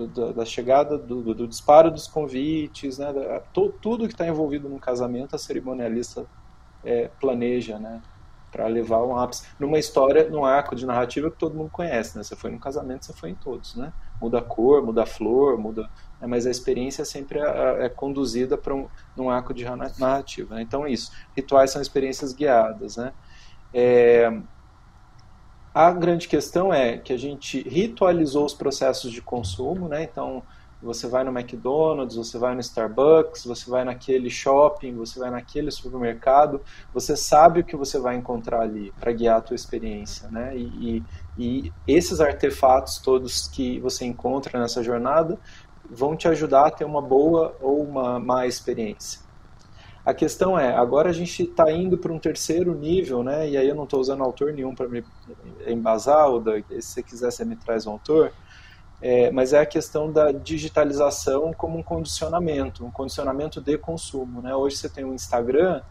do, 0.07 0.33
da 0.33 0.45
chegada, 0.45 0.97
do, 0.97 1.33
do, 1.33 1.47
disparo 1.47 1.91
dos 1.91 2.07
convites, 2.07 2.97
né, 2.97 3.13
da, 3.13 3.39
to, 3.39 3.73
tudo 3.81 4.07
que 4.07 4.13
está 4.13 4.27
envolvido 4.27 4.67
num 4.67 4.79
casamento, 4.79 5.35
a 5.35 5.39
cerimonialista 5.39 6.25
é, 6.83 7.09
planeja, 7.19 7.79
né, 7.79 8.01
para 8.51 8.67
levar 8.67 9.03
um 9.03 9.17
ápice. 9.17 9.47
Numa 9.59 9.77
história, 9.77 10.29
num 10.29 10.45
arco 10.45 10.75
de 10.75 10.85
narrativa 10.85 11.29
que 11.29 11.37
todo 11.37 11.55
mundo 11.55 11.69
conhece, 11.69 12.17
né, 12.17 12.23
você 12.23 12.35
foi 12.35 12.51
num 12.51 12.59
casamento, 12.59 13.05
você 13.05 13.13
foi 13.13 13.29
em 13.29 13.35
todos, 13.35 13.75
né, 13.75 13.93
muda 14.21 14.39
a 14.39 14.41
cor, 14.41 14.83
muda 14.83 15.03
a 15.03 15.05
flor, 15.05 15.57
muda, 15.57 15.83
né, 16.19 16.27
mas 16.27 16.45
a 16.45 16.51
experiência 16.51 17.05
sempre 17.05 17.39
é, 17.39 17.85
é 17.85 17.89
conduzida 17.89 18.57
para 18.57 18.73
um, 18.73 18.87
num 19.15 19.29
arco 19.29 19.53
de 19.53 19.63
narrativa. 19.99 20.55
Né, 20.55 20.61
então 20.61 20.85
é 20.85 20.91
isso. 20.91 21.11
Rituais 21.35 21.71
são 21.71 21.81
experiências 21.81 22.33
guiadas, 22.33 22.97
né. 22.97 23.13
É, 23.73 24.31
a 25.75 25.91
grande 25.91 26.29
questão 26.29 26.73
é 26.73 26.97
que 26.97 27.11
a 27.11 27.17
gente 27.17 27.61
ritualizou 27.67 28.45
os 28.45 28.53
processos 28.53 29.11
de 29.11 29.21
consumo, 29.21 29.89
né? 29.89 30.03
Então, 30.03 30.41
você 30.81 31.05
vai 31.05 31.25
no 31.25 31.37
McDonald's, 31.37 32.15
você 32.15 32.37
vai 32.37 32.55
no 32.55 32.61
Starbucks, 32.61 33.43
você 33.43 33.69
vai 33.69 33.83
naquele 33.83 34.29
shopping, 34.29 34.95
você 34.95 35.19
vai 35.19 35.29
naquele 35.29 35.69
supermercado, 35.71 36.61
você 36.93 37.17
sabe 37.17 37.59
o 37.59 37.63
que 37.65 37.75
você 37.75 37.99
vai 37.99 38.15
encontrar 38.15 38.61
ali 38.61 38.93
para 38.97 39.11
guiar 39.11 39.39
a 39.39 39.41
tua 39.41 39.55
experiência, 39.55 40.29
né? 40.29 40.55
E, 40.55 41.03
e, 41.37 41.63
e 41.65 41.73
esses 41.85 42.21
artefatos 42.21 42.99
todos 42.99 43.45
que 43.49 43.77
você 43.81 44.05
encontra 44.05 44.57
nessa 44.57 44.81
jornada 44.81 45.37
vão 45.89 46.15
te 46.15 46.29
ajudar 46.29 46.67
a 46.67 46.71
ter 46.71 46.85
uma 46.85 47.01
boa 47.01 47.53
ou 47.59 47.83
uma 47.83 48.17
má 48.17 48.47
experiência. 48.47 49.24
A 50.05 50.13
questão 50.13 50.57
é, 50.57 50.75
agora 50.75 51.09
a 51.09 51.13
gente 51.13 51.41
está 51.41 51.71
indo 51.71 51.97
para 51.97 52.13
um 52.13 52.19
terceiro 52.19 52.75
nível, 52.75 53.23
né? 53.23 53.49
E 53.49 53.57
aí 53.57 53.67
eu 53.67 53.73
não 53.73 53.85
estou 53.85 53.99
usando 53.99 54.23
autor 54.23 54.53
nenhum 54.53 54.75
para 54.75 54.87
me 54.87 55.03
embasar, 55.65 56.29
ou 56.29 56.43
se 56.43 56.81
você 56.81 57.01
quiser 57.01 57.31
você 57.31 57.43
me 57.43 57.55
traz 57.55 57.87
um 57.87 57.91
autor. 57.91 58.31
é, 59.01 59.31
mas 59.31 59.51
é 59.51 59.59
a 59.59 59.65
questão 59.65 60.11
da 60.11 60.31
digitalização 60.31 61.51
como 61.53 61.77
um 61.77 61.83
condicionamento, 61.83 62.85
um 62.85 62.91
condicionamento 62.91 63.59
de 63.59 63.77
consumo. 63.77 64.41
Né? 64.41 64.55
Hoje 64.55 64.77
você 64.77 64.89
tem 64.89 65.03
um 65.03 65.13
Instagram 65.13 65.81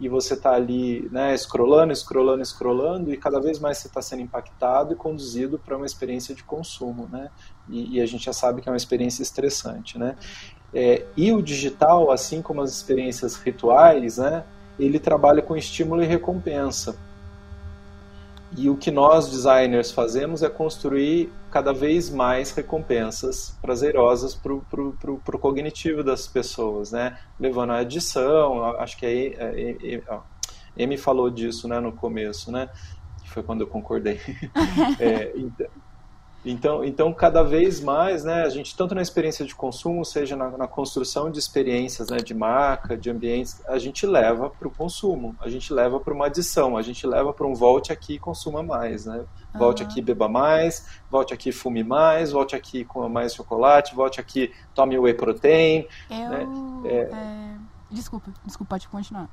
e 0.00 0.08
você 0.08 0.32
está 0.32 0.52
ali 0.52 1.08
né, 1.12 1.36
scrollando, 1.36 1.94
scrollando, 1.94 2.44
scrollando, 2.44 3.12
e 3.12 3.18
cada 3.18 3.38
vez 3.38 3.58
mais 3.58 3.78
você 3.78 3.86
está 3.86 4.00
sendo 4.00 4.22
impactado 4.22 4.94
e 4.94 4.96
conduzido 4.96 5.58
para 5.58 5.76
uma 5.76 5.84
experiência 5.84 6.34
de 6.34 6.42
consumo. 6.42 7.06
Né? 7.12 7.30
E, 7.68 7.98
e, 7.98 8.00
a 8.00 8.06
gente 8.06 8.24
já 8.24 8.32
sabe 8.32 8.62
que 8.62 8.68
é 8.68 8.72
uma 8.72 8.78
experiência 8.78 9.22
estressante. 9.22 9.98
Né? 9.98 10.16
É, 10.72 11.04
e 11.16 11.32
o 11.32 11.42
digital, 11.42 12.10
assim 12.10 12.40
como 12.40 12.60
as 12.62 12.70
experiências 12.70 13.36
rituais, 13.36 14.18
né, 14.18 14.44
ele 14.78 14.98
trabalha 14.98 15.42
com 15.42 15.56
estímulo 15.56 16.02
e 16.02 16.06
recompensa. 16.06 16.96
E 18.56 18.68
o 18.68 18.76
que 18.76 18.90
nós 18.90 19.30
designers 19.30 19.92
fazemos 19.92 20.42
é 20.42 20.48
construir 20.48 21.32
cada 21.52 21.72
vez 21.72 22.10
mais 22.10 22.50
recompensas 22.50 23.56
prazerosas 23.62 24.34
para 24.34 24.52
o 24.52 25.38
cognitivo 25.38 26.02
das 26.02 26.26
pessoas, 26.26 26.90
né? 26.90 27.16
Levando 27.38 27.70
a 27.70 27.78
adição, 27.78 28.64
acho 28.80 28.96
que 28.96 29.06
aí 29.06 29.36
a, 30.08 30.12
a, 30.12 30.16
a 30.16 30.22
Amy 30.82 30.96
falou 30.96 31.30
disso 31.30 31.68
né, 31.68 31.78
no 31.78 31.92
começo, 31.92 32.50
né? 32.50 32.68
Que 33.22 33.30
foi 33.30 33.42
quando 33.44 33.60
eu 33.60 33.68
concordei. 33.68 34.20
é, 34.98 35.32
então, 35.36 35.68
então, 36.44 36.82
então, 36.82 37.12
cada 37.12 37.42
vez 37.42 37.80
mais, 37.80 38.24
né, 38.24 38.42
a 38.42 38.48
gente, 38.48 38.74
tanto 38.74 38.94
na 38.94 39.02
experiência 39.02 39.44
de 39.44 39.54
consumo, 39.54 40.04
seja 40.04 40.34
na, 40.34 40.56
na 40.56 40.66
construção 40.66 41.30
de 41.30 41.38
experiências 41.38 42.08
né, 42.08 42.16
de 42.16 42.32
marca, 42.32 42.96
de 42.96 43.10
ambientes, 43.10 43.60
a 43.66 43.78
gente 43.78 44.06
leva 44.06 44.48
para 44.48 44.66
o 44.66 44.70
consumo, 44.70 45.36
a 45.38 45.50
gente 45.50 45.70
leva 45.72 46.00
para 46.00 46.14
uma 46.14 46.26
adição, 46.26 46.78
a 46.78 46.82
gente 46.82 47.06
leva 47.06 47.32
para 47.32 47.46
um 47.46 47.54
volte 47.54 47.92
aqui 47.92 48.14
e 48.14 48.18
consuma 48.18 48.62
mais. 48.62 49.04
Né? 49.04 49.22
Volte 49.54 49.82
uhum. 49.82 49.88
aqui 49.90 50.00
beba 50.00 50.28
mais, 50.28 50.86
volte 51.10 51.34
aqui 51.34 51.52
fume 51.52 51.84
mais, 51.84 52.32
volte 52.32 52.56
aqui 52.56 52.86
com 52.86 53.06
mais 53.06 53.34
chocolate, 53.34 53.94
volte 53.94 54.18
aqui 54.18 54.50
tome 54.74 54.98
whey 54.98 55.12
protein. 55.12 55.86
Eu, 56.08 56.16
né? 56.16 56.46
é... 56.86 56.96
É... 56.96 57.50
Desculpa, 57.90 58.32
desculpa, 58.46 58.70
pode 58.70 58.88
continuar. 58.88 59.28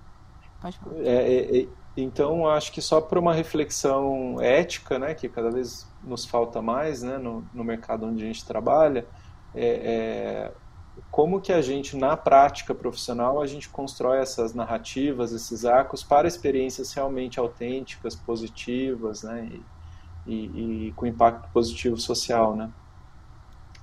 Pode 0.59 0.77
falar. 0.79 0.95
É, 0.97 1.09
é, 1.09 1.61
é 1.61 1.67
então, 1.97 2.47
acho 2.47 2.71
que 2.71 2.79
só 2.79 3.01
para 3.01 3.19
uma 3.19 3.33
reflexão 3.33 4.39
ética, 4.39 4.99
né, 4.99 5.15
que 5.15 5.27
cada 5.27 5.49
vez 5.49 5.87
nos 6.03 6.25
falta 6.25 6.61
mais 6.61 7.01
né, 7.01 7.17
no, 7.17 7.43
no 7.51 7.63
mercado 7.63 8.05
onde 8.05 8.23
a 8.23 8.27
gente 8.27 8.45
trabalha, 8.45 9.03
é, 9.55 9.65
é, 9.65 10.51
como 11.09 11.41
que 11.41 11.51
a 11.51 11.59
gente, 11.59 11.97
na 11.97 12.15
prática 12.15 12.75
profissional, 12.75 13.41
a 13.41 13.47
gente 13.47 13.67
constrói 13.67 14.19
essas 14.19 14.53
narrativas, 14.53 15.31
esses 15.31 15.65
arcos 15.65 16.03
para 16.03 16.27
experiências 16.27 16.93
realmente 16.93 17.39
autênticas, 17.39 18.15
positivas, 18.15 19.23
né, 19.23 19.49
e, 20.27 20.31
e, 20.31 20.87
e 20.87 20.91
com 20.91 21.07
impacto 21.07 21.49
positivo 21.51 21.97
social, 21.97 22.55
né. 22.55 22.69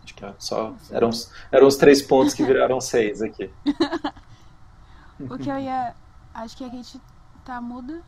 Acho 0.05 0.15
que 0.15 0.25
é 0.25 0.35
só 0.39 0.73
eram, 0.89 1.11
eram 1.51 1.67
os 1.67 1.77
três 1.77 2.01
pontos 2.01 2.33
que 2.33 2.45
viraram 2.45 2.81
seis 2.81 3.21
aqui. 3.23 3.51
o 5.19 5.37
que 5.37 5.51
eu 5.51 5.59
ia... 5.59 5.97
Acho 6.33 6.57
que 6.57 6.65
a 6.65 6.69
gente 6.69 7.01
tá 7.45 7.61
muda. 7.61 8.03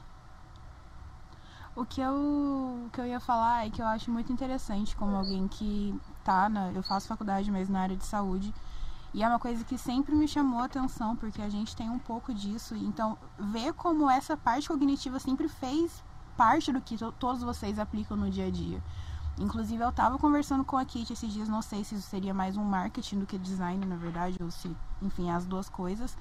O 1.75 1.85
que 1.85 2.01
eu, 2.01 2.15
o 2.87 2.91
que 2.91 3.01
eu 3.01 3.07
ia 3.07 3.21
falar 3.21 3.67
é 3.67 3.71
que 3.71 3.83
eu 3.83 3.87
acho 3.87 4.11
muito 4.11 4.33
interessante 4.33 4.97
como 4.97 5.15
alguém 5.15 5.47
que 5.47 5.95
tá 6.25 6.49
na. 6.49 6.73
Eu 6.73 6.83
faço 6.83 7.07
faculdade 7.07 7.51
mesmo 7.51 7.75
na 7.75 7.83
área 7.83 7.97
de 7.97 8.05
saúde. 8.05 8.53
E 9.13 9.23
é 9.23 9.29
uma 9.29 9.39
coisa 9.39 9.65
que 9.65 9.79
sempre 9.79 10.15
me 10.15 10.27
chamou 10.27 10.61
a 10.61 10.65
atenção, 10.65 11.15
porque 11.17 11.41
a 11.41 11.49
gente 11.49 11.77
tem 11.77 11.89
um 11.89 11.99
pouco 11.99 12.35
disso. 12.35 12.75
Então, 12.75 13.17
ver 13.39 13.73
como 13.75 14.11
essa 14.11 14.37
parte 14.37 14.69
cognitiva 14.69 15.19
sempre 15.19 15.49
fez 15.49 16.03
parte 16.37 16.73
do 16.73 16.81
que 16.81 16.97
todos 17.19 17.43
vocês 17.43 17.79
aplicam 17.79 18.17
no 18.17 18.31
dia 18.31 18.47
a 18.47 18.51
dia. 18.51 18.83
Inclusive, 19.39 19.83
eu 19.83 19.93
tava 19.93 20.19
conversando 20.19 20.65
com 20.65 20.77
a 20.77 20.85
Kit 20.85 21.13
esses 21.13 21.31
dias, 21.31 21.49
não 21.49 21.61
sei 21.61 21.85
se 21.85 21.95
isso 21.95 22.09
seria 22.09 22.33
mais 22.33 22.57
um 22.57 22.65
marketing 22.65 23.21
do 23.21 23.27
que 23.27 23.37
design, 23.39 23.85
na 23.85 23.97
verdade, 23.97 24.37
ou 24.41 24.51
se, 24.51 24.75
enfim, 25.03 25.31
as 25.31 25.45
duas 25.45 25.69
coisas. 25.69 26.17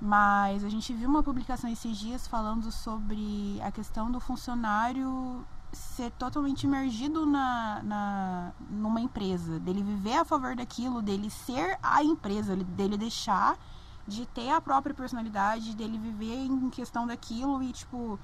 Mas 0.00 0.64
a 0.64 0.68
gente 0.68 0.92
viu 0.92 1.08
uma 1.08 1.22
publicação 1.22 1.70
esses 1.70 1.96
dias 1.96 2.26
falando 2.26 2.70
sobre 2.70 3.60
a 3.62 3.70
questão 3.70 4.10
do 4.10 4.20
funcionário 4.20 5.46
ser 5.72 6.10
totalmente 6.12 6.64
imergido 6.64 7.26
na, 7.26 7.82
na, 7.82 8.52
numa 8.70 9.00
empresa, 9.00 9.58
dele 9.58 9.82
viver 9.82 10.18
a 10.18 10.24
favor 10.24 10.54
daquilo, 10.54 11.02
dele 11.02 11.28
ser 11.28 11.78
a 11.82 12.02
empresa, 12.02 12.54
dele 12.56 12.96
deixar 12.96 13.58
de 14.06 14.26
ter 14.26 14.50
a 14.50 14.60
própria 14.60 14.94
personalidade, 14.94 15.74
dele 15.74 15.98
viver 15.98 16.46
em 16.46 16.70
questão 16.70 17.06
daquilo 17.06 17.62
e, 17.62 17.72
tipo, 17.72 18.18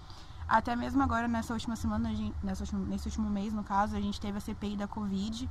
até 0.46 0.76
mesmo 0.76 1.02
agora 1.02 1.26
nessa 1.26 1.54
última 1.54 1.76
semana, 1.76 2.14
gente, 2.14 2.36
nessa 2.42 2.62
última, 2.62 2.84
nesse 2.86 3.08
último 3.08 3.28
mês, 3.30 3.52
no 3.52 3.64
caso, 3.64 3.96
a 3.96 4.00
gente 4.00 4.20
teve 4.20 4.38
a 4.38 4.40
CPI 4.40 4.76
da 4.76 4.86
Covid. 4.86 5.48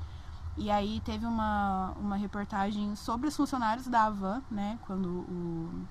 E 0.57 0.69
aí 0.69 0.99
teve 1.05 1.25
uma, 1.25 1.93
uma 1.97 2.17
reportagem 2.17 2.95
sobre 2.95 3.27
os 3.29 3.35
funcionários 3.35 3.87
da 3.87 4.05
Avan, 4.05 4.41
né? 4.51 4.77
Quando 4.85 5.07
o 5.07 5.87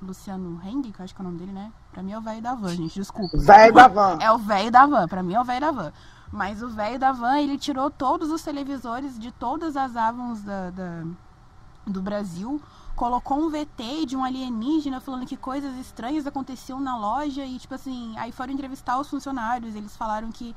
Luciano 0.00 0.60
Heng, 0.64 0.82
que 0.92 1.00
eu 1.00 1.04
acho 1.04 1.14
que 1.14 1.20
é 1.20 1.24
o 1.24 1.26
nome 1.26 1.38
dele, 1.38 1.52
né? 1.52 1.72
Pra 1.90 2.02
mim 2.02 2.12
é 2.12 2.18
o 2.18 2.20
velho 2.20 2.42
da 2.42 2.54
van, 2.54 2.74
gente, 2.74 2.94
desculpa. 2.94 3.38
Velho 3.38 3.72
da 3.72 3.88
van. 3.88 4.18
É 4.20 4.30
o 4.30 4.38
velho 4.38 4.70
da 4.70 4.86
van, 4.86 5.08
pra 5.08 5.22
mim 5.22 5.34
é 5.34 5.40
o 5.40 5.44
velho 5.44 5.60
da 5.60 5.70
van. 5.70 5.92
Mas 6.30 6.62
o 6.62 6.68
velho 6.68 6.98
da 6.98 7.12
van, 7.12 7.38
ele 7.38 7.56
tirou 7.56 7.90
todos 7.90 8.30
os 8.30 8.42
televisores 8.42 9.18
de 9.18 9.32
todas 9.32 9.76
as 9.76 9.96
avans 9.96 10.42
da, 10.42 10.70
da, 10.70 11.04
do 11.86 12.02
Brasil, 12.02 12.60
colocou 12.94 13.38
um 13.38 13.50
VT 13.50 14.06
de 14.06 14.16
um 14.16 14.24
alienígena 14.24 15.00
falando 15.00 15.26
que 15.26 15.36
coisas 15.36 15.76
estranhas 15.78 16.26
aconteciam 16.26 16.80
na 16.80 16.96
loja 16.96 17.44
e, 17.44 17.58
tipo 17.58 17.74
assim, 17.74 18.16
aí 18.18 18.32
foram 18.32 18.52
entrevistar 18.52 18.98
os 18.98 19.08
funcionários, 19.08 19.74
eles 19.74 19.96
falaram 19.96 20.32
que 20.32 20.54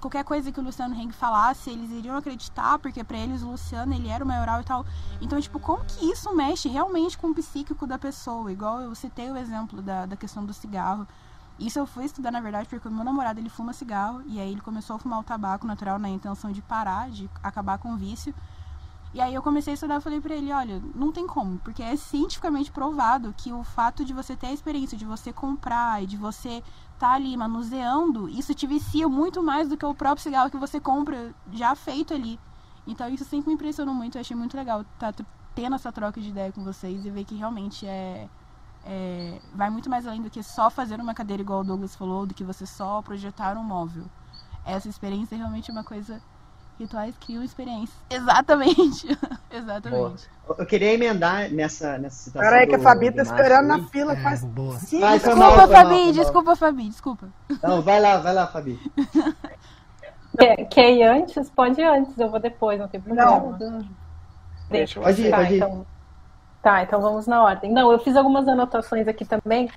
qualquer 0.00 0.24
coisa 0.24 0.50
que 0.52 0.60
o 0.60 0.62
Luciano 0.62 0.94
Heng 0.94 1.12
falasse, 1.12 1.70
eles 1.70 1.90
iriam 1.90 2.16
acreditar, 2.16 2.78
porque 2.78 3.02
para 3.02 3.16
eles 3.16 3.42
o 3.42 3.50
Luciano, 3.50 3.92
ele 3.94 4.08
era 4.08 4.24
o 4.24 4.26
maioral 4.26 4.60
e 4.60 4.64
tal. 4.64 4.86
Então, 5.20 5.40
tipo, 5.40 5.58
como 5.58 5.84
que 5.84 6.10
isso 6.10 6.34
mexe 6.34 6.68
realmente 6.68 7.18
com 7.18 7.28
o 7.28 7.34
psíquico 7.34 7.86
da 7.86 7.98
pessoa? 7.98 8.50
Igual 8.50 8.80
eu 8.80 8.94
citei 8.94 9.30
o 9.30 9.36
exemplo 9.36 9.82
da, 9.82 10.06
da 10.06 10.16
questão 10.16 10.44
do 10.44 10.52
cigarro. 10.52 11.06
Isso 11.58 11.78
eu 11.78 11.86
fui 11.86 12.04
estudar, 12.04 12.30
na 12.30 12.40
verdade, 12.40 12.68
porque 12.68 12.86
o 12.86 12.90
meu 12.90 13.04
namorado, 13.04 13.40
ele 13.40 13.48
fuma 13.48 13.72
cigarro, 13.72 14.22
e 14.26 14.38
aí 14.40 14.52
ele 14.52 14.60
começou 14.60 14.96
a 14.96 14.98
fumar 14.98 15.18
o 15.18 15.24
tabaco 15.24 15.66
natural 15.66 15.98
na 15.98 16.08
intenção 16.08 16.52
de 16.52 16.62
parar, 16.62 17.10
de 17.10 17.28
acabar 17.42 17.78
com 17.78 17.94
o 17.94 17.96
vício. 17.96 18.32
E 19.12 19.20
aí 19.20 19.34
eu 19.34 19.42
comecei 19.42 19.72
a 19.72 19.74
estudar 19.74 20.00
falei 20.00 20.20
pra 20.20 20.34
ele, 20.34 20.52
olha, 20.52 20.82
não 20.94 21.10
tem 21.10 21.26
como, 21.26 21.58
porque 21.58 21.82
é 21.82 21.96
cientificamente 21.96 22.70
provado 22.70 23.34
que 23.36 23.52
o 23.52 23.64
fato 23.64 24.04
de 24.04 24.12
você 24.12 24.36
ter 24.36 24.48
a 24.48 24.52
experiência 24.52 24.98
de 24.98 25.04
você 25.04 25.32
comprar 25.32 26.02
e 26.02 26.06
de 26.06 26.16
você 26.16 26.62
tá 26.98 27.12
ali 27.12 27.36
manuseando, 27.36 28.28
isso 28.28 28.54
te 28.54 28.66
vicia 28.66 29.08
muito 29.08 29.42
mais 29.42 29.68
do 29.68 29.76
que 29.76 29.86
o 29.86 29.94
próprio 29.94 30.22
cigarro 30.22 30.50
que 30.50 30.56
você 30.56 30.80
compra 30.80 31.34
já 31.52 31.74
feito 31.74 32.12
ali. 32.12 32.38
Então 32.86 33.08
isso 33.08 33.24
sempre 33.24 33.48
me 33.48 33.54
impressionou 33.54 33.94
muito, 33.94 34.16
eu 34.16 34.20
achei 34.20 34.36
muito 34.36 34.56
legal 34.56 34.84
tá 34.98 35.12
tendo 35.54 35.74
essa 35.74 35.92
troca 35.92 36.20
de 36.20 36.28
ideia 36.28 36.52
com 36.52 36.64
vocês 36.64 37.04
e 37.04 37.10
ver 37.10 37.24
que 37.24 37.34
realmente 37.34 37.86
é, 37.86 38.28
é 38.84 39.40
vai 39.54 39.70
muito 39.70 39.90
mais 39.90 40.06
além 40.06 40.22
do 40.22 40.30
que 40.30 40.42
só 40.42 40.70
fazer 40.70 41.00
uma 41.00 41.14
cadeira 41.14 41.42
igual 41.42 41.60
o 41.60 41.64
Douglas 41.64 41.94
falou, 41.96 42.26
do 42.26 42.34
que 42.34 42.44
você 42.44 42.64
só 42.64 43.02
projetar 43.02 43.56
um 43.56 43.64
móvel. 43.64 44.04
Essa 44.64 44.88
experiência 44.88 45.34
é 45.34 45.38
realmente 45.38 45.70
uma 45.70 45.84
coisa 45.84 46.22
Rituais 46.78 47.14
criam 47.18 47.42
experiência. 47.42 47.94
Exatamente. 48.08 49.06
Exatamente. 49.50 50.28
Boa. 50.46 50.58
Eu 50.58 50.66
queria 50.66 50.94
emendar 50.94 51.50
nessa, 51.50 51.98
nessa 51.98 52.16
situação. 52.16 52.50
Peraí, 52.50 52.66
que 52.66 52.76
a 52.76 52.78
Fabi 52.78 53.12
tá 53.12 53.22
esperando 53.22 53.66
na 53.66 53.82
fila 53.88 54.12
é, 54.12 54.16
faz. 54.16 54.44
Boa. 54.44 54.78
Sim, 54.78 55.00
vai, 55.00 55.18
desculpa, 55.18 55.38
mal, 55.38 55.68
Fabi, 55.68 56.04
mal, 56.04 56.12
desculpa, 56.12 56.56
Fabi, 56.56 56.88
desculpa. 56.88 57.28
Não, 57.62 57.82
vai 57.82 58.00
lá, 58.00 58.18
vai 58.18 58.32
lá, 58.32 58.46
Fabi. 58.46 58.78
Quer, 60.38 60.68
quer 60.68 60.92
ir 60.92 61.02
antes? 61.02 61.50
Pode 61.50 61.80
ir 61.80 61.84
antes, 61.84 62.16
eu 62.16 62.30
vou 62.30 62.38
depois, 62.38 62.78
não 62.78 62.86
tem 62.86 63.00
problema. 63.00 63.56
Não, 63.58 63.84
Deixa, 64.70 65.00
pode 65.00 65.22
ir, 65.22 65.30
tá, 65.30 65.36
pode 65.38 65.54
ir. 65.54 65.56
Então, 65.56 65.86
tá, 66.62 66.82
então 66.82 67.00
vamos 67.00 67.26
na 67.26 67.42
ordem. 67.42 67.72
Não, 67.72 67.90
eu 67.90 67.98
fiz 67.98 68.16
algumas 68.16 68.46
anotações 68.46 69.08
aqui 69.08 69.24
também, 69.24 69.68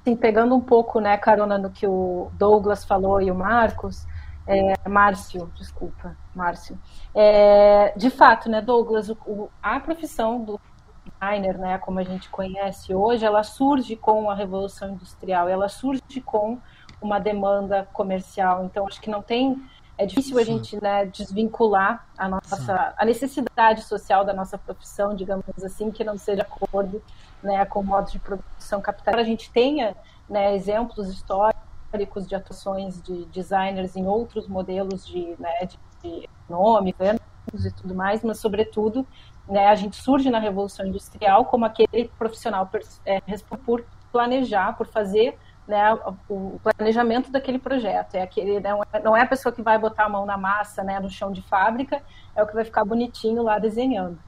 assim, 0.00 0.16
pegando 0.16 0.54
um 0.54 0.60
pouco, 0.60 1.00
né, 1.00 1.18
carona 1.18 1.58
no 1.58 1.68
que 1.68 1.86
o 1.86 2.30
Douglas 2.34 2.82
falou 2.82 3.20
e 3.20 3.30
o 3.30 3.34
Marcos. 3.34 4.06
É, 4.46 4.88
Márcio, 4.88 5.50
desculpa, 5.54 6.16
Márcio. 6.34 6.78
É, 7.14 7.92
de 7.96 8.10
fato, 8.10 8.48
né, 8.48 8.60
Douglas, 8.60 9.08
o, 9.08 9.16
o, 9.26 9.50
a 9.62 9.78
profissão 9.78 10.42
do 10.42 10.60
designer, 11.04 11.58
né, 11.58 11.78
como 11.78 11.98
a 11.98 12.02
gente 12.02 12.28
conhece 12.30 12.94
hoje, 12.94 13.24
ela 13.24 13.42
surge 13.42 13.96
com 13.96 14.30
a 14.30 14.34
revolução 14.34 14.90
industrial, 14.90 15.48
ela 15.48 15.68
surge 15.68 16.20
com 16.24 16.58
uma 17.00 17.18
demanda 17.18 17.88
comercial. 17.92 18.64
Então, 18.64 18.86
acho 18.86 19.00
que 19.00 19.10
não 19.10 19.22
tem 19.22 19.62
é 20.00 20.06
difícil 20.06 20.36
Sim. 20.36 20.40
a 20.40 20.44
gente 20.46 20.82
né, 20.82 21.04
desvincular 21.04 22.06
a 22.16 22.26
nossa 22.26 22.94
a 22.96 23.04
necessidade 23.04 23.82
social 23.82 24.24
da 24.24 24.32
nossa 24.32 24.56
profissão, 24.56 25.14
digamos 25.14 25.44
assim, 25.62 25.90
que 25.90 26.02
não 26.02 26.16
seja 26.16 26.40
acordo 26.40 27.02
né, 27.42 27.62
com 27.66 27.80
o 27.80 27.84
modo 27.84 28.10
de 28.10 28.18
produção 28.18 28.80
capital. 28.80 29.16
A 29.16 29.22
gente 29.22 29.50
tenha 29.50 29.94
né, 30.26 30.56
exemplos 30.56 31.06
históricos 31.10 31.69
históricos 31.90 32.26
de 32.26 32.34
atuações 32.34 33.02
de 33.02 33.24
designers 33.26 33.96
em 33.96 34.06
outros 34.06 34.46
modelos 34.46 35.06
de, 35.06 35.34
né, 35.38 35.66
de, 35.66 35.78
de 36.02 36.28
e 37.52 37.70
tudo 37.72 37.94
mais, 37.94 38.22
mas 38.22 38.38
sobretudo 38.38 39.06
né, 39.48 39.66
a 39.66 39.74
gente 39.74 39.96
surge 39.96 40.30
na 40.30 40.38
Revolução 40.38 40.86
Industrial 40.86 41.44
como 41.44 41.64
aquele 41.64 42.08
profissional 42.16 42.68
é, 43.04 43.20
responsável 43.26 43.64
por 43.64 43.84
planejar, 44.12 44.76
por 44.76 44.86
fazer 44.86 45.36
né, 45.66 45.92
o 46.28 46.60
planejamento 46.62 47.30
daquele 47.30 47.58
projeto. 47.58 48.14
É 48.14 48.22
aquele, 48.22 48.60
não, 48.60 48.82
é, 48.92 49.00
não 49.00 49.16
é 49.16 49.22
a 49.22 49.26
pessoa 49.26 49.52
que 49.52 49.62
vai 49.62 49.78
botar 49.78 50.04
a 50.04 50.08
mão 50.08 50.24
na 50.24 50.36
massa, 50.36 50.82
né, 50.84 51.00
no 51.00 51.10
chão 51.10 51.32
de 51.32 51.42
fábrica, 51.42 52.02
é 52.34 52.42
o 52.42 52.46
que 52.46 52.54
vai 52.54 52.64
ficar 52.64 52.84
bonitinho 52.84 53.42
lá 53.42 53.58
desenhando, 53.58 54.18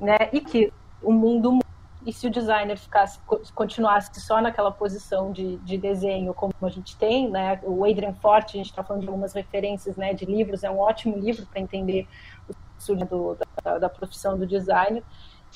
né? 0.00 0.16
E 0.32 0.40
que 0.40 0.72
o 1.02 1.12
mundo 1.12 1.58
e 2.04 2.12
se 2.12 2.26
o 2.26 2.30
designer 2.30 2.76
ficasse 2.76 3.18
continuasse 3.54 4.20
só 4.20 4.40
naquela 4.40 4.70
posição 4.70 5.32
de, 5.32 5.56
de 5.58 5.78
desenho 5.78 6.34
como 6.34 6.52
a 6.62 6.68
gente 6.68 6.96
tem, 6.96 7.30
né? 7.30 7.60
O 7.62 7.84
Adrian 7.84 8.14
Forte, 8.14 8.56
a 8.56 8.58
gente 8.58 8.70
está 8.70 8.82
falando 8.82 9.02
de 9.02 9.08
algumas 9.08 9.32
referências, 9.32 9.96
né, 9.96 10.12
de 10.14 10.24
livros, 10.24 10.64
é 10.64 10.70
um 10.70 10.78
ótimo 10.78 11.16
livro 11.16 11.46
para 11.46 11.60
entender 11.60 12.06
o 12.48 12.54
surgimento 12.78 13.38
da, 13.62 13.78
da 13.78 13.88
profissão 13.88 14.38
do 14.38 14.46
designer 14.46 15.02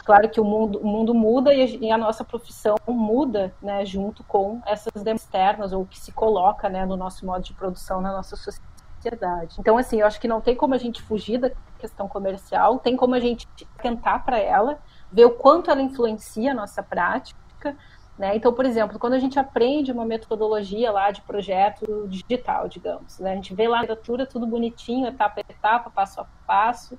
Claro 0.05 0.29
que 0.29 0.41
o 0.41 0.45
mundo, 0.45 0.79
o 0.79 0.87
mundo 0.87 1.15
muda 1.15 1.55
e 1.55 1.91
a, 1.91 1.99
nossa 1.99 2.23
profissão 2.23 2.77
muda, 2.87 3.55
né, 3.63 3.85
junto 3.85 4.23
com 4.25 4.61
essas 4.67 5.03
demandas 5.03 5.23
externas 5.23 5.73
ou 5.73 5.87
que 5.87 5.99
se 5.99 6.13
coloca, 6.13 6.69
né, 6.69 6.85
no 6.85 6.97
nosso 6.97 7.25
modo 7.25 7.43
de 7.43 7.55
produção 7.55 8.01
na 8.01 8.13
nossa 8.13 8.37
sociedade. 8.37 9.57
Então, 9.59 9.79
assim, 9.79 10.01
eu 10.01 10.07
acho 10.07 10.21
que 10.21 10.29
não 10.29 10.41
tem 10.41 10.55
como 10.55 10.75
a 10.75 10.79
gente 10.79 11.03
fugir 11.03 11.39
da 11.39 11.51
questão 11.79 12.07
comercial, 12.07 12.79
tem 12.79 12.97
como 12.97 13.15
a 13.15 13.21
gente 13.21 13.47
tentar 13.81 14.21
para 14.21 14.39
ela, 14.39 14.79
ver 15.13 15.25
o 15.25 15.31
quanto 15.31 15.71
ela 15.71 15.83
influencia 15.83 16.53
a 16.53 16.55
nossa 16.55 16.83
prática, 16.83 17.77
né? 18.19 18.35
Então, 18.35 18.53
por 18.53 18.65
exemplo, 18.65 18.99
quando 18.99 19.13
a 19.13 19.19
gente 19.19 19.39
aprende 19.39 19.93
uma 19.93 20.05
metodologia 20.05 20.91
lá 20.91 21.11
de 21.11 21.21
projeto 21.23 22.07
digital, 22.09 22.67
digamos, 22.69 23.19
né? 23.19 23.33
a 23.33 23.35
gente 23.35 23.55
vê 23.55 23.69
lá 23.69 23.79
a 23.79 23.81
literatura 23.83 24.25
tudo 24.25 24.47
bonitinho, 24.47 25.07
etapa 25.07 25.41
a 25.41 25.53
etapa, 25.53 25.91
passo 25.91 26.21
a 26.23 26.27
passo, 26.47 26.99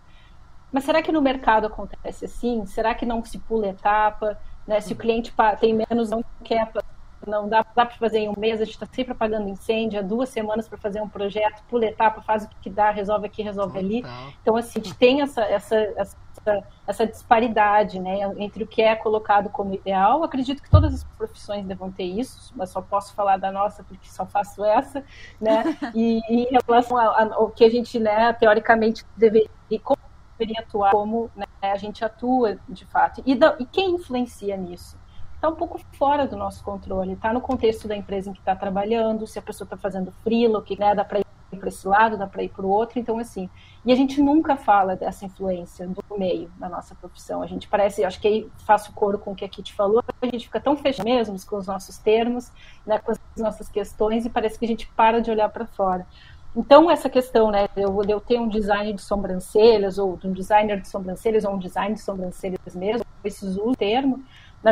mas 0.72 0.84
será 0.84 1.02
que 1.02 1.12
no 1.12 1.22
mercado 1.22 1.66
acontece 1.66 2.26
assim? 2.26 2.66
Será 2.66 2.94
que 2.94 3.06
não 3.06 3.24
se 3.24 3.40
pula 3.40 3.68
etapa? 3.68 4.38
Né? 4.68 4.80
Se 4.80 4.94
o 4.94 4.96
cliente 4.96 5.34
tem 5.60 5.74
menos, 5.74 6.10
não 6.10 6.24
quer, 6.44 6.72
não 7.28 7.48
dá, 7.48 7.66
dá 7.76 7.86
para 7.86 7.96
fazer 7.98 8.20
em 8.20 8.30
um 8.30 8.34
mês, 8.38 8.62
a 8.62 8.66
gente 8.66 8.74
está 8.74 8.86
sempre 8.86 9.12
apagando 9.12 9.50
incêndio, 9.50 10.00
há 10.00 10.02
duas 10.02 10.30
semanas 10.30 10.68
para 10.68 10.78
fazer 10.78 11.02
um 11.02 11.10
projeto, 11.10 11.64
pula 11.70 11.86
etapa, 11.86 12.22
faz 12.22 12.46
o 12.46 12.50
que 12.62 12.70
dá, 12.70 12.90
resolve 12.90 13.28
aqui, 13.28 13.42
resolve 13.42 13.78
ali. 13.78 14.06
Então, 14.42 14.56
assim, 14.56 14.80
a 14.80 14.84
gente 14.84 14.96
tem 14.96 15.22
essa, 15.22 15.42
essa, 15.44 15.76
essa, 15.76 16.64
essa 16.88 17.08
disparidade 17.08 18.00
né, 18.00 18.20
entre 18.38 18.64
o 18.64 18.68
que 18.68 18.82
é 18.82 18.96
colocado 18.96 19.50
como 19.50 19.74
ideal. 19.74 20.24
Acredito 20.24 20.62
que 20.62 20.70
todas 20.70 20.94
as 20.94 21.04
profissões 21.04 21.66
devam 21.66 21.92
ter 21.92 22.06
isso, 22.06 22.54
mas 22.56 22.70
só 22.70 22.82
posso 22.82 23.14
falar 23.14 23.38
da 23.38 23.52
nossa 23.52 23.84
porque 23.84 24.10
só 24.10 24.26
faço 24.26 24.64
essa, 24.64 25.04
né? 25.40 25.64
E, 25.94 26.22
em 26.30 26.48
relação 26.68 26.98
ao 26.98 27.50
que 27.50 27.64
a 27.64 27.70
gente, 27.70 28.00
né, 28.00 28.34
teoricamente 28.34 29.04
deveria 29.16 29.50
deveria 30.38 30.62
atuar 30.62 30.92
como 30.92 31.32
né, 31.36 31.46
a 31.62 31.76
gente 31.78 32.06
atua 32.06 32.60
de 32.70 32.86
fato. 32.86 33.22
E, 33.26 33.36
da, 33.36 33.56
e 33.60 33.66
quem 33.66 33.96
influencia 33.96 34.56
nisso? 34.56 34.98
Está 35.38 35.50
um 35.50 35.56
pouco 35.56 35.80
fora 35.94 36.26
do 36.26 36.36
nosso 36.36 36.64
controle, 36.64 37.14
está 37.14 37.32
no 37.32 37.40
contexto 37.40 37.88
da 37.88 37.96
empresa 37.96 38.32
em 38.32 38.34
que 38.34 38.40
está 38.40 38.56
trabalhando, 38.56 39.28
se 39.28 39.38
a 39.38 39.42
pessoa 39.42 39.68
está 39.68 39.78
fazendo 39.78 40.12
freela, 40.24 40.64
que 40.64 40.78
né, 40.80 40.96
dá 40.96 41.06
para 41.06 41.20
ir 41.20 41.26
para 41.60 41.70
esse 41.70 41.88
lado, 41.88 42.18
dá 42.18 42.26
para 42.26 42.42
ir 42.42 42.50
para 42.50 42.66
o 42.66 42.70
outro, 42.70 42.98
então 42.98 43.20
assim. 43.20 43.48
E 43.86 43.92
a 43.92 43.96
gente 43.96 44.20
nunca 44.20 44.58
fala 44.58 44.96
dessa 44.96 45.26
influência 45.26 45.88
do 45.88 46.04
meio 46.18 46.52
na 46.60 46.68
nossa 46.68 46.96
profissão. 46.96 47.44
A 47.44 47.46
gente 47.46 47.68
parece, 47.68 48.04
acho 48.04 48.20
que 48.20 48.28
aí 48.28 48.50
faço 48.66 48.92
coro 48.94 49.20
com 49.20 49.32
o 49.32 49.36
que 49.36 49.46
a 49.46 49.48
Kitty 49.48 49.74
falou, 49.74 50.04
a 50.20 50.26
gente 50.26 50.48
fica 50.48 50.60
tão 50.60 50.76
fechado 50.76 51.06
mesmo 51.06 51.38
com 51.46 51.58
os 51.58 51.68
nossos 51.68 52.00
termos, 52.00 52.52
né, 52.84 52.98
com 52.98 53.12
as 53.12 53.20
nossas 53.38 53.70
questões, 53.70 54.26
e 54.26 54.32
parece 54.32 54.58
que 54.58 54.66
a 54.66 54.68
gente 54.68 54.88
para 54.96 55.22
de 55.22 55.30
olhar 55.30 55.50
para 55.50 55.68
fora. 55.68 56.08
Então, 56.56 56.90
essa 56.90 57.08
questão, 57.08 57.52
né, 57.52 57.68
eu, 57.78 58.02
eu 58.08 58.20
ter 58.20 58.40
um 58.40 58.50
design 58.50 58.92
de 58.92 59.02
sobrancelhas, 59.04 60.00
ou 60.00 60.20
um 60.24 60.34
designer 60.34 60.82
de 60.82 60.88
sobrancelhas, 60.88 61.46
ou 61.46 61.54
um 61.54 61.60
design 61.60 61.94
de 61.94 62.02
sobrancelhas 62.02 62.76
mesmo, 62.76 63.06
esses 63.24 63.44
uso 63.44 63.70
o 63.70 63.76
termo, 63.76 64.24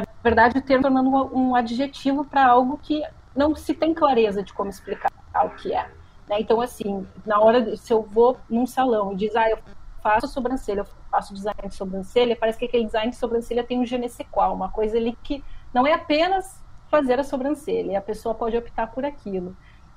na 0.01 0.21
verdade, 0.23 0.57
o 0.57 0.61
termo 0.61 0.83
tornando 0.83 1.09
um, 1.35 1.55
adjetivo 1.55 2.25
para 2.25 2.45
algo 2.45 2.79
que 2.81 3.03
não 3.35 3.55
se 3.55 3.73
tem 3.73 3.93
clareza 3.93 4.41
de 4.41 4.53
como 4.53 4.69
explicar 4.69 5.11
o 5.43 5.49
que 5.51 5.73
é. 5.73 5.89
Né? 6.27 6.39
Então, 6.39 6.61
assim, 6.61 7.05
na 7.25 7.39
hora, 7.39 7.61
de, 7.61 7.77
se 7.77 7.93
eu 7.93 8.01
vou 8.01 8.37
num 8.49 8.65
salão 8.65 9.13
e 9.13 9.15
diz, 9.15 9.35
ah, 9.35 9.49
eu 9.49 9.59
faço 10.01 10.27
sobrancelha, 10.27 10.81
eu 10.81 10.87
faço 11.09 11.33
design 11.33 11.67
de 11.67 11.75
sobrancelha, 11.75 12.35
parece 12.35 12.59
que 12.59 12.65
aquele 12.65 12.85
design 12.85 13.11
de 13.11 13.17
sobrancelha 13.17 13.63
tem 13.63 13.79
um 13.79 13.85
je 13.85 13.97
qual, 14.31 14.53
uma 14.53 14.71
coisa 14.71 14.97
ali 14.97 15.17
que 15.23 15.43
não 15.73 15.85
é 15.85 15.93
apenas 15.93 16.63
fazer 16.89 17.19
a 17.19 17.23
sobrancelha, 17.23 17.97
a 17.97 18.01
pessoa 18.01 18.35
pode 18.35 18.55
optar 18.55 18.87
por 18.87 19.03
aquilo 19.03 19.55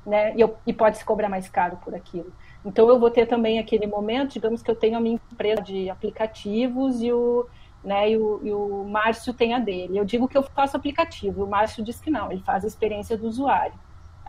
né? 0.09 0.35
E, 0.35 0.41
eu, 0.41 0.57
e 0.67 0.73
pode 0.73 0.99
se 0.99 1.05
cobrar 1.05 1.29
mais 1.29 1.49
caro 1.49 1.79
por 1.85 1.95
aquilo. 1.95 2.33
Então 2.65 2.89
eu 2.89 2.99
vou 2.99 3.11
ter 3.11 3.27
também 3.27 3.59
aquele 3.59 3.87
momento, 3.87 4.33
digamos 4.33 4.63
que 4.63 4.71
eu 4.71 4.75
tenho 4.75 4.97
a 4.97 5.01
minha 5.01 5.21
empresa 5.33 5.63
de 5.63 5.91
aplicativos 5.91 7.03
e 7.03 7.13
o, 7.13 7.47
né, 7.89 8.11
e 8.11 8.17
o, 8.17 8.41
e 8.45 8.53
o 8.53 8.85
Márcio 8.85 9.33
tem 9.33 9.55
a 9.55 9.59
dele. 9.59 9.99
Eu 9.99 10.05
digo 10.05 10.29
que 10.29 10.37
eu 10.37 10.43
faço 10.43 10.77
aplicativo, 10.77 11.45
o 11.45 11.49
Márcio 11.49 11.83
diz 11.83 12.01
que 12.01 12.11
não, 12.11 12.31
ele 12.31 12.43
faz 12.43 12.65
a 12.65 12.69
experiência 12.69 13.17
do 13.17 13.27
usuário. 13.27 13.75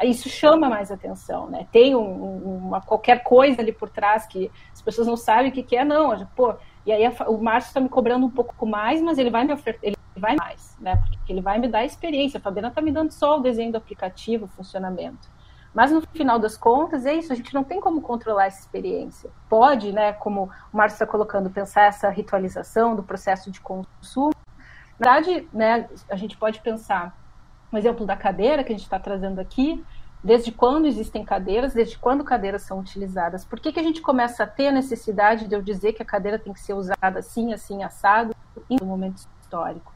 Isso 0.01 0.29
chama 0.29 0.69
mais 0.69 0.91
atenção, 0.91 1.49
né? 1.49 1.67
Tem 1.73 1.93
um, 1.93 2.67
uma, 2.67 2.79
qualquer 2.79 3.21
coisa 3.21 3.61
ali 3.61 3.73
por 3.73 3.89
trás 3.89 4.25
que 4.25 4.49
as 4.71 4.81
pessoas 4.81 5.05
não 5.05 5.17
sabem 5.17 5.49
o 5.49 5.53
que, 5.53 5.61
que 5.61 5.75
é, 5.75 5.83
não. 5.83 6.25
Pô, 6.37 6.55
e 6.85 6.91
aí 6.93 7.05
a, 7.05 7.11
o 7.27 7.37
Márcio 7.43 7.67
está 7.67 7.81
me 7.81 7.89
cobrando 7.89 8.25
um 8.25 8.29
pouco 8.29 8.65
mais, 8.65 9.01
mas 9.01 9.17
ele 9.17 9.29
vai 9.29 9.43
me 9.43 9.51
ofertar, 9.51 9.83
ele 9.83 9.97
vai 10.15 10.37
mais, 10.37 10.77
né? 10.79 10.95
Porque 10.95 11.33
ele 11.33 11.41
vai 11.41 11.59
me 11.59 11.67
dar 11.67 11.83
experiência. 11.83 12.37
A 12.37 12.41
Fabiana 12.41 12.69
está 12.69 12.81
me 12.81 12.91
dando 12.91 13.11
só 13.11 13.37
o 13.37 13.41
desenho 13.41 13.73
do 13.73 13.77
aplicativo, 13.77 14.45
o 14.45 14.47
funcionamento. 14.47 15.29
Mas 15.73 15.91
no 15.91 16.01
final 16.01 16.39
das 16.39 16.57
contas, 16.57 17.05
é 17.05 17.13
isso, 17.13 17.31
a 17.31 17.35
gente 17.35 17.53
não 17.53 17.63
tem 17.63 17.79
como 17.79 18.01
controlar 18.01 18.45
essa 18.45 18.59
experiência. 18.59 19.29
Pode, 19.47 19.91
né, 19.91 20.13
como 20.13 20.49
o 20.73 20.77
Márcio 20.77 20.95
está 20.95 21.05
colocando, 21.05 21.49
pensar 21.49 21.83
essa 21.83 22.09
ritualização 22.09 22.95
do 22.95 23.03
processo 23.03 23.51
de 23.51 23.61
consumo. 23.61 24.33
Na 24.99 25.13
verdade, 25.13 25.47
né, 25.53 25.87
a 26.09 26.15
gente 26.15 26.35
pode 26.37 26.59
pensar, 26.61 27.15
um 27.71 27.77
exemplo 27.77 28.05
da 28.05 28.15
cadeira 28.15 28.63
que 28.63 28.73
a 28.73 28.75
gente 28.75 28.83
está 28.83 28.99
trazendo 28.99 29.39
aqui, 29.39 29.83
desde 30.23 30.51
quando 30.51 30.85
existem 30.85 31.23
cadeiras, 31.23 31.73
desde 31.73 31.97
quando 31.97 32.23
cadeiras 32.23 32.63
são 32.63 32.79
utilizadas. 32.79 33.45
Por 33.45 33.59
que, 33.59 33.71
que 33.71 33.79
a 33.79 33.83
gente 33.83 34.01
começa 34.01 34.43
a 34.43 34.47
ter 34.47 34.67
a 34.67 34.71
necessidade 34.71 35.47
de 35.47 35.55
eu 35.55 35.61
dizer 35.61 35.93
que 35.93 36.01
a 36.01 36.05
cadeira 36.05 36.37
tem 36.37 36.51
que 36.51 36.59
ser 36.59 36.73
usada 36.73 37.19
assim, 37.19 37.53
assim, 37.53 37.83
assado, 37.83 38.35
em 38.69 38.77
um 38.81 38.85
momento 38.85 39.21
histórico? 39.41 39.93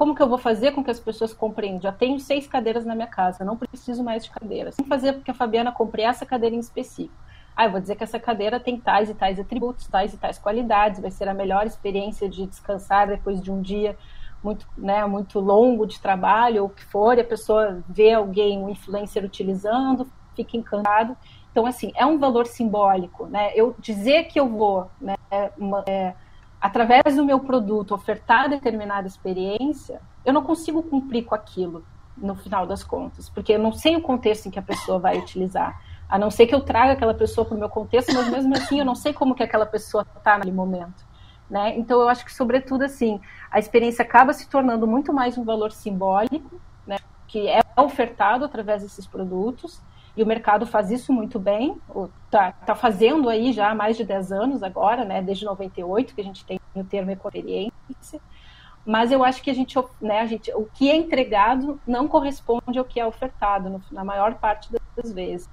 Como 0.00 0.14
que 0.14 0.22
eu 0.22 0.28
vou 0.30 0.38
fazer 0.38 0.72
com 0.72 0.82
que 0.82 0.90
as 0.90 0.98
pessoas 0.98 1.34
compreendam? 1.34 1.82
Já 1.82 1.92
tenho 1.92 2.18
seis 2.18 2.46
cadeiras 2.46 2.86
na 2.86 2.94
minha 2.94 3.06
casa, 3.06 3.44
não 3.44 3.54
preciso 3.54 4.02
mais 4.02 4.24
de 4.24 4.30
cadeiras. 4.30 4.74
Como 4.74 4.88
fazer 4.88 5.12
com 5.12 5.20
que 5.20 5.30
a 5.30 5.34
Fabiana 5.34 5.70
compre 5.70 6.00
essa 6.00 6.24
cadeira 6.24 6.56
em 6.56 6.58
específico? 6.58 7.14
Ah, 7.54 7.66
eu 7.66 7.72
vou 7.72 7.80
dizer 7.82 7.96
que 7.96 8.02
essa 8.02 8.18
cadeira 8.18 8.58
tem 8.58 8.80
tais 8.80 9.10
e 9.10 9.14
tais 9.14 9.38
atributos, 9.38 9.86
tais 9.88 10.14
e 10.14 10.16
tais 10.16 10.38
qualidades, 10.38 11.02
vai 11.02 11.10
ser 11.10 11.28
a 11.28 11.34
melhor 11.34 11.66
experiência 11.66 12.30
de 12.30 12.46
descansar 12.46 13.08
depois 13.08 13.42
de 13.42 13.52
um 13.52 13.60
dia 13.60 13.94
muito, 14.42 14.66
né, 14.74 15.04
muito 15.04 15.38
longo 15.38 15.86
de 15.86 16.00
trabalho, 16.00 16.62
ou 16.62 16.68
o 16.68 16.72
que 16.72 16.82
for, 16.86 17.18
e 17.18 17.20
a 17.20 17.24
pessoa 17.24 17.84
vê 17.86 18.14
alguém, 18.14 18.58
um 18.58 18.70
influencer 18.70 19.22
utilizando, 19.22 20.10
fica 20.34 20.56
encantado. 20.56 21.14
Então, 21.52 21.66
assim, 21.66 21.92
é 21.94 22.06
um 22.06 22.18
valor 22.18 22.46
simbólico, 22.46 23.26
né? 23.26 23.52
Eu 23.54 23.76
dizer 23.78 24.28
que 24.28 24.40
eu 24.40 24.48
vou, 24.48 24.90
né, 24.98 25.16
uma, 25.58 25.84
é, 25.86 26.14
através 26.60 27.16
do 27.16 27.24
meu 27.24 27.40
produto, 27.40 27.94
ofertar 27.94 28.48
determinada 28.48 29.06
experiência, 29.06 30.00
eu 30.24 30.32
não 30.32 30.42
consigo 30.42 30.82
cumprir 30.82 31.24
com 31.24 31.34
aquilo 31.34 31.84
no 32.16 32.34
final 32.34 32.66
das 32.66 32.84
contas, 32.84 33.28
porque 33.30 33.54
eu 33.54 33.58
não 33.58 33.72
sei 33.72 33.96
o 33.96 34.02
contexto 34.02 34.46
em 34.46 34.50
que 34.50 34.58
a 34.58 34.62
pessoa 34.62 34.98
vai 34.98 35.18
utilizar. 35.18 35.80
A 36.08 36.18
não 36.18 36.30
ser 36.30 36.46
que 36.46 36.54
eu 36.54 36.60
traga 36.60 36.92
aquela 36.92 37.14
pessoa 37.14 37.44
para 37.44 37.56
o 37.56 37.58
meu 37.58 37.68
contexto, 37.68 38.12
mas 38.12 38.28
mesmo 38.28 38.54
assim 38.54 38.78
eu 38.78 38.84
não 38.84 38.94
sei 38.94 39.12
como 39.12 39.34
que 39.34 39.42
aquela 39.42 39.64
pessoa 39.64 40.04
está 40.16 40.34
naquele 40.34 40.54
momento. 40.54 41.08
Né? 41.48 41.76
Então 41.78 42.00
eu 42.00 42.08
acho 42.08 42.24
que, 42.24 42.32
sobretudo, 42.32 42.82
assim, 42.84 43.20
a 43.50 43.58
experiência 43.58 44.02
acaba 44.02 44.32
se 44.32 44.48
tornando 44.48 44.86
muito 44.86 45.12
mais 45.12 45.38
um 45.38 45.44
valor 45.44 45.72
simbólico, 45.72 46.60
né? 46.86 46.98
que 47.26 47.48
é 47.48 47.60
ofertado 47.76 48.44
através 48.44 48.82
desses 48.82 49.06
produtos, 49.06 49.80
e 50.16 50.22
o 50.22 50.26
mercado 50.26 50.66
faz 50.66 50.90
isso 50.90 51.12
muito 51.12 51.38
bem, 51.38 51.80
está 52.26 52.52
tá 52.52 52.74
fazendo 52.74 53.28
aí 53.28 53.52
já 53.52 53.70
há 53.70 53.74
mais 53.74 53.96
de 53.96 54.04
10 54.04 54.32
anos 54.32 54.62
agora, 54.62 55.04
né, 55.04 55.22
desde 55.22 55.44
98 55.44 56.14
que 56.14 56.20
a 56.20 56.24
gente 56.24 56.44
tem 56.44 56.60
o 56.74 56.84
termo 56.84 57.10
experiência, 57.10 58.20
mas 58.84 59.12
eu 59.12 59.22
acho 59.22 59.42
que 59.42 59.50
a 59.50 59.54
gente, 59.54 59.78
né, 60.00 60.20
a 60.20 60.26
gente, 60.26 60.52
o 60.52 60.64
que 60.64 60.90
é 60.90 60.96
entregado 60.96 61.80
não 61.86 62.08
corresponde 62.08 62.78
ao 62.78 62.84
que 62.84 62.98
é 62.98 63.06
ofertado, 63.06 63.68
no, 63.68 63.82
na 63.92 64.04
maior 64.04 64.34
parte 64.34 64.70
das 64.96 65.12
vezes. 65.12 65.48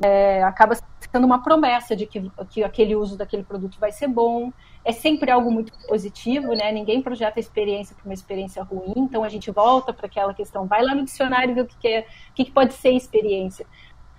É, 0.00 0.42
acaba 0.42 0.74
sendo 1.12 1.26
uma 1.26 1.42
promessa 1.42 1.94
de 1.94 2.06
que, 2.06 2.30
que 2.48 2.64
aquele 2.64 2.96
uso 2.96 3.16
daquele 3.16 3.42
produto 3.42 3.78
vai 3.78 3.92
ser 3.92 4.08
bom, 4.08 4.52
é 4.84 4.92
sempre 4.92 5.30
algo 5.30 5.50
muito 5.50 5.72
positivo, 5.86 6.54
né? 6.54 6.72
Ninguém 6.72 7.02
projeta 7.02 7.38
a 7.38 7.40
experiência 7.40 7.94
para 7.94 8.04
uma 8.04 8.14
experiência 8.14 8.62
ruim, 8.62 8.94
então 8.96 9.22
a 9.22 9.28
gente 9.28 9.50
volta 9.50 9.92
para 9.92 10.06
aquela 10.06 10.34
questão, 10.34 10.66
vai 10.66 10.82
lá 10.82 10.94
no 10.94 11.04
dicionário 11.04 11.54
vê 11.54 11.60
o 11.60 11.66
que, 11.66 11.76
que 11.78 11.88
é, 11.88 12.00
o 12.30 12.34
que, 12.34 12.44
que 12.46 12.50
pode 12.50 12.74
ser 12.74 12.90
experiência. 12.90 13.66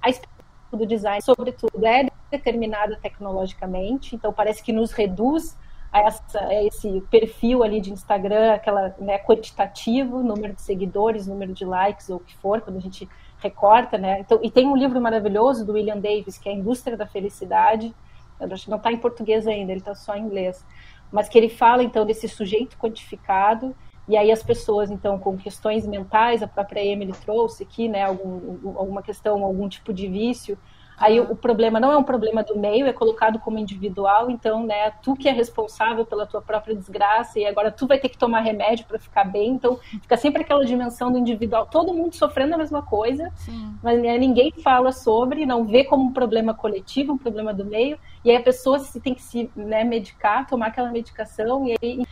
A 0.02 0.10
experiência 0.10 0.34
do 0.72 0.86
design, 0.86 1.22
sobretudo, 1.22 1.86
é 1.86 2.08
determinada 2.32 2.98
tecnologicamente, 3.02 4.16
então 4.16 4.32
parece 4.32 4.64
que 4.64 4.72
nos 4.72 4.91
reduz 4.91 5.58
a, 5.91 6.02
essa, 6.02 6.40
a 6.40 6.64
esse 6.64 7.02
perfil 7.12 7.64
ali 7.64 7.80
de 7.80 7.91
Instagram, 7.91 8.54
aquela 8.54 8.95
né, 8.98 9.20
quantitativo, 9.20 10.24
número 10.24 10.54
de 10.54 10.62
seguidores, 10.62 11.28
número 11.28 11.54
de 11.54 11.64
likes 11.64 12.10
ou 12.10 12.18
o 12.18 12.20
que 12.20 12.36
for, 12.38 12.62
quando 12.62 12.78
a 12.78 12.82
gente 12.82 13.08
recorta, 13.44 13.98
né? 13.98 14.22
Então, 14.22 14.40
e 14.41 14.49
tem 14.49 14.65
um 14.65 14.76
livro 14.76 14.99
maravilhoso 15.02 15.65
do 15.65 15.74
William 15.74 15.99
Davis, 15.99 16.38
que 16.38 16.48
é 16.48 16.53
A 16.53 16.56
Indústria 16.56 16.95
da 16.95 17.06
Felicidade, 17.06 17.94
acho 18.40 18.64
que 18.64 18.70
não 18.72 18.78
está 18.78 18.91
em 18.91 18.98
português 18.98 19.45
ainda, 19.45 19.72
ele 19.72 19.82
está 19.82 19.94
só 19.94 20.15
em 20.15 20.24
inglês. 20.24 20.65
Mas 21.11 21.30
que 21.30 21.38
ele 21.38 21.49
fala, 21.49 21.84
então, 21.84 22.06
desse 22.06 22.28
sujeito 22.28 22.78
quantificado 22.78 23.76
e 24.07 24.18
aí 24.18 24.32
as 24.32 24.41
pessoas, 24.41 24.90
então, 24.90 25.20
com 25.20 25.38
questões 25.38 25.86
mentais, 25.86 26.41
a 26.41 26.48
própria 26.48 26.84
Emily 26.84 27.14
trouxe 27.14 27.64
aqui, 27.64 27.88
né, 27.88 28.03
algum, 28.03 28.78
alguma 28.78 29.02
questão, 29.02 29.44
algum 29.44 29.70
tipo 29.70 29.94
de 29.94 30.07
vício, 30.07 30.57
Aí 31.04 31.20
o, 31.20 31.36
problema 31.36 31.82
não 31.82 31.92
é 31.92 31.98
um 31.98 32.04
problema 32.04 32.44
do 32.44 32.58
meio, 32.58 32.88
é 32.88 32.94
colocado 32.94 33.38
como 33.38 33.60
individual, 33.60 34.32
então, 34.32 34.66
né, 34.66 34.90
tu 35.02 35.18
que 35.18 35.28
é 35.28 35.34
responsável 35.34 36.06
pela 36.06 36.26
tua 36.26 36.42
própria 36.42 36.74
desgraça 36.74 37.38
e 37.38 37.46
agora 37.46 37.70
tu 37.70 37.86
vai 37.86 38.00
ter 38.00 38.08
que 38.08 38.18
tomar 38.18 38.40
remédio 38.40 38.86
para 38.86 38.98
ficar 38.98 39.26
bem, 39.26 39.50
então 39.50 39.78
fica 40.02 40.16
sempre 40.16 40.44
aquela 40.44 40.64
dimensão 40.64 41.12
do 41.12 41.18
individual, 41.18 41.66
todo 41.66 41.94
mundo 41.94 42.16
sofrendo 42.16 42.56
a 42.56 42.58
mesma 42.58 42.82
coisa, 42.82 43.30
Sim. 43.36 43.76
mas 43.84 44.02
né, 44.02 44.18
ninguém 44.18 44.54
fala 44.64 44.94
sobre, 44.94 45.46
não 45.46 45.66
vê 45.66 45.84
como 45.84 46.06
um 46.06 46.14
problema 46.14 46.54
coletivo, 46.54 47.12
um 47.12 47.18
problema 47.18 47.54
do 47.54 47.66
meio, 47.66 48.00
e 48.24 48.32
aí 48.32 48.38
a 48.38 48.42
pessoa 48.42 48.80
se, 48.80 48.98
tem 49.02 49.14
que 49.14 49.22
se 49.22 49.52
né, 49.58 49.84
medicar, 49.84 50.48
tomar 50.48 50.68
aquela 50.68 50.90
medicação, 50.90 51.68
e 51.68 51.76
aí 51.82 52.08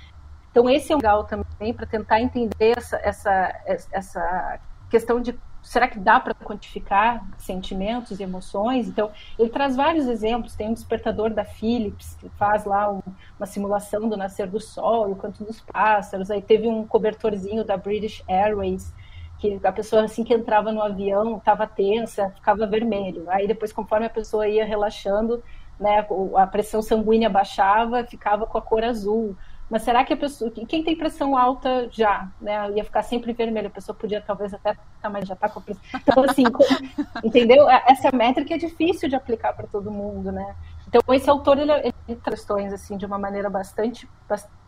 então 0.51 0.69
esse 0.69 0.91
é 0.91 0.95
um 0.95 0.99
legal 0.99 1.23
também 1.23 1.73
para 1.73 1.85
tentar 1.85 2.19
entender 2.19 2.77
essa, 2.77 2.97
essa, 3.01 3.55
essa 3.93 4.59
questão 4.89 5.21
de 5.21 5.33
será 5.61 5.87
que 5.87 5.99
dá 5.99 6.19
para 6.19 6.33
quantificar 6.33 7.23
sentimentos 7.37 8.19
e 8.19 8.23
emoções? 8.23 8.87
Então, 8.87 9.11
ele 9.37 9.49
traz 9.49 9.75
vários 9.75 10.07
exemplos. 10.07 10.55
Tem 10.55 10.69
um 10.69 10.73
despertador 10.73 11.33
da 11.33 11.45
Philips, 11.45 12.15
que 12.19 12.29
faz 12.29 12.65
lá 12.65 12.91
um, 12.91 13.01
uma 13.39 13.45
simulação 13.45 14.09
do 14.09 14.17
nascer 14.17 14.47
do 14.47 14.59
sol, 14.59 15.11
o 15.11 15.15
canto 15.15 15.43
dos 15.43 15.61
pássaros. 15.61 16.31
Aí 16.31 16.41
teve 16.41 16.67
um 16.67 16.85
cobertorzinho 16.85 17.63
da 17.63 17.77
British 17.77 18.23
Airways, 18.27 18.93
que 19.39 19.59
a 19.63 19.71
pessoa, 19.71 20.03
assim 20.03 20.23
que 20.23 20.33
entrava 20.33 20.71
no 20.71 20.81
avião, 20.81 21.37
estava 21.37 21.65
tensa, 21.65 22.29
ficava 22.31 22.67
vermelho. 22.67 23.25
Aí 23.29 23.47
depois, 23.47 23.71
conforme 23.73 24.05
a 24.05 24.09
pessoa 24.09 24.47
ia 24.47 24.65
relaxando, 24.65 25.43
né, 25.79 26.05
a 26.35 26.45
pressão 26.45 26.81
sanguínea 26.81 27.29
baixava, 27.29 28.03
ficava 28.03 28.45
com 28.45 28.57
a 28.57 28.61
cor 28.61 28.83
azul. 28.83 29.35
Mas 29.71 29.83
será 29.83 30.03
que 30.03 30.11
a 30.11 30.17
pessoa, 30.17 30.51
quem 30.51 30.83
tem 30.83 30.97
pressão 30.97 31.37
alta 31.37 31.87
já, 31.89 32.29
né, 32.41 32.69
ia 32.71 32.83
ficar 32.83 33.03
sempre 33.03 33.31
vermelho, 33.31 33.67
a 33.67 33.71
pessoa 33.71 33.95
podia 33.95 34.19
talvez 34.19 34.53
até 34.53 34.75
tá, 35.01 35.09
mas 35.09 35.25
já 35.25 35.33
tá 35.33 35.47
com 35.47 35.61
pressão. 35.61 35.81
Então 35.95 36.25
assim, 36.25 36.43
entendeu? 37.23 37.69
É, 37.69 37.81
essa 37.87 38.13
métrica 38.13 38.53
é 38.53 38.57
difícil 38.57 39.07
de 39.07 39.15
aplicar 39.15 39.53
para 39.53 39.65
todo 39.67 39.89
mundo, 39.89 40.29
né? 40.29 40.57
Então 40.85 41.01
esse 41.15 41.29
autor 41.29 41.57
ele, 41.57 41.71
ele 41.71 42.19
questões 42.21 42.73
assim 42.73 42.97
de 42.97 43.05
uma 43.05 43.17
maneira 43.17 43.49
bastante 43.49 44.09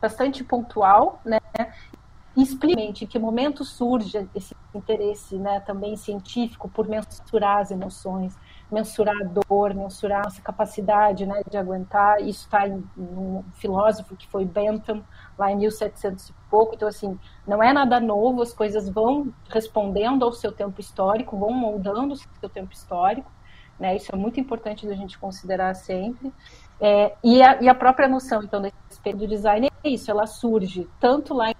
bastante 0.01 0.41
pontual, 0.41 1.19
né? 1.25 1.41
Explique 2.37 3.03
em 3.03 3.07
que 3.07 3.19
momento 3.19 3.65
surge 3.65 4.25
esse 4.33 4.55
interesse, 4.73 5.35
né, 5.37 5.59
também 5.59 5.97
científico 5.97 6.69
por 6.69 6.87
mensurar 6.87 7.57
as 7.57 7.71
emoções 7.71 8.35
mensurar 8.73 9.15
a 9.21 9.23
dor, 9.23 9.73
mensurar 9.73 10.25
essa 10.25 10.41
capacidade 10.41 11.25
né, 11.25 11.41
de 11.49 11.57
aguentar. 11.57 12.19
Isso 12.21 12.45
está 12.45 12.67
em 12.67 12.83
um 12.97 13.43
filósofo 13.53 14.15
que 14.15 14.27
foi 14.27 14.43
Bentham, 14.43 15.03
lá 15.37 15.51
em 15.51 15.57
1700 15.57 16.29
e 16.29 16.33
pouco. 16.49 16.75
Então, 16.75 16.87
assim, 16.87 17.17
não 17.47 17.61
é 17.61 17.71
nada 17.71 17.99
novo, 17.99 18.41
as 18.41 18.53
coisas 18.53 18.89
vão 18.89 19.31
respondendo 19.49 20.25
ao 20.25 20.33
seu 20.33 20.51
tempo 20.51 20.81
histórico, 20.81 21.37
vão 21.37 21.51
moldando 21.51 22.13
o 22.13 22.17
seu 22.17 22.49
tempo 22.49 22.73
histórico. 22.73 23.31
Né? 23.79 23.95
Isso 23.95 24.13
é 24.13 24.17
muito 24.17 24.39
importante 24.39 24.87
da 24.87 24.95
gente 24.95 25.17
considerar 25.17 25.75
sempre. 25.75 26.33
É, 26.79 27.15
e, 27.23 27.41
a, 27.41 27.61
e, 27.61 27.69
a, 27.69 27.75
própria 27.75 28.07
noção, 28.07 28.43
então, 28.43 28.61
desse 28.61 29.13
do 29.13 29.27
design 29.27 29.69
é 29.83 29.89
isso, 29.89 30.09
ela 30.09 30.25
surge 30.25 30.89
tanto 30.99 31.33
lá 31.33 31.51
em 31.51 31.55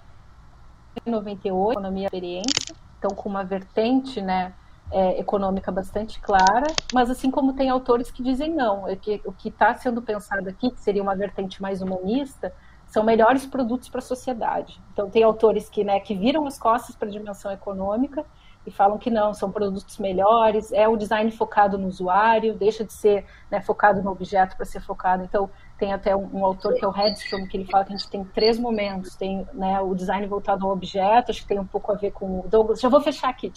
98, 1.06 1.72
economia 1.72 2.06
experiência, 2.06 2.76
então 2.98 3.16
com 3.16 3.30
uma 3.30 3.44
vertente, 3.44 4.22
né, 4.22 4.54
é, 4.94 5.20
econômica 5.20 5.72
bastante 5.72 6.20
clara, 6.20 6.68
mas 6.94 7.10
assim 7.10 7.32
como 7.32 7.54
tem 7.54 7.70
autores 7.70 8.12
que 8.12 8.22
dizem 8.22 8.54
não, 8.54 8.88
é 8.88 8.96
que, 8.96 9.20
o 9.26 9.32
que 9.34 9.50
está 9.50 9.74
sendo 9.74 10.02
pensado 10.02 10.48
aqui, 10.48 10.70
que 10.70 10.80
seria 10.80 11.02
uma 11.02 11.16
vertente 11.16 11.60
mais 11.60 11.82
humanista, 11.82 12.54
são 12.86 13.04
melhores 13.04 13.44
produtos 13.44 13.90
para 13.90 13.98
a 13.98 14.04
sociedade. 14.04 14.80
Então 14.94 15.10
tem 15.10 15.24
autores 15.24 15.68
que, 15.68 15.84
né, 15.84 16.00
que 16.00 16.14
viram 16.14 16.46
as 16.46 16.60
costas 16.60 16.96
para 16.96 17.08
a 17.08 17.12
dimensão 17.12 17.52
econômica 17.52 18.24
e 18.68 18.72
falam 18.72 19.00
que 19.00 19.10
não, 19.10 19.34
são 19.34 19.52
produtos 19.52 19.98
melhores, 19.98 20.72
é 20.72 20.88
o 20.88 20.96
design 20.96 21.30
focado 21.32 21.78
no 21.78 21.88
usuário, 21.88 22.54
deixa 22.54 22.86
de 22.86 22.94
ser 22.94 23.26
né, 23.50 23.62
focado 23.62 24.02
no 24.04 24.12
objeto 24.12 24.56
para 24.56 24.66
ser 24.66 24.80
focado. 24.80 25.24
Então, 25.24 25.50
tem 25.84 25.92
até 25.92 26.16
um, 26.16 26.30
um, 26.34 26.46
autor 26.46 26.76
que 26.76 26.86
é 26.86 26.88
o 26.88 26.92
Redstrom, 26.92 27.46
que 27.46 27.58
ele 27.58 27.66
fala 27.66 27.84
que 27.84 27.94
a 27.94 27.98
gente 27.98 28.10
tem 28.10 28.24
três 28.24 28.58
momentos. 28.58 29.18
Tem 29.18 29.46
né, 29.54 29.82
o 29.82 29.94
design 29.94 30.26
voltado 30.28 30.66
ao 30.66 30.72
objeto, 30.72 31.30
acho 31.30 31.42
que 31.42 31.48
tem 31.48 31.60
um 31.60 31.66
pouco 31.66 31.92
a 31.92 31.96
ver 31.96 32.12
com 32.12 32.40
o 32.40 32.48
Douglas. 32.48 32.80
Já 32.80 32.88
vou 32.88 33.02
fechar 33.02 33.28
aqui. 33.28 33.52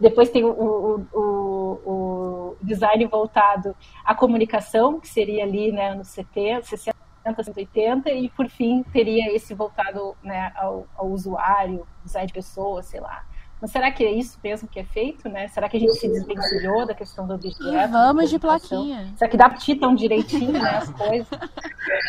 Depois 0.00 0.28
tem 0.28 0.44
o, 0.44 0.50
o, 0.50 1.06
o, 1.14 1.22
o 1.86 2.56
design 2.60 3.06
voltado 3.06 3.76
à 4.04 4.12
comunicação, 4.12 4.98
que 4.98 5.06
seria 5.06 5.44
ali 5.44 5.70
né, 5.70 5.94
nos 5.94 6.08
70, 6.08 6.66
60, 6.66 6.98
180, 7.44 8.10
e 8.10 8.28
por 8.30 8.48
fim 8.48 8.82
teria 8.92 9.32
esse 9.32 9.54
voltado 9.54 10.16
né, 10.20 10.52
ao, 10.56 10.84
ao 10.96 11.06
usuário, 11.06 11.86
design 12.04 12.26
de 12.26 12.32
pessoas, 12.32 12.86
sei 12.86 12.98
lá. 12.98 13.24
Mas 13.60 13.72
será 13.72 13.90
que 13.90 14.04
é 14.04 14.12
isso 14.12 14.38
mesmo 14.42 14.68
que 14.68 14.78
é 14.78 14.84
feito, 14.84 15.28
né? 15.28 15.48
Será 15.48 15.68
que 15.68 15.76
a 15.76 15.80
gente 15.80 15.94
se 15.94 16.08
desvencilhou 16.08 16.86
da 16.86 16.94
questão 16.94 17.26
do 17.26 17.34
objeto? 17.34 17.68
E 17.68 17.86
vamos 17.88 18.30
de 18.30 18.38
plaquinha. 18.38 19.12
Será 19.16 19.30
que 19.30 19.36
dá 19.36 19.48
pra 19.48 19.58
tão 19.80 19.94
direitinho, 19.94 20.52
né, 20.52 20.78
as 20.78 20.90
coisas? 20.90 21.28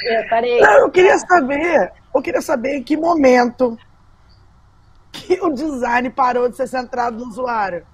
É, 0.06 0.30
parei. 0.30 0.60
Não, 0.62 0.80
eu 0.80 0.92
queria 0.92 1.18
saber, 1.18 1.92
eu 2.14 2.22
queria 2.22 2.42
saber 2.42 2.78
em 2.78 2.84
que 2.84 2.96
momento 2.96 3.78
que 5.12 5.40
o 5.42 5.50
design 5.50 6.10
parou 6.12 6.50
de 6.50 6.56
ser 6.56 6.68
centrado 6.68 7.18
no 7.18 7.26
usuário. 7.26 7.86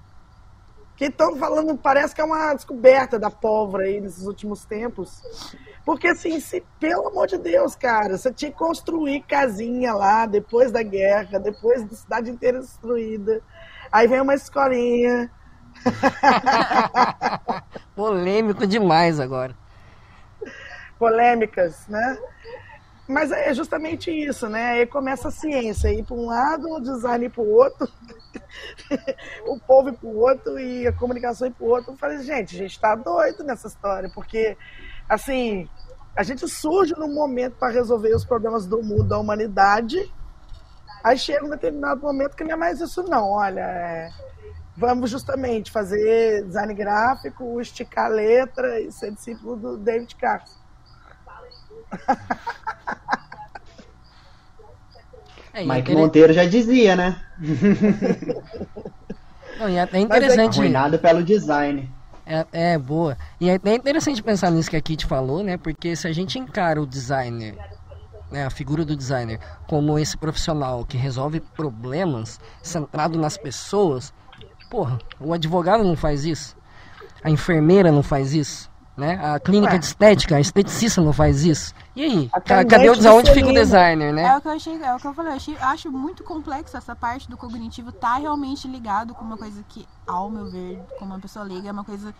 Que 0.96 1.06
estão 1.06 1.36
falando, 1.36 1.76
parece 1.76 2.14
que 2.14 2.20
é 2.20 2.24
uma 2.24 2.54
descoberta 2.54 3.18
da 3.18 3.30
pólvora 3.30 3.84
aí 3.84 4.00
nesses 4.00 4.26
últimos 4.26 4.64
tempos. 4.64 5.22
Porque, 5.84 6.08
assim, 6.08 6.40
se, 6.40 6.64
pelo 6.80 7.08
amor 7.08 7.26
de 7.26 7.38
Deus, 7.38 7.76
cara, 7.76 8.16
você 8.16 8.32
tinha 8.32 8.50
que 8.50 8.56
construir 8.56 9.22
casinha 9.22 9.94
lá 9.94 10.26
depois 10.26 10.72
da 10.72 10.82
guerra, 10.82 11.38
depois 11.38 11.84
da 11.84 11.94
cidade 11.94 12.30
inteira 12.30 12.60
destruída. 12.60 13.42
Aí 13.92 14.08
vem 14.08 14.20
uma 14.20 14.34
escolinha. 14.34 15.30
Polêmico 17.94 18.66
demais 18.66 19.20
agora. 19.20 19.54
Polêmicas, 20.98 21.86
né? 21.88 22.18
Mas 23.08 23.30
é 23.30 23.54
justamente 23.54 24.10
isso, 24.10 24.48
né? 24.48 24.70
Aí 24.70 24.86
começa 24.86 25.28
a 25.28 25.30
ciência, 25.30 25.92
ir 25.92 26.04
para 26.04 26.16
um 26.16 26.26
lado, 26.26 26.68
o 26.68 26.80
design 26.80 27.28
para 27.28 27.42
o 27.42 27.48
outro, 27.48 27.88
o 29.46 29.60
povo 29.60 29.92
para 29.92 30.08
o 30.08 30.16
outro 30.16 30.58
e 30.58 30.86
a 30.86 30.92
comunicação 30.92 31.50
para 31.52 31.64
o 31.64 31.68
outro. 31.68 31.92
Eu 31.92 31.96
falei, 31.96 32.18
gente, 32.18 32.56
a 32.56 32.58
gente 32.58 32.72
está 32.72 32.96
doido 32.96 33.44
nessa 33.44 33.68
história, 33.68 34.10
porque 34.12 34.56
assim, 35.08 35.68
a 36.16 36.22
gente 36.24 36.48
surge 36.48 36.94
num 36.96 37.14
momento 37.14 37.56
para 37.56 37.72
resolver 37.72 38.12
os 38.14 38.24
problemas 38.24 38.66
do 38.66 38.82
mundo, 38.82 39.04
da 39.04 39.18
humanidade. 39.18 40.12
Aí 41.04 41.16
chega 41.16 41.44
um 41.44 41.50
determinado 41.50 42.00
momento 42.00 42.34
que 42.34 42.42
não 42.42 42.52
é 42.52 42.56
mais 42.56 42.80
isso, 42.80 43.04
não. 43.04 43.30
Olha, 43.30 43.60
é, 43.60 44.10
vamos 44.76 45.10
justamente 45.10 45.70
fazer 45.70 46.44
design 46.44 46.74
gráfico, 46.74 47.60
esticar 47.60 48.10
letra 48.10 48.80
e 48.80 48.90
ser 48.90 49.12
discípulo 49.12 49.56
do 49.56 49.76
David 49.76 50.16
Carson. 50.16 50.65
É, 55.56 55.64
Mike 55.64 55.94
Monteiro 55.94 56.34
já 56.34 56.44
dizia, 56.44 56.94
né? 56.94 57.18
Não, 59.58 59.70
e 59.70 59.76
é 59.76 59.80
até 59.80 59.98
interessante. 59.98 60.58
Arruinado 60.58 60.98
pelo 60.98 61.24
design. 61.24 61.90
É, 62.26 62.44
é, 62.52 62.78
boa. 62.78 63.16
E 63.40 63.48
é, 63.48 63.58
é 63.64 63.74
interessante 63.74 64.22
pensar 64.22 64.50
nisso 64.50 64.68
que 64.68 64.76
a 64.76 64.80
Kit 64.82 65.06
falou, 65.06 65.42
né? 65.42 65.56
Porque 65.56 65.96
se 65.96 66.06
a 66.06 66.12
gente 66.12 66.38
encara 66.38 66.82
o 66.82 66.86
designer, 66.86 67.56
né, 68.30 68.44
a 68.44 68.50
figura 68.50 68.84
do 68.84 68.94
designer, 68.94 69.40
como 69.66 69.98
esse 69.98 70.16
profissional 70.16 70.84
que 70.84 70.98
resolve 70.98 71.40
problemas 71.40 72.38
centrado 72.62 73.18
nas 73.18 73.38
pessoas, 73.38 74.12
porra, 74.68 74.98
o 75.18 75.32
advogado 75.32 75.84
não 75.84 75.96
faz 75.96 76.24
isso, 76.24 76.56
a 77.22 77.30
enfermeira 77.30 77.90
não 77.90 78.02
faz 78.02 78.34
isso, 78.34 78.70
né? 78.96 79.20
A 79.22 79.38
clínica 79.38 79.74
Ué. 79.74 79.78
de 79.78 79.84
estética, 79.84 80.36
a 80.36 80.40
esteticista 80.40 81.02
não 81.02 81.12
faz 81.12 81.44
isso. 81.44 81.74
E 81.94 82.02
aí? 82.02 82.30
Cadê 82.44 82.88
o 82.88 83.14
onde 83.14 83.32
fica 83.32 83.48
o 83.48 83.52
designer, 83.52 84.12
né? 84.12 84.22
É 84.22 84.36
o 84.36 84.40
que 84.40 84.48
eu 84.48 84.52
achei, 84.52 84.82
é 84.82 84.94
o 84.94 84.98
que 84.98 85.06
eu 85.06 85.14
falei, 85.14 85.32
eu 85.32 85.36
achei, 85.36 85.56
acho 85.58 85.92
muito 85.92 86.24
complexo 86.24 86.76
essa 86.76 86.96
parte 86.96 87.28
do 87.28 87.36
cognitivo 87.36 87.92
tá 87.92 88.16
realmente 88.16 88.66
ligado 88.66 89.14
com 89.14 89.24
uma 89.24 89.36
coisa 89.36 89.62
que, 89.68 89.86
ao 90.06 90.30
meu 90.30 90.50
ver, 90.50 90.80
como 90.98 91.12
uma 91.12 91.20
pessoa 91.20 91.44
liga, 91.44 91.68
é 91.68 91.72
uma 91.72 91.84
coisa 91.84 92.14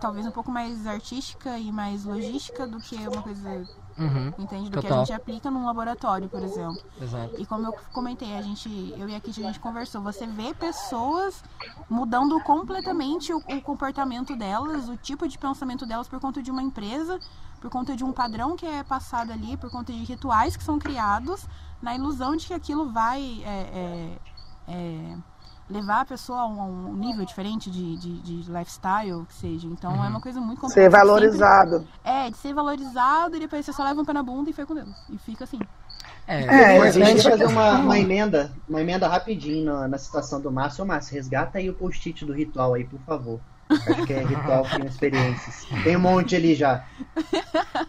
talvez 0.00 0.26
um 0.26 0.30
pouco 0.30 0.50
mais 0.50 0.86
artística 0.86 1.56
e 1.58 1.72
mais 1.72 2.04
logística 2.04 2.66
do 2.66 2.78
que 2.78 2.96
uma 2.96 3.22
coisa 3.22 3.64
Uhum, 3.96 4.32
entende? 4.38 4.70
Do 4.70 4.80
total. 4.80 4.80
que 4.80 4.86
a 4.86 4.98
gente 4.98 5.12
aplica 5.12 5.50
num 5.50 5.64
laboratório, 5.64 6.28
por 6.28 6.42
exemplo. 6.42 6.82
Exato. 7.00 7.40
E 7.40 7.46
como 7.46 7.66
eu 7.66 7.72
comentei, 7.92 8.36
a 8.36 8.42
gente, 8.42 8.68
eu 8.96 9.08
e 9.08 9.14
a 9.14 9.20
Kitty, 9.20 9.42
a 9.42 9.46
gente 9.46 9.60
conversou, 9.60 10.02
você 10.02 10.26
vê 10.26 10.52
pessoas 10.52 11.42
mudando 11.88 12.38
completamente 12.40 13.32
o, 13.32 13.38
o, 13.38 13.62
comportamento 13.62 14.36
delas, 14.36 14.88
o 14.88 14.96
tipo 14.96 15.28
de 15.28 15.38
pensamento 15.38 15.86
delas 15.86 16.08
por 16.08 16.18
conta 16.18 16.42
de 16.42 16.50
uma 16.50 16.62
empresa, 16.62 17.20
por 17.60 17.70
conta 17.70 17.96
de 17.96 18.04
um 18.04 18.12
padrão 18.12 18.56
que 18.56 18.66
é 18.66 18.82
passado 18.82 19.32
ali, 19.32 19.56
por 19.56 19.70
conta 19.70 19.92
de 19.92 20.04
rituais 20.04 20.56
que 20.56 20.64
são 20.64 20.78
criados, 20.78 21.46
na 21.80 21.94
ilusão 21.94 22.34
de 22.34 22.46
que 22.46 22.54
aquilo 22.54 22.90
vai 22.90 23.42
é, 23.44 23.48
é, 23.48 24.18
é, 24.68 25.16
levar 25.68 26.02
a 26.02 26.04
pessoa 26.04 26.40
a 26.40 26.46
um, 26.46 26.90
um 26.90 26.94
nível 26.94 27.24
diferente 27.24 27.70
de, 27.70 27.96
de, 27.96 28.20
de, 28.20 28.52
lifestyle, 28.52 29.24
que 29.26 29.34
seja. 29.34 29.66
Então 29.66 29.92
uhum. 29.92 30.04
é 30.04 30.08
uma 30.08 30.20
coisa 30.20 30.40
muito 30.40 30.60
complexa. 30.60 30.82
Ser 30.82 30.90
valorizado. 30.90 31.78
Sempre, 31.78 31.88
é, 32.04 32.30
de 32.30 32.36
ser 32.36 32.54
valorizado 32.54 33.36
e 33.36 33.40
depois 33.40 33.64
você 33.64 33.72
só 33.72 33.84
leva 33.84 34.00
um 34.00 34.04
pé 34.04 34.12
na 34.12 34.22
bunda 34.22 34.50
e 34.50 34.52
foi 34.52 34.66
com 34.66 34.74
Deus. 34.74 34.88
E 35.10 35.18
fica 35.18 35.44
assim. 35.44 35.60
É, 36.26 36.44
é 36.44 36.80
a 36.80 36.90
gente 36.90 37.22
fazer 37.22 37.44
uma, 37.46 37.78
uma, 37.78 37.98
emenda, 37.98 38.50
uma 38.68 38.80
emenda 38.80 39.06
rapidinho 39.06 39.64
na, 39.64 39.88
na 39.88 39.98
situação 39.98 40.40
do 40.40 40.50
Márcio. 40.50 40.82
Ô, 40.82 40.86
Márcio, 40.86 41.14
resgata 41.14 41.58
aí 41.58 41.68
o 41.68 41.74
post-it 41.74 42.24
do 42.24 42.32
ritual 42.32 42.74
aí, 42.74 42.84
por 42.84 43.00
favor. 43.00 43.40
Acho 43.68 44.06
que 44.06 44.12
é 44.12 44.24
ritual 44.24 44.66
com 44.68 44.84
experiências. 44.86 45.66
Tem 45.82 45.96
um 45.96 46.00
monte 46.00 46.36
ali 46.36 46.54
já. 46.54 46.84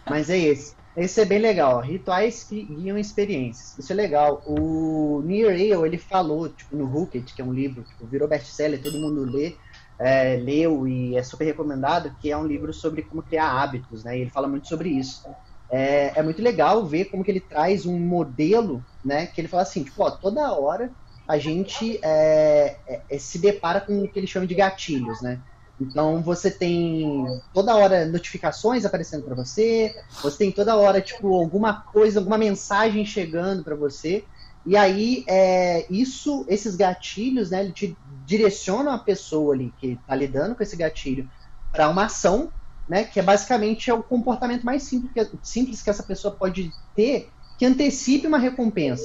Mas 0.08 0.30
é 0.30 0.38
esse. 0.38 0.74
Esse 0.96 1.20
é 1.20 1.24
bem 1.26 1.38
legal, 1.38 1.80
rituais 1.80 2.42
que 2.42 2.62
guiam 2.62 2.96
experiências. 2.96 3.78
Isso 3.78 3.92
é 3.92 3.94
legal. 3.94 4.42
O 4.46 5.20
Near 5.26 5.50
Ale, 5.50 5.72
ele 5.86 5.98
falou, 5.98 6.48
tipo, 6.48 6.74
no 6.74 6.86
Hooked, 6.86 7.34
que 7.34 7.42
é 7.42 7.44
um 7.44 7.52
livro, 7.52 7.82
tipo, 7.82 8.06
virou 8.06 8.26
best-seller, 8.26 8.82
todo 8.82 8.98
mundo 8.98 9.22
lê, 9.22 9.56
é, 9.98 10.36
leu 10.36 10.88
e 10.88 11.14
é 11.14 11.22
super 11.22 11.44
recomendado, 11.44 12.16
que 12.18 12.30
é 12.30 12.36
um 12.36 12.46
livro 12.46 12.72
sobre 12.72 13.02
como 13.02 13.22
criar 13.22 13.62
hábitos, 13.62 14.04
né? 14.04 14.16
E 14.16 14.22
ele 14.22 14.30
fala 14.30 14.48
muito 14.48 14.68
sobre 14.68 14.88
isso. 14.88 15.28
É, 15.70 16.18
é 16.18 16.22
muito 16.22 16.40
legal 16.40 16.86
ver 16.86 17.06
como 17.06 17.22
que 17.22 17.30
ele 17.30 17.40
traz 17.40 17.84
um 17.84 17.98
modelo, 17.98 18.82
né? 19.04 19.26
Que 19.26 19.42
ele 19.42 19.48
fala 19.48 19.64
assim, 19.64 19.84
tipo, 19.84 20.02
ó, 20.02 20.10
toda 20.10 20.52
hora 20.52 20.90
a 21.28 21.36
gente 21.36 21.98
é, 22.02 22.78
é, 22.86 23.02
é 23.10 23.18
se 23.18 23.38
depara 23.38 23.82
com 23.82 24.02
o 24.02 24.08
que 24.08 24.18
ele 24.18 24.26
chama 24.26 24.46
de 24.46 24.54
gatilhos, 24.54 25.20
né? 25.20 25.42
Então 25.80 26.22
você 26.22 26.50
tem 26.50 27.24
toda 27.52 27.76
hora 27.76 28.06
notificações 28.06 28.84
aparecendo 28.84 29.24
para 29.24 29.34
você, 29.34 29.94
você 30.22 30.38
tem 30.38 30.52
toda 30.52 30.76
hora 30.76 31.00
tipo 31.00 31.34
alguma 31.34 31.82
coisa, 31.82 32.18
alguma 32.18 32.38
mensagem 32.38 33.04
chegando 33.04 33.62
para 33.62 33.76
você. 33.76 34.24
E 34.64 34.76
aí 34.76 35.24
é, 35.28 35.86
isso, 35.90 36.44
esses 36.48 36.74
gatilhos, 36.74 37.50
né, 37.50 37.62
ele 37.62 37.72
te 37.72 37.96
direcionam 38.24 38.92
a 38.92 38.98
pessoa 38.98 39.54
ali 39.54 39.72
que 39.78 39.92
está 39.92 40.14
lidando 40.14 40.56
com 40.56 40.62
esse 40.62 40.76
gatilho 40.76 41.28
para 41.70 41.88
uma 41.88 42.06
ação, 42.06 42.50
né, 42.88 43.04
que 43.04 43.20
é 43.20 43.22
basicamente 43.22 43.90
é 43.90 43.94
o 43.94 44.02
comportamento 44.02 44.64
mais 44.64 44.82
simples 44.82 45.12
que, 45.12 45.38
simples 45.42 45.82
que 45.82 45.90
essa 45.90 46.02
pessoa 46.02 46.34
pode 46.34 46.72
ter 46.94 47.30
que 47.58 47.64
antecipe 47.64 48.26
uma 48.26 48.38
recompensa, 48.38 49.04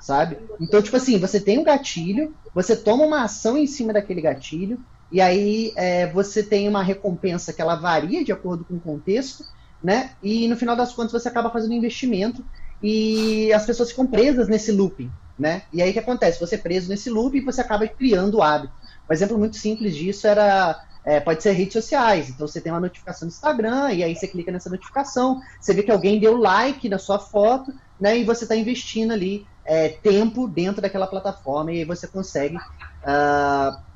sabe? 0.00 0.38
Então, 0.60 0.80
tipo 0.80 0.96
assim, 0.96 1.18
você 1.18 1.40
tem 1.40 1.58
um 1.58 1.64
gatilho, 1.64 2.34
você 2.54 2.76
toma 2.76 3.04
uma 3.04 3.24
ação 3.24 3.56
em 3.56 3.66
cima 3.66 3.92
daquele 3.92 4.20
gatilho, 4.20 4.78
e 5.12 5.20
aí 5.20 5.72
é, 5.76 6.10
você 6.10 6.42
tem 6.42 6.66
uma 6.66 6.82
recompensa 6.82 7.52
que 7.52 7.60
ela 7.60 7.76
varia 7.76 8.24
de 8.24 8.32
acordo 8.32 8.64
com 8.64 8.76
o 8.76 8.80
contexto, 8.80 9.44
né? 9.84 10.12
E 10.22 10.48
no 10.48 10.56
final 10.56 10.74
das 10.74 10.94
contas 10.94 11.12
você 11.12 11.28
acaba 11.28 11.50
fazendo 11.50 11.72
um 11.72 11.76
investimento 11.76 12.42
e 12.82 13.52
as 13.52 13.66
pessoas 13.66 13.90
ficam 13.90 14.06
presas 14.06 14.48
nesse 14.48 14.72
looping, 14.72 15.12
né? 15.38 15.62
E 15.70 15.82
aí 15.82 15.90
o 15.90 15.92
que 15.92 15.98
acontece? 15.98 16.40
Você 16.40 16.54
é 16.54 16.58
preso 16.58 16.88
nesse 16.88 17.10
loop 17.10 17.36
e 17.36 17.42
você 17.42 17.60
acaba 17.60 17.86
criando 17.86 18.38
o 18.38 18.42
hábito. 18.42 18.72
Um 19.08 19.12
exemplo 19.12 19.38
muito 19.38 19.56
simples 19.56 19.94
disso 19.94 20.26
era 20.26 20.82
é, 21.04 21.20
pode 21.20 21.42
ser 21.42 21.52
redes 21.52 21.74
sociais. 21.74 22.30
Então 22.30 22.46
você 22.46 22.58
tem 22.58 22.72
uma 22.72 22.80
notificação 22.80 23.26
no 23.26 23.32
Instagram 23.32 23.92
e 23.92 24.02
aí 24.02 24.16
você 24.16 24.26
clica 24.26 24.50
nessa 24.50 24.70
notificação, 24.70 25.42
você 25.60 25.74
vê 25.74 25.82
que 25.82 25.90
alguém 25.90 26.18
deu 26.18 26.38
like 26.38 26.88
na 26.88 26.98
sua 26.98 27.18
foto, 27.18 27.70
né? 28.00 28.16
E 28.16 28.24
você 28.24 28.44
está 28.44 28.56
investindo 28.56 29.12
ali 29.12 29.46
é, 29.62 29.90
tempo 29.90 30.48
dentro 30.48 30.80
daquela 30.80 31.06
plataforma 31.06 31.70
e 31.70 31.80
aí 31.80 31.84
você 31.84 32.06
consegue 32.06 32.56
uh, 32.56 33.91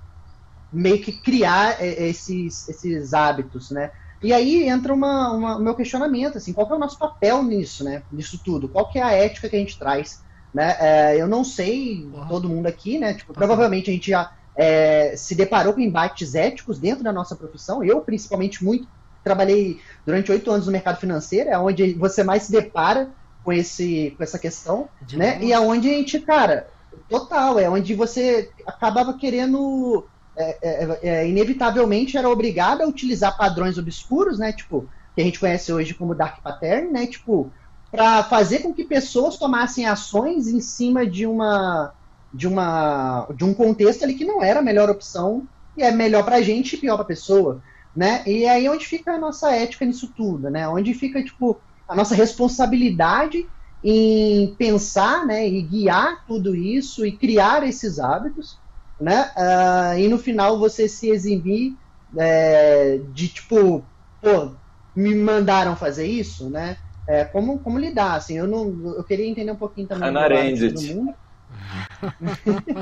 meio 0.72 1.00
que 1.00 1.12
criar 1.12 1.82
é, 1.82 2.08
esses, 2.08 2.68
esses 2.68 3.14
hábitos, 3.14 3.70
né? 3.70 3.90
E 4.22 4.32
aí 4.32 4.68
entra 4.68 4.92
uma, 4.92 5.30
uma, 5.30 5.56
o 5.56 5.60
meu 5.60 5.74
questionamento, 5.74 6.38
assim, 6.38 6.52
qual 6.52 6.68
é 6.70 6.74
o 6.74 6.78
nosso 6.78 6.98
papel 6.98 7.42
nisso, 7.42 7.84
né? 7.84 8.02
Nisso 8.10 8.40
tudo? 8.42 8.68
Qual 8.68 8.88
que 8.90 8.98
é 8.98 9.02
a 9.02 9.12
ética 9.12 9.48
que 9.48 9.56
a 9.56 9.58
gente 9.58 9.78
traz? 9.78 10.22
Né? 10.52 10.76
É, 10.80 11.20
eu 11.20 11.28
não 11.28 11.44
sei, 11.44 12.04
uhum. 12.04 12.26
todo 12.26 12.48
mundo 12.48 12.66
aqui, 12.66 12.98
né? 12.98 13.14
Tipo, 13.14 13.34
provavelmente 13.34 13.90
a 13.90 13.92
gente 13.92 14.10
já 14.10 14.32
é, 14.56 15.14
se 15.16 15.34
deparou 15.34 15.74
com 15.74 15.80
embates 15.80 16.34
éticos 16.34 16.78
dentro 16.78 17.04
da 17.04 17.12
nossa 17.12 17.36
profissão. 17.36 17.84
Eu, 17.84 18.00
principalmente, 18.00 18.64
muito 18.64 18.88
trabalhei 19.22 19.80
durante 20.04 20.30
oito 20.30 20.50
anos 20.50 20.66
no 20.66 20.72
mercado 20.72 21.00
financeiro, 21.00 21.50
é 21.50 21.58
onde 21.58 21.94
você 21.94 22.22
mais 22.22 22.44
se 22.44 22.52
depara 22.52 23.10
com, 23.42 23.52
esse, 23.52 24.14
com 24.16 24.22
essa 24.22 24.38
questão, 24.38 24.88
De 25.02 25.18
né? 25.18 25.42
E 25.42 25.52
aonde 25.52 25.90
a 25.90 25.92
gente, 25.92 26.20
cara, 26.20 26.68
total, 27.08 27.58
é 27.58 27.68
onde 27.68 27.92
você 27.94 28.50
acabava 28.64 29.14
querendo 29.14 30.06
é, 30.36 30.58
é, 30.62 30.98
é, 31.02 31.28
inevitavelmente 31.28 32.16
era 32.16 32.28
obrigada 32.28 32.84
a 32.84 32.88
utilizar 32.88 33.36
padrões 33.36 33.78
obscuros, 33.78 34.38
né? 34.38 34.52
Tipo, 34.52 34.88
que 35.14 35.20
a 35.20 35.24
gente 35.24 35.40
conhece 35.40 35.72
hoje 35.72 35.94
como 35.94 36.14
Dark 36.14 36.42
Pattern, 36.42 36.92
né? 36.92 37.06
Tipo, 37.06 37.50
para 37.90 38.22
fazer 38.24 38.58
com 38.60 38.74
que 38.74 38.84
pessoas 38.84 39.38
tomassem 39.38 39.86
ações 39.86 40.46
em 40.46 40.60
cima 40.60 41.06
de 41.06 41.26
uma 41.26 41.92
de 42.32 42.46
uma 42.46 43.26
de 43.34 43.44
um 43.44 43.54
contexto 43.54 44.02
ali 44.02 44.14
que 44.14 44.24
não 44.24 44.42
era 44.42 44.60
a 44.60 44.62
melhor 44.62 44.90
opção 44.90 45.48
e 45.76 45.82
é 45.82 45.90
melhor 45.90 46.24
para 46.24 46.36
a 46.36 46.42
gente 46.42 46.74
e 46.74 46.78
pior 46.78 46.96
para 46.96 47.04
a 47.04 47.08
pessoa, 47.08 47.62
né? 47.94 48.22
E 48.26 48.46
aí 48.46 48.68
onde 48.68 48.84
fica 48.84 49.12
a 49.12 49.18
nossa 49.18 49.52
ética 49.52 49.86
nisso 49.86 50.12
tudo, 50.14 50.50
né? 50.50 50.68
Onde 50.68 50.92
fica 50.92 51.22
tipo 51.24 51.60
a 51.88 51.94
nossa 51.94 52.14
responsabilidade 52.14 53.46
em 53.82 54.54
pensar, 54.56 55.24
né, 55.24 55.48
e 55.48 55.62
guiar 55.62 56.24
tudo 56.26 56.56
isso 56.56 57.06
e 57.06 57.16
criar 57.16 57.62
esses 57.62 58.00
hábitos 58.00 58.58
né? 59.00 59.30
Uh, 59.36 59.98
e 59.98 60.08
no 60.08 60.18
final 60.18 60.58
você 60.58 60.88
se 60.88 61.10
eximir 61.10 61.76
é, 62.16 62.98
de 63.12 63.28
tipo, 63.28 63.84
pô, 64.20 64.52
me 64.94 65.14
mandaram 65.14 65.76
fazer 65.76 66.06
isso, 66.06 66.48
né? 66.48 66.78
É, 67.06 67.24
como, 67.24 67.58
como 67.60 67.78
lidar, 67.78 68.14
assim, 68.14 68.36
eu 68.36 68.48
não, 68.48 68.94
eu 68.96 69.04
queria 69.04 69.26
entender 69.26 69.52
um 69.52 69.56
pouquinho 69.56 69.86
também 69.86 70.08
Hannah 70.08 70.22
Arendt. 70.22 70.64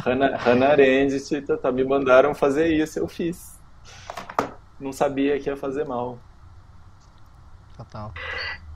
Hannah, 0.05 0.37
Hannah 0.39 0.69
Arendt, 0.71 1.43
tá, 1.43 1.57
tá, 1.57 1.71
me 1.71 1.85
mandaram 1.85 2.35
fazer 2.35 2.69
isso, 2.69 2.99
eu 2.99 3.07
fiz. 3.07 3.59
Não 4.81 4.93
sabia 4.93 5.39
que 5.39 5.51
ia 5.51 5.57
fazer 5.57 5.85
mal. 5.85 6.19
Total. 7.77 8.13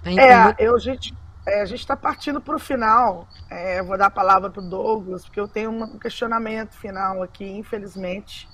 Tem, 0.03 0.19
é, 0.21 0.55
eu, 0.59 0.79
gente, 0.79 1.15
é, 1.49 1.61
a 1.63 1.65
gente 1.65 1.81
está 1.81 1.97
partindo 1.97 2.41
para 2.41 2.57
o 2.57 2.59
final. 2.59 3.27
É, 3.51 3.83
vou 3.83 3.97
dar 3.97 4.07
a 4.07 4.11
palavra 4.11 4.51
para 4.51 4.63
o 4.63 4.69
Douglas, 4.69 5.25
porque 5.25 5.41
eu 5.41 5.49
tenho 5.49 5.71
um 5.71 5.99
questionamento 5.99 6.75
final 6.75 7.23
aqui, 7.23 7.45
infelizmente. 7.45 8.49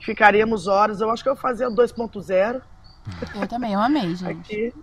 Ficaríamos 0.00 0.66
horas. 0.66 1.00
Eu 1.00 1.10
acho 1.10 1.22
que 1.22 1.28
eu 1.28 1.34
vou 1.34 1.42
fazer 1.42 1.66
o 1.66 1.70
2.0. 1.70 2.62
Eu 3.34 3.48
também, 3.48 3.74
eu 3.74 3.80
amei, 3.80 4.14
gente. 4.14 4.30
Aqui. 4.30 4.74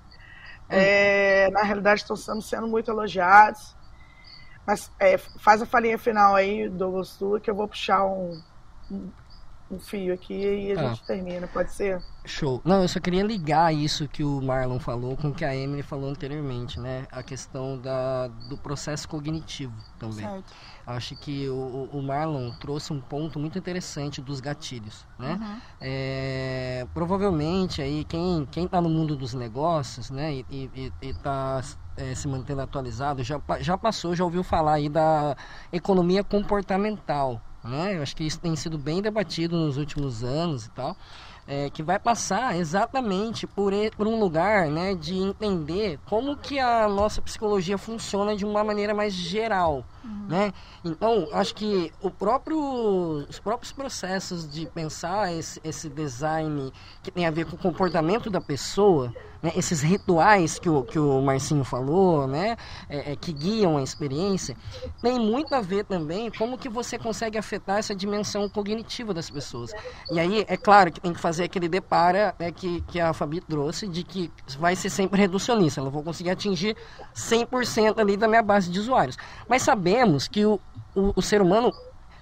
É, 0.69 1.49
na 1.51 1.63
realidade, 1.63 2.03
sendo, 2.17 2.41
sendo 2.41 2.67
muito 2.67 2.89
elogiados. 2.89 3.75
Mas 4.65 4.91
é, 4.99 5.17
faz 5.17 5.61
a 5.61 5.65
falinha 5.65 5.97
final 5.97 6.35
aí, 6.35 6.67
Douglas, 6.67 7.15
tu, 7.17 7.39
que 7.39 7.49
eu 7.49 7.55
vou 7.55 7.67
puxar 7.67 8.03
um, 8.03 8.41
um 8.91 9.11
um 9.69 9.79
fio 9.79 10.13
aqui 10.13 10.33
e 10.33 10.73
a 10.73 10.79
ah. 10.79 10.87
gente 10.89 11.03
termina, 11.03 11.47
pode 11.47 11.71
ser? 11.71 12.01
Show. 12.23 12.61
Não, 12.63 12.81
eu 12.81 12.87
só 12.87 12.99
queria 12.99 13.23
ligar 13.23 13.73
isso 13.73 14.07
que 14.07 14.23
o 14.23 14.41
Marlon 14.41 14.79
falou 14.79 15.15
com 15.17 15.29
o 15.29 15.33
que 15.33 15.45
a 15.45 15.55
Emily 15.55 15.81
falou 15.81 16.09
anteriormente, 16.09 16.79
né? 16.79 17.07
A 17.11 17.23
questão 17.23 17.77
da, 17.77 18.27
do 18.49 18.57
processo 18.57 19.07
cognitivo 19.07 19.73
também. 19.99 20.25
Certo. 20.25 20.53
Acho 20.85 21.15
que 21.15 21.49
o, 21.49 21.89
o 21.91 22.01
Marlon 22.01 22.51
trouxe 22.59 22.93
um 22.93 23.01
ponto 23.01 23.39
muito 23.39 23.57
interessante 23.57 24.21
dos 24.21 24.39
gatilhos, 24.39 25.05
né? 25.17 25.39
Uhum. 25.41 25.61
É, 25.81 26.87
provavelmente 26.93 27.81
aí 27.81 28.03
quem 28.05 28.47
quem 28.51 28.65
está 28.65 28.79
no 28.79 28.89
mundo 28.89 29.15
dos 29.15 29.33
negócios, 29.33 30.11
né? 30.11 30.43
E 30.49 30.91
está 31.01 31.61
é, 31.97 32.13
se 32.13 32.27
mantendo 32.27 32.61
atualizado 32.61 33.23
já 33.23 33.41
já 33.59 33.77
passou, 33.77 34.15
já 34.15 34.23
ouviu 34.23 34.43
falar 34.43 34.73
aí 34.73 34.89
da 34.89 35.35
economia 35.71 36.23
comportamental, 36.23 37.41
né? 37.65 37.97
Eu 37.97 38.01
acho 38.01 38.15
que 38.15 38.23
isso 38.23 38.39
tem 38.39 38.55
sido 38.55 38.77
bem 38.77 39.01
debatido 39.01 39.57
nos 39.57 39.77
últimos 39.77 40.23
anos 40.23 40.65
e 40.65 40.69
tal. 40.71 40.95
É, 41.47 41.69
que 41.69 41.83
vai 41.83 41.99
passar 41.99 42.57
exatamente 42.57 43.45
por, 43.45 43.71
por 43.95 44.07
um 44.07 44.19
lugar 44.19 44.67
né, 44.67 44.95
de 44.95 45.15
entender 45.15 45.99
como 46.05 46.35
que 46.35 46.57
a 46.57 46.87
nossa 46.87 47.21
psicologia 47.21 47.77
funciona 47.77 48.35
de 48.35 48.43
uma 48.43 48.63
maneira 48.63 48.95
mais 48.95 49.13
geral. 49.13 49.85
Uhum. 50.03 50.25
Né? 50.27 50.53
Então, 50.83 51.27
acho 51.31 51.53
que 51.53 51.91
o 52.01 52.09
próprio, 52.09 52.57
os 53.29 53.37
próprios 53.37 53.71
processos 53.71 54.51
de 54.51 54.65
pensar 54.65 55.31
esse, 55.35 55.61
esse 55.63 55.87
design 55.87 56.73
que 57.03 57.11
tem 57.11 57.27
a 57.27 57.31
ver 57.31 57.45
com 57.45 57.55
o 57.55 57.59
comportamento 57.59 58.27
da 58.27 58.41
pessoa 58.41 59.13
né, 59.45 59.51
esses 59.55 59.81
rituais 59.81 60.57
que 60.57 60.67
o, 60.67 60.81
que 60.81 60.97
o 60.97 61.21
Marcinho 61.21 61.63
falou, 61.63 62.25
né, 62.25 62.57
é, 62.89 63.11
é, 63.11 63.15
que 63.15 63.31
guiam 63.31 63.77
a 63.77 63.83
experiência, 63.83 64.57
tem 65.03 65.19
muito 65.19 65.53
a 65.53 65.61
ver 65.61 65.85
também 65.85 66.31
como 66.31 66.57
que 66.57 66.67
você 66.67 66.97
consegue 66.97 67.37
afetar 67.37 67.77
essa 67.77 67.93
dimensão 67.93 68.49
cognitiva 68.49 69.13
das 69.13 69.29
pessoas. 69.29 69.71
E 70.11 70.19
aí, 70.19 70.43
é 70.47 70.57
claro 70.57 70.91
que 70.91 70.99
tem 70.99 71.13
que 71.13 71.19
fazer 71.19 71.43
aquele 71.43 71.69
depara 71.69 72.33
né, 72.39 72.51
que, 72.51 72.81
que 72.87 72.99
a 72.99 73.13
Fabi 73.13 73.39
trouxe, 73.39 73.87
de 73.87 74.03
que 74.03 74.31
vai 74.57 74.75
ser 74.75 74.89
sempre 74.89 75.21
reducionista, 75.21 75.79
eu 75.79 75.91
vou 75.91 76.01
conseguir 76.01 76.31
atingir 76.31 76.75
100% 77.15 77.99
ali 77.99 78.17
da 78.17 78.27
minha 78.27 78.41
base 78.41 78.71
de 78.71 78.79
usuários. 78.79 79.15
Mas 79.47 79.61
sabemos 79.61 80.27
que 80.27 80.43
o, 80.43 80.59
o, 80.95 81.13
o 81.15 81.21
ser 81.21 81.39
humano, 81.39 81.71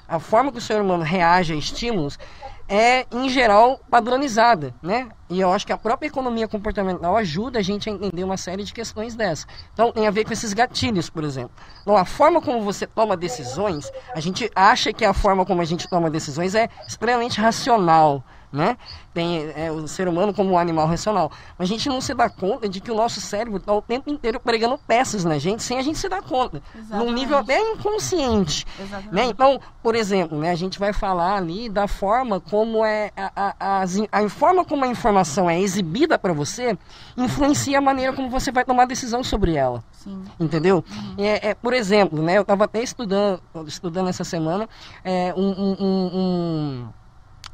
a 0.05 0.19
forma 0.19 0.51
que 0.51 0.57
o 0.57 0.61
ser 0.61 0.81
humano 0.81 1.03
reage 1.03 1.53
a 1.53 1.55
estímulos 1.55 2.19
é, 2.67 3.05
em 3.11 3.29
geral, 3.29 3.79
padronizada, 3.89 4.73
né? 4.81 5.09
E 5.29 5.39
eu 5.39 5.51
acho 5.51 5.65
que 5.65 5.73
a 5.73 5.77
própria 5.77 6.07
economia 6.07 6.47
comportamental 6.47 7.17
ajuda 7.17 7.59
a 7.59 7.61
gente 7.61 7.89
a 7.89 7.91
entender 7.91 8.23
uma 8.23 8.37
série 8.37 8.63
de 8.63 8.73
questões 8.73 9.15
dessas. 9.15 9.47
Então, 9.73 9.91
tem 9.91 10.07
a 10.07 10.11
ver 10.11 10.25
com 10.25 10.33
esses 10.33 10.53
gatilhos, 10.53 11.09
por 11.09 11.23
exemplo. 11.23 11.51
Então, 11.81 11.97
a 11.97 12.05
forma 12.05 12.41
como 12.41 12.61
você 12.61 12.85
toma 12.87 13.17
decisões, 13.17 13.91
a 14.13 14.19
gente 14.19 14.49
acha 14.55 14.93
que 14.93 15.03
a 15.03 15.13
forma 15.13 15.45
como 15.45 15.61
a 15.61 15.65
gente 15.65 15.87
toma 15.89 16.09
decisões 16.09 16.55
é 16.55 16.69
extremamente 16.87 17.39
racional, 17.39 18.23
né? 18.53 18.77
Tem 19.13 19.51
é, 19.55 19.71
o 19.71 19.87
ser 19.87 20.07
humano 20.07 20.33
como 20.33 20.51
um 20.51 20.57
animal 20.57 20.87
racional. 20.87 21.31
Mas 21.57 21.67
a 21.67 21.73
gente 21.73 21.89
não 21.89 21.99
se 21.99 22.13
dá 22.13 22.29
conta 22.29 22.69
de 22.69 22.79
que 22.79 22.91
o 22.91 22.95
nosso 22.95 23.19
cérebro 23.19 23.57
está 23.57 23.73
o 23.73 23.81
tempo 23.81 24.09
inteiro 24.09 24.39
pregando 24.39 24.77
peças 24.77 25.25
na 25.25 25.37
gente 25.37 25.63
sem 25.63 25.77
a 25.77 25.81
gente 25.81 25.97
se 25.97 26.07
dar 26.07 26.21
conta. 26.21 26.61
Exatamente. 26.75 27.05
Num 27.05 27.13
nível 27.13 27.37
até 27.37 27.59
inconsciente. 27.59 28.65
Né? 29.11 29.25
Então, 29.25 29.59
por 29.81 29.95
exemplo, 29.95 30.37
né, 30.37 30.51
a 30.51 30.55
gente 30.55 30.79
vai 30.79 30.93
falar 30.93 31.35
ali 31.35 31.67
da 31.67 31.87
forma 31.87 32.39
como 32.39 32.85
é 32.85 33.11
a, 33.17 33.31
a, 33.35 33.81
a, 33.81 33.83
a 34.11 34.29
forma 34.29 34.63
como 34.63 34.85
a 34.85 34.87
informação 34.87 35.49
é 35.49 35.59
exibida 35.59 36.17
para 36.17 36.33
você 36.33 36.77
influencia 37.17 37.77
a 37.77 37.81
maneira 37.81 38.13
como 38.13 38.29
você 38.29 38.51
vai 38.51 38.63
tomar 38.63 38.85
decisão 38.85 39.23
sobre 39.23 39.55
ela. 39.55 39.83
Sim. 39.91 40.23
Entendeu? 40.39 40.83
Uhum. 40.89 41.15
É, 41.17 41.49
é, 41.49 41.53
por 41.53 41.73
exemplo, 41.73 42.21
né, 42.21 42.37
eu 42.37 42.41
estava 42.43 42.65
até 42.65 42.81
estudando, 42.83 43.41
estudando 43.67 44.09
essa 44.09 44.23
semana 44.23 44.69
é, 45.03 45.33
um, 45.35 45.49
um, 45.49 45.75
um 45.79 46.03
um, 46.13 46.87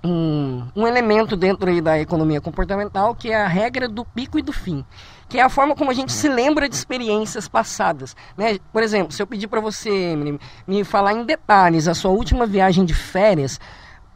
um 0.04 0.88
elemento 0.88 1.36
dentro 1.36 1.82
da 1.82 2.00
economia 2.00 2.40
comportamental 2.40 3.14
que 3.14 3.32
é 3.32 3.36
a 3.36 3.48
regra 3.48 3.88
do 3.88 4.06
pico 4.06 4.40
e 4.40 4.42
do 4.42 4.54
fim 4.54 4.86
que 5.30 5.38
é 5.38 5.44
a 5.44 5.50
forma 5.50 5.76
como 5.76 5.92
a 5.92 5.94
gente 5.94 6.12
se 6.12 6.28
lembra 6.28 6.68
de 6.68 6.74
experiências 6.76 7.48
passadas. 7.48 8.16
Né? 8.36 8.58
Por 8.74 8.82
exemplo, 8.82 9.14
se 9.14 9.22
eu 9.22 9.28
pedir 9.28 9.48
para 9.48 9.62
você 9.62 10.16
me, 10.16 10.40
me 10.68 10.84
falar 10.84 11.14
em 11.14 11.24
detalhes 11.24 11.88
a 11.88 11.94
sua 11.94 12.10
última 12.10 12.48
viagem 12.48 12.84
de 12.84 12.96
férias, 12.96 13.60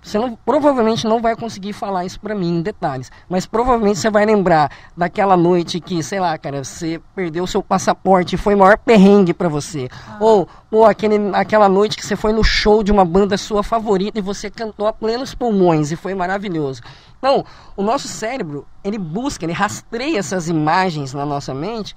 você 0.04 0.20
não, 0.20 0.36
provavelmente 0.36 1.06
não 1.06 1.22
vai 1.22 1.36
conseguir 1.36 1.72
falar 1.72 2.06
isso 2.06 2.20
para 2.20 2.36
mim 2.36 2.58
em 2.58 2.62
detalhes, 2.62 3.10
mas 3.30 3.46
provavelmente 3.46 4.00
você 4.00 4.10
vai 4.10 4.26
lembrar 4.26 4.70
daquela 4.96 5.38
noite 5.38 5.80
que, 5.80 6.04
sei 6.04 6.20
lá, 6.20 6.38
cara, 6.38 6.64
você 6.64 7.02
perdeu 7.16 7.48
seu 7.48 7.64
passaporte 7.64 8.36
e 8.36 8.38
foi 8.38 8.54
o 8.54 8.58
maior 8.58 8.78
perrengue 8.78 9.34
para 9.34 9.48
você. 9.48 9.90
Ah. 10.08 10.18
Ou, 10.20 10.48
ou 10.70 10.86
aquele, 10.86 11.16
aquela 11.34 11.70
noite 11.70 11.96
que 11.96 12.06
você 12.06 12.16
foi 12.16 12.34
no 12.34 12.44
show 12.44 12.84
de 12.84 12.92
uma 12.92 13.06
banda 13.06 13.38
sua 13.38 13.64
favorita 13.64 14.20
e 14.20 14.22
você 14.22 14.50
cantou 14.50 14.88
a 14.88 14.94
plenos 14.94 15.34
pulmões 15.34 15.92
e 15.92 15.96
foi 15.96 16.14
maravilhoso. 16.14 16.82
Não, 17.22 17.46
o 17.78 17.82
nosso 17.82 18.08
cérebro, 18.10 18.68
ele 18.84 18.98
busca, 18.98 19.46
ele 19.46 19.54
rastreia 19.54 20.20
essas 20.20 20.50
imagens 20.50 21.14
na 21.14 21.26
nossa 21.26 21.54
mente, 21.54 21.96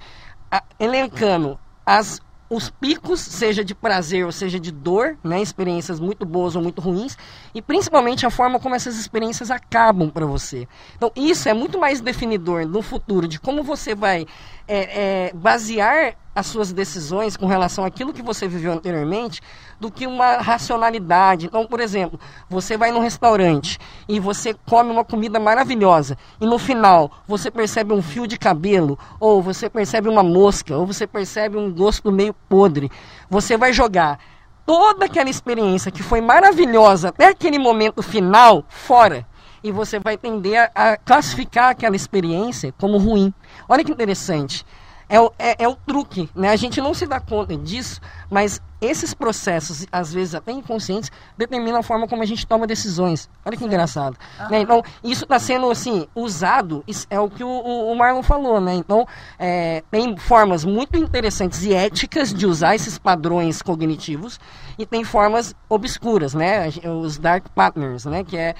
elencando 0.79 1.59
as 1.85 2.21
os 2.49 2.69
picos, 2.69 3.19
seja 3.19 3.63
de 3.63 3.75
prazer 3.75 4.25
ou 4.25 4.31
seja 4.31 4.59
de 4.59 4.71
dor, 4.71 5.17
né, 5.23 5.41
experiências 5.41 5.99
muito 5.99 6.25
boas 6.25 6.55
ou 6.55 6.61
muito 6.61 6.81
ruins, 6.81 7.17
e 7.53 7.61
principalmente 7.61 8.25
a 8.25 8.29
forma 8.29 8.59
como 8.59 8.75
essas 8.75 8.97
experiências 8.97 9.51
acabam 9.51 10.09
para 10.09 10.25
você. 10.25 10.67
Então, 10.95 11.11
isso 11.15 11.49
é 11.49 11.53
muito 11.53 11.77
mais 11.77 11.99
definidor 11.99 12.65
no 12.65 12.81
futuro 12.81 13.27
de 13.27 13.39
como 13.39 13.63
você 13.63 13.93
vai 13.93 14.25
é, 14.67 15.27
é, 15.27 15.33
basear 15.33 16.15
as 16.35 16.45
suas 16.45 16.71
decisões 16.71 17.35
com 17.35 17.47
relação 17.47 17.83
àquilo 17.83 18.13
que 18.13 18.21
você 18.21 18.47
viveu 18.47 18.71
anteriormente 18.71 19.41
do 19.79 19.89
que 19.89 20.05
uma 20.05 20.37
racionalidade. 20.37 21.47
Então, 21.47 21.65
por 21.65 21.79
exemplo, 21.79 22.19
você 22.47 22.77
vai 22.77 22.91
num 22.91 22.99
restaurante 22.99 23.79
e 24.07 24.19
você 24.19 24.53
come 24.67 24.91
uma 24.91 25.03
comida 25.03 25.39
maravilhosa 25.39 26.15
e 26.39 26.45
no 26.45 26.59
final 26.59 27.11
você 27.27 27.49
percebe 27.49 27.91
um 27.91 28.03
fio 28.03 28.27
de 28.27 28.37
cabelo, 28.37 28.99
ou 29.19 29.41
você 29.41 29.67
percebe 29.67 30.09
uma 30.09 30.21
mosca, 30.21 30.77
ou 30.77 30.85
você 30.85 31.07
percebe 31.07 31.57
um 31.57 31.73
gosto 31.73 32.11
meio 32.11 32.35
podre. 32.47 32.91
Você 33.29 33.57
vai 33.57 33.73
jogar 33.73 34.19
toda 34.63 35.05
aquela 35.05 35.29
experiência 35.29 35.91
que 35.91 36.03
foi 36.03 36.21
maravilhosa 36.21 37.09
até 37.09 37.29
aquele 37.29 37.57
momento 37.57 38.03
final 38.03 38.63
fora 38.67 39.25
e 39.63 39.71
você 39.71 39.99
vai 39.99 40.17
tender 40.17 40.71
a, 40.75 40.91
a 40.91 40.97
classificar 40.97 41.69
aquela 41.71 41.95
experiência 41.95 42.73
como 42.79 42.97
ruim. 42.97 43.33
Olha 43.67 43.83
que 43.83 43.91
interessante 43.91 44.65
é 45.09 45.19
o, 45.19 45.31
é, 45.39 45.63
é, 45.63 45.67
o 45.67 45.75
truque, 45.75 46.29
né? 46.35 46.49
A 46.49 46.55
gente 46.55 46.81
não 46.81 46.93
se 46.93 47.05
dá 47.05 47.19
conta 47.19 47.55
disso, 47.55 48.01
mas 48.29 48.61
esses 48.81 49.13
processos, 49.13 49.85
às 49.91 50.13
vezes 50.13 50.35
até 50.35 50.51
inconscientes, 50.51 51.11
determinam 51.37 51.79
a 51.79 51.83
forma 51.83 52.07
como 52.07 52.21
a 52.21 52.25
gente 52.25 52.45
toma 52.45 52.67
decisões. 52.67 53.29
Olha 53.45 53.55
que 53.55 53.63
engraçado. 53.63 54.17
Uhum. 54.39 54.49
Né? 54.49 54.59
Então, 54.59 54.83
isso 55.03 55.23
está 55.23 55.39
sendo, 55.39 55.71
assim, 55.71 56.07
usado, 56.13 56.83
é 57.09 57.19
o 57.19 57.29
que 57.29 57.43
o, 57.43 57.49
o 57.49 57.95
Marlon 57.95 58.21
falou, 58.21 58.59
né? 58.59 58.73
Então, 58.73 59.07
é, 59.39 59.81
tem 59.89 60.15
formas 60.17 60.65
muito 60.65 60.97
interessantes 60.97 61.63
e 61.63 61.73
éticas 61.73 62.33
de 62.33 62.45
usar 62.45 62.75
esses 62.75 62.97
padrões 62.97 63.61
cognitivos 63.61 64.39
e 64.77 64.85
tem 64.85 65.03
formas 65.03 65.55
obscuras, 65.69 66.33
né? 66.33 66.67
Os 67.01 67.17
dark 67.17 67.47
patterns, 67.55 68.05
né? 68.05 68.23
Que 68.23 68.37
é 68.37 68.55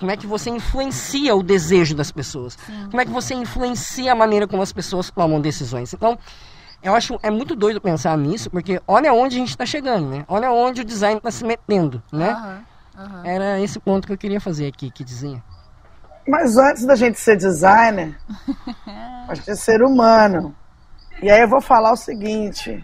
como 0.00 0.10
é 0.10 0.16
que 0.16 0.26
você 0.26 0.48
influencia 0.48 1.36
o 1.36 1.42
desejo 1.42 1.94
das 1.94 2.10
pessoas? 2.10 2.54
Sim. 2.66 2.86
Como 2.90 3.00
é 3.02 3.04
que 3.04 3.10
você 3.10 3.34
influencia 3.34 4.10
a 4.12 4.14
maneira 4.14 4.48
como 4.48 4.62
as 4.62 4.72
pessoas 4.72 5.10
tomam 5.10 5.38
decisões? 5.38 5.92
Então, 5.92 6.18
eu 6.82 6.94
acho 6.94 7.20
é 7.22 7.30
muito 7.30 7.54
doido 7.54 7.82
pensar 7.82 8.16
nisso, 8.16 8.48
porque 8.48 8.80
olha 8.88 9.12
onde 9.12 9.36
a 9.36 9.38
gente 9.38 9.50
está 9.50 9.66
chegando, 9.66 10.08
né? 10.08 10.24
Olha 10.26 10.50
onde 10.50 10.80
o 10.80 10.84
design 10.84 11.18
está 11.18 11.30
se 11.30 11.44
metendo, 11.44 12.02
né? 12.10 12.64
Uhum, 12.96 13.04
uhum. 13.04 13.24
Era 13.26 13.60
esse 13.60 13.78
ponto 13.78 14.06
que 14.06 14.12
eu 14.14 14.18
queria 14.18 14.40
fazer 14.40 14.66
aqui, 14.66 14.90
que 14.90 15.04
dizinha. 15.04 15.44
Mas 16.26 16.56
antes 16.56 16.86
da 16.86 16.96
gente 16.96 17.20
ser 17.20 17.36
designer, 17.36 18.18
a 19.28 19.34
gente 19.34 19.50
é 19.50 19.54
ser 19.54 19.82
humano. 19.82 20.56
E 21.22 21.30
aí 21.30 21.42
eu 21.42 21.48
vou 21.48 21.60
falar 21.60 21.92
o 21.92 21.96
seguinte. 21.96 22.82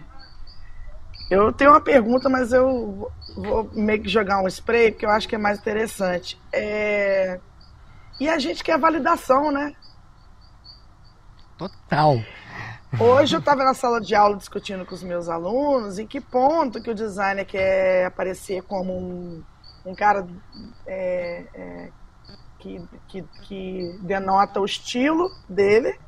Eu 1.31 1.51
tenho 1.51 1.71
uma 1.71 1.81
pergunta, 1.81 2.29
mas 2.29 2.53
eu 2.53 3.11
vou 3.37 3.69
meio 3.73 4.01
que 4.01 4.09
jogar 4.09 4.41
um 4.41 4.47
spray, 4.47 4.91
porque 4.91 5.05
eu 5.05 5.11
acho 5.11 5.27
que 5.27 5.35
é 5.35 5.39
mais 5.39 5.59
interessante. 5.59 6.39
É... 6.51 7.39
E 8.19 8.27
a 8.27 8.39
gente 8.39 8.63
quer 8.63 8.79
validação, 8.79 9.51
né? 9.51 9.73
Total. 11.57 12.17
Hoje 12.99 13.35
eu 13.35 13.39
estava 13.39 13.63
na 13.63 13.73
sala 13.73 13.99
de 13.99 14.15
aula 14.15 14.37
discutindo 14.37 14.85
com 14.85 14.95
os 14.95 15.03
meus 15.03 15.29
alunos 15.29 15.99
em 15.99 16.07
que 16.07 16.21
ponto 16.21 16.81
que 16.81 16.89
o 16.89 16.95
designer 16.95 17.45
quer 17.45 18.05
aparecer 18.05 18.63
como 18.63 18.97
um, 18.97 19.43
um 19.85 19.93
cara 19.93 20.25
é, 20.85 21.43
é, 21.53 21.89
que, 22.57 22.81
que, 23.07 23.21
que 23.43 23.99
denota 24.01 24.59
o 24.59 24.65
estilo 24.65 25.29
dele 25.47 25.99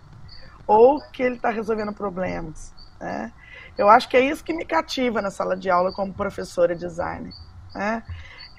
ou 0.66 1.02
que 1.12 1.22
ele 1.22 1.36
está 1.36 1.50
resolvendo 1.50 1.94
problemas. 1.94 2.74
Né? 3.00 3.34
Eu 3.80 3.90
acho 3.90 4.10
que 4.10 4.18
é 4.18 4.20
isso 4.20 4.44
que 4.44 4.52
me 4.52 4.66
cativa 4.66 5.22
na 5.22 5.32
sala 5.32 5.56
de 5.56 5.70
aula 5.70 5.94
como 5.94 6.14
professora 6.14 6.76
de 6.76 6.82
design. 6.82 7.32
Né? 7.74 8.04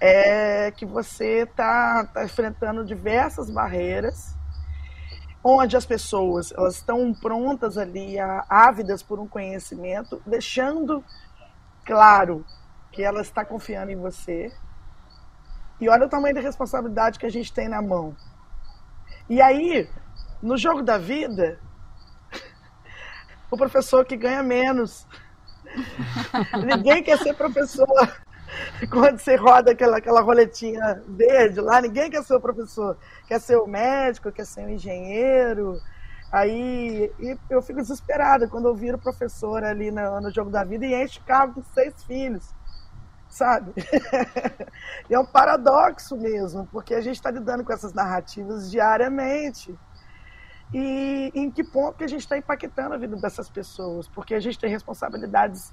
É 0.01 0.71
que 0.71 0.87
você 0.87 1.43
está 1.43 2.07
tá 2.07 2.25
enfrentando 2.25 2.87
diversas 2.87 3.51
barreiras, 3.51 4.35
onde 5.45 5.77
as 5.77 5.85
pessoas 5.85 6.55
elas 6.57 6.77
estão 6.77 7.13
prontas 7.13 7.77
ali, 7.77 8.17
ávidas 8.49 9.03
por 9.03 9.21
um 9.21 9.29
conhecimento, 9.29 10.23
deixando 10.25 11.05
claro 11.85 12.43
que 12.91 13.03
ela 13.03 13.21
está 13.21 13.45
confiando 13.45 13.93
em 13.93 13.97
você. 13.97 14.51
E 15.79 15.91
olha 15.91 16.07
o 16.07 16.09
tamanho 16.09 16.35
da 16.35 16.41
responsabilidade 16.41 17.19
que 17.19 17.27
a 17.27 17.31
gente 17.31 17.53
tem 17.53 17.69
na 17.69 17.83
mão. 17.83 18.17
E 19.29 19.43
aí, 19.43 19.87
no 20.41 20.57
jogo 20.57 20.83
da 20.83 20.97
vida, 20.97 21.61
o 23.51 23.57
professor 23.57 24.05
que 24.05 24.17
ganha 24.17 24.43
menos. 24.43 25.07
ninguém 26.65 27.03
quer 27.03 27.19
ser 27.19 27.35
professor. 27.35 27.87
Quando 28.91 29.19
você 29.19 29.37
roda 29.37 29.73
aquela, 29.73 29.99
aquela 29.99 30.21
roletinha 30.21 31.03
verde 31.07 31.61
lá, 31.61 31.81
ninguém 31.81 32.11
quer 32.11 32.23
ser 32.23 32.35
o 32.35 32.41
professor. 32.41 32.97
Quer 33.27 33.41
ser 33.41 33.57
o 33.57 33.67
médico, 33.67 34.33
quer 34.33 34.47
ser 34.47 34.65
o 34.65 34.71
engenheiro. 34.71 35.81
Aí 36.33 37.11
eu 37.49 37.61
fico 37.63 37.81
desesperada 37.81 38.49
quando 38.49 38.69
eu 38.69 38.75
viro 38.75 38.99
professor 38.99 39.65
ali 39.65 39.91
no, 39.91 40.21
no 40.21 40.31
jogo 40.33 40.51
da 40.51 40.65
vida 40.65 40.87
e 40.87 40.95
enche 40.95 41.19
o 41.19 41.25
carro 41.25 41.55
com 41.55 41.63
seis 41.75 42.03
filhos 42.05 42.55
sabe? 43.31 43.73
é 45.09 45.19
um 45.19 45.25
paradoxo 45.25 46.17
mesmo, 46.17 46.69
porque 46.71 46.95
a 46.95 47.01
gente 47.01 47.17
está 47.17 47.31
lidando 47.31 47.65
com 47.65 47.73
essas 47.73 47.95
narrativas 47.95 48.71
diariamente 48.71 49.79
e 50.73 51.33
em 51.35 51.51
que 51.51 51.65
ponto 51.65 51.99
que 51.99 52.05
a 52.05 52.09
gente 52.09 52.21
está 52.21 52.37
impactando 52.37 52.95
a 52.95 52.99
vida 52.99 53.17
dessas 53.17 53.49
pessoas, 53.49 54.09
porque 54.09 54.35
a 54.35 54.41
gente 54.41 54.59
tem 54.59 54.71
responsabilidades 54.71 55.73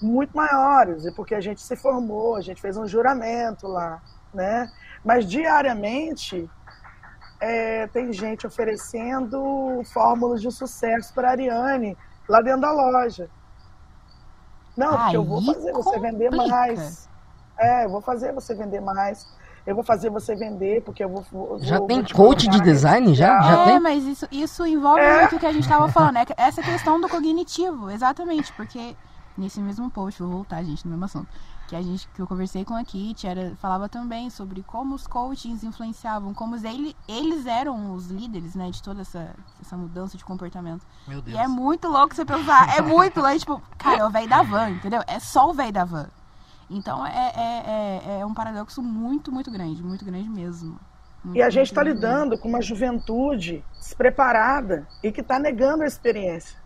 muito 0.00 0.34
maiores 0.34 1.04
e 1.04 1.12
porque 1.12 1.34
a 1.34 1.40
gente 1.40 1.60
se 1.60 1.76
formou, 1.76 2.36
a 2.36 2.40
gente 2.40 2.60
fez 2.60 2.76
um 2.76 2.86
juramento 2.86 3.66
lá, 3.66 4.00
né? 4.32 4.70
Mas 5.04 5.26
diariamente 5.26 6.48
é, 7.38 7.86
tem 7.88 8.12
gente 8.12 8.46
oferecendo 8.46 9.82
fórmulas 9.92 10.40
de 10.40 10.50
sucesso 10.50 11.12
para 11.12 11.30
Ariane 11.30 11.96
lá 12.28 12.40
dentro 12.40 12.62
da 12.62 12.72
loja. 12.72 13.28
Não, 14.76 14.96
porque 14.96 15.16
eu 15.16 15.24
vou 15.24 15.44
fazer 15.44 15.72
você 15.72 15.98
vender 15.98 16.30
mais. 16.30 17.08
É, 17.58 17.84
eu 17.84 17.90
vou 17.90 18.00
fazer 18.00 18.32
você 18.32 18.54
vender 18.54 18.80
mais 18.80 19.26
eu 19.66 19.74
vou 19.74 19.84
fazer 19.84 20.10
você 20.10 20.34
vender, 20.34 20.82
porque 20.82 21.04
eu 21.04 21.08
vou. 21.08 21.22
vou 21.30 21.58
já 21.60 21.78
vou, 21.78 21.86
tem 21.86 22.02
coach 22.04 22.48
de 22.48 22.60
design? 22.60 23.14
Já? 23.14 23.40
já 23.40 23.60
é, 23.60 23.64
tem? 23.64 23.80
mas 23.80 24.04
isso, 24.04 24.26
isso 24.30 24.66
envolve 24.66 25.00
é. 25.00 25.20
muito 25.20 25.36
o 25.36 25.38
que 25.38 25.46
a 25.46 25.52
gente 25.52 25.64
estava 25.64 25.88
falando, 25.88 26.14
né? 26.14 26.24
Essa 26.36 26.62
questão 26.62 27.00
do 27.00 27.08
cognitivo, 27.08 27.90
exatamente, 27.90 28.52
porque 28.54 28.96
nesse 29.36 29.60
mesmo 29.60 29.90
post, 29.90 30.22
vou 30.22 30.30
voltar, 30.30 30.62
gente, 30.62 30.84
no 30.84 30.90
mesmo 30.90 31.04
assunto, 31.04 31.28
que 31.66 31.76
a 31.76 31.82
gente 31.82 32.08
que 32.08 32.20
eu 32.20 32.26
conversei 32.26 32.64
com 32.64 32.74
a 32.74 32.84
Kit, 32.84 33.26
era, 33.26 33.54
falava 33.56 33.88
também 33.88 34.28
sobre 34.28 34.62
como 34.62 34.94
os 34.94 35.06
coachings 35.06 35.62
influenciavam, 35.62 36.34
como 36.34 36.56
ele, 36.56 36.96
eles 37.08 37.46
eram 37.46 37.94
os 37.94 38.08
líderes, 38.08 38.54
né, 38.54 38.70
de 38.70 38.82
toda 38.82 39.02
essa, 39.02 39.34
essa 39.60 39.76
mudança 39.76 40.18
de 40.18 40.24
comportamento. 40.24 40.84
Meu 41.06 41.22
Deus. 41.22 41.36
E 41.36 41.40
é 41.40 41.46
muito 41.46 41.88
louco 41.88 42.14
você 42.14 42.24
pensar, 42.24 42.76
é 42.76 42.82
muito 42.82 43.20
louco, 43.20 43.38
tipo, 43.38 43.62
cara, 43.78 43.98
é 43.98 44.04
o 44.04 44.10
velho 44.10 44.28
da 44.28 44.42
van, 44.42 44.70
entendeu? 44.70 45.02
É 45.06 45.18
só 45.18 45.48
o 45.48 45.54
velho 45.54 45.72
da 45.72 45.84
van. 45.84 46.08
Então 46.70 47.04
é, 47.04 47.32
é, 47.36 48.16
é, 48.16 48.20
é 48.20 48.26
um 48.26 48.32
paradoxo 48.32 48.80
muito, 48.80 49.32
muito 49.32 49.50
grande, 49.50 49.82
muito 49.82 50.04
grande 50.04 50.28
mesmo. 50.28 50.78
e 51.34 51.42
a 51.42 51.50
gente 51.50 51.66
está 51.66 51.82
lidando 51.82 52.38
com 52.38 52.48
uma 52.48 52.62
juventude 52.62 53.64
despreparada 53.76 54.86
e 55.02 55.10
que 55.10 55.20
está 55.20 55.38
negando 55.38 55.82
a 55.82 55.86
experiência. 55.86 56.56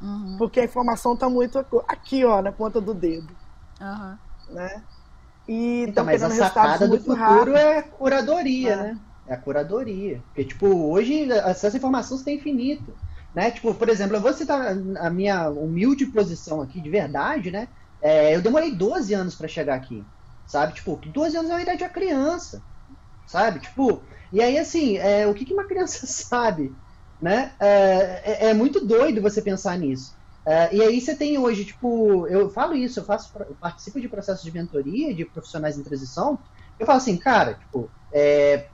Uhum. 0.00 0.36
Porque 0.36 0.60
a 0.60 0.64
informação 0.64 1.14
está 1.14 1.30
muito 1.30 1.58
aqui, 1.88 2.24
ó, 2.24 2.42
na 2.42 2.52
ponta 2.52 2.80
do 2.80 2.92
dedo. 2.92 3.34
Uhum. 3.80 4.18
Né? 4.50 4.82
E 5.48 5.86
então, 5.88 6.04
mas 6.04 6.22
a 6.22 6.30
sacada 6.30 6.86
do 6.86 6.98
futuro 6.98 7.16
rápido. 7.16 7.56
é 7.56 7.82
curadoria, 7.82 8.72
é. 8.72 8.76
né? 8.76 8.98
É 9.26 9.34
a 9.34 9.38
curadoria. 9.38 10.22
Porque, 10.26 10.44
tipo, 10.44 10.66
hoje 10.66 11.32
acesso 11.32 11.76
à 11.76 11.78
informação 11.78 12.22
tem 12.22 12.36
infinito. 12.36 12.94
Né? 13.34 13.50
Tipo, 13.50 13.74
por 13.74 13.88
exemplo, 13.88 14.16
eu 14.16 14.20
vou 14.20 14.32
citar 14.32 14.76
a 15.00 15.10
minha 15.10 15.48
humilde 15.48 16.06
posição 16.06 16.60
aqui, 16.60 16.80
de 16.80 16.90
verdade, 16.90 17.50
né? 17.50 17.68
É, 18.04 18.36
eu 18.36 18.42
demorei 18.42 18.76
12 18.76 19.14
anos 19.14 19.34
para 19.36 19.48
chegar 19.48 19.76
aqui, 19.76 20.08
sabe? 20.46 20.74
Tipo, 20.74 20.96
12 21.12 21.36
anos 21.38 21.50
é 21.50 21.54
uma 21.54 21.62
idade 21.62 21.78
de 21.78 21.84
uma 21.84 21.90
criança, 21.90 22.64
sabe? 23.26 23.60
Tipo, 23.60 24.06
e 24.32 24.40
aí, 24.42 24.58
assim, 24.58 24.96
é, 24.98 25.26
o 25.26 25.34
que, 25.34 25.44
que 25.44 25.54
uma 25.54 25.66
criança 25.68 26.06
sabe, 26.08 26.76
né? 27.20 27.56
É, 27.60 28.46
é, 28.46 28.50
é 28.50 28.54
muito 28.54 28.86
doido 28.86 29.22
você 29.22 29.42
pensar 29.42 29.78
nisso. 29.78 30.16
É, 30.46 30.74
e 30.76 30.82
aí 30.82 31.00
você 31.00 31.16
tem 31.16 31.38
hoje, 31.38 31.64
tipo, 31.66 32.26
eu 32.28 32.50
falo 32.50 32.74
isso, 32.74 33.00
eu 33.00 33.04
faço, 33.04 33.30
eu 33.48 33.56
participo 33.56 34.00
de 34.00 34.08
processos 34.08 34.42
de 34.44 34.52
mentoria 34.52 35.14
de 35.14 35.24
profissionais 35.26 35.78
em 35.78 35.82
transição, 35.84 36.42
eu 36.78 36.86
falo 36.86 36.98
assim, 36.98 37.18
cara, 37.18 37.54
tipo, 37.54 37.92
é, 38.12 38.70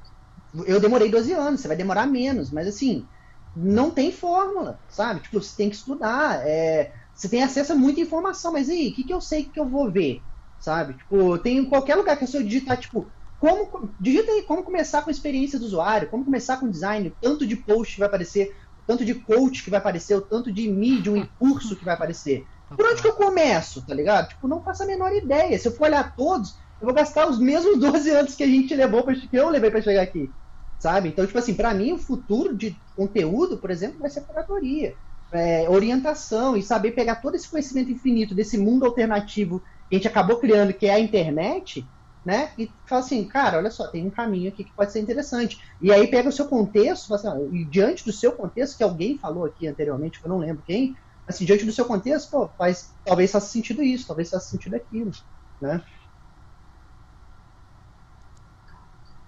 eu 0.66 0.81
demorei 0.81 1.11
12 1.11 1.32
anos, 1.32 1.61
você 1.61 1.69
vai 1.69 1.77
demorar 1.77 2.07
menos, 2.07 2.51
mas 2.51 2.66
assim, 2.69 3.09
não 3.55 3.90
tem 3.90 4.12
fórmula, 4.12 4.81
sabe? 4.89 5.20
Tipo, 5.23 5.40
você 5.43 5.57
tem 5.57 5.70
que 5.70 5.77
estudar, 5.77 6.47
é, 6.47 6.93
você 7.21 7.29
tem 7.29 7.43
acesso 7.43 7.75
a 7.75 7.77
muita 7.77 8.01
informação, 8.01 8.51
mas 8.51 8.71
aí, 8.71 8.89
o 8.89 8.95
que, 8.95 9.05
que 9.05 9.13
eu 9.13 9.21
sei 9.21 9.45
que 9.45 9.61
eu 9.61 9.69
vou 9.69 9.93
ver, 9.93 10.25
sabe? 10.59 10.97
Tipo, 10.97 11.39
tem 11.39 11.59
em 11.59 11.69
qualquer 11.69 11.97
lugar 11.97 12.19
que 12.19 12.25
eu 12.25 12.43
digitar, 12.43 12.79
tipo, 12.79 13.13
como, 13.39 13.95
digita 14.01 14.33
aí 14.33 14.43
como 14.45 14.65
começar 14.65 15.03
com 15.03 15.11
a 15.11 15.13
experiência 15.13 15.59
do 15.59 15.67
usuário, 15.67 16.09
como 16.09 16.25
começar 16.25 16.57
com 16.59 16.71
design, 16.71 17.15
tanto 17.21 17.47
de 17.47 17.57
post 17.57 17.93
que 17.93 18.01
vai 18.01 18.09
aparecer, 18.09 18.57
tanto 18.87 19.05
de 19.05 19.15
coach 19.17 19.63
que 19.63 19.69
vai 19.69 19.79
aparecer, 19.79 20.15
o 20.15 20.23
tanto 20.23 20.51
de 20.51 20.71
medium 20.71 21.15
e 21.19 21.29
curso 21.39 21.77
que 21.77 21.85
vai 21.85 21.93
aparecer. 21.93 22.47
Por 22.75 22.87
onde 22.87 23.03
que 23.03 23.09
eu 23.09 23.13
começo, 23.15 23.85
tá 23.85 23.93
ligado? 23.95 24.29
Tipo, 24.29 24.49
não 24.49 24.65
faço 24.65 24.83
a 24.83 24.87
menor 24.87 25.13
ideia. 25.13 25.59
Se 25.59 25.69
eu 25.69 25.73
for 25.73 25.89
olhar 25.89 26.15
todos, 26.17 26.55
eu 26.81 26.87
vou 26.87 26.95
gastar 26.95 27.29
os 27.29 27.39
mesmos 27.39 27.77
12 27.81 28.09
anos 28.11 28.35
que 28.35 28.43
a 28.43 28.47
gente 28.47 28.75
levou, 28.75 29.03
pra, 29.05 29.15
que 29.15 29.29
eu 29.37 29.51
levei 29.51 29.71
para 29.71 29.83
chegar 29.83 30.01
aqui 30.03 30.35
sabe? 30.79 31.11
Então, 31.11 31.27
tipo 31.27 31.39
assim, 31.39 31.55
para 31.55 31.75
mim, 31.75 31.93
o 31.93 31.99
futuro 31.99 32.57
de 32.57 32.83
conteúdo, 32.97 33.61
por 33.61 33.71
exemplo, 33.71 33.99
vai 33.99 34.09
ser 34.11 34.23
curadoria, 34.25 34.97
é, 35.32 35.69
orientação 35.69 36.57
e 36.57 36.62
saber 36.62 36.93
pegar 36.93 37.16
todo 37.16 37.35
esse 37.35 37.48
conhecimento 37.48 37.90
infinito 37.90 38.35
desse 38.35 38.59
mundo 38.59 38.85
alternativo 38.85 39.62
que 39.89 39.94
a 39.94 39.98
gente 39.98 40.09
acabou 40.09 40.39
criando, 40.39 40.73
que 40.73 40.86
é 40.86 40.94
a 40.94 41.01
internet, 41.01 41.86
né? 42.24 42.52
E 42.59 42.70
fala 42.86 43.02
assim, 43.02 43.24
cara, 43.24 43.59
olha 43.59 43.70
só, 43.70 43.89
tem 43.89 44.07
um 44.07 44.11
caminho 44.11 44.48
aqui 44.48 44.65
que 44.65 44.73
pode 44.73 44.93
ser 44.93 45.01
interessante. 45.01 45.61
E 45.81 45.93
aí 45.93 46.07
pega 46.07 46.28
o 46.28 46.32
seu 46.32 46.47
contexto, 46.47 47.12
assim, 47.15 47.28
e 47.52 47.65
diante 47.65 48.05
do 48.05 48.12
seu 48.12 48.32
contexto, 48.32 48.77
que 48.77 48.85
alguém 48.85 49.19
falou 49.19 49.44
aqui 49.44 49.66
anteriormente, 49.66 50.20
que 50.20 50.27
eu 50.27 50.28
não 50.28 50.39
lembro 50.39 50.62
quem, 50.66 50.97
assim, 51.27 51.44
diante 51.44 51.65
do 51.65 51.73
seu 51.73 51.85
contexto, 51.85 52.31
pô, 52.31 52.48
faz, 52.59 52.93
talvez 53.05 53.32
faça 53.32 53.47
sentido 53.47 53.82
isso, 53.82 54.07
talvez 54.07 54.31
faça 54.31 54.48
sentido 54.48 54.77
aquilo, 54.77 55.12
né? 55.61 55.82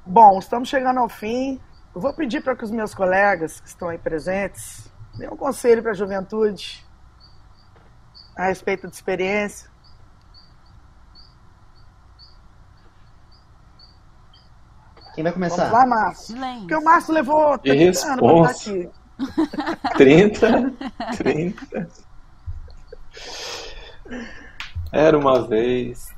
Bom, 0.04 0.38
estamos 0.38 0.68
chegando 0.68 0.98
ao 0.98 1.08
fim. 1.08 1.60
Eu 1.94 2.00
vou 2.00 2.12
pedir 2.12 2.42
para 2.42 2.56
que 2.56 2.64
os 2.64 2.70
meus 2.70 2.92
colegas 2.92 3.60
que 3.60 3.68
estão 3.68 3.88
aí 3.88 3.98
presentes 3.98 4.91
dêem 5.14 5.30
um 5.30 5.36
conselho 5.36 5.82
para 5.82 5.92
a 5.92 5.94
juventude 5.94 6.84
a 8.36 8.46
respeito 8.46 8.88
de 8.88 8.94
experiência. 8.94 9.70
Quem 15.14 15.22
vai 15.24 15.32
começar? 15.32 15.68
Vamos 15.68 15.72
lá, 15.72 15.86
Márcio. 15.86 16.36
Porque 16.60 16.74
o 16.74 16.84
Márcio 16.84 17.14
levou 17.14 17.58
30 17.58 18.06
anos 18.06 18.20
para 18.20 18.50
aqui. 18.50 18.90
30? 19.96 20.72
30? 21.16 21.88
Era 24.90 25.18
uma 25.18 25.46
vez. 25.46 26.08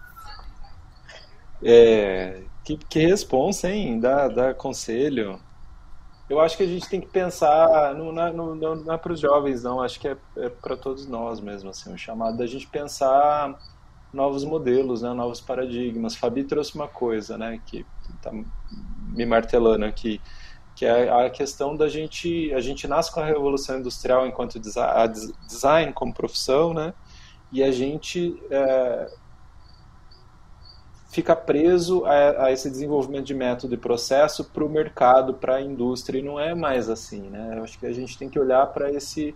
É, 1.62 2.42
que, 2.64 2.76
que 2.76 3.06
responsa, 3.06 3.68
hein? 3.68 4.00
Dá, 4.00 4.28
dá 4.28 4.54
conselho. 4.54 5.40
Eu 6.34 6.40
acho 6.40 6.56
que 6.56 6.64
a 6.64 6.66
gente 6.66 6.88
tem 6.88 7.00
que 7.00 7.06
pensar, 7.06 7.94
não, 7.94 8.10
não, 8.12 8.92
é 8.92 8.98
para 8.98 9.12
os 9.12 9.20
jovens, 9.20 9.62
não, 9.62 9.80
acho 9.80 10.00
que 10.00 10.08
é, 10.08 10.16
é 10.36 10.48
para 10.48 10.76
todos 10.76 11.06
nós 11.06 11.38
mesmo, 11.38 11.70
assim, 11.70 11.94
o 11.94 11.96
chamado 11.96 12.36
da 12.36 12.44
gente 12.44 12.66
pensar 12.66 13.56
novos 14.12 14.44
modelos, 14.44 15.02
né, 15.02 15.12
novos 15.12 15.40
paradigmas. 15.40 16.16
Fabi 16.16 16.42
trouxe 16.42 16.74
uma 16.74 16.88
coisa, 16.88 17.38
né, 17.38 17.60
que 17.64 17.86
está 18.16 18.32
me 18.32 19.24
martelando 19.24 19.84
aqui, 19.84 20.20
que 20.74 20.84
é 20.84 21.08
a 21.08 21.30
questão 21.30 21.76
da 21.76 21.88
gente, 21.88 22.52
a 22.52 22.60
gente 22.60 22.88
nasce 22.88 23.12
com 23.12 23.20
a 23.20 23.24
revolução 23.24 23.78
industrial 23.78 24.26
enquanto 24.26 24.58
design 24.58 25.92
como 25.92 26.12
profissão, 26.12 26.74
né, 26.74 26.92
e 27.52 27.62
a 27.62 27.70
gente 27.70 28.36
é, 28.50 29.08
fica 31.14 31.36
preso 31.36 32.04
a, 32.04 32.46
a, 32.46 32.52
esse 32.52 32.68
desenvolvimento 32.68 33.26
de 33.26 33.34
método 33.34 33.72
e 33.72 33.78
processo 33.78 34.44
para 34.44 34.64
o 34.64 34.68
mercado, 34.68 35.34
para 35.34 35.56
a 35.56 35.62
indústria, 35.62 36.18
e 36.18 36.22
não 36.22 36.40
é 36.40 36.56
mais 36.56 36.90
assim. 36.90 37.30
Né? 37.30 37.54
Eu 37.56 37.62
acho 37.62 37.78
que 37.78 37.86
a 37.86 37.92
gente 37.92 38.18
tem 38.18 38.28
que 38.28 38.36
olhar 38.36 38.66
para 38.66 38.90
esse 38.90 39.32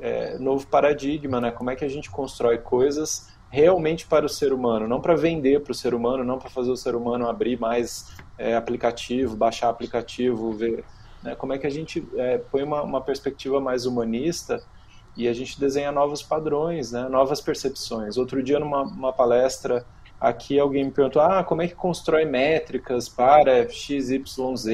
é, 0.00 0.38
novo 0.38 0.66
paradigma, 0.66 1.42
né? 1.42 1.50
como 1.50 1.70
é 1.70 1.76
que 1.76 1.84
a 1.84 1.90
gente 1.90 2.10
constrói 2.10 2.56
coisas 2.56 3.28
realmente 3.50 4.06
para 4.06 4.24
o 4.24 4.30
ser 4.30 4.50
humano, 4.50 4.88
não 4.88 4.98
para 4.98 5.14
vender 5.14 5.60
para 5.60 5.72
o 5.72 5.74
ser 5.74 5.94
humano, 5.94 6.24
não 6.24 6.38
para 6.38 6.48
fazer 6.48 6.70
o 6.70 6.76
ser 6.76 6.94
humano 6.94 7.28
abrir 7.28 7.60
mais 7.60 8.16
é, 8.38 8.56
aplicativo, 8.56 9.36
baixar 9.36 9.68
aplicativo, 9.68 10.52
ver 10.52 10.86
né? 11.22 11.34
como 11.34 11.52
é 11.52 11.58
que 11.58 11.66
a 11.66 11.70
gente 11.70 12.02
é, 12.16 12.38
põe 12.38 12.62
uma, 12.62 12.82
uma 12.82 13.00
perspectiva 13.02 13.60
mais 13.60 13.84
humanista 13.84 14.62
e 15.14 15.28
a 15.28 15.34
gente 15.34 15.60
desenha 15.60 15.92
novos 15.92 16.22
padrões, 16.22 16.92
né? 16.92 17.06
novas 17.10 17.42
percepções. 17.42 18.16
Outro 18.16 18.42
dia, 18.42 18.58
numa 18.58 19.12
palestra 19.12 19.84
Aqui 20.24 20.58
alguém 20.58 20.84
me 20.84 20.90
perguntou, 20.90 21.20
ah, 21.20 21.44
como 21.44 21.60
é 21.60 21.68
que 21.68 21.74
constrói 21.74 22.24
métricas 22.24 23.08
para 23.08 23.68
XYZ? 23.68 24.66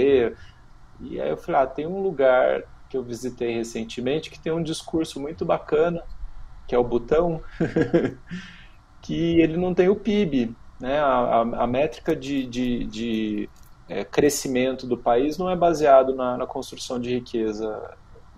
E 1.00 1.20
aí 1.20 1.28
eu 1.28 1.36
falei, 1.36 1.60
ah, 1.60 1.66
tem 1.66 1.86
um 1.86 2.00
lugar 2.00 2.62
que 2.88 2.96
eu 2.96 3.02
visitei 3.02 3.54
recentemente 3.54 4.30
que 4.30 4.38
tem 4.38 4.52
um 4.52 4.62
discurso 4.62 5.20
muito 5.20 5.44
bacana, 5.44 6.04
que 6.68 6.74
é 6.74 6.78
o 6.78 6.84
Butão, 6.84 7.42
que 9.02 9.40
ele 9.40 9.56
não 9.56 9.74
tem 9.74 9.88
o 9.88 9.96
PIB, 9.96 10.54
né? 10.78 11.00
A, 11.00 11.06
a, 11.06 11.40
a 11.40 11.66
métrica 11.66 12.14
de, 12.14 12.46
de, 12.46 12.84
de 12.84 13.48
é, 13.88 14.04
crescimento 14.04 14.86
do 14.86 14.96
país 14.96 15.36
não 15.36 15.50
é 15.50 15.56
baseado 15.56 16.14
na, 16.14 16.36
na 16.36 16.46
construção 16.46 17.00
de 17.00 17.14
riqueza 17.14 17.96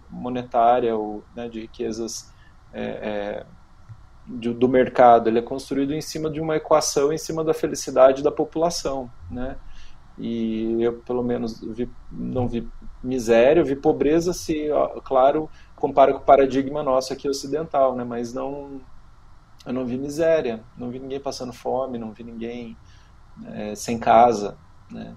monetária 0.09 0.97
ou 0.97 1.23
né, 1.37 1.47
de 1.47 1.61
riquezas 1.61 2.33
é, 2.73 2.83
é, 2.83 3.47
de, 4.27 4.53
do 4.53 4.69
mercado, 4.69 5.29
ele 5.29 5.39
é 5.39 5.43
construído 5.43 5.93
em 5.93 6.01
cima 6.01 6.31
de 6.31 6.41
uma 6.41 6.57
equação 6.57 7.13
em 7.13 7.19
cima 7.19 7.43
da 7.43 7.53
felicidade 7.53 8.23
da 8.23 8.31
população, 8.31 9.11
né? 9.31 9.57
E 10.19 10.83
eu, 10.83 11.01
pelo 11.01 11.23
menos, 11.23 11.61
vi, 11.61 11.91
não 12.11 12.47
vi 12.47 12.69
miséria, 13.03 13.65
vi 13.65 13.75
pobreza, 13.75 14.33
se, 14.33 14.71
ó, 14.71 15.01
claro, 15.01 15.51
compara 15.75 16.13
com 16.13 16.21
o 16.21 16.25
paradigma 16.25 16.83
nosso 16.83 17.13
aqui 17.13 17.29
ocidental, 17.29 17.97
né? 17.97 18.05
Mas 18.05 18.33
não, 18.33 18.81
eu 19.67 19.73
não 19.73 19.87
vi 19.87 19.99
miséria, 19.99 20.63
não 20.77 20.91
vi 20.91 20.99
ninguém 20.99 21.21
passando 21.21 21.53
fome, 21.53 21.99
não 21.99 22.13
vi 22.13 22.23
ninguém 22.23 22.77
é, 23.47 23.75
sem 23.75 23.99
casa, 23.99 24.57
né? 24.91 25.17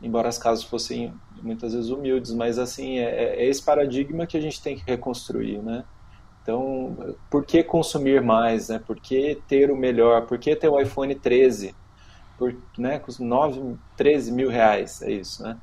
Embora 0.00 0.28
as 0.28 0.38
casas 0.38 0.64
fossem 0.64 1.12
muitas 1.42 1.74
vezes 1.74 1.90
humildes, 1.90 2.32
mas 2.32 2.58
assim 2.58 2.98
é, 2.98 3.34
é 3.34 3.46
esse 3.46 3.62
paradigma 3.62 4.26
que 4.26 4.36
a 4.36 4.40
gente 4.40 4.62
tem 4.62 4.76
que 4.76 4.84
reconstruir, 4.86 5.60
né? 5.60 5.84
Então, 6.48 7.14
por 7.28 7.44
que 7.44 7.62
consumir 7.62 8.22
mais? 8.22 8.70
Né? 8.70 8.78
Por 8.78 8.98
que 8.98 9.38
ter 9.46 9.70
o 9.70 9.76
melhor? 9.76 10.24
Por 10.24 10.38
que 10.38 10.56
ter 10.56 10.66
o 10.66 10.80
iPhone 10.80 11.14
13? 11.14 11.74
Por, 12.38 12.56
né, 12.78 12.98
com 12.98 13.12
9, 13.22 13.76
13 13.98 14.32
mil 14.32 14.48
reais, 14.48 15.02
é 15.02 15.10
isso, 15.10 15.42
né? 15.42 15.58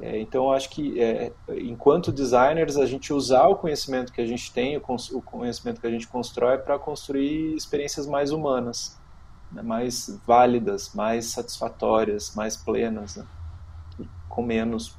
É, 0.00 0.20
então, 0.20 0.44
eu 0.44 0.52
acho 0.52 0.70
que, 0.70 1.00
é, 1.00 1.32
enquanto 1.48 2.12
designers, 2.12 2.76
a 2.76 2.86
gente 2.86 3.12
usar 3.12 3.48
o 3.48 3.56
conhecimento 3.56 4.12
que 4.12 4.20
a 4.20 4.26
gente 4.26 4.52
tem, 4.52 4.76
o, 4.76 4.82
o 5.14 5.22
conhecimento 5.22 5.80
que 5.80 5.86
a 5.86 5.90
gente 5.90 6.06
constrói 6.06 6.58
para 6.58 6.78
construir 6.78 7.56
experiências 7.56 8.06
mais 8.06 8.30
humanas, 8.30 8.96
né, 9.50 9.62
mais 9.62 10.20
válidas, 10.24 10.94
mais 10.94 11.26
satisfatórias, 11.26 12.34
mais 12.36 12.56
plenas, 12.56 13.16
né, 13.16 13.26
com 14.28 14.42
menos 14.42 14.94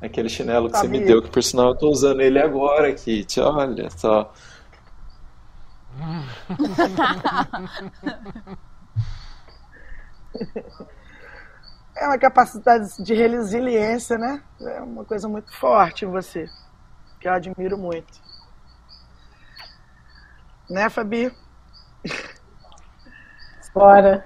Aquele 0.00 0.28
chinelo 0.28 0.70
que 0.70 0.78
você 0.78 0.88
me 0.88 1.04
deu, 1.04 1.22
que 1.22 1.30
por 1.30 1.42
sinal 1.42 1.68
eu 1.68 1.76
tô 1.76 1.90
usando 1.90 2.20
ele 2.20 2.38
agora, 2.38 2.92
Kit. 2.94 3.40
Olha 3.40 3.90
só. 3.90 4.32
É 11.96 12.06
uma 12.06 12.18
capacidade 12.18 12.86
de 13.02 13.12
resiliência, 13.12 14.16
né? 14.16 14.42
É 14.58 14.80
uma 14.80 15.04
coisa 15.04 15.28
muito 15.28 15.52
forte 15.52 16.06
em 16.06 16.08
você, 16.08 16.48
que 17.20 17.28
eu 17.28 17.32
admiro 17.32 17.76
muito. 17.76 18.18
Né, 20.70 20.88
Fabi? 20.88 21.30
Bora. 23.74 24.24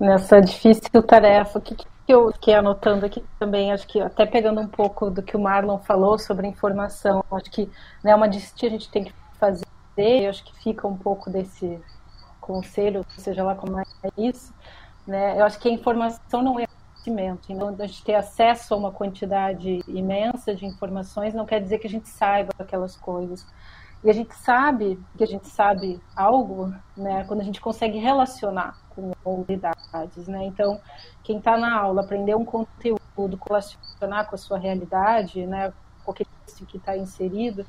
nessa 0.00 0.40
difícil 0.40 1.02
tarefa. 1.06 1.58
O 1.58 1.62
que, 1.62 1.76
que 1.76 1.86
eu 2.12 2.32
fiquei 2.32 2.54
anotando 2.54 3.06
aqui 3.06 3.24
também, 3.38 3.72
acho 3.72 3.86
que 3.86 4.00
até 4.00 4.26
pegando 4.26 4.60
um 4.60 4.68
pouco 4.68 5.10
do 5.10 5.22
que 5.22 5.36
o 5.36 5.40
Marlon 5.40 5.78
falou 5.78 6.18
sobre 6.18 6.46
informação, 6.46 7.24
acho 7.30 7.50
que 7.50 7.70
né, 8.02 8.14
uma 8.14 8.28
distinção 8.28 8.68
a 8.68 8.72
gente 8.72 8.90
tem 8.90 9.04
que 9.04 9.14
fazer, 9.38 9.66
acho 10.28 10.44
que 10.44 10.54
fica 10.62 10.86
um 10.86 10.96
pouco 10.96 11.30
desse 11.30 11.80
conselho, 12.40 13.04
seja 13.16 13.44
lá 13.44 13.54
como 13.54 13.78
é 13.78 13.84
isso, 14.16 14.54
né? 15.06 15.38
Eu 15.38 15.44
acho 15.44 15.58
que 15.58 15.68
a 15.68 15.72
informação 15.72 16.42
não 16.42 16.58
é 16.58 16.66
conhecimento. 17.08 17.52
Então, 17.52 17.68
a 17.68 17.86
gente 17.86 18.04
ter 18.04 18.14
acesso 18.14 18.74
a 18.74 18.76
uma 18.76 18.92
quantidade 18.92 19.82
imensa 19.88 20.54
de 20.54 20.66
informações 20.66 21.34
não 21.34 21.46
quer 21.46 21.60
dizer 21.60 21.78
que 21.78 21.86
a 21.86 21.90
gente 21.90 22.08
saiba 22.08 22.52
aquelas 22.58 22.96
coisas. 22.96 23.46
E 24.02 24.08
a 24.08 24.12
gente 24.12 24.34
sabe 24.34 24.98
que 25.16 25.24
a 25.24 25.26
gente 25.26 25.48
sabe 25.48 26.00
algo, 26.14 26.72
né, 26.96 27.24
quando 27.24 27.40
a 27.40 27.44
gente 27.44 27.60
consegue 27.60 27.98
relacionar 27.98 28.78
com 28.90 29.12
habilidades, 29.26 30.28
né? 30.28 30.44
Então, 30.44 30.80
quem 31.24 31.38
está 31.38 31.56
na 31.56 31.76
aula 31.76 32.02
aprender 32.02 32.36
um 32.36 32.44
conteúdo, 32.44 33.38
relacionar 33.44 34.26
com 34.26 34.34
a 34.36 34.38
sua 34.38 34.58
realidade, 34.58 35.44
né, 35.46 35.72
qualquer 36.04 36.26
que 36.66 36.76
está 36.76 36.96
inserido, 36.96 37.66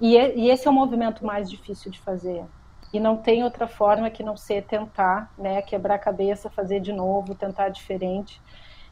e, 0.00 0.16
e 0.16 0.50
esse 0.50 0.66
é 0.66 0.70
o 0.70 0.74
movimento 0.74 1.24
mais 1.24 1.50
difícil 1.50 1.90
de 1.90 1.98
fazer. 2.00 2.44
E 2.92 2.98
não 2.98 3.16
tem 3.16 3.44
outra 3.44 3.66
forma 3.66 4.08
que 4.08 4.22
não 4.22 4.36
ser 4.36 4.64
tentar, 4.64 5.30
né, 5.36 5.60
quebrar 5.60 5.96
a 5.96 5.98
cabeça, 5.98 6.48
fazer 6.48 6.80
de 6.80 6.92
novo, 6.92 7.34
tentar 7.34 7.68
diferente 7.68 8.40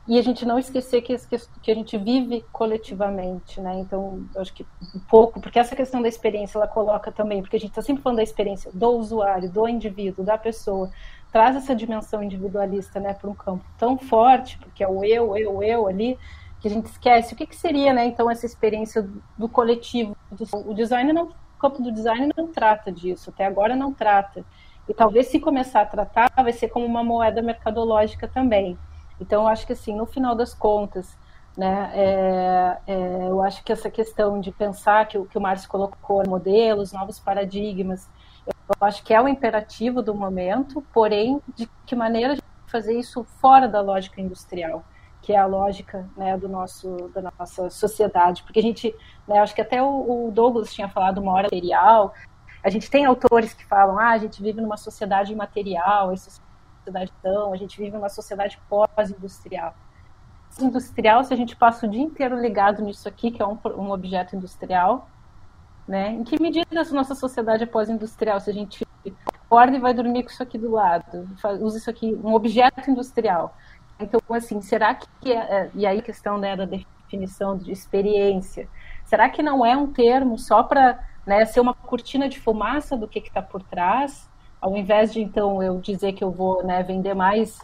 e 0.09 0.19
a 0.19 0.23
gente 0.23 0.47
não 0.47 0.59
esquecer 0.59 1.03
que, 1.03 1.17
que 1.63 1.71
a 1.71 1.75
gente 1.75 1.99
vive 1.99 2.45
coletivamente, 2.53 3.61
né? 3.61 3.81
Então, 3.81 4.25
acho 4.37 4.53
que 4.53 4.65
um 4.95 5.01
pouco, 5.01 5.41
porque 5.41 5.59
essa 5.59 5.75
questão 5.75 6.01
da 6.01 6.09
experiência 6.09 6.59
ela 6.59 6.69
coloca 6.69 7.11
também, 7.11 7.43
porque 7.43 7.57
a 7.57 7.61
gente 7.61 7.71
está 7.71 7.83
sempre 7.83 8.03
falando 8.03 8.19
da 8.19 8.23
experiência 8.23 8.71
do 8.73 8.89
usuário, 8.91 9.51
do 9.51 9.69
indivíduo, 9.69 10.25
da 10.25 10.39
pessoa, 10.39 10.91
traz 11.33 11.57
essa 11.57 11.75
dimensão 11.75 12.23
individualista, 12.23 13.01
né, 13.01 13.15
para 13.15 13.29
um 13.29 13.35
campo 13.35 13.65
tão 13.77 13.99
forte, 13.99 14.59
porque 14.59 14.85
é 14.85 14.89
o 14.89 15.05
eu, 15.05 15.37
eu, 15.37 15.63
eu 15.63 15.89
ali, 15.89 16.17
que 16.61 16.69
a 16.69 16.71
gente 16.71 16.87
esquece 16.87 17.35
o 17.35 17.37
que, 17.37 17.47
que 17.47 17.57
seria, 17.57 17.93
né? 17.93 18.07
Então, 18.07 18.31
essa 18.31 18.47
experiência 18.47 19.03
do, 19.03 19.23
do 19.37 19.49
coletivo, 19.49 20.17
do, 20.31 20.71
o 20.71 20.73
design 20.73 21.13
não, 21.13 21.25
o 21.25 21.59
campo 21.59 21.83
do 21.83 21.91
design 21.91 22.33
não 22.37 22.47
trata 22.47 22.93
disso, 22.93 23.31
até 23.31 23.45
agora 23.45 23.75
não 23.75 23.93
trata. 23.93 24.45
E 24.89 24.95
talvez 24.95 25.27
se 25.27 25.41
começar 25.41 25.81
a 25.81 25.87
tratar, 25.87 26.31
vai 26.37 26.53
ser 26.53 26.69
como 26.69 26.87
uma 26.87 27.03
moeda 27.03 27.43
mercadológica 27.43 28.29
também. 28.29 28.79
Então, 29.21 29.47
acho 29.49 29.67
que 29.67 29.73
assim, 29.73 29.95
no 29.95 30.07
final 30.07 30.35
das 30.35 30.53
contas, 30.53 31.17
né, 31.57 31.91
é, 31.95 32.79
é, 32.87 33.29
eu 33.29 33.43
acho 33.43 33.65
que 33.65 33.73
essa 33.73 33.91
questão 33.91 34.41
de 34.41 34.53
pensar 34.53 35.07
que 35.09 35.17
o 35.17 35.25
que 35.25 35.39
o 35.39 35.41
Márcio 35.41 35.69
colocou, 35.69 36.23
modelos, 36.29 36.93
novos 36.93 37.19
paradigmas, 37.19 38.09
eu 38.47 38.55
acho 38.87 39.03
que 39.03 39.15
é 39.15 39.21
o 39.21 39.29
imperativo 39.29 40.03
do 40.03 40.15
momento, 40.15 40.83
porém, 40.93 41.41
de 41.55 41.69
que 41.87 41.97
maneira 41.97 42.33
a 42.33 42.35
gente 42.35 42.45
fazer 42.67 42.99
isso 42.99 43.25
fora 43.41 43.67
da 43.67 43.81
lógica 43.81 44.21
industrial, 44.21 44.85
que 45.23 45.33
é 45.33 45.39
a 45.39 45.47
lógica 45.47 46.09
né, 46.17 46.37
do 46.37 46.49
nosso, 46.49 47.11
da 47.15 47.33
nossa 47.39 47.71
sociedade. 47.71 48.43
Porque 48.43 48.59
a 48.59 48.63
gente, 48.63 48.95
né, 49.27 49.39
acho 49.39 49.55
que 49.55 49.61
até 49.61 49.83
o, 49.83 50.31
Douglas 50.33 50.73
tinha 50.73 50.89
falado 50.89 51.19
uma 51.19 51.33
hora 51.33 51.49
material, 51.51 52.13
a 52.63 52.71
gente 52.71 52.91
tem 52.91 53.05
autores 53.05 53.55
que 53.55 53.65
falam, 53.65 53.99
ah, 53.99 54.11
a 54.11 54.19
gente 54.19 54.43
vive 54.43 54.61
numa 54.61 54.77
sociedade 54.77 55.33
esse 56.13 56.29
sociedade 56.31 56.46
tão, 57.23 57.53
a 57.53 57.57
gente 57.57 57.79
vive 57.79 57.97
numa 57.97 58.09
sociedade 58.09 58.59
pós-industrial. 58.69 59.75
Industrial, 60.61 61.23
se 61.23 61.35
a 61.35 61.37
gente 61.37 61.55
passa 61.55 61.87
o 61.87 61.91
dia 61.91 62.03
inteiro 62.03 62.41
ligado 62.41 62.83
nisso 62.83 63.09
aqui, 63.09 63.31
que 63.31 63.43
é 63.43 63.47
um, 63.47 63.59
um 63.77 63.91
objeto 63.91 64.35
industrial, 64.35 65.09
né? 65.87 66.11
Em 66.11 66.25
que 66.25 66.41
medida 66.41 66.81
a 66.81 66.85
nossa 66.95 67.15
sociedade 67.15 67.63
é 67.63 67.67
pós-industrial? 67.67 68.41
Se 68.41 68.51
a 68.51 68.53
gente 68.53 68.87
acorda 69.27 69.77
e 69.77 69.81
vai 69.81 69.95
dormir 69.95 70.25
com 70.25 70.31
isso 70.31 70.43
aqui 70.43 70.59
do 70.59 70.71
lado, 70.71 71.29
usa 71.61 71.79
isso 71.79 71.91
aqui, 71.91 72.19
um 72.23 72.35
objeto 72.35 72.91
industrial. 72.91 73.57
Então, 73.99 74.21
assim, 74.31 74.61
será 74.61 74.95
que, 74.95 75.33
é, 75.33 75.37
é, 75.37 75.71
e 75.75 75.87
aí 75.87 75.99
a 75.99 76.03
questão 76.03 76.39
né, 76.39 76.57
da 76.57 76.65
definição 76.65 77.57
de 77.57 77.73
experiência, 77.73 78.69
será 79.05 79.29
que 79.29 79.43
não 79.43 79.65
é 79.65 79.77
um 79.77 79.93
termo 79.93 80.39
só 80.39 80.63
para 80.63 80.99
né, 81.25 81.45
ser 81.47 81.61
uma 81.61 81.75
cortina 81.75 82.29
de 82.29 82.39
fumaça 82.39 82.97
do 82.97 83.09
que 83.09 83.21
está 83.21 83.41
por 83.41 83.63
trás? 83.63 84.29
Ao 84.67 84.77
invés 84.77 85.13
de 85.13 85.21
então 85.23 85.63
eu 85.63 85.79
dizer 85.79 86.13
que 86.13 86.25
eu 86.25 86.31
vou 86.33 86.65
né, 86.65 86.83
vender 86.83 87.15
mais 87.15 87.61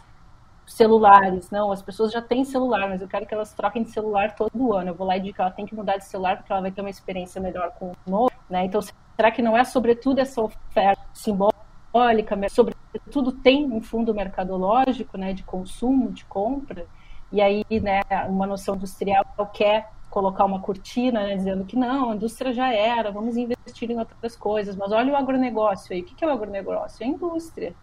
celulares, 0.65 1.51
não, 1.51 1.69
as 1.69 1.81
pessoas 1.81 2.13
já 2.13 2.21
têm 2.21 2.45
celular, 2.45 2.87
mas 2.87 3.01
eu 3.01 3.09
quero 3.09 3.25
que 3.25 3.33
elas 3.33 3.53
troquem 3.53 3.83
de 3.83 3.89
celular 3.89 4.33
todo 4.33 4.73
ano. 4.73 4.91
Eu 4.91 4.95
vou 4.95 5.05
lá 5.05 5.17
e 5.17 5.19
digo 5.19 5.35
que 5.35 5.41
ela 5.41 5.51
tem 5.51 5.65
que 5.65 5.75
mudar 5.75 5.97
de 5.97 6.05
celular 6.05 6.37
porque 6.37 6.53
ela 6.53 6.61
vai 6.61 6.71
ter 6.71 6.79
uma 6.79 6.89
experiência 6.89 7.41
melhor 7.41 7.71
com 7.71 7.87
o 7.91 8.09
novo, 8.09 8.31
né? 8.49 8.63
Então, 8.63 8.81
será 8.81 9.31
que 9.31 9.41
não 9.41 9.57
é 9.57 9.65
sobretudo 9.65 10.19
essa 10.19 10.41
oferta 10.41 11.03
simbólica, 11.13 12.37
sobretudo 12.49 13.33
tem 13.33 13.69
um 13.69 13.81
fundo 13.81 14.15
mercadológico, 14.15 15.17
né, 15.17 15.33
de 15.33 15.43
consumo, 15.43 16.09
de 16.09 16.23
compra, 16.23 16.85
e 17.33 17.41
aí, 17.41 17.65
né, 17.81 17.99
uma 18.29 18.47
noção 18.47 18.75
industrial 18.75 19.25
quer 19.53 19.89
colocar 20.13 20.45
uma 20.45 20.59
cortina, 20.59 21.23
né, 21.23 21.35
dizendo 21.35 21.65
que 21.65 21.75
não, 21.75 22.11
a 22.11 22.15
indústria 22.15 22.53
já 22.53 22.71
era, 22.71 23.11
vamos 23.11 23.35
investir 23.35 23.89
em 23.89 23.97
outras 23.97 24.35
coisas. 24.35 24.75
Mas 24.75 24.91
olha 24.91 25.11
o 25.11 25.15
agronegócio 25.15 25.91
aí. 25.91 26.01
O 26.01 26.05
que 26.05 26.23
é 26.23 26.27
o 26.27 26.29
agronegócio? 26.29 27.03
É 27.03 27.07
a 27.07 27.09
indústria, 27.09 27.73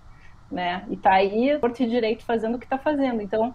né? 0.48 0.86
E 0.88 0.94
está 0.94 1.14
aí, 1.14 1.58
Porto 1.58 1.78
de 1.78 1.90
Direito 1.90 2.24
fazendo 2.24 2.54
o 2.54 2.58
que 2.60 2.66
está 2.66 2.78
fazendo. 2.78 3.20
Então, 3.20 3.52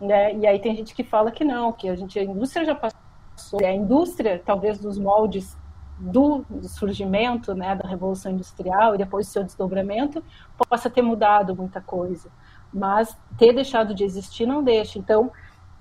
né, 0.00 0.34
e 0.34 0.48
aí 0.48 0.58
tem 0.58 0.74
gente 0.74 0.96
que 0.96 1.04
fala 1.04 1.30
que 1.30 1.44
não, 1.44 1.72
que 1.72 1.88
a 1.88 1.94
gente, 1.94 2.18
a 2.18 2.24
indústria 2.24 2.64
já 2.64 2.74
passou. 2.74 3.64
A 3.64 3.72
indústria, 3.72 4.42
talvez 4.44 4.80
dos 4.80 4.98
moldes 4.98 5.56
do, 5.96 6.44
do 6.50 6.68
surgimento, 6.68 7.54
né, 7.54 7.76
da 7.76 7.88
revolução 7.88 8.32
industrial 8.32 8.96
e 8.96 8.98
depois 8.98 9.28
do 9.28 9.30
seu 9.30 9.44
desdobramento, 9.44 10.24
possa 10.68 10.90
ter 10.90 11.02
mudado 11.02 11.54
muita 11.54 11.80
coisa. 11.80 12.28
Mas 12.74 13.16
ter 13.38 13.52
deixado 13.52 13.94
de 13.94 14.02
existir 14.02 14.44
não 14.44 14.60
deixa. 14.60 14.98
Então, 14.98 15.30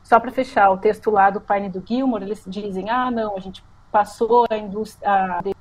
só 0.07 0.21
para 0.21 0.31
fechar, 0.31 0.71
o 0.71 0.77
texto 0.77 1.11
lá 1.11 1.29
do 1.29 1.41
Paine 1.41 1.67
do 1.67 1.83
Gilmore, 1.85 2.23
eles 2.23 2.41
dizem, 2.47 2.89
ah, 2.89 3.11
não, 3.11 3.35
a 3.35 3.41
gente 3.41 3.61
passou 3.91 4.45
a, 4.49 4.57
indústria, 4.57 5.05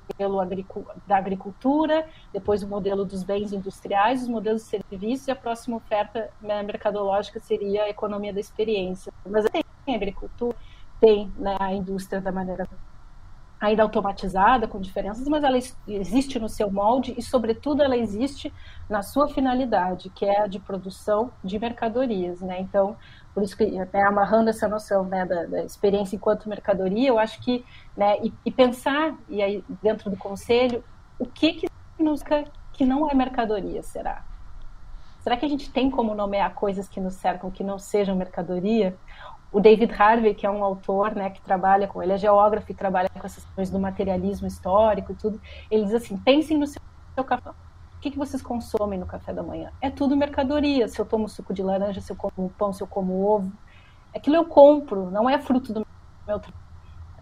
modelo 0.08 0.38
da 1.04 1.16
agricultura, 1.16 2.06
depois 2.32 2.62
o 2.62 2.68
modelo 2.68 3.04
dos 3.04 3.24
bens 3.24 3.52
industriais, 3.52 4.22
os 4.22 4.28
modelos 4.28 4.62
de 4.62 4.68
serviços, 4.68 5.26
e 5.26 5.32
a 5.32 5.36
próxima 5.36 5.78
oferta 5.78 6.30
mercadológica 6.40 7.40
seria 7.40 7.82
a 7.82 7.88
economia 7.88 8.32
da 8.32 8.38
experiência. 8.38 9.12
Mas 9.28 9.46
tem 9.84 9.96
agricultura, 9.96 10.56
tem 11.00 11.28
né, 11.36 11.56
a 11.58 11.72
indústria 11.72 12.20
da 12.20 12.30
maneira 12.30 12.68
ainda 13.60 13.82
automatizada, 13.82 14.68
com 14.68 14.80
diferenças, 14.80 15.26
mas 15.26 15.42
ela 15.42 15.58
existe 15.88 16.38
no 16.38 16.48
seu 16.48 16.70
molde 16.70 17.14
e, 17.18 17.22
sobretudo, 17.22 17.82
ela 17.82 17.96
existe 17.96 18.52
na 18.88 19.02
sua 19.02 19.26
finalidade, 19.28 20.08
que 20.10 20.24
é 20.24 20.42
a 20.42 20.46
de 20.46 20.60
produção 20.60 21.32
de 21.42 21.58
mercadorias. 21.58 22.40
Né? 22.42 22.60
Então, 22.60 22.96
por 23.36 23.42
isso 23.42 23.54
que 23.54 23.66
né, 23.66 23.86
amarrando 24.02 24.48
essa 24.48 24.66
noção 24.66 25.04
né, 25.04 25.26
da, 25.26 25.44
da, 25.44 25.62
experiência 25.62 26.16
enquanto 26.16 26.48
mercadoria, 26.48 27.10
eu 27.10 27.18
acho 27.18 27.38
que 27.42 27.62
né, 27.94 28.16
e, 28.22 28.32
e, 28.46 28.50
pensar 28.50 29.14
e 29.28 29.42
aí 29.42 29.62
dentro 29.82 30.08
do 30.08 30.16
conselho 30.16 30.82
o 31.18 31.26
que 31.26 31.52
que 31.52 31.68
nos 32.02 32.24
que 32.72 32.86
não 32.86 33.10
é 33.10 33.14
mercadoria 33.14 33.82
será? 33.82 34.24
Será 35.20 35.36
que 35.36 35.44
a 35.44 35.48
gente 35.50 35.70
tem 35.70 35.90
como 35.90 36.14
nomear 36.14 36.54
coisas 36.54 36.88
que 36.88 36.98
nos 36.98 37.12
cercam 37.16 37.50
que 37.50 37.62
não 37.62 37.78
sejam 37.78 38.16
mercadoria? 38.16 38.96
O 39.52 39.60
David 39.60 39.92
Harvey, 39.92 40.34
que 40.34 40.46
é 40.46 40.50
um 40.50 40.64
autor, 40.64 41.14
né, 41.14 41.28
que 41.28 41.42
trabalha 41.42 41.86
com 41.86 42.02
ele 42.02 42.14
é 42.14 42.16
geógrafo 42.16 42.72
e 42.72 42.74
trabalha 42.74 43.10
com 43.10 43.26
essas 43.26 43.44
questões 43.44 43.68
do 43.68 43.78
materialismo 43.78 44.46
histórico 44.46 45.12
e 45.12 45.14
tudo, 45.14 45.38
ele 45.70 45.84
diz 45.84 45.92
assim: 45.92 46.16
pensem 46.16 46.56
no 46.56 46.66
seu, 46.66 46.80
seu 47.14 47.22
café 47.24 47.50
que, 48.06 48.12
que 48.12 48.18
vocês 48.18 48.42
consomem 48.42 48.98
no 48.98 49.06
café 49.06 49.32
da 49.32 49.42
manhã? 49.42 49.70
É 49.80 49.90
tudo 49.90 50.16
mercadoria. 50.16 50.86
Se 50.88 51.00
eu 51.00 51.04
tomo 51.04 51.28
suco 51.28 51.52
de 51.52 51.62
laranja, 51.62 52.00
se 52.00 52.12
eu 52.12 52.16
como 52.16 52.48
pão, 52.50 52.72
se 52.72 52.82
eu 52.82 52.86
como 52.86 53.24
ovo. 53.24 53.52
Aquilo 54.14 54.36
eu 54.36 54.44
compro, 54.44 55.10
não 55.10 55.28
é 55.28 55.38
fruto 55.38 55.72
do 55.72 55.86
meu 56.26 56.38
trabalho. 56.38 56.66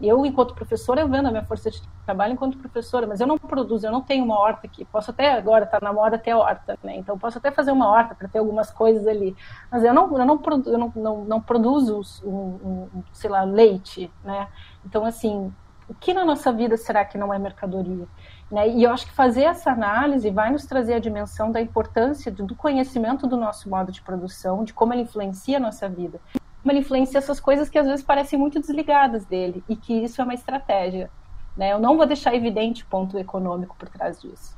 Eu, 0.01 0.27
enquanto 0.27 0.55
professora, 0.55 1.01
eu 1.01 1.09
vendo 1.09 1.29
a 1.29 1.31
minha 1.31 1.45
força 1.45 1.71
de 1.71 1.81
trabalho 2.05 2.33
enquanto 2.33 2.59
professora, 2.59 3.07
mas 3.07 3.21
eu 3.21 3.27
não 3.27 3.39
produzo, 3.39 3.87
eu 3.87 3.93
não 3.93 4.03
tenho 4.03 4.25
uma 4.25 4.39
horta 4.39 4.67
aqui. 4.67 4.85
Posso 4.85 5.13
até, 5.13 5.33
agora 5.33 5.65
está 5.65 5.79
na 5.81 5.93
moda 5.93 6.19
ter 6.19 6.35
horta, 6.35 6.77
né? 6.83 6.97
Então, 6.97 7.17
posso 7.17 7.39
até 7.39 7.51
fazer 7.51 7.71
uma 7.71 7.89
horta 7.89 8.15
para 8.15 8.29
ter 8.29 8.39
algumas 8.39 8.71
coisas 8.71 9.07
ali. 9.07 9.37
Mas 9.71 9.85
eu 9.85 9.95
não, 9.95 10.19
eu 10.19 10.27
não, 10.27 10.43
eu 10.67 10.79
não, 10.79 10.93
não, 10.97 11.25
não 11.25 11.41
produzo, 11.41 12.01
um, 12.25 12.89
um, 12.93 13.03
sei 13.13 13.31
lá, 13.31 13.45
leite, 13.45 14.11
né? 14.25 14.49
Então, 14.85 15.05
assim, 15.05 15.53
o 15.89 15.95
que 15.95 16.13
na 16.13 16.25
nossa 16.25 16.53
vida 16.53 16.77
será 16.77 17.05
que 17.05 17.17
não 17.17 17.33
é 17.33 17.39
mercadoria? 17.39 18.07
Né? 18.51 18.69
E 18.69 18.83
eu 18.83 18.91
acho 18.91 19.07
que 19.07 19.13
fazer 19.13 19.45
essa 19.45 19.71
análise 19.71 20.31
vai 20.31 20.51
nos 20.51 20.67
trazer 20.67 20.95
a 20.95 20.99
dimensão 20.99 21.51
da 21.51 21.61
importância 21.61 22.31
do 22.31 22.55
conhecimento 22.55 23.27
do 23.27 23.37
nosso 23.37 23.69
modo 23.69 23.91
de 23.91 24.03
produção, 24.03 24.65
de 24.65 24.73
como 24.73 24.93
ele 24.93 25.03
influencia 25.03 25.57
a 25.57 25.61
nossa 25.61 25.89
vida. 25.89 26.21
Como 26.63 26.73
ele 26.73 26.81
influencia 26.81 27.19
essas 27.19 27.41
coisas 27.41 27.69
que 27.69 27.79
às 27.79 27.87
vezes 27.87 28.05
parecem 28.05 28.39
muito 28.39 28.61
desligadas 28.61 29.25
dele 29.25 29.63
e 29.69 29.77
que 29.77 29.93
isso 29.93 30.21
é 30.21 30.25
uma 30.25 30.35
estratégia. 30.35 31.11
Né? 31.57 31.73
Eu 31.73 31.79
não 31.79 31.97
vou 31.97 32.07
deixar 32.07 32.35
evidente 32.35 32.85
o 32.85 32.87
ponto 32.87 33.19
econômico 33.19 33.77
por 33.79 33.89
trás 33.89 34.21
disso. 34.21 34.57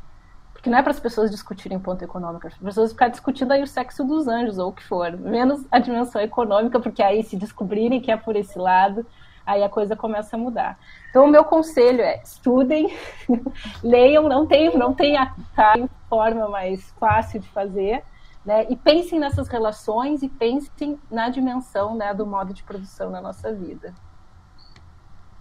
Porque 0.53 0.71
não 0.71 0.79
é 0.79 0.83
para 0.83 0.91
as 0.91 1.01
pessoas 1.01 1.31
discutirem 1.31 1.79
ponto 1.79 2.03
econômico, 2.03 2.47
é 2.47 2.49
as 2.49 2.59
pessoas 2.59 2.91
ficarem 2.91 3.13
discutindo 3.13 3.53
aí 3.53 3.63
o 3.63 3.67
sexo 3.67 4.03
dos 4.05 4.27
anjos 4.27 4.59
ou 4.59 4.71
o 4.71 4.73
que 4.73 4.83
for, 4.83 5.13
menos 5.13 5.65
a 5.71 5.79
dimensão 5.79 6.21
econômica, 6.21 6.81
porque 6.81 7.03
aí 7.03 7.23
se 7.23 7.37
descobrirem 7.37 8.01
que 8.01 8.11
é 8.11 8.17
por 8.17 8.37
esse 8.37 8.59
lado, 8.59 9.07
aí 9.47 9.63
a 9.63 9.69
coisa 9.69 9.95
começa 9.95 10.37
a 10.37 10.39
mudar. 10.39 10.79
Então, 11.09 11.25
o 11.25 11.31
meu 11.31 11.45
conselho 11.45 12.03
é 12.03 12.21
estudem, 12.23 12.95
leiam, 13.83 14.29
não 14.29 14.47
tem, 14.47 14.77
não 14.77 14.93
tem 14.93 15.17
a 15.17 15.33
forma 16.09 16.49
mais 16.49 16.91
fácil 16.99 17.41
de 17.41 17.49
fazer, 17.49 18.03
Né? 18.45 18.67
E 18.69 18.77
pensem 18.77 19.19
nessas 19.19 19.49
relações 19.49 20.23
e 20.23 20.29
pensem 20.29 20.99
na 21.11 21.29
dimensão 21.29 21.97
né, 21.97 22.15
do 22.15 22.25
modo 22.25 22.55
de 22.55 22.63
produção 22.63 23.11
na 23.11 23.21
nossa 23.21 23.53
vida. 23.53 23.93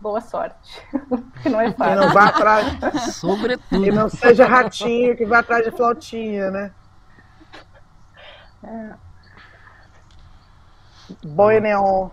Boa 0.02 0.22
sorte. 0.22 0.82
que 1.42 1.50
não 1.50 1.62
é 1.62 1.72
fácil. 1.72 2.00
Que 2.00 2.06
não 2.06 2.14
vá 2.14 2.26
atrás. 2.26 3.16
Sobretudo. 3.16 3.84
Que 3.84 3.92
não 3.92 4.10
seja 4.10 4.46
ratinho, 4.46 5.16
que 5.16 5.26
vá 5.26 5.40
atrás 5.40 5.64
de 5.66 5.72
flautinha, 5.72 6.50
né? 6.52 6.72
É. 8.64 8.94
Boi 11.24 11.60
neon. 11.60 12.10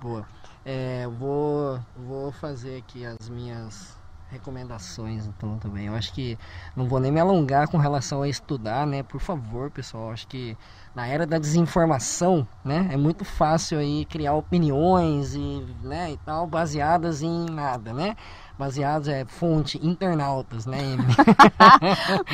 Boa. 0.00 0.26
É, 0.70 1.08
vou, 1.18 1.80
vou 1.96 2.30
fazer 2.30 2.76
aqui 2.76 3.02
as 3.02 3.30
minhas 3.30 3.96
recomendações 4.30 5.24
então 5.24 5.58
também. 5.58 5.86
Eu 5.86 5.94
acho 5.94 6.12
que 6.12 6.38
não 6.76 6.86
vou 6.86 7.00
nem 7.00 7.10
me 7.10 7.18
alongar 7.18 7.68
com 7.68 7.78
relação 7.78 8.20
a 8.20 8.28
estudar, 8.28 8.86
né? 8.86 9.02
Por 9.02 9.18
favor, 9.18 9.70
pessoal. 9.70 10.10
Acho 10.10 10.28
que 10.28 10.58
na 10.94 11.06
era 11.06 11.26
da 11.26 11.38
desinformação, 11.38 12.46
né? 12.62 12.86
É 12.92 12.98
muito 12.98 13.24
fácil 13.24 13.78
aí 13.78 14.04
criar 14.04 14.34
opiniões 14.34 15.34
e, 15.34 15.66
né, 15.82 16.12
e 16.12 16.18
tal 16.18 16.46
baseadas 16.46 17.22
em 17.22 17.46
nada, 17.46 17.94
né? 17.94 18.14
Baseados 18.58 19.08
é 19.08 19.24
fonte 19.24 19.80
internautas, 19.82 20.66
né? 20.66 20.76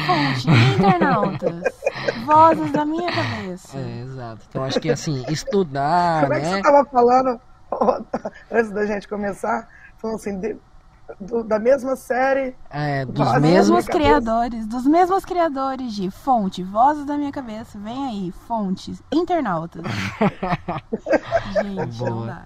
Fonte, 0.07 0.49
internautas. 0.77 1.63
Vozes 2.27 2.73
da 2.73 2.85
minha 2.85 3.13
cabeça. 3.13 3.79
é, 3.79 4.01
exato. 4.01 4.41
Então 4.49 4.65
acho 4.65 4.81
que 4.81 4.91
assim 4.91 5.25
estudar, 5.29 6.23
Como 6.23 6.35
é 6.35 6.41
que 6.41 6.47
né? 6.47 6.57
você 6.57 6.63
tava 6.63 6.85
falando 6.87 7.41
antes 8.51 8.71
da 8.73 8.87
gente 8.87 9.09
começar? 9.09 9.69
Falando 9.99 10.17
assim, 10.17 10.39
de- 10.39 10.57
do- 11.21 11.45
da 11.45 11.59
mesma 11.59 11.97
série. 11.97 12.57
É, 12.71 13.05
dos 13.05 13.39
mesmos 13.41 13.87
criadores, 13.87 14.67
dos 14.67 14.87
mesmos 14.87 15.25
criadores 15.25 15.93
de 15.95 16.11
fonte, 16.11 16.63
vozes 16.63 17.05
da 17.05 17.17
minha 17.17 17.31
cabeça. 17.33 17.79
Vem 17.79 18.07
aí, 18.07 18.33
fontes, 18.47 19.03
internautas. 19.13 19.83
Gente, 21.63 22.03
não 22.03 22.13
Boa. 22.17 22.27
dá. 22.27 22.45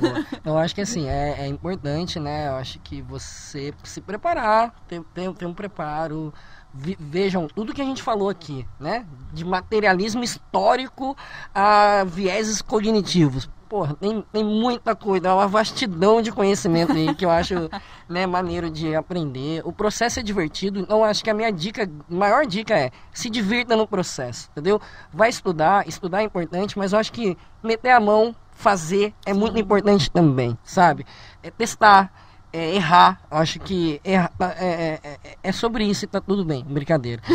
Boa. 0.00 0.26
Eu 0.44 0.58
acho 0.58 0.74
que 0.74 0.80
assim, 0.80 1.08
é, 1.08 1.40
é 1.40 1.46
importante, 1.46 2.18
né? 2.20 2.48
Eu 2.48 2.56
acho 2.56 2.78
que 2.80 3.02
você 3.02 3.74
se 3.84 4.00
preparar, 4.00 4.72
ter, 4.86 5.02
ter, 5.14 5.32
ter 5.34 5.46
um 5.46 5.54
preparo. 5.54 6.32
Vejam 6.72 7.48
tudo 7.48 7.72
que 7.72 7.80
a 7.80 7.84
gente 7.84 8.02
falou 8.02 8.28
aqui, 8.28 8.66
né? 8.78 9.06
De 9.32 9.44
materialismo 9.44 10.22
histórico 10.22 11.16
a 11.54 12.04
vieses 12.04 12.60
cognitivos. 12.60 13.48
Porra, 13.68 13.94
tem, 13.94 14.22
tem 14.32 14.44
muita 14.44 14.94
coisa, 14.94 15.28
é 15.28 15.32
uma 15.32 15.48
vastidão 15.48 16.22
de 16.22 16.30
conhecimento 16.30 16.92
aí 16.92 17.12
que 17.16 17.24
eu 17.24 17.30
acho 17.30 17.54
né, 18.08 18.24
maneiro 18.26 18.70
de 18.70 18.94
aprender. 18.94 19.60
O 19.64 19.72
processo 19.72 20.20
é 20.20 20.22
divertido, 20.22 20.78
então 20.78 21.02
acho 21.02 21.24
que 21.24 21.30
a 21.30 21.34
minha 21.34 21.50
dica, 21.50 21.90
maior 22.08 22.46
dica 22.46 22.74
é 22.74 22.92
se 23.12 23.28
divirta 23.28 23.74
no 23.76 23.86
processo, 23.86 24.48
entendeu? 24.52 24.80
Vai 25.12 25.28
estudar, 25.30 25.86
estudar 25.88 26.20
é 26.20 26.24
importante, 26.24 26.78
mas 26.78 26.92
eu 26.92 26.98
acho 27.00 27.12
que 27.12 27.36
meter 27.62 27.90
a 27.90 27.98
mão, 27.98 28.34
fazer 28.52 29.12
é 29.26 29.34
muito 29.34 29.58
importante 29.58 30.08
também, 30.10 30.56
sabe? 30.62 31.04
É 31.42 31.50
testar, 31.50 32.12
é 32.52 32.74
errar. 32.74 33.20
Acho 33.28 33.58
que 33.58 34.00
erra- 34.04 34.30
é, 34.60 34.66
é, 34.66 35.00
é- 35.02 35.36
é 35.42 35.52
sobre 35.52 35.84
isso 35.84 36.04
e 36.04 36.08
tá 36.08 36.20
tudo 36.20 36.44
bem, 36.44 36.64
brincadeira. 36.64 37.20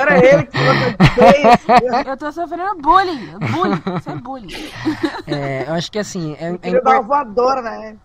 Era 0.00 0.18
ele 0.18 0.44
que 0.46 2.08
Eu 2.08 2.16
tô 2.16 2.32
sofrendo 2.32 2.76
bullying. 2.80 3.30
Bullying. 3.52 3.82
Isso 3.98 4.10
é 4.10 4.14
bullying. 4.16 4.70
É, 5.26 5.64
eu 5.68 5.74
acho 5.74 5.90
que 5.90 5.98
assim, 5.98 6.36
é, 6.38 6.50
é 6.50 6.58
Queria 6.58 6.82
dar 6.82 6.90
uma 6.92 6.96
impor- 7.02 7.06
voadora, 7.08 7.62
né? 7.62 7.96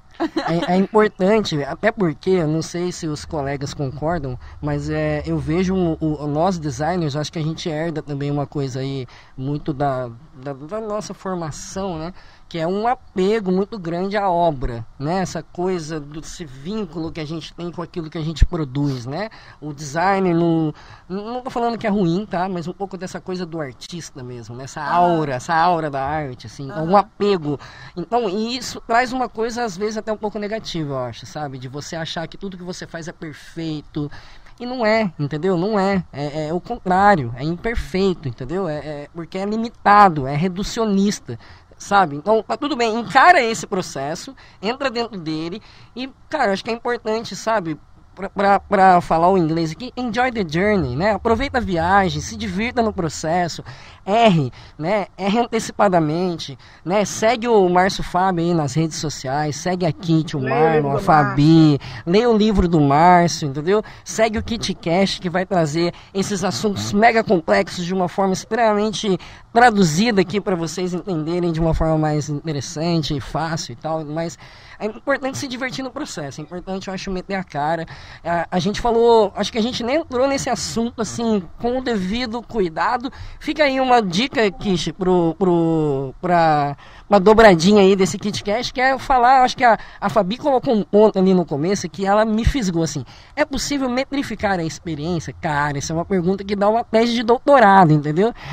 é, 0.67 0.73
é 0.73 0.75
importante, 0.75 1.63
até 1.63 1.93
porque, 1.93 2.31
eu 2.31 2.47
não 2.47 2.61
sei 2.61 2.91
se 2.91 3.07
os 3.07 3.23
colegas 3.23 3.73
concordam, 3.73 4.37
mas 4.61 4.89
é, 4.89 5.23
eu 5.25 5.37
vejo 5.37 5.73
o, 5.73 5.97
o- 6.01 6.27
nós 6.27 6.59
designers, 6.59 7.15
acho 7.15 7.31
que 7.31 7.39
a 7.39 7.43
gente 7.43 7.69
herda 7.69 8.01
também 8.01 8.29
uma 8.29 8.45
coisa 8.45 8.81
aí 8.81 9.07
muito 9.37 9.71
da, 9.73 10.09
da, 10.33 10.51
da 10.51 10.81
nossa 10.81 11.13
formação, 11.13 11.97
né? 11.97 12.13
Que 12.49 12.57
é 12.57 12.67
um 12.67 12.87
apego 12.87 13.51
muito 13.51 13.77
grande 13.77 14.17
à 14.17 14.27
obra, 14.27 14.83
né? 14.97 15.19
Essa 15.19 15.43
coisa 15.43 15.99
desse 15.99 16.43
vínculo 16.43 17.11
que 17.11 17.19
a 17.19 17.25
gente 17.25 17.53
tem 17.53 17.71
com 17.71 17.79
aquilo 17.81 18.09
que 18.09 18.17
a 18.17 18.23
gente 18.23 18.43
produz, 18.43 19.05
né? 19.05 19.29
O 19.61 19.71
design 19.71 20.33
não, 20.33 20.73
não 21.07 21.41
tô 21.41 21.51
falando 21.51 21.77
que 21.77 21.85
é 21.85 21.89
ruim, 21.91 22.25
tá? 22.25 22.49
Mas 22.49 22.67
um 22.67 22.73
pouco 22.73 22.97
dessa 22.97 23.21
coisa 23.21 23.45
do 23.45 23.61
artista 23.61 24.23
mesmo, 24.23 24.55
né? 24.55 24.63
Essa 24.63 24.81
aura, 24.81 25.35
essa 25.35 25.53
aura 25.53 25.91
da 25.91 26.03
arte, 26.03 26.47
assim, 26.47 26.71
um 26.71 26.97
apego. 26.97 27.59
Então, 27.95 28.27
e 28.27 28.57
isso 28.57 28.81
traz 28.81 29.13
uma 29.13 29.29
coisa, 29.29 29.63
às 29.63 29.77
vezes, 29.77 29.97
até 29.97 30.11
um 30.11 30.17
pouco 30.17 30.39
negativa, 30.39 30.93
eu 30.93 30.99
acho, 30.99 31.27
sabe? 31.27 31.59
De 31.59 31.67
você 31.67 31.95
achar 31.95 32.27
que 32.27 32.35
tudo 32.35 32.57
que 32.57 32.63
você 32.63 32.87
faz 32.87 33.07
é 33.07 33.11
perfeito. 33.11 34.09
E 34.59 34.65
não 34.65 34.85
é, 34.85 35.13
entendeu? 35.17 35.55
Não 35.55 35.79
é. 35.79 36.03
É, 36.11 36.47
é 36.47 36.53
o 36.53 36.59
contrário, 36.59 37.31
é 37.37 37.43
imperfeito, 37.43 38.27
entendeu? 38.27 38.67
É, 38.67 38.77
é- 38.79 39.07
porque 39.13 39.37
é 39.37 39.45
limitado, 39.45 40.27
é 40.27 40.35
reducionista, 40.35 41.39
sabe? 41.79 42.15
Então, 42.17 42.43
tá 42.43 42.57
tudo 42.57 42.75
bem, 42.75 42.99
encara 42.99 43.41
esse 43.41 43.65
processo, 43.65 44.35
entra 44.61 44.91
dentro 44.91 45.17
dele 45.17 45.61
e, 45.95 46.09
cara, 46.29 46.51
acho 46.51 46.63
que 46.63 46.69
é 46.69 46.73
importante, 46.73 47.35
sabe? 47.35 47.79
Pra 48.67 48.99
falar 48.99 49.29
o 49.29 49.37
inglês 49.37 49.71
aqui, 49.71 49.93
enjoy 49.95 50.29
the 50.31 50.45
journey, 50.45 50.93
né? 50.93 51.11
Aproveita 51.11 51.59
a 51.59 51.61
viagem, 51.61 52.21
se 52.21 52.35
divirta 52.35 52.81
no 52.81 52.91
processo, 52.91 53.63
erre, 54.05 54.51
né? 54.77 55.07
Erre 55.17 55.39
antecipadamente, 55.39 56.57
né? 56.83 57.05
Segue 57.05 57.47
o 57.47 57.69
Márcio 57.69 58.03
Fábio 58.03 58.43
aí 58.43 58.53
nas 58.53 58.73
redes 58.73 58.97
sociais, 58.97 59.55
segue 59.55 59.85
a 59.85 59.91
Kitty, 59.93 60.35
o 60.35 60.41
Marlon, 60.41 60.97
a 60.97 60.99
Fabi, 60.99 61.79
leia 62.05 62.29
o 62.29 62.35
livro 62.35 62.67
do 62.67 62.81
Márcio, 62.81 63.47
entendeu? 63.47 63.81
Segue 64.03 64.37
o 64.37 64.43
Kit 64.43 64.73
Cash, 64.73 65.19
que 65.19 65.29
vai 65.29 65.45
trazer 65.45 65.93
esses 66.13 66.43
assuntos 66.43 66.91
mega 66.91 67.23
complexos 67.23 67.85
de 67.85 67.93
uma 67.93 68.09
forma 68.09 68.33
extremamente 68.33 69.17
traduzida 69.53 70.21
aqui 70.21 70.41
para 70.41 70.55
vocês 70.55 70.93
entenderem 70.93 71.53
de 71.53 71.59
uma 71.59 71.73
forma 71.73 71.97
mais 71.97 72.27
interessante 72.27 73.15
e 73.15 73.21
fácil 73.21 73.73
e 73.73 73.75
tal, 73.75 74.03
mas 74.03 74.37
é 74.79 74.85
importante 74.85 75.37
se 75.37 75.47
divertir 75.47 75.83
no 75.83 75.91
processo, 75.91 76.39
é 76.39 76.43
importante, 76.43 76.87
eu 76.87 76.93
acho, 76.93 77.11
meter 77.11 77.35
a 77.35 77.43
cara. 77.43 77.85
A, 78.23 78.47
a 78.49 78.59
gente 78.59 78.79
falou, 78.79 79.33
acho 79.35 79.51
que 79.51 79.57
a 79.57 79.61
gente 79.61 79.83
nem 79.83 79.97
entrou 79.97 80.27
nesse 80.27 80.49
assunto, 80.49 81.01
assim, 81.01 81.43
com 81.59 81.77
o 81.77 81.83
devido 81.83 82.41
cuidado. 82.41 83.11
Fica 83.39 83.65
aí 83.65 83.79
uma 83.81 84.01
dica, 84.01 84.49
Kish, 84.49 84.93
pro, 84.93 85.35
pro, 85.37 86.15
pra 86.21 86.77
uma 87.09 87.19
dobradinha 87.19 87.81
aí 87.81 87.95
desse 87.95 88.17
KitCast, 88.17 88.71
que 88.71 88.79
é 88.79 88.97
falar, 88.97 89.43
acho 89.43 89.57
que 89.57 89.63
a, 89.63 89.77
a 89.99 90.09
Fabi 90.09 90.37
colocou 90.37 90.73
um 90.73 90.83
ponto 90.83 91.19
ali 91.19 91.33
no 91.33 91.43
começo 91.43 91.89
que 91.89 92.05
ela 92.05 92.23
me 92.23 92.45
fisgou, 92.45 92.83
assim, 92.83 93.03
é 93.35 93.43
possível 93.43 93.89
metrificar 93.89 94.59
a 94.59 94.63
experiência? 94.63 95.33
Cara, 95.41 95.79
isso 95.79 95.91
é 95.91 95.95
uma 95.95 96.05
pergunta 96.05 96.43
que 96.43 96.55
dá 96.55 96.69
uma 96.69 96.83
tese 96.83 97.13
de 97.13 97.23
doutorado, 97.23 97.91
entendeu? 97.91 98.33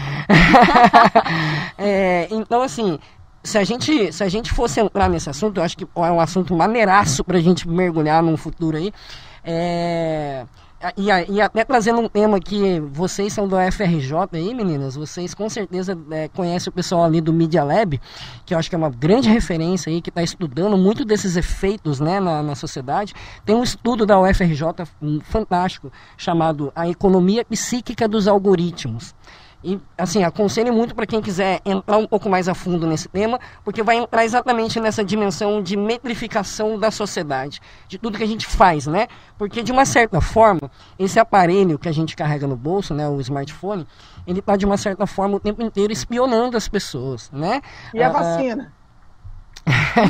É, 1.79 2.27
então, 2.31 2.63
assim, 2.63 2.99
se 3.47 3.57
a, 3.59 3.65
gente, 3.65 4.13
se 4.13 4.23
a 4.25 4.29
gente 4.29 4.53
fosse 4.53 4.81
entrar 4.81 5.09
nesse 5.09 5.31
assunto, 5.31 5.59
eu 5.59 5.65
acho 5.65 5.77
que 5.77 5.85
é 5.85 6.01
um 6.11 6.21
assunto 6.21 6.55
maneiraço 6.55 7.25
pra 7.25 7.39
gente 7.41 7.69
mergulhar 7.69 8.23
num 8.23 8.37
futuro 8.37 8.77
aí. 8.77 8.93
É, 9.49 10.45
e, 10.97 11.11
a- 11.11 11.23
e 11.23 11.41
até 11.41 11.65
trazendo 11.65 12.01
um 12.01 12.09
tema 12.09 12.39
que 12.41 12.81
vocês 12.81 13.33
são 13.33 13.47
do 13.49 13.57
FRJ 13.57 14.13
aí, 14.35 14.53
meninas, 14.53 14.97
vocês 14.97 15.33
com 15.35 15.49
certeza 15.49 15.97
é, 16.11 16.29
conhecem 16.29 16.69
o 16.69 16.73
pessoal 16.73 17.05
ali 17.05 17.21
do 17.21 17.33
Media 17.33 17.63
Lab, 17.65 18.01
que 18.45 18.53
eu 18.53 18.59
acho 18.59 18.69
que 18.69 18.75
é 18.75 18.79
uma 18.79 18.91
grande 18.91 19.29
referência 19.29 19.89
aí, 19.91 20.03
que 20.03 20.11
está 20.11 20.23
estudando 20.23 20.77
muito 20.77 21.05
desses 21.05 21.37
efeitos 21.37 22.01
né, 22.01 22.19
na, 22.21 22.43
na 22.43 22.55
sociedade. 22.57 23.15
Tem 23.45 23.55
um 23.55 23.63
estudo 23.63 24.05
da 24.05 24.19
UFRJ 24.21 24.65
um, 25.01 25.21
fantástico, 25.21 25.91
chamado 26.17 26.73
A 26.75 26.89
Economia 26.89 27.45
Psíquica 27.45 28.07
dos 28.09 28.27
Algoritmos. 28.29 29.15
E, 29.69 29.81
assim, 29.99 30.23
aconselho 30.23 30.73
muito 30.73 30.95
para 30.95 31.05
quem 31.05 31.21
quiser 31.21 31.61
entrar 31.65 31.97
um 31.99 32.07
pouco 32.07 32.29
mais 32.29 32.49
a 32.49 32.55
fundo 32.55 32.87
nesse 32.87 33.09
tema, 33.09 33.41
porque 33.65 33.83
vai 33.83 33.97
entrar 33.97 34.25
exatamente 34.25 34.79
nessa 34.79 35.05
dimensão 35.05 35.61
de 35.61 35.77
metrificação 35.77 36.79
da 36.79 36.89
sociedade, 36.89 37.61
de 37.89 37.99
tudo 37.99 38.17
que 38.17 38.23
a 38.23 38.29
gente 38.29 38.47
faz, 38.47 38.87
né? 38.87 39.09
Porque, 39.37 39.65
de 39.65 39.73
uma 39.73 39.85
certa 39.85 40.21
forma, 40.21 40.71
esse 40.97 41.19
aparelho 41.19 41.81
que 41.81 41.89
a 41.89 41.93
gente 41.93 42.15
carrega 42.15 42.47
no 42.47 42.55
bolso, 42.57 42.95
né, 42.95 43.09
o 43.09 43.21
smartphone, 43.21 43.85
ele 44.25 44.39
está, 44.39 44.55
de 44.57 44.65
uma 44.65 44.77
certa 44.77 45.05
forma, 45.05 45.37
o 45.37 45.41
tempo 45.41 45.61
inteiro 45.61 45.93
espionando 45.93 46.57
as 46.57 46.69
pessoas, 46.69 47.29
né? 47.33 47.61
E 47.93 48.01
a 48.01 48.07
Ah, 48.07 48.11
vacina? 48.11 48.73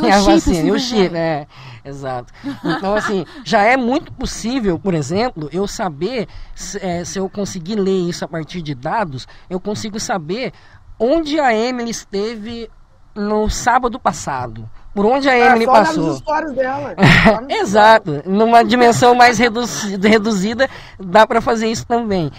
E 0.02 0.10
a 0.10 0.20
vacina, 0.20 0.68
e 0.68 0.70
o 0.70 0.74
fizer. 0.80 1.04
chip, 1.04 1.16
é, 1.16 1.46
exato. 1.84 2.32
Então, 2.64 2.94
assim, 2.94 3.24
já 3.44 3.62
é 3.62 3.76
muito 3.76 4.12
possível, 4.12 4.78
por 4.78 4.94
exemplo, 4.94 5.48
eu 5.52 5.66
saber, 5.66 6.28
se, 6.54 6.78
eh, 6.84 7.04
se 7.04 7.18
eu 7.18 7.28
conseguir 7.30 7.76
ler 7.76 8.08
isso 8.08 8.24
a 8.24 8.28
partir 8.28 8.60
de 8.60 8.74
dados, 8.74 9.26
eu 9.48 9.58
consigo 9.58 9.98
saber 9.98 10.52
onde 10.98 11.38
a 11.40 11.54
Emily 11.54 11.90
esteve 11.90 12.70
no 13.14 13.48
sábado 13.48 13.98
passado. 13.98 14.68
Por 14.96 15.04
onde 15.04 15.28
a 15.28 15.34
É, 15.34 15.48
Emily 15.50 15.66
olhar 15.66 15.84
passou. 15.84 16.20
dela. 16.54 16.94
Exato, 17.50 18.22
numa 18.24 18.64
dimensão 18.64 19.14
mais 19.14 19.38
redu- 19.38 19.66
reduzida, 20.02 20.70
dá 20.98 21.26
para 21.26 21.42
fazer 21.42 21.70
isso 21.70 21.86
também. 21.86 22.32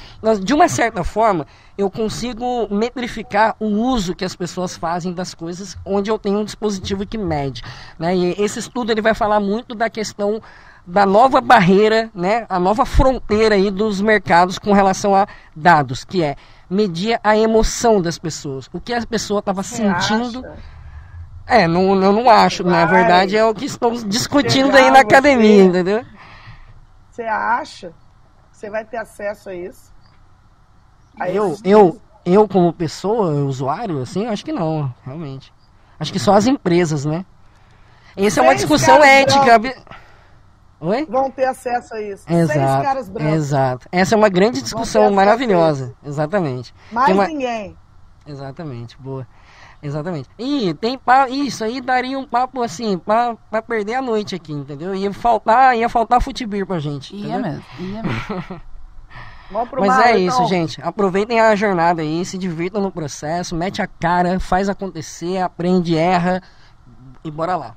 De 0.44 0.56
uma 0.56 0.68
certa 0.68 1.04
forma, 1.04 1.46
eu 1.78 1.88
consigo 1.88 2.68
metrificar 2.74 3.56
o 3.60 3.68
uso 3.68 4.16
que 4.16 4.26
as 4.26 4.36
pessoas 4.36 4.76
fazem 4.76 5.14
das 5.14 5.36
coisas, 5.36 5.78
onde 5.86 6.10
eu 6.10 6.18
tenho 6.18 6.40
um 6.40 6.44
dispositivo 6.44 7.06
que 7.06 7.16
mede. 7.18 7.62
Né? 8.00 8.16
E 8.16 8.42
esse 8.44 8.58
estudo 8.58 8.92
ele 8.92 9.02
vai 9.04 9.14
falar 9.14 9.40
muito 9.40 9.76
da 9.76 9.88
questão 9.88 10.42
da 10.84 11.06
nova 11.06 11.40
barreira, 11.40 12.10
né, 12.16 12.46
a 12.50 12.58
nova 12.58 12.86
fronteira 12.86 13.54
aí 13.56 13.70
dos 13.70 14.02
mercados 14.02 14.58
com 14.58 14.72
relação 14.72 15.14
a 15.14 15.28
dados, 15.56 16.04
que 16.06 16.24
é 16.24 16.36
medir 16.70 17.20
a 17.24 17.38
emoção 17.38 18.02
das 18.02 18.18
pessoas, 18.18 18.70
o 18.74 18.80
que 18.80 18.94
a 18.94 19.06
pessoa 19.06 19.40
estava 19.42 19.62
sentindo. 19.64 20.40
Acha? 20.40 20.77
É, 21.48 21.65
não, 21.65 21.95
eu 22.02 22.11
não 22.11 22.30
acho, 22.30 22.64
Vai. 22.64 22.74
na 22.74 22.86
verdade 22.86 23.38
é 23.38 23.45
o 23.45 23.56
que 23.56 23.65
estamos 23.65 24.03
discutindo 24.03 24.76
aí 24.76 24.91
na 24.91 24.99
academia, 24.99 25.64
você, 25.64 25.69
entendeu? 25.69 26.06
Você 27.10 27.24
acha 27.24 27.90
que 28.52 28.57
você 28.57 28.69
vai 28.69 28.84
ter 28.84 28.98
acesso 28.98 29.49
a 29.49 29.56
isso? 29.56 29.94
A 31.18 31.30
eu, 31.30 31.57
eu, 31.64 32.02
eu 32.26 32.48
como 32.48 32.74
pessoa, 32.74 33.32
usuário, 33.45 34.02
assim, 34.02 34.28
acho 34.28 34.44
que 34.44 34.52
não, 34.52 34.94
realmente. 35.06 35.53
Acho 35.99 36.11
que 36.11 36.19
só 36.19 36.34
as 36.34 36.45
empresas, 36.48 37.06
né? 37.06 37.26
Essa 38.15 38.41
é 38.41 38.44
uma 38.44 38.56
discussão 38.56 39.03
ética. 39.03 39.60
Oi? 40.80 41.06
Vão 41.10 41.32
ter 41.32 41.45
acesso 41.45 41.94
a 41.95 42.02
isso. 42.02 42.24
Exato, 42.32 43.11
brancos. 43.11 43.34
Exato. 43.34 43.90
Essa 43.91 44.14
é 44.14 44.18
uma 44.18 44.30
grande 44.30 44.61
discussão 44.61 45.10
maravilhosa. 45.11 45.95
Exatamente. 46.03 46.74
Mais 46.91 47.14
uma... 47.14 47.28
ninguém. 47.28 47.76
Exatamente, 48.28 48.98
boa. 48.99 49.26
Exatamente. 49.82 50.30
E 50.40 50.74
tem 50.74 50.99
isso 51.30 51.64
aí 51.64 51.80
daria 51.80 52.18
um 52.18 52.26
papo 52.26 52.62
assim 52.64 52.98
para 52.98 53.62
perder 53.62 53.95
a 53.95 54.02
noite 54.02 54.36
aqui, 54.36 54.52
entendeu? 54.52 54.95
Ia 54.95 55.14
faltar, 55.14 55.78
ia 55.78 55.88
faltar 55.88 56.22
futebol 56.22 56.66
pra 56.66 56.80
gente. 56.80 57.16
Ia 57.16 57.38
mesmo, 57.38 57.64
ia 57.80 58.04
mesmo. 58.04 58.62
Mas 59.49 59.88
mar, 59.88 60.08
é 60.08 60.20
então. 60.20 60.28
isso, 60.28 60.45
gente. 60.49 60.82
Aproveitem 60.82 61.40
a 61.40 61.56
jornada 61.56 62.02
aí, 62.02 62.26
se 62.26 62.38
divirtam 62.38 62.82
no 62.82 62.91
processo, 62.91 63.56
mete 63.56 63.82
a 63.82 63.88
cara, 63.88 64.40
faz 64.41 64.68
acontecer, 64.68 65.38
aprende, 65.38 65.95
erra 65.95 66.41
e 67.24 67.32
bora 67.32 67.56
lá. 67.56 67.76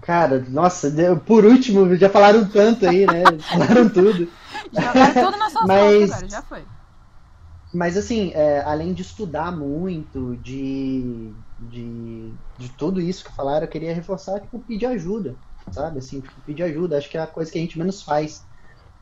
Cara, 0.00 0.44
nossa, 0.48 0.92
por 1.26 1.44
último, 1.44 1.96
já 1.96 2.08
falaram 2.08 2.44
tanto 2.44 2.88
aí, 2.88 3.04
né? 3.04 3.24
falaram 3.50 3.88
tudo. 3.88 4.28
Já 4.72 4.92
falaram 4.92 5.24
tudo 5.24 5.36
na 5.36 5.50
sua 5.50 5.66
Mas... 5.66 6.12
agora, 6.12 6.28
já 6.28 6.42
foi. 6.42 6.64
Mas 7.76 7.94
assim, 7.94 8.32
é, 8.32 8.60
além 8.62 8.94
de 8.94 9.02
estudar 9.02 9.54
muito, 9.54 10.34
de, 10.38 11.34
de, 11.58 12.34
de 12.56 12.68
tudo 12.70 13.02
isso 13.02 13.22
que 13.22 13.36
falaram, 13.36 13.66
eu 13.66 13.70
queria 13.70 13.94
reforçar, 13.94 14.40
tipo, 14.40 14.60
pedir 14.60 14.86
ajuda, 14.86 15.36
sabe? 15.70 15.98
Assim, 15.98 16.22
tipo, 16.22 16.40
pedir 16.40 16.62
ajuda, 16.62 16.96
acho 16.96 17.10
que 17.10 17.18
é 17.18 17.20
a 17.20 17.26
coisa 17.26 17.52
que 17.52 17.58
a 17.58 17.60
gente 17.60 17.78
menos 17.78 18.02
faz. 18.02 18.46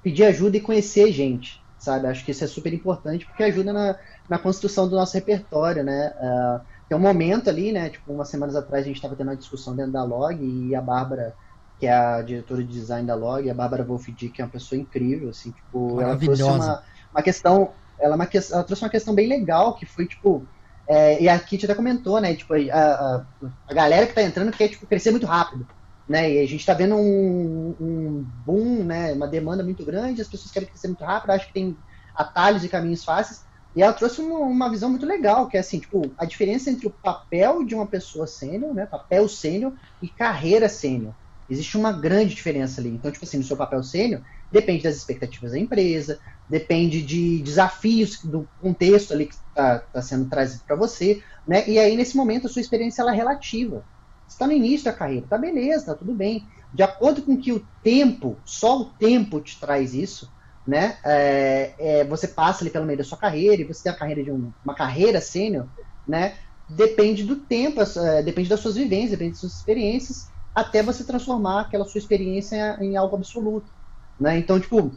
Pedir 0.02 0.24
ajuda 0.24 0.56
e 0.56 0.60
conhecer 0.60 1.12
gente, 1.12 1.64
sabe? 1.78 2.08
Acho 2.08 2.24
que 2.24 2.32
isso 2.32 2.42
é 2.42 2.48
super 2.48 2.72
importante, 2.72 3.24
porque 3.26 3.44
ajuda 3.44 3.72
na, 3.72 3.96
na 4.28 4.38
construção 4.40 4.88
do 4.88 4.96
nosso 4.96 5.14
repertório, 5.14 5.84
né? 5.84 6.12
Uh, 6.20 6.66
tem 6.88 6.98
um 6.98 7.00
momento 7.00 7.48
ali, 7.48 7.70
né? 7.70 7.90
Tipo, 7.90 8.12
umas 8.12 8.28
semanas 8.28 8.56
atrás 8.56 8.82
a 8.82 8.88
gente 8.88 8.96
estava 8.96 9.14
tendo 9.14 9.28
uma 9.28 9.36
discussão 9.36 9.76
dentro 9.76 9.92
da 9.92 10.02
Log 10.02 10.44
e 10.44 10.74
a 10.74 10.82
Bárbara, 10.82 11.32
que 11.78 11.86
é 11.86 11.92
a 11.92 12.22
diretora 12.22 12.64
de 12.64 12.72
design 12.72 13.06
da 13.06 13.14
Log, 13.14 13.48
a 13.48 13.54
Bárbara 13.54 13.84
Wolfdick, 13.84 14.32
que 14.32 14.42
é 14.42 14.44
uma 14.44 14.50
pessoa 14.50 14.80
incrível, 14.80 15.28
assim, 15.28 15.52
tipo, 15.52 16.00
ela 16.00 16.16
trouxe 16.16 16.42
uma, 16.42 16.82
uma 17.12 17.22
questão, 17.22 17.72
ela, 17.98 18.14
é 18.14 18.16
uma, 18.16 18.28
ela 18.52 18.64
trouxe 18.64 18.84
uma 18.84 18.90
questão 18.90 19.14
bem 19.14 19.28
legal, 19.28 19.74
que 19.74 19.86
foi, 19.86 20.06
tipo, 20.06 20.46
é, 20.86 21.22
e 21.22 21.28
a 21.28 21.38
Kit 21.38 21.64
até 21.64 21.74
comentou, 21.74 22.20
né? 22.20 22.34
Tipo, 22.34 22.54
a, 22.54 22.76
a, 22.76 23.24
a 23.68 23.74
galera 23.74 24.06
que 24.06 24.12
está 24.12 24.22
entrando 24.22 24.52
quer 24.52 24.68
tipo, 24.68 24.86
crescer 24.86 25.10
muito 25.10 25.26
rápido. 25.26 25.66
Né? 26.08 26.34
E 26.34 26.38
a 26.38 26.46
gente 26.46 26.60
está 26.60 26.74
vendo 26.74 26.96
um, 26.96 27.74
um, 27.80 28.26
boom, 28.44 28.84
né? 28.84 29.12
uma 29.14 29.26
demanda 29.26 29.64
muito 29.64 29.84
grande, 29.84 30.20
as 30.20 30.28
pessoas 30.28 30.50
querem 30.50 30.68
crescer 30.68 30.88
muito 30.88 31.04
rápido, 31.04 31.30
acho 31.30 31.46
que 31.46 31.54
tem 31.54 31.76
atalhos 32.14 32.62
e 32.62 32.68
caminhos 32.68 33.04
fáceis. 33.04 33.42
E 33.74 33.82
ela 33.82 33.92
trouxe 33.92 34.20
uma, 34.20 34.38
uma, 34.38 34.70
visão 34.70 34.90
muito 34.90 35.06
legal, 35.06 35.48
que 35.48 35.56
é 35.56 35.60
assim, 35.60 35.80
tipo, 35.80 36.12
a 36.16 36.24
diferença 36.24 36.70
entre 36.70 36.86
o 36.86 36.90
papel 36.90 37.64
de 37.64 37.74
uma 37.74 37.86
pessoa 37.86 38.26
sênior, 38.26 38.74
né, 38.74 38.86
papel 38.86 39.28
sênior 39.28 39.72
e 40.00 40.08
carreira 40.08 40.68
sênior. 40.68 41.14
Existe 41.48 41.76
uma 41.76 41.92
grande 41.92 42.34
diferença 42.34 42.80
ali. 42.80 42.90
Então, 42.90 43.10
tipo 43.10 43.24
assim, 43.24 43.38
no 43.38 43.44
seu 43.44 43.56
papel 43.56 43.82
sênior, 43.82 44.22
depende 44.54 44.84
das 44.84 44.96
expectativas 44.96 45.50
da 45.50 45.58
empresa, 45.58 46.20
depende 46.48 47.02
de 47.02 47.42
desafios 47.42 48.22
do 48.22 48.48
contexto 48.60 49.12
ali 49.12 49.26
que 49.26 49.34
está 49.34 49.80
tá 49.80 50.00
sendo 50.00 50.28
trazido 50.28 50.62
para 50.64 50.76
você, 50.76 51.20
né? 51.46 51.68
E 51.68 51.76
aí, 51.76 51.96
nesse 51.96 52.16
momento, 52.16 52.46
a 52.46 52.50
sua 52.50 52.62
experiência 52.62 53.02
ela 53.02 53.12
é 53.12 53.16
relativa. 53.16 53.84
Você 54.26 54.34
está 54.34 54.46
no 54.46 54.52
início 54.52 54.84
da 54.84 54.92
carreira, 54.92 55.26
tá 55.28 55.36
beleza, 55.36 55.86
tá 55.86 55.94
tudo 55.96 56.14
bem. 56.14 56.46
De 56.72 56.84
acordo 56.84 57.22
com 57.22 57.36
que 57.36 57.52
o 57.52 57.66
tempo, 57.82 58.40
só 58.44 58.78
o 58.78 58.94
tempo 58.94 59.40
te 59.40 59.58
traz 59.58 59.92
isso, 59.92 60.28
né? 60.64 60.98
É, 61.04 61.74
é, 61.78 62.04
você 62.04 62.28
passa 62.28 62.62
ali 62.62 62.70
pelo 62.70 62.86
meio 62.86 62.98
da 62.98 63.04
sua 63.04 63.18
carreira 63.18 63.60
e 63.60 63.66
você 63.66 63.82
tem 63.82 63.92
a 63.92 63.98
carreira 63.98 64.22
de 64.22 64.30
um, 64.30 64.52
uma 64.64 64.74
carreira 64.74 65.20
sênior, 65.20 65.68
né? 66.06 66.38
Depende 66.68 67.24
do 67.24 67.44
tempo, 67.44 67.82
é, 67.82 68.22
depende 68.22 68.48
das 68.48 68.60
suas 68.60 68.76
vivências, 68.76 69.10
depende 69.10 69.32
das 69.32 69.40
suas 69.40 69.56
experiências, 69.56 70.32
até 70.54 70.80
você 70.80 71.04
transformar 71.04 71.62
aquela 71.62 71.84
sua 71.84 71.98
experiência 71.98 72.78
em, 72.80 72.92
em 72.92 72.96
algo 72.96 73.16
absoluto, 73.16 73.73
né? 74.18 74.38
Então, 74.38 74.60
tipo, 74.60 74.92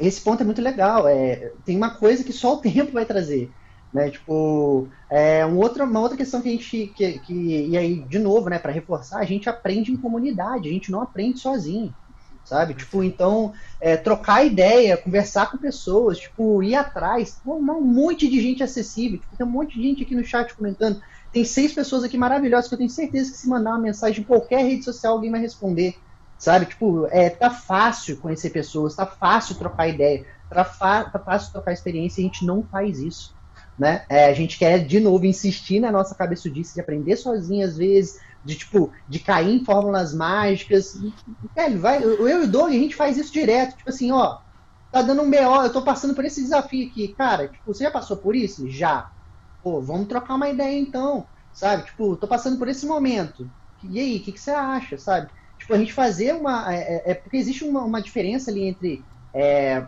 esse 0.00 0.20
ponto 0.20 0.42
é 0.42 0.46
muito 0.46 0.62
legal. 0.62 1.06
É, 1.08 1.50
tem 1.64 1.76
uma 1.76 1.96
coisa 1.98 2.24
que 2.24 2.32
só 2.32 2.54
o 2.54 2.60
tempo 2.60 2.92
vai 2.92 3.06
trazer, 3.06 3.52
né? 3.92 4.10
Tipo, 4.10 4.88
é 5.10 5.44
um 5.46 5.58
outra, 5.58 5.84
uma 5.84 6.00
outra 6.00 6.16
questão 6.16 6.42
que 6.42 6.48
a 6.48 6.52
gente 6.52 6.88
que, 6.88 7.18
que 7.20 7.68
e 7.70 7.76
aí 7.76 8.06
de 8.08 8.18
novo, 8.18 8.48
né? 8.48 8.58
Para 8.58 8.72
reforçar, 8.72 9.20
a 9.20 9.24
gente 9.24 9.48
aprende 9.48 9.92
em 9.92 10.00
comunidade, 10.00 10.68
a 10.68 10.72
gente 10.72 10.90
não 10.90 11.02
aprende 11.02 11.38
sozinho 11.40 11.94
sabe? 12.44 12.74
Tipo, 12.74 13.02
então, 13.02 13.52
é, 13.80 13.96
trocar 13.96 14.44
ideia, 14.46 14.96
conversar 14.96 15.50
com 15.50 15.58
pessoas, 15.58 16.18
tipo, 16.18 16.62
ir 16.62 16.76
atrás. 16.76 17.40
um 17.44 17.80
monte 17.82 18.28
de 18.28 18.40
gente 18.40 18.62
acessível. 18.62 19.18
Tipo, 19.20 19.36
tem 19.36 19.46
um 19.46 19.50
monte 19.50 19.74
de 19.76 19.82
gente 19.82 20.02
aqui 20.04 20.14
no 20.14 20.24
chat 20.24 20.54
comentando. 20.54 21.00
Tem 21.32 21.44
seis 21.44 21.72
pessoas 21.72 22.04
aqui 22.04 22.16
maravilhosas 22.16 22.68
que 22.68 22.74
eu 22.74 22.78
tenho 22.78 22.90
certeza 22.90 23.32
que 23.32 23.38
se 23.38 23.48
mandar 23.48 23.70
uma 23.72 23.80
mensagem 23.82 24.22
em 24.22 24.26
qualquer 24.26 24.64
rede 24.64 24.84
social, 24.84 25.14
alguém 25.14 25.30
vai 25.30 25.40
responder. 25.40 25.94
Sabe? 26.38 26.66
Tipo, 26.66 27.06
é, 27.06 27.30
tá 27.30 27.50
fácil 27.50 28.18
conhecer 28.18 28.50
pessoas, 28.50 28.94
tá 28.94 29.06
fácil 29.06 29.56
trocar 29.56 29.88
ideia, 29.88 30.26
tá, 30.48 30.64
tá 30.64 31.18
fácil 31.18 31.52
trocar 31.52 31.72
experiência, 31.72 32.20
e 32.20 32.24
a 32.24 32.26
gente 32.26 32.44
não 32.44 32.62
faz 32.62 32.98
isso. 32.98 33.34
Né? 33.78 34.04
É, 34.08 34.26
a 34.26 34.32
gente 34.32 34.58
quer, 34.58 34.86
de 34.86 35.00
novo, 35.00 35.26
insistir 35.26 35.80
na 35.80 35.92
nossa 35.92 36.14
cabeça 36.14 36.50
disso, 36.50 36.74
de 36.74 36.80
aprender 36.80 37.16
sozinho 37.16 37.66
às 37.66 37.76
vezes, 37.76 38.14
de 38.44 38.54
tipo, 38.54 38.92
de 39.08 39.18
cair 39.18 39.54
em 39.54 39.64
fórmulas 39.64 40.14
mágicas. 40.14 40.92
Velho, 41.54 41.80
vai, 41.80 42.02
eu 42.02 42.28
e 42.28 42.44
o 42.44 42.46
Doug, 42.48 42.70
a 42.70 42.72
gente 42.72 42.94
faz 42.94 43.18
isso 43.18 43.32
direto. 43.32 43.76
Tipo 43.76 43.90
assim, 43.90 44.12
ó, 44.12 44.38
tá 44.90 45.02
dando 45.02 45.22
um 45.22 45.30
BO, 45.30 45.62
eu 45.62 45.72
tô 45.72 45.82
passando 45.82 46.14
por 46.14 46.24
esse 46.24 46.42
desafio 46.42 46.88
aqui. 46.88 47.14
Cara, 47.14 47.48
tipo, 47.48 47.74
você 47.74 47.84
já 47.84 47.90
passou 47.90 48.16
por 48.16 48.34
isso? 48.36 48.68
Já. 48.70 49.10
Pô, 49.62 49.82
vamos 49.82 50.08
trocar 50.08 50.36
uma 50.36 50.48
ideia 50.48 50.78
então. 50.78 51.26
Sabe? 51.52 51.84
Tipo, 51.86 52.16
tô 52.16 52.28
passando 52.28 52.58
por 52.58 52.68
esse 52.68 52.86
momento. 52.86 53.50
E 53.82 53.98
aí, 53.98 54.16
o 54.18 54.22
que, 54.22 54.32
que, 54.32 54.40
você 54.40 54.50
acha, 54.50 54.96
sabe? 54.98 55.30
Tipo, 55.66 55.74
a 55.74 55.78
gente 55.78 55.92
fazer 55.92 56.32
uma. 56.32 56.72
É, 56.72 56.78
é, 56.78 57.10
é 57.10 57.14
porque 57.14 57.36
existe 57.36 57.64
uma, 57.64 57.82
uma, 57.82 58.00
diferença 58.00 58.50
ali 58.50 58.68
entre 58.68 59.04
é, 59.34 59.84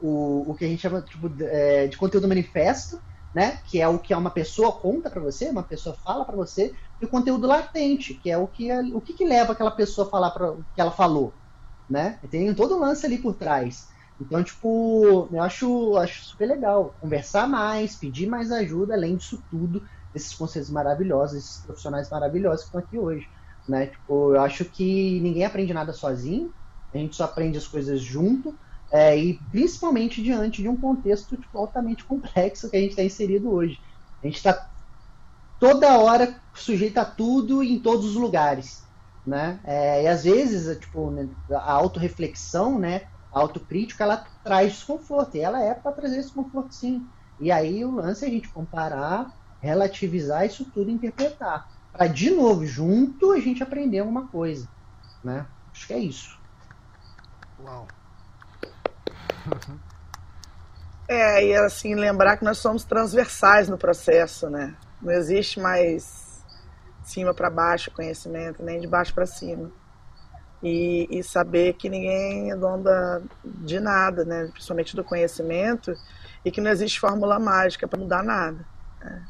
o, 0.00 0.50
o 0.50 0.54
que 0.54 0.64
a 0.64 0.68
gente 0.68 0.82
chama 0.82 1.00
tipo, 1.02 1.30
é, 1.40 1.86
de 1.86 1.96
conteúdo 1.96 2.28
manifesto 2.28 3.00
né? 3.34 3.58
Que 3.66 3.80
é 3.80 3.88
o 3.88 3.98
que 3.98 4.14
uma 4.14 4.30
pessoa 4.30 4.72
conta 4.72 5.08
para 5.08 5.20
você, 5.20 5.48
uma 5.48 5.62
pessoa 5.62 5.94
fala 5.94 6.24
para 6.24 6.36
você, 6.36 6.74
e 7.00 7.04
o 7.04 7.08
conteúdo 7.08 7.46
latente, 7.46 8.14
que 8.14 8.30
é 8.30 8.36
o 8.36 8.46
que 8.46 8.70
o 8.92 9.00
que, 9.00 9.12
que 9.12 9.24
leva 9.24 9.52
aquela 9.52 9.70
pessoa 9.70 10.06
a 10.06 10.10
falar 10.10 10.30
para 10.30 10.52
o 10.52 10.64
que 10.74 10.80
ela 10.80 10.90
falou, 10.90 11.32
né? 11.88 12.18
Tem 12.30 12.52
todo 12.54 12.76
o 12.76 12.80
lance 12.80 13.06
ali 13.06 13.18
por 13.18 13.34
trás. 13.34 13.88
Então, 14.20 14.42
tipo, 14.44 15.28
eu 15.32 15.42
acho, 15.42 15.96
acho 15.96 16.24
super 16.24 16.46
legal 16.46 16.94
conversar 17.00 17.48
mais, 17.48 17.96
pedir 17.96 18.26
mais 18.26 18.52
ajuda, 18.52 18.92
além 18.92 19.16
disso 19.16 19.42
tudo, 19.50 19.82
desses 20.12 20.34
conselhos 20.34 20.68
maravilhosos, 20.68 21.38
esses 21.38 21.58
profissionais 21.58 22.10
maravilhosos 22.10 22.62
que 22.62 22.66
estão 22.66 22.80
aqui 22.80 22.98
hoje, 22.98 23.28
né? 23.70 23.86
Tipo, 23.86 24.34
eu 24.34 24.40
acho 24.40 24.64
que 24.64 25.20
ninguém 25.20 25.44
aprende 25.44 25.72
nada 25.72 25.92
sozinho, 25.92 26.52
a 26.92 26.98
gente 26.98 27.14
só 27.14 27.24
aprende 27.24 27.56
as 27.56 27.68
coisas 27.68 28.00
junto 28.00 28.58
é, 28.90 29.16
e 29.16 29.34
principalmente 29.50 30.20
diante 30.20 30.60
de 30.60 30.68
um 30.68 30.76
contexto 30.76 31.36
tipo, 31.36 31.56
altamente 31.56 32.02
complexo 32.04 32.68
que 32.68 32.76
a 32.76 32.80
gente 32.80 32.90
está 32.90 33.04
inserido 33.04 33.50
hoje. 33.50 33.80
A 34.20 34.26
gente 34.26 34.36
está 34.36 34.68
toda 35.60 35.98
hora 35.98 36.34
sujeito 36.52 36.98
a 36.98 37.04
tudo 37.04 37.62
em 37.62 37.78
todos 37.78 38.06
os 38.06 38.16
lugares. 38.16 38.82
Né? 39.24 39.60
É, 39.62 40.02
e 40.02 40.08
às 40.08 40.24
vezes 40.24 40.76
tipo, 40.78 41.10
né, 41.10 41.28
a 41.50 41.72
autorreflexão, 41.72 42.78
né, 42.78 43.02
a 43.32 43.38
autocrítica, 43.38 44.02
ela 44.02 44.26
traz 44.42 44.72
desconforto. 44.72 45.36
E 45.36 45.40
ela 45.40 45.62
é 45.62 45.72
para 45.72 45.92
trazer 45.92 46.16
desconforto, 46.16 46.74
sim. 46.74 47.06
E 47.38 47.52
aí 47.52 47.84
o 47.84 47.94
lance 47.94 48.24
é 48.24 48.28
a 48.28 48.30
gente 48.30 48.48
comparar, 48.48 49.32
relativizar 49.60 50.44
isso 50.44 50.64
tudo 50.64 50.90
e 50.90 50.94
interpretar. 50.94 51.68
Para, 51.92 52.06
de 52.06 52.30
novo, 52.30 52.66
junto 52.66 53.32
a 53.32 53.40
gente 53.40 53.62
aprender 53.62 54.00
alguma 54.00 54.28
coisa. 54.28 54.68
Né? 55.22 55.46
Acho 55.72 55.86
que 55.86 55.92
é 55.92 55.98
isso. 55.98 56.38
Uau. 57.60 57.86
É, 61.12 61.44
e 61.44 61.56
assim, 61.56 61.96
lembrar 61.96 62.36
que 62.36 62.44
nós 62.44 62.58
somos 62.58 62.84
transversais 62.84 63.68
no 63.68 63.76
processo, 63.76 64.48
né? 64.48 64.76
Não 65.02 65.10
existe 65.10 65.58
mais 65.58 66.40
cima 67.02 67.34
para 67.34 67.50
baixo 67.50 67.90
conhecimento, 67.90 68.62
nem 68.62 68.80
de 68.80 68.86
baixo 68.86 69.12
para 69.12 69.26
cima. 69.26 69.72
E, 70.62 71.08
e, 71.10 71.20
saber 71.24 71.72
que 71.72 71.88
ninguém 71.88 72.52
é 72.52 72.54
dono 72.54 72.84
de 73.44 73.80
nada, 73.80 74.24
né? 74.24 74.50
Principalmente 74.52 74.94
do 74.94 75.02
conhecimento, 75.02 75.92
e 76.44 76.50
que 76.52 76.60
não 76.60 76.70
existe 76.70 77.00
fórmula 77.00 77.40
mágica 77.40 77.88
para 77.88 77.98
mudar 77.98 78.22
nada. 78.22 78.64
Né? 79.00 79.26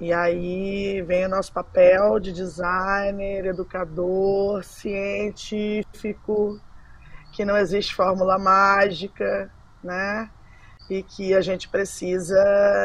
E 0.00 0.12
aí 0.12 1.02
vem 1.02 1.26
o 1.26 1.28
nosso 1.28 1.52
papel 1.52 2.18
de 2.18 2.32
designer, 2.32 3.46
educador, 3.46 4.64
científico, 4.64 6.60
que 7.32 7.44
não 7.44 7.56
existe 7.56 7.94
fórmula 7.94 8.36
mágica, 8.36 9.50
né? 9.82 10.28
E 10.90 11.02
que 11.02 11.32
a 11.32 11.40
gente 11.40 11.68
precisa 11.68 12.36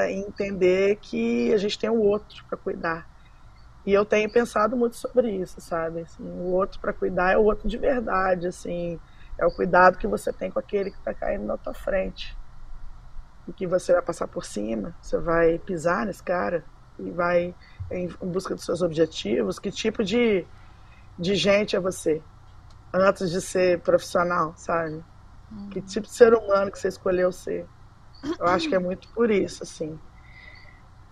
entender 0.10 0.98
que 0.98 1.52
a 1.52 1.58
gente 1.58 1.80
tem 1.80 1.90
o 1.90 2.00
outro 2.00 2.46
para 2.46 2.58
cuidar. 2.58 3.10
E 3.86 3.94
eu 3.94 4.06
tenho 4.06 4.32
pensado 4.32 4.78
muito 4.78 4.96
sobre 4.96 5.32
isso, 5.32 5.60
sabe? 5.60 6.02
Assim, 6.02 6.24
o 6.24 6.52
outro 6.52 6.80
para 6.80 6.94
cuidar 6.94 7.34
é 7.34 7.38
o 7.38 7.44
outro 7.44 7.68
de 7.68 7.78
verdade, 7.78 8.48
assim, 8.48 9.00
é 9.36 9.46
o 9.46 9.52
cuidado 9.52 9.98
que 9.98 10.06
você 10.06 10.32
tem 10.32 10.52
com 10.52 10.60
aquele 10.60 10.92
que 10.92 10.98
está 10.98 11.14
caindo 11.14 11.46
na 11.46 11.58
tua 11.58 11.74
frente. 11.74 12.38
E 13.48 13.52
que 13.52 13.66
você 13.66 13.94
vai 13.94 14.02
passar 14.04 14.28
por 14.28 14.46
cima, 14.46 14.96
você 15.02 15.18
vai 15.18 15.58
pisar 15.58 16.06
nesse 16.06 16.22
cara 16.22 16.64
e 17.00 17.12
vai 17.12 17.56
em 17.92 18.08
busca 18.08 18.56
dos 18.56 18.66
seus 18.66 18.82
objetivos. 18.82 19.60
Que 19.60 19.72
tipo 19.72 20.04
de, 20.04 20.46
de 21.18 21.36
gente 21.36 21.76
é 21.76 21.80
você? 21.80 22.22
Antes 22.94 23.32
de 23.32 23.42
ser 23.42 23.80
profissional, 23.80 24.54
sabe? 24.58 25.04
Que 25.72 25.82
tipo 25.82 26.08
de 26.08 26.14
ser 26.14 26.34
humano 26.34 26.72
que 26.72 26.80
você 26.80 26.88
escolheu 26.88 27.32
ser? 27.32 27.66
Eu 28.40 28.46
acho 28.48 28.68
que 28.68 28.76
é 28.76 28.80
muito 28.80 29.08
por 29.10 29.32
isso, 29.32 29.64
assim. 29.64 29.98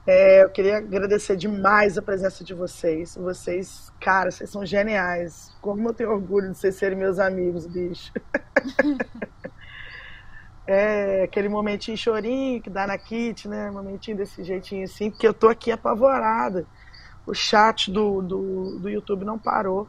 É, 0.05 0.43
eu 0.43 0.49
queria 0.49 0.77
agradecer 0.77 1.35
demais 1.35 1.97
a 1.97 2.01
presença 2.01 2.43
de 2.43 2.53
vocês. 2.53 3.15
Vocês, 3.15 3.91
cara, 3.99 4.31
vocês 4.31 4.49
são 4.49 4.65
geniais. 4.65 5.53
Como 5.61 5.89
eu 5.89 5.93
tenho 5.93 6.11
orgulho 6.11 6.51
de 6.51 6.57
vocês 6.57 6.75
serem 6.75 6.97
meus 6.97 7.19
amigos, 7.19 7.67
bicho. 7.67 8.13
é 10.67 11.23
aquele 11.23 11.49
momentinho 11.49 11.97
chorinho 11.97 12.61
que 12.61 12.69
dá 12.69 12.85
na 12.85 12.97
Kit, 12.97 13.47
né? 13.47 13.71
Momentinho 13.71 14.17
desse 14.17 14.43
jeitinho 14.43 14.83
assim, 14.83 15.09
porque 15.09 15.27
eu 15.27 15.33
tô 15.33 15.47
aqui 15.47 15.71
apavorada. 15.71 16.65
O 17.25 17.33
chat 17.33 17.91
do, 17.91 18.21
do, 18.21 18.79
do 18.79 18.89
YouTube 18.89 19.25
não 19.25 19.39
parou. 19.39 19.87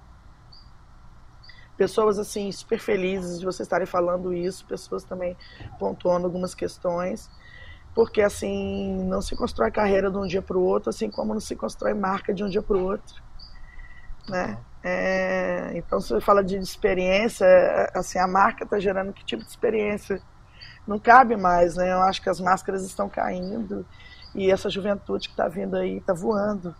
Pessoas 1.76 2.18
assim, 2.18 2.50
super 2.50 2.78
felizes 2.78 3.38
de 3.38 3.44
vocês 3.44 3.66
estarem 3.66 3.86
falando 3.86 4.32
isso, 4.32 4.64
pessoas 4.66 5.04
também 5.04 5.36
pontuando 5.78 6.26
algumas 6.26 6.54
questões 6.54 7.30
porque 7.98 8.22
assim 8.22 9.02
não 9.08 9.20
se 9.20 9.34
constrói 9.34 9.72
carreira 9.72 10.08
de 10.08 10.16
um 10.16 10.24
dia 10.24 10.40
para 10.40 10.56
o 10.56 10.62
outro, 10.62 10.88
assim 10.88 11.10
como 11.10 11.34
não 11.34 11.40
se 11.40 11.56
constrói 11.56 11.94
marca 11.94 12.32
de 12.32 12.44
um 12.44 12.48
dia 12.48 12.62
para 12.62 12.76
o 12.76 12.84
outro, 12.84 13.20
né? 14.28 14.56
É, 14.84 15.72
então 15.74 16.00
se 16.00 16.10
você 16.10 16.20
fala 16.20 16.44
de 16.44 16.56
experiência, 16.56 17.44
assim 17.92 18.20
a 18.20 18.28
marca 18.28 18.62
está 18.62 18.78
gerando 18.78 19.12
que 19.12 19.24
tipo 19.24 19.42
de 19.42 19.50
experiência? 19.50 20.22
Não 20.88 20.98
cabe 20.98 21.36
mais, 21.36 21.76
né? 21.76 21.92
Eu 21.92 22.00
acho 22.00 22.22
que 22.22 22.30
as 22.30 22.40
máscaras 22.40 22.82
estão 22.82 23.10
caindo 23.10 23.84
e 24.34 24.50
essa 24.50 24.70
juventude 24.70 25.28
que 25.28 25.34
está 25.34 25.46
vindo 25.46 25.76
aí 25.76 25.98
está 25.98 26.14
voando, 26.14 26.74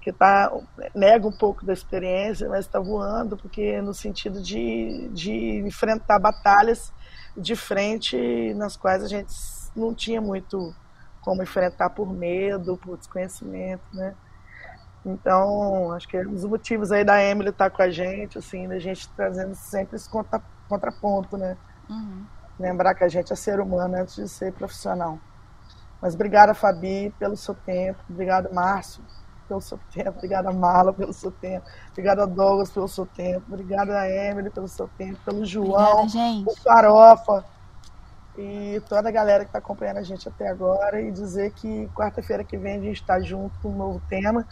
que 0.00 0.12
tá 0.12 0.52
nega 0.92 1.24
um 1.26 1.32
pouco 1.32 1.64
da 1.64 1.72
experiência, 1.72 2.48
mas 2.48 2.66
está 2.66 2.80
voando 2.80 3.36
porque 3.36 3.80
no 3.80 3.94
sentido 3.94 4.42
de, 4.42 5.08
de 5.12 5.58
enfrentar 5.58 6.18
batalhas 6.18 6.92
de 7.36 7.54
frente 7.54 8.52
nas 8.54 8.76
quais 8.76 9.04
a 9.04 9.08
gente 9.08 9.32
não 9.76 9.94
tinha 9.94 10.20
muito 10.20 10.74
como 11.20 11.44
enfrentar 11.44 11.90
por 11.90 12.12
medo, 12.12 12.76
por 12.76 12.98
desconhecimento, 12.98 13.84
né? 13.92 14.14
Então, 15.04 15.92
acho 15.92 16.08
que 16.08 16.16
é 16.16 16.26
um 16.26 16.32
dos 16.32 16.44
motivos 16.44 16.90
aí 16.90 17.04
da 17.04 17.22
Emily 17.22 17.50
estar 17.50 17.70
tá 17.70 17.76
com 17.76 17.82
a 17.82 17.90
gente, 17.90 18.36
assim, 18.36 18.66
da 18.66 18.80
gente 18.80 19.08
trazendo 19.10 19.54
sempre 19.54 19.94
esse 19.94 20.10
contra, 20.10 20.42
contraponto, 20.68 21.36
né? 21.36 21.56
Uhum. 21.88 22.24
Lembrar 22.58 22.94
que 22.94 23.04
a 23.04 23.08
gente 23.08 23.32
é 23.32 23.36
ser 23.36 23.60
humano 23.60 23.96
antes 23.96 24.16
de 24.16 24.28
ser 24.28 24.52
profissional. 24.52 25.18
Mas 26.00 26.14
obrigada, 26.14 26.54
Fabi, 26.54 27.12
pelo 27.18 27.36
seu 27.36 27.54
tempo. 27.54 27.98
Obrigada, 28.08 28.50
Márcio, 28.52 29.02
pelo 29.48 29.60
seu 29.60 29.78
tempo. 29.92 30.10
Obrigada, 30.10 30.52
Marla, 30.52 30.92
pelo 30.92 31.12
seu 31.12 31.30
tempo. 31.30 31.66
Obrigada, 31.90 32.26
Douglas, 32.26 32.70
pelo 32.70 32.88
seu 32.88 33.06
tempo. 33.06 33.42
Obrigada, 33.48 34.08
Emily, 34.08 34.50
pelo 34.50 34.68
seu 34.68 34.88
tempo. 34.96 35.18
Pelo 35.24 35.44
João, 35.44 36.04
Obrigada, 36.04 36.50
o 36.50 36.56
Farofa 36.56 37.44
e 38.38 38.82
toda 38.88 39.08
a 39.08 39.12
galera 39.12 39.44
que 39.44 39.48
está 39.48 39.58
acompanhando 39.58 39.98
a 39.98 40.02
gente 40.02 40.28
até 40.28 40.48
agora 40.48 41.00
e 41.00 41.10
dizer 41.10 41.52
que 41.52 41.88
quarta-feira 41.94 42.44
que 42.44 42.56
vem 42.56 42.76
a 42.76 42.80
gente 42.80 43.00
está 43.00 43.18
junto 43.20 43.58
com 43.60 43.70
um 43.70 43.76
novo 43.76 44.02
tema. 44.08 44.46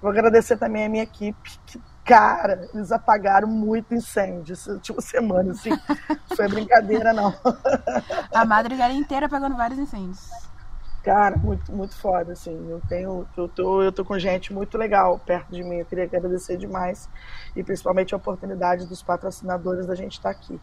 Vou 0.00 0.10
agradecer 0.10 0.58
também 0.58 0.84
a 0.84 0.88
minha 0.88 1.02
equipe, 1.02 1.58
que, 1.66 1.80
cara, 2.10 2.68
eles 2.74 2.90
apagaram 2.90 3.46
muito 3.46 3.94
incêndio 3.94 4.54
essa 4.54 4.72
última 4.72 5.00
semana, 5.00 5.52
assim. 5.52 5.70
Foi 6.34 6.48
brincadeira, 6.48 7.12
não. 7.12 7.32
A 8.34 8.44
madrugada 8.44 8.92
inteira 8.92 9.26
apagando 9.26 9.56
vários 9.56 9.78
incêndios. 9.78 10.28
Cara, 11.04 11.36
muito, 11.36 11.72
muito 11.72 11.96
foda, 11.96 12.32
assim. 12.32 12.68
Eu 12.68 12.82
tenho, 12.88 13.26
eu 13.36 13.48
tô, 13.48 13.80
eu 13.80 13.92
tô 13.92 14.04
com 14.04 14.18
gente 14.18 14.52
muito 14.52 14.76
legal 14.76 15.20
perto 15.20 15.52
de 15.52 15.62
mim. 15.62 15.76
Eu 15.76 15.86
queria 15.86 16.04
agradecer 16.04 16.56
demais. 16.56 17.08
E 17.54 17.62
principalmente 17.62 18.12
a 18.12 18.16
oportunidade 18.16 18.86
dos 18.86 19.02
patrocinadores 19.02 19.86
da 19.86 19.94
gente 19.94 20.14
estar 20.14 20.34
tá 20.34 20.38
aqui. 20.38 20.60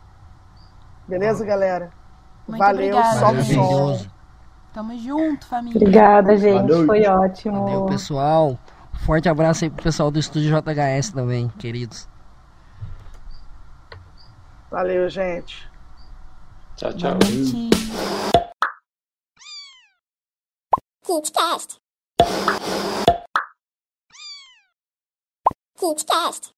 Beleza, 1.07 1.45
galera? 1.45 1.91
Muito 2.45 2.59
Valeu, 2.59 2.97
obrigada. 2.97 3.19
sol 3.19 3.95
som. 3.95 4.05
Tamo 4.73 4.97
junto, 4.99 5.47
família. 5.47 5.77
Obrigada, 5.77 6.37
gente. 6.37 6.61
Valeu. 6.61 6.85
Foi 6.85 7.07
ótimo. 7.07 7.63
Valeu, 7.63 7.85
pessoal. 7.85 8.59
Forte 9.05 9.29
abraço 9.29 9.63
aí 9.63 9.69
pro 9.69 9.83
pessoal 9.83 10.11
do 10.11 10.19
estúdio 10.19 10.49
JHS 10.49 11.11
também, 11.11 11.47
queridos. 11.59 12.07
Valeu, 14.69 15.09
gente. 15.09 15.69
Tchau, 16.75 16.93
tchau. 16.93 17.17
KidCast. 21.05 21.77
KidCast. 25.79 26.56